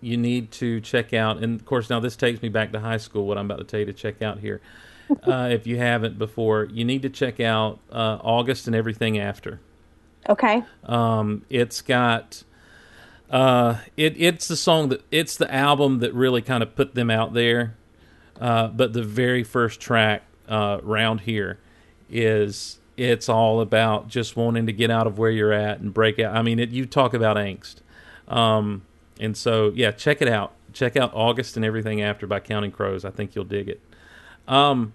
you 0.00 0.16
need 0.16 0.50
to 0.52 0.80
check 0.80 1.12
out, 1.12 1.42
and 1.42 1.58
of 1.58 1.66
course, 1.66 1.90
now 1.90 2.00
this 2.00 2.16
takes 2.16 2.42
me 2.42 2.48
back 2.48 2.72
to 2.72 2.80
high 2.80 2.96
school. 2.96 3.26
What 3.26 3.38
I'm 3.38 3.46
about 3.46 3.58
to 3.58 3.64
tell 3.64 3.80
you 3.80 3.86
to 3.86 3.92
check 3.92 4.22
out 4.22 4.38
here, 4.38 4.60
uh, 5.26 5.48
if 5.50 5.66
you 5.66 5.76
haven't 5.76 6.18
before, 6.18 6.64
you 6.64 6.84
need 6.84 7.02
to 7.02 7.10
check 7.10 7.40
out 7.40 7.80
uh, 7.90 8.18
August 8.22 8.66
and 8.66 8.76
everything 8.76 9.18
after. 9.18 9.60
okay. 10.28 10.62
Um, 10.84 11.44
it's 11.48 11.82
got 11.82 12.44
uh, 13.30 13.78
it. 13.96 14.14
It's 14.16 14.48
the 14.48 14.56
song 14.56 14.88
that 14.90 15.02
it's 15.10 15.36
the 15.36 15.52
album 15.52 16.00
that 16.00 16.12
really 16.14 16.42
kind 16.42 16.62
of 16.62 16.74
put 16.74 16.94
them 16.94 17.10
out 17.10 17.32
there. 17.32 17.76
Uh, 18.40 18.68
but 18.68 18.94
the 18.94 19.02
very 19.02 19.44
first 19.44 19.80
track 19.80 20.22
uh, 20.48 20.78
round 20.82 21.20
here 21.20 21.58
is 22.08 22.78
it's 22.96 23.28
all 23.28 23.60
about 23.60 24.08
just 24.08 24.36
wanting 24.36 24.66
to 24.66 24.72
get 24.72 24.90
out 24.90 25.06
of 25.06 25.18
where 25.18 25.30
you're 25.30 25.52
at 25.52 25.80
and 25.80 25.92
break 25.94 26.18
out. 26.18 26.34
I 26.34 26.42
mean, 26.42 26.58
it, 26.58 26.70
you 26.70 26.86
talk 26.86 27.14
about 27.14 27.36
angst, 27.36 27.76
um, 28.28 28.82
and 29.20 29.36
so 29.36 29.70
yeah, 29.74 29.92
check 29.92 30.20
it 30.20 30.28
out. 30.28 30.54
Check 30.72 30.96
out 30.96 31.12
August 31.14 31.56
and 31.56 31.64
everything 31.64 32.02
after 32.02 32.26
by 32.26 32.40
Counting 32.40 32.72
Crows. 32.72 33.04
I 33.04 33.10
think 33.10 33.34
you'll 33.34 33.44
dig 33.44 33.68
it. 33.68 33.80
Um, 34.48 34.94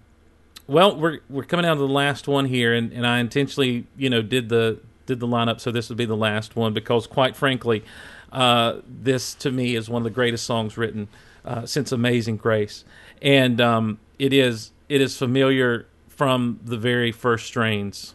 well, 0.66 0.96
we're 0.96 1.20
we're 1.30 1.44
coming 1.44 1.64
down 1.64 1.76
to 1.76 1.82
the 1.82 1.88
last 1.88 2.26
one 2.26 2.46
here, 2.46 2.74
and, 2.74 2.92
and 2.92 3.06
I 3.06 3.20
intentionally, 3.20 3.86
you 3.96 4.10
know, 4.10 4.20
did 4.20 4.48
the 4.48 4.80
did 5.06 5.20
the 5.20 5.28
lineup 5.28 5.60
so 5.60 5.70
this 5.70 5.88
would 5.88 5.98
be 5.98 6.04
the 6.04 6.16
last 6.16 6.56
one 6.56 6.72
because, 6.72 7.06
quite 7.06 7.36
frankly, 7.36 7.84
uh, 8.32 8.80
this 8.86 9.34
to 9.34 9.50
me 9.50 9.76
is 9.76 9.88
one 9.88 10.00
of 10.00 10.04
the 10.04 10.10
greatest 10.10 10.44
songs 10.44 10.76
written 10.76 11.08
uh, 11.44 11.64
since 11.64 11.92
Amazing 11.92 12.38
Grace, 12.38 12.84
and 13.22 13.60
um, 13.60 13.98
it 14.18 14.32
is 14.32 14.72
it 14.88 15.00
is 15.00 15.16
familiar 15.16 15.86
from 16.08 16.58
the 16.64 16.76
very 16.76 17.12
first 17.12 17.46
strains. 17.46 18.14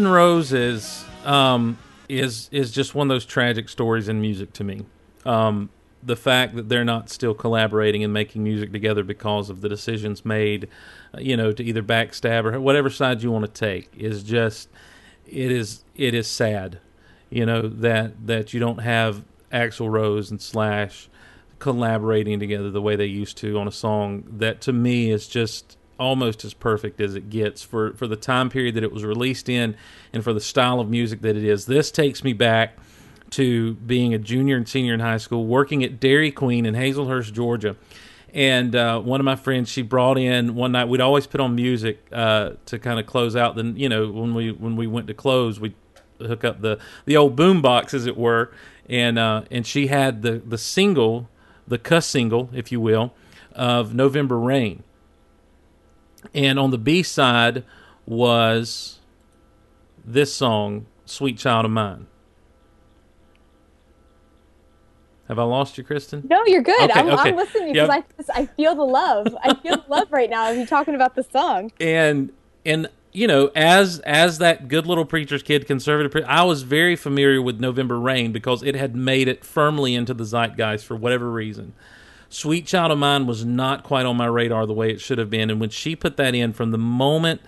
N' 0.00 0.08
Roses 0.08 1.04
um, 1.26 1.76
is 2.08 2.48
is 2.50 2.72
just 2.72 2.94
one 2.94 3.10
of 3.10 3.14
those 3.14 3.26
tragic 3.26 3.68
stories 3.68 4.08
in 4.08 4.20
music 4.20 4.52
to 4.54 4.64
me. 4.64 4.86
Um, 5.26 5.68
the 6.02 6.16
fact 6.16 6.56
that 6.56 6.70
they're 6.70 6.86
not 6.86 7.10
still 7.10 7.34
collaborating 7.34 8.02
and 8.02 8.10
making 8.10 8.42
music 8.42 8.72
together 8.72 9.04
because 9.04 9.50
of 9.50 9.60
the 9.60 9.68
decisions 9.68 10.24
made, 10.24 10.68
uh, 11.14 11.20
you 11.20 11.36
know, 11.36 11.52
to 11.52 11.62
either 11.62 11.82
backstab 11.82 12.50
or 12.50 12.58
whatever 12.58 12.88
side 12.88 13.22
you 13.22 13.30
want 13.30 13.44
to 13.44 13.52
take 13.52 13.90
is 13.94 14.22
just 14.22 14.70
it 15.26 15.52
is 15.52 15.84
it 15.94 16.14
is 16.14 16.26
sad, 16.26 16.78
you 17.28 17.44
know 17.44 17.68
that 17.68 18.26
that 18.26 18.54
you 18.54 18.60
don't 18.60 18.80
have 18.80 19.22
Axl 19.52 19.90
Rose 19.90 20.30
and 20.30 20.40
Slash 20.40 21.10
collaborating 21.58 22.40
together 22.40 22.70
the 22.70 22.80
way 22.80 22.96
they 22.96 23.04
used 23.04 23.36
to 23.36 23.58
on 23.58 23.68
a 23.68 23.72
song 23.72 24.24
that 24.26 24.62
to 24.62 24.72
me 24.72 25.10
is 25.10 25.28
just 25.28 25.76
almost 26.00 26.44
as 26.44 26.54
perfect 26.54 27.00
as 27.00 27.14
it 27.14 27.30
gets 27.30 27.62
for 27.62 27.92
for 27.92 28.08
the 28.08 28.16
time 28.16 28.48
period 28.48 28.74
that 28.74 28.82
it 28.82 28.90
was 28.90 29.04
released 29.04 29.48
in 29.48 29.76
and 30.12 30.24
for 30.24 30.32
the 30.32 30.40
style 30.40 30.80
of 30.80 30.88
music 30.88 31.20
that 31.20 31.36
it 31.36 31.44
is. 31.44 31.66
This 31.66 31.90
takes 31.90 32.24
me 32.24 32.32
back 32.32 32.76
to 33.30 33.74
being 33.74 34.12
a 34.12 34.18
junior 34.18 34.56
and 34.56 34.68
senior 34.68 34.94
in 34.94 35.00
high 35.00 35.18
school, 35.18 35.46
working 35.46 35.84
at 35.84 36.00
Dairy 36.00 36.32
Queen 36.32 36.66
in 36.66 36.74
Hazlehurst, 36.74 37.32
Georgia. 37.32 37.76
And 38.32 38.74
uh, 38.74 39.00
one 39.00 39.20
of 39.20 39.24
my 39.24 39.36
friends, 39.36 39.68
she 39.68 39.82
brought 39.82 40.16
in 40.16 40.54
one 40.54 40.72
night. 40.72 40.88
We'd 40.88 41.00
always 41.00 41.26
put 41.26 41.40
on 41.40 41.54
music 41.54 42.00
uh, 42.12 42.52
to 42.66 42.78
kind 42.78 42.98
of 42.98 43.06
close 43.06 43.36
out. 43.36 43.56
Then 43.56 43.76
you 43.76 43.88
know 43.88 44.10
when 44.10 44.34
we 44.34 44.50
when 44.50 44.76
we 44.76 44.86
went 44.86 45.06
to 45.08 45.14
close, 45.14 45.60
we 45.60 45.74
hook 46.18 46.44
up 46.44 46.60
the 46.60 46.78
the 47.04 47.16
old 47.16 47.36
boom 47.36 47.60
box, 47.60 47.92
as 47.92 48.06
it 48.06 48.16
were. 48.16 48.52
And 48.88 49.18
uh, 49.18 49.42
and 49.50 49.66
she 49.66 49.88
had 49.88 50.22
the 50.22 50.38
the 50.38 50.58
single, 50.58 51.28
the 51.68 51.78
cuss 51.78 52.06
single, 52.06 52.50
if 52.52 52.72
you 52.72 52.80
will, 52.80 53.12
of 53.52 53.94
November 53.94 54.38
Rain. 54.38 54.82
And 56.34 56.58
on 56.58 56.70
the 56.70 56.78
B 56.78 57.02
side 57.02 57.64
was 58.06 58.98
this 60.04 60.34
song, 60.34 60.86
Sweet 61.04 61.38
Child 61.38 61.64
of 61.66 61.70
Mine. 61.70 62.06
Have 65.28 65.38
I 65.38 65.44
lost 65.44 65.78
you, 65.78 65.84
Kristin? 65.84 66.28
No, 66.28 66.42
you're 66.46 66.62
good. 66.62 66.90
Okay, 66.90 66.98
I'm, 66.98 67.08
okay. 67.08 67.28
I'm 67.30 67.36
listening 67.36 67.74
Yep. 67.74 67.86
because 67.88 67.88
I 67.88 68.16
just, 68.16 68.30
I 68.34 68.46
feel 68.56 68.74
the 68.74 68.82
love. 68.84 69.28
I 69.42 69.54
feel 69.54 69.76
the 69.76 69.84
love 69.88 70.10
right 70.10 70.28
now 70.28 70.50
of 70.50 70.56
you 70.56 70.66
talking 70.66 70.94
about 70.94 71.14
the 71.14 71.22
song. 71.22 71.70
and 71.80 72.32
and 72.66 72.88
you 73.12 73.26
know 73.26 73.50
as 73.56 74.00
as 74.00 74.38
that 74.38 74.68
good 74.68 74.86
little 74.86 75.04
preacher's 75.06 75.42
kid 75.42 75.66
conservative 75.66 76.12
pre- 76.12 76.22
i 76.24 76.42
was 76.44 76.62
very 76.62 76.94
familiar 76.94 77.40
with 77.42 77.58
november 77.58 77.98
rain 77.98 78.30
because 78.32 78.62
it 78.62 78.74
had 78.76 78.94
made 78.94 79.26
it 79.28 79.44
firmly 79.44 79.94
into 79.96 80.12
the 80.14 80.24
zeitgeist 80.24 80.84
for 80.84 80.94
whatever 80.94 81.28
reason 81.30 81.72
sweet 82.30 82.66
child 82.66 82.90
of 82.90 82.98
mine 82.98 83.26
was 83.26 83.44
not 83.44 83.82
quite 83.82 84.06
on 84.06 84.16
my 84.16 84.26
radar 84.26 84.64
the 84.66 84.72
way 84.72 84.90
it 84.90 85.00
should 85.00 85.18
have 85.18 85.28
been. 85.28 85.50
And 85.50 85.60
when 85.60 85.70
she 85.70 85.94
put 85.94 86.16
that 86.16 86.34
in 86.34 86.52
from 86.52 86.70
the 86.70 86.78
moment 86.78 87.42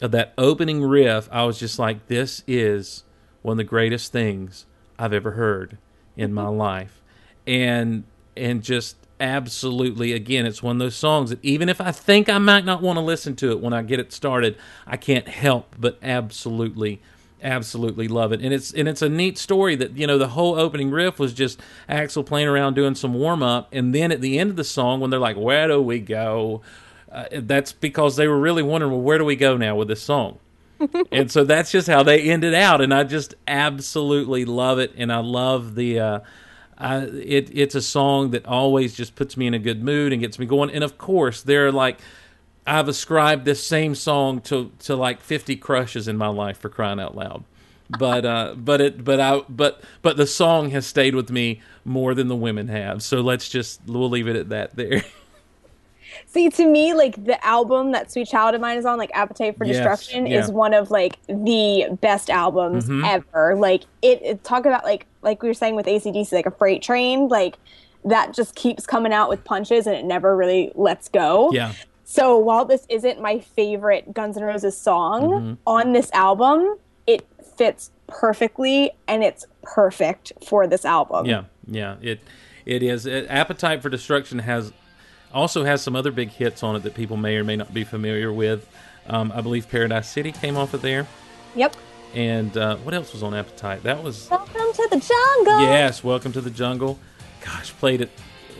of 0.00 0.12
that 0.12 0.32
opening 0.38 0.82
riff 0.82 1.28
i 1.32 1.44
was 1.44 1.58
just 1.58 1.78
like 1.78 2.06
this 2.06 2.42
is 2.46 3.02
one 3.42 3.54
of 3.54 3.58
the 3.58 3.64
greatest 3.64 4.12
things 4.12 4.64
i've 4.98 5.12
ever 5.12 5.32
heard 5.32 5.76
in 6.16 6.32
my 6.32 6.46
life. 6.46 7.00
And 7.46 8.04
and 8.36 8.62
just 8.62 8.96
absolutely 9.20 10.12
again 10.12 10.46
it's 10.46 10.62
one 10.62 10.76
of 10.76 10.78
those 10.78 10.94
songs 10.94 11.30
that 11.30 11.44
even 11.44 11.68
if 11.68 11.80
i 11.80 11.90
think 11.90 12.28
i 12.28 12.38
might 12.38 12.64
not 12.64 12.80
want 12.80 12.96
to 12.96 13.00
listen 13.00 13.34
to 13.34 13.50
it 13.50 13.58
when 13.58 13.72
i 13.72 13.82
get 13.82 13.98
it 13.98 14.12
started 14.12 14.56
i 14.86 14.96
can't 14.96 15.26
help 15.26 15.74
but 15.76 15.98
absolutely 16.04 17.00
absolutely 17.42 18.08
love 18.08 18.32
it. 18.32 18.40
And 18.40 18.52
it's 18.52 18.72
and 18.72 18.88
it's 18.88 19.02
a 19.02 19.08
neat 19.08 19.38
story 19.38 19.76
that 19.76 19.96
you 19.96 20.06
know 20.06 20.18
the 20.18 20.28
whole 20.28 20.58
opening 20.58 20.90
riff 20.90 21.18
was 21.18 21.32
just 21.32 21.60
Axl 21.88 22.24
playing 22.24 22.48
around 22.48 22.74
doing 22.74 22.94
some 22.94 23.14
warm 23.14 23.42
up 23.42 23.68
and 23.72 23.94
then 23.94 24.12
at 24.12 24.20
the 24.20 24.38
end 24.38 24.50
of 24.50 24.56
the 24.56 24.64
song 24.64 25.00
when 25.00 25.10
they're 25.10 25.20
like 25.20 25.36
where 25.36 25.68
do 25.68 25.80
we 25.80 26.00
go? 26.00 26.62
Uh, 27.10 27.24
that's 27.32 27.72
because 27.72 28.16
they 28.16 28.28
were 28.28 28.38
really 28.38 28.62
wondering 28.62 28.92
well 28.92 29.00
where 29.00 29.18
do 29.18 29.24
we 29.24 29.36
go 29.36 29.56
now 29.56 29.76
with 29.76 29.88
this 29.88 30.02
song? 30.02 30.38
And 31.10 31.30
so 31.30 31.42
that's 31.42 31.72
just 31.72 31.88
how 31.88 32.04
they 32.04 32.22
ended 32.22 32.54
out 32.54 32.80
and 32.80 32.94
i 32.94 33.02
just 33.02 33.34
absolutely 33.48 34.44
love 34.44 34.78
it 34.78 34.92
and 34.96 35.12
i 35.12 35.18
love 35.18 35.74
the 35.74 35.98
uh 35.98 36.20
I, 36.78 36.98
it 36.98 37.50
it's 37.52 37.74
a 37.74 37.82
song 37.82 38.30
that 38.30 38.46
always 38.46 38.94
just 38.94 39.16
puts 39.16 39.36
me 39.36 39.46
in 39.48 39.54
a 39.54 39.58
good 39.58 39.82
mood 39.82 40.12
and 40.12 40.22
gets 40.22 40.38
me 40.38 40.46
going. 40.46 40.70
And 40.70 40.84
of 40.84 40.96
course 40.96 41.42
there 41.42 41.66
are 41.66 41.72
like 41.72 41.98
i've 42.68 42.88
ascribed 42.88 43.44
this 43.44 43.64
same 43.64 43.94
song 43.94 44.40
to 44.42 44.70
to 44.80 44.94
like 44.94 45.20
50 45.20 45.56
crushes 45.56 46.06
in 46.08 46.16
my 46.16 46.28
life 46.28 46.58
for 46.58 46.68
crying 46.68 47.00
out 47.00 47.16
loud 47.16 47.44
but 47.98 48.24
uh 48.26 48.54
but 48.56 48.80
it 48.80 49.04
but 49.04 49.18
i 49.20 49.40
but 49.48 49.80
but 50.02 50.16
the 50.16 50.26
song 50.26 50.70
has 50.70 50.86
stayed 50.86 51.14
with 51.14 51.30
me 51.30 51.60
more 51.84 52.14
than 52.14 52.28
the 52.28 52.36
women 52.36 52.68
have 52.68 53.02
so 53.02 53.20
let's 53.20 53.48
just 53.48 53.80
we'll 53.86 54.10
leave 54.10 54.28
it 54.28 54.36
at 54.36 54.48
that 54.50 54.76
there 54.76 55.02
See, 56.26 56.50
to 56.50 56.66
me, 56.66 56.94
like 56.94 57.22
the 57.24 57.42
album 57.46 57.92
that 57.92 58.10
Sweet 58.10 58.28
Child 58.28 58.54
of 58.54 58.60
Mine 58.60 58.76
is 58.76 58.84
on, 58.84 58.98
like 58.98 59.10
Appetite 59.14 59.56
for 59.56 59.64
Yes, 59.64 59.76
Destruction, 59.76 60.26
yeah. 60.26 60.40
is 60.40 60.50
one 60.50 60.74
of 60.74 60.90
like 60.90 61.18
the 61.26 61.86
best 62.02 62.28
albums 62.28 62.86
Mhm. 62.86 63.06
ever. 63.06 63.54
Like 63.54 63.84
it, 64.02 64.20
it 64.22 64.44
talk 64.44 64.66
about 64.66 64.84
like 64.84 65.06
like 65.22 65.42
we 65.42 65.48
were 65.48 65.54
saying 65.54 65.74
with 65.76 65.86
ACDC, 65.86 66.32
like 66.32 66.46
a 66.46 66.50
freight 66.50 66.82
train, 66.82 67.28
like 67.28 67.56
that 68.04 68.34
just 68.34 68.54
keeps 68.56 68.84
coming 68.86 69.12
out 69.12 69.28
with 69.28 69.44
punches 69.44 69.86
and 69.86 69.96
it 69.96 70.04
never 70.04 70.36
really 70.36 70.72
lets 70.74 71.08
go. 71.08 71.50
yeah 71.52 71.72
So 72.10 72.38
while 72.38 72.64
this 72.64 72.86
isn't 72.88 73.20
my 73.20 73.38
favorite 73.38 74.14
Guns 74.14 74.38
N' 74.38 74.42
Roses 74.42 74.78
song 74.80 75.22
Mm-hmm. 75.28 75.52
on 75.66 75.92
this 75.92 76.10
album, 76.14 76.78
it 77.06 77.26
fits 77.58 77.90
perfectly 78.06 78.92
and 79.06 79.22
it's 79.22 79.44
perfect 79.62 80.32
for 80.46 80.66
this 80.66 80.86
album. 80.86 81.26
Yeah, 81.26 81.44
yeah. 81.66 81.96
It 82.00 82.20
it 82.64 82.82
is. 82.82 83.04
It, 83.04 83.26
Appetite 83.28 83.82
for 83.82 83.90
Destruction 83.90 84.38
has 84.38 84.72
also 85.34 85.64
has 85.64 85.82
some 85.82 85.94
other 85.94 86.10
big 86.10 86.30
hits 86.30 86.62
on 86.62 86.76
it 86.76 86.82
that 86.84 86.94
people 86.94 87.18
may 87.18 87.36
or 87.36 87.44
may 87.44 87.56
not 87.56 87.74
be 87.74 87.84
familiar 87.84 88.32
with. 88.32 88.66
Um, 89.06 89.30
I 89.34 89.42
believe 89.42 89.68
Paradise 89.68 90.08
City 90.08 90.32
came 90.32 90.56
off 90.56 90.72
of 90.72 90.80
there, 90.80 91.06
Yep. 91.56 91.76
and 92.14 92.56
uh, 92.56 92.76
what 92.78 92.94
else 92.94 93.12
was 93.12 93.22
on 93.22 93.34
Appetite? 93.34 93.82
That 93.82 94.02
was 94.02 94.30
Welcome 94.30 94.72
to 94.72 94.88
the 94.90 94.96
jungle. 94.96 95.60
yes. 95.60 96.02
Welcome 96.02 96.32
to 96.32 96.40
the 96.40 96.50
Jungle. 96.50 96.98
Gosh, 97.44 97.70
played 97.74 98.00
at 98.00 98.08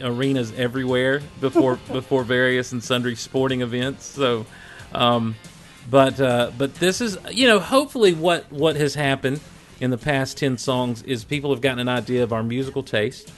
arenas 0.03 0.53
everywhere 0.57 1.21
before 1.41 1.77
before 1.93 2.25
various 2.25 2.73
and 2.73 2.83
sundry 2.83 3.15
sporting 3.17 3.61
events. 3.63 4.05
So. 4.07 4.47
Um, 4.93 5.35
but 5.91 6.21
uh, 6.21 6.51
but 6.57 6.75
this 6.77 7.01
is 7.01 7.19
you 7.31 7.47
know 7.47 7.59
hopefully 7.59 8.13
what 8.13 8.51
what 8.53 8.77
has 8.77 8.95
happened 8.95 9.41
in 9.81 9.91
the 9.91 9.99
past 9.99 10.37
10 10.39 10.59
songs 10.59 11.03
is 11.03 11.25
people 11.25 11.51
have 11.51 11.61
gotten 11.61 11.79
an 11.79 11.89
idea 11.89 12.23
of 12.23 12.33
our 12.33 12.43
musical 12.43 12.83
taste 12.83 13.33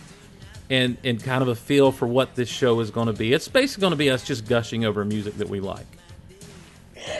and 0.69 0.97
and 1.05 1.23
kind 1.23 1.43
of 1.43 1.49
a 1.49 1.55
feel 1.55 1.93
for 1.93 2.07
what 2.09 2.35
this 2.35 2.49
show 2.49 2.81
is 2.81 2.91
going 2.91 3.07
to 3.07 3.13
be 3.13 3.33
it's 3.33 3.49
basically 3.49 3.81
going 3.83 3.91
to 3.93 3.97
be 3.97 4.11
us 4.11 4.25
just 4.25 4.47
gushing 4.47 4.85
over 4.85 5.05
music 5.05 5.37
that 5.37 5.49
we 5.49 5.61
like 5.61 5.87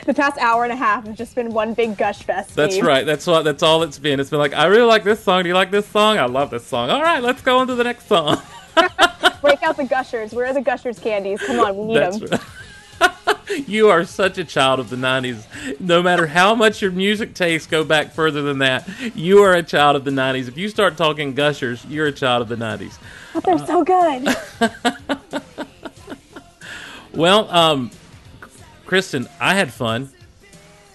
The 0.05 0.13
past 0.13 0.37
hour 0.39 0.63
and 0.63 0.73
a 0.73 0.75
half 0.75 1.05
has 1.05 1.17
just 1.17 1.35
been 1.35 1.53
one 1.53 1.73
big 1.73 1.97
gush 1.97 2.23
fest. 2.23 2.55
that's 2.55 2.73
Steve. 2.73 2.85
right 2.85 3.05
that's 3.05 3.25
what 3.27 3.43
that's 3.43 3.63
all 3.63 3.83
it's 3.83 3.99
been 3.99 4.19
it's 4.19 4.29
been 4.29 4.39
like 4.39 4.53
i 4.53 4.65
really 4.65 4.85
like 4.87 5.03
this 5.03 5.23
song 5.23 5.43
do 5.43 5.49
you 5.49 5.55
like 5.55 5.71
this 5.71 5.87
song 5.87 6.17
i 6.17 6.25
love 6.25 6.49
this 6.49 6.65
song 6.65 6.89
all 6.89 7.01
right 7.01 7.21
let's 7.23 7.41
go 7.41 7.59
on 7.59 7.67
to 7.67 7.75
the 7.75 7.83
next 7.83 8.07
song 8.07 8.41
Break 9.41 9.63
out 9.63 9.77
the 9.77 9.85
gushers. 9.85 10.33
Where 10.33 10.45
are 10.45 10.53
the 10.53 10.61
gushers 10.61 10.99
candies? 10.99 11.41
Come 11.41 11.59
on, 11.59 11.77
we 11.77 11.85
need 11.85 11.97
That's 11.97 12.19
them. 12.19 12.39
right. 13.01 13.67
you 13.67 13.89
are 13.89 14.05
such 14.05 14.37
a 14.37 14.43
child 14.43 14.79
of 14.79 14.89
the 14.89 14.95
90s. 14.95 15.43
No 15.79 16.03
matter 16.03 16.27
how 16.27 16.53
much 16.53 16.81
your 16.81 16.91
music 16.91 17.33
tastes 17.33 17.67
go 17.67 17.83
back 17.83 18.11
further 18.13 18.41
than 18.43 18.59
that, 18.59 18.87
you 19.15 19.39
are 19.39 19.53
a 19.53 19.63
child 19.63 19.95
of 19.95 20.03
the 20.05 20.11
90s. 20.11 20.47
If 20.47 20.57
you 20.57 20.69
start 20.69 20.97
talking 20.97 21.33
gushers, 21.33 21.83
you're 21.85 22.07
a 22.07 22.11
child 22.11 22.43
of 22.43 22.47
the 22.49 22.55
90s. 22.63 22.99
But 23.33 23.43
they're 23.43 23.65
so 23.65 23.83
good. 23.83 24.27
Well, 27.13 27.49
um, 27.51 27.91
Kristin, 28.85 29.29
I 29.39 29.55
had 29.55 29.73
fun. 29.73 30.09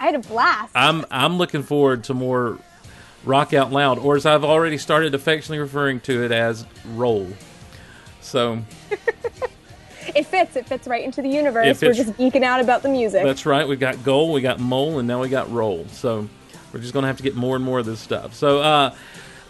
I 0.01 0.07
had 0.07 0.15
a 0.15 0.19
blast. 0.19 0.73
I'm 0.75 1.05
I'm 1.11 1.37
looking 1.37 1.63
forward 1.63 2.05
to 2.05 2.15
more 2.15 2.59
rock 3.25 3.53
out 3.53 3.71
loud, 3.71 3.99
or 3.99 4.17
as 4.17 4.25
I've 4.25 4.45
already 4.45 4.79
started 4.79 5.15
affectionately 5.15 5.59
referring 5.59 6.01
to 6.01 6.25
it 6.25 6.33
as 6.33 6.65
roll. 6.95 7.29
So 8.27 8.63
it 10.15 10.27
fits. 10.27 10.57
It 10.57 10.67
fits 10.67 10.87
right 10.87 11.05
into 11.05 11.23
the 11.23 11.29
universe. 11.29 11.81
We're 11.81 11.93
just 11.93 12.13
geeking 12.15 12.43
out 12.43 12.61
about 12.61 12.83
the 12.83 12.89
music. 12.89 13.25
That's 13.25 13.47
right. 13.47 13.67
We've 13.67 13.81
got 13.81 14.03
goal, 14.05 14.33
we 14.33 14.41
got 14.41 14.61
mole, 14.61 14.99
and 14.99 15.09
now 15.09 15.21
we 15.21 15.29
got 15.29 15.51
roll. 15.51 15.87
So 15.89 16.29
we're 16.73 16.81
just 16.81 16.93
going 16.93 17.05
to 17.05 17.07
have 17.09 17.17
to 17.19 17.23
get 17.23 17.35
more 17.35 17.57
and 17.57 17.65
more 17.65 17.79
of 17.79 17.87
this 17.87 18.01
stuff. 18.01 18.35
So 18.35 18.61
uh, 18.61 18.95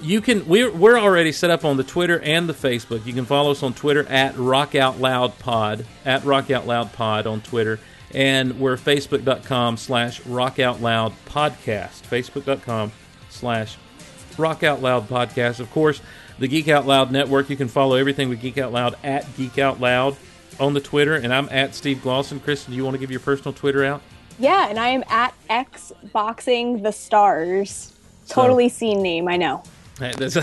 you 0.00 0.20
can 0.20 0.46
we're 0.46 0.70
we're 0.70 0.98
already 0.98 1.32
set 1.32 1.50
up 1.50 1.64
on 1.64 1.76
the 1.76 1.84
Twitter 1.84 2.20
and 2.20 2.48
the 2.48 2.52
Facebook. 2.54 3.06
You 3.06 3.12
can 3.12 3.24
follow 3.24 3.50
us 3.50 3.62
on 3.62 3.74
Twitter 3.74 4.06
at 4.08 4.36
Rock 4.36 4.74
Out 4.74 5.00
Loud 5.00 5.38
Pod 5.38 5.86
at 6.04 6.24
Rock 6.24 6.50
Out 6.50 6.66
Loud 6.66 6.92
Pod 6.92 7.26
on 7.26 7.40
Twitter, 7.40 7.80
and 8.12 8.60
we're 8.60 8.76
Facebook.com 8.76 9.76
slash 9.76 10.24
Rock 10.26 10.58
Out 10.58 10.80
Loud 10.82 11.14
Podcast. 11.26 12.02
Facebook.com 12.02 12.92
slash 13.30 13.76
Rock 14.36 14.62
Out 14.62 14.82
Loud 14.82 15.08
Podcast. 15.08 15.60
Of 15.60 15.70
course, 15.70 16.00
the 16.38 16.48
Geek 16.48 16.68
Out 16.68 16.86
Loud 16.86 17.10
Network. 17.10 17.50
You 17.50 17.56
can 17.56 17.68
follow 17.68 17.96
everything 17.96 18.28
with 18.28 18.40
Geek 18.40 18.58
Out 18.58 18.72
Loud 18.72 18.96
at 19.02 19.36
Geek 19.36 19.58
Out 19.58 19.80
Loud 19.80 20.16
on 20.58 20.74
the 20.74 20.80
Twitter, 20.80 21.14
and 21.14 21.32
I'm 21.32 21.48
at 21.50 21.74
Steve 21.74 21.98
Glosson. 21.98 22.38
Kristin, 22.38 22.70
do 22.70 22.74
you 22.74 22.84
want 22.84 22.94
to 22.94 22.98
give 22.98 23.10
your 23.10 23.20
personal 23.20 23.52
Twitter 23.52 23.84
out? 23.84 24.02
yeah, 24.38 24.68
and 24.68 24.78
I 24.78 24.88
am 24.88 25.02
at 25.08 25.34
X 25.48 25.92
Boxing 26.12 26.82
the 26.82 26.92
Stars. 26.92 27.92
Totally 28.28 28.68
seen 28.68 29.02
name, 29.02 29.28
I 29.28 29.36
know. 29.36 29.62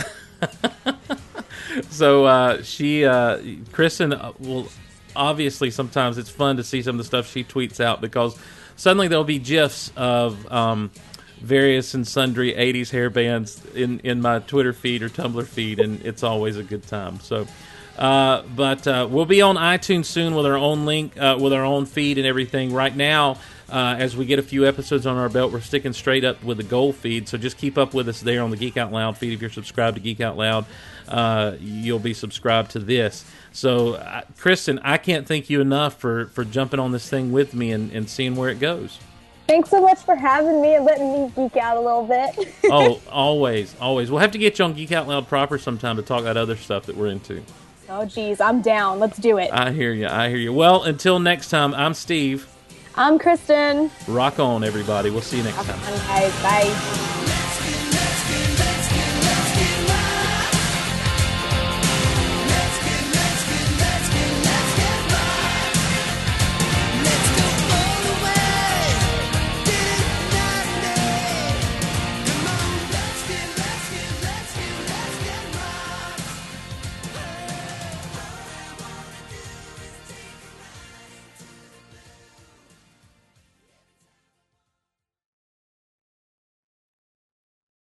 So 1.90 2.26
uh, 2.26 2.64
she, 2.64 3.06
uh, 3.06 3.38
Kristin, 3.72 4.14
uh, 4.14 4.34
will 4.40 4.68
obviously 5.16 5.72
sometimes 5.72 6.18
it's 6.18 6.30
fun 6.30 6.58
to 6.58 6.64
see 6.64 6.82
some 6.82 6.96
of 6.96 6.98
the 6.98 7.04
stuff 7.04 7.30
she 7.30 7.44
tweets 7.44 7.80
out 7.80 8.02
because 8.02 8.38
suddenly 8.76 9.08
there'll 9.08 9.24
be 9.24 9.40
gifs 9.40 9.92
of 9.96 10.52
um, 10.52 10.92
various 11.44 11.94
and 11.94 12.08
sundry 12.08 12.54
'80s 12.54 12.90
hair 12.90 13.10
bands 13.10 13.64
in 13.76 14.00
in 14.00 14.22
my 14.22 14.40
Twitter 14.40 14.74
feed 14.74 15.04
or 15.04 15.10
Tumblr 15.10 15.46
feed, 15.46 15.80
and 15.80 16.02
it's 16.06 16.24
always 16.24 16.58
a 16.58 16.64
good 16.64 16.88
time. 16.88 17.20
So. 17.20 17.48
Uh, 17.96 18.42
but 18.56 18.88
uh, 18.88 19.08
we'll 19.08 19.28
be 19.28 19.44
on 19.44 19.56
iTunes 19.56 20.06
soon 20.06 20.34
with 20.34 20.48
our 20.48 20.58
own 20.58 20.84
link, 20.88 21.16
uh, 21.16 21.38
with 21.40 21.54
our 21.54 21.64
own 21.64 21.86
feed 21.86 22.18
and 22.18 22.26
everything. 22.26 22.74
Right 22.74 22.96
now, 22.96 23.38
uh, 23.70 23.96
as 23.98 24.18
we 24.18 24.26
get 24.26 24.40
a 24.40 24.44
few 24.44 24.68
episodes 24.68 25.06
on 25.06 25.18
our 25.18 25.30
belt, 25.30 25.52
we're 25.52 25.62
sticking 25.62 25.94
straight 25.94 26.24
up 26.24 26.44
with 26.44 26.58
the 26.58 26.64
gold 26.64 26.96
feed. 26.96 27.28
So 27.30 27.38
just 27.38 27.58
keep 27.58 27.78
up 27.78 27.94
with 27.94 28.10
us 28.10 28.22
there 28.22 28.42
on 28.42 28.50
the 28.50 28.58
Geek 28.58 28.78
Out 28.78 28.92
Loud 28.92 29.18
feed. 29.18 29.34
If 29.34 29.42
you're 29.42 29.50
subscribed 29.50 29.96
to 29.96 30.02
Geek 30.02 30.22
Out 30.22 30.38
Loud, 30.38 30.66
uh, 31.08 31.54
you'll 31.60 32.00
be 32.00 32.14
subscribed 32.14 32.72
to 32.72 32.80
this. 32.80 33.26
So, 33.52 33.94
uh, 33.94 34.22
Kristin, 34.40 34.80
I 34.84 34.98
can't 34.98 35.28
thank 35.28 35.50
you 35.50 35.62
enough 35.62 36.00
for, 36.00 36.26
for 36.28 36.44
jumping 36.44 36.80
on 36.80 36.92
this 36.92 37.08
thing 37.08 37.32
with 37.32 37.54
me 37.54 37.72
and, 37.72 37.92
and 37.92 38.10
seeing 38.10 38.36
where 38.36 38.50
it 38.50 38.60
goes. 38.60 39.00
Thanks 39.48 39.70
so 39.70 39.82
much 39.82 40.00
for 40.00 40.16
having 40.16 40.62
me 40.62 40.76
and 40.76 40.86
letting 40.86 41.12
me 41.12 41.32
geek 41.36 41.58
out 41.58 41.76
a 41.78 41.80
little 41.80 42.06
bit. 42.06 42.56
Oh, 42.66 43.02
always, 43.12 43.76
always. 43.80 44.10
We'll 44.10 44.22
have 44.22 44.32
to 44.32 44.38
get 44.38 44.58
you 44.58 44.66
on 44.66 44.74
Geek 44.74 44.92
Out 44.94 45.08
Loud 45.08 45.28
proper 45.28 45.58
sometime 45.58 45.98
to 45.98 46.02
talk 46.02 46.22
about 46.22 46.38
other 46.38 46.56
stuff 46.56 46.86
that 46.86 46.96
we're 46.96 47.08
into. 47.08 47.44
oh, 47.90 48.06
geez, 48.06 48.40
I'm 48.40 48.62
down. 48.62 49.00
Let's 49.00 49.18
do 49.18 49.38
it. 49.38 49.52
I 49.52 49.72
hear 49.72 49.92
you. 49.94 50.08
I 50.08 50.30
hear 50.30 50.38
you. 50.38 50.54
Well, 50.54 50.84
until 50.84 51.20
next 51.20 51.50
time, 51.50 51.74
I'm 51.74 51.94
Steve. 51.94 52.48
I'm 52.96 53.20
Kristin. 53.20 53.92
Rock 54.08 54.40
on, 54.40 54.64
everybody. 54.64 55.10
We'll 55.10 55.22
see 55.22 55.38
you 55.38 55.44
next 55.44 55.66
time. 55.66 55.80
Bye, 55.80 56.32
guys. 56.32 56.42
Bye. 56.44 57.30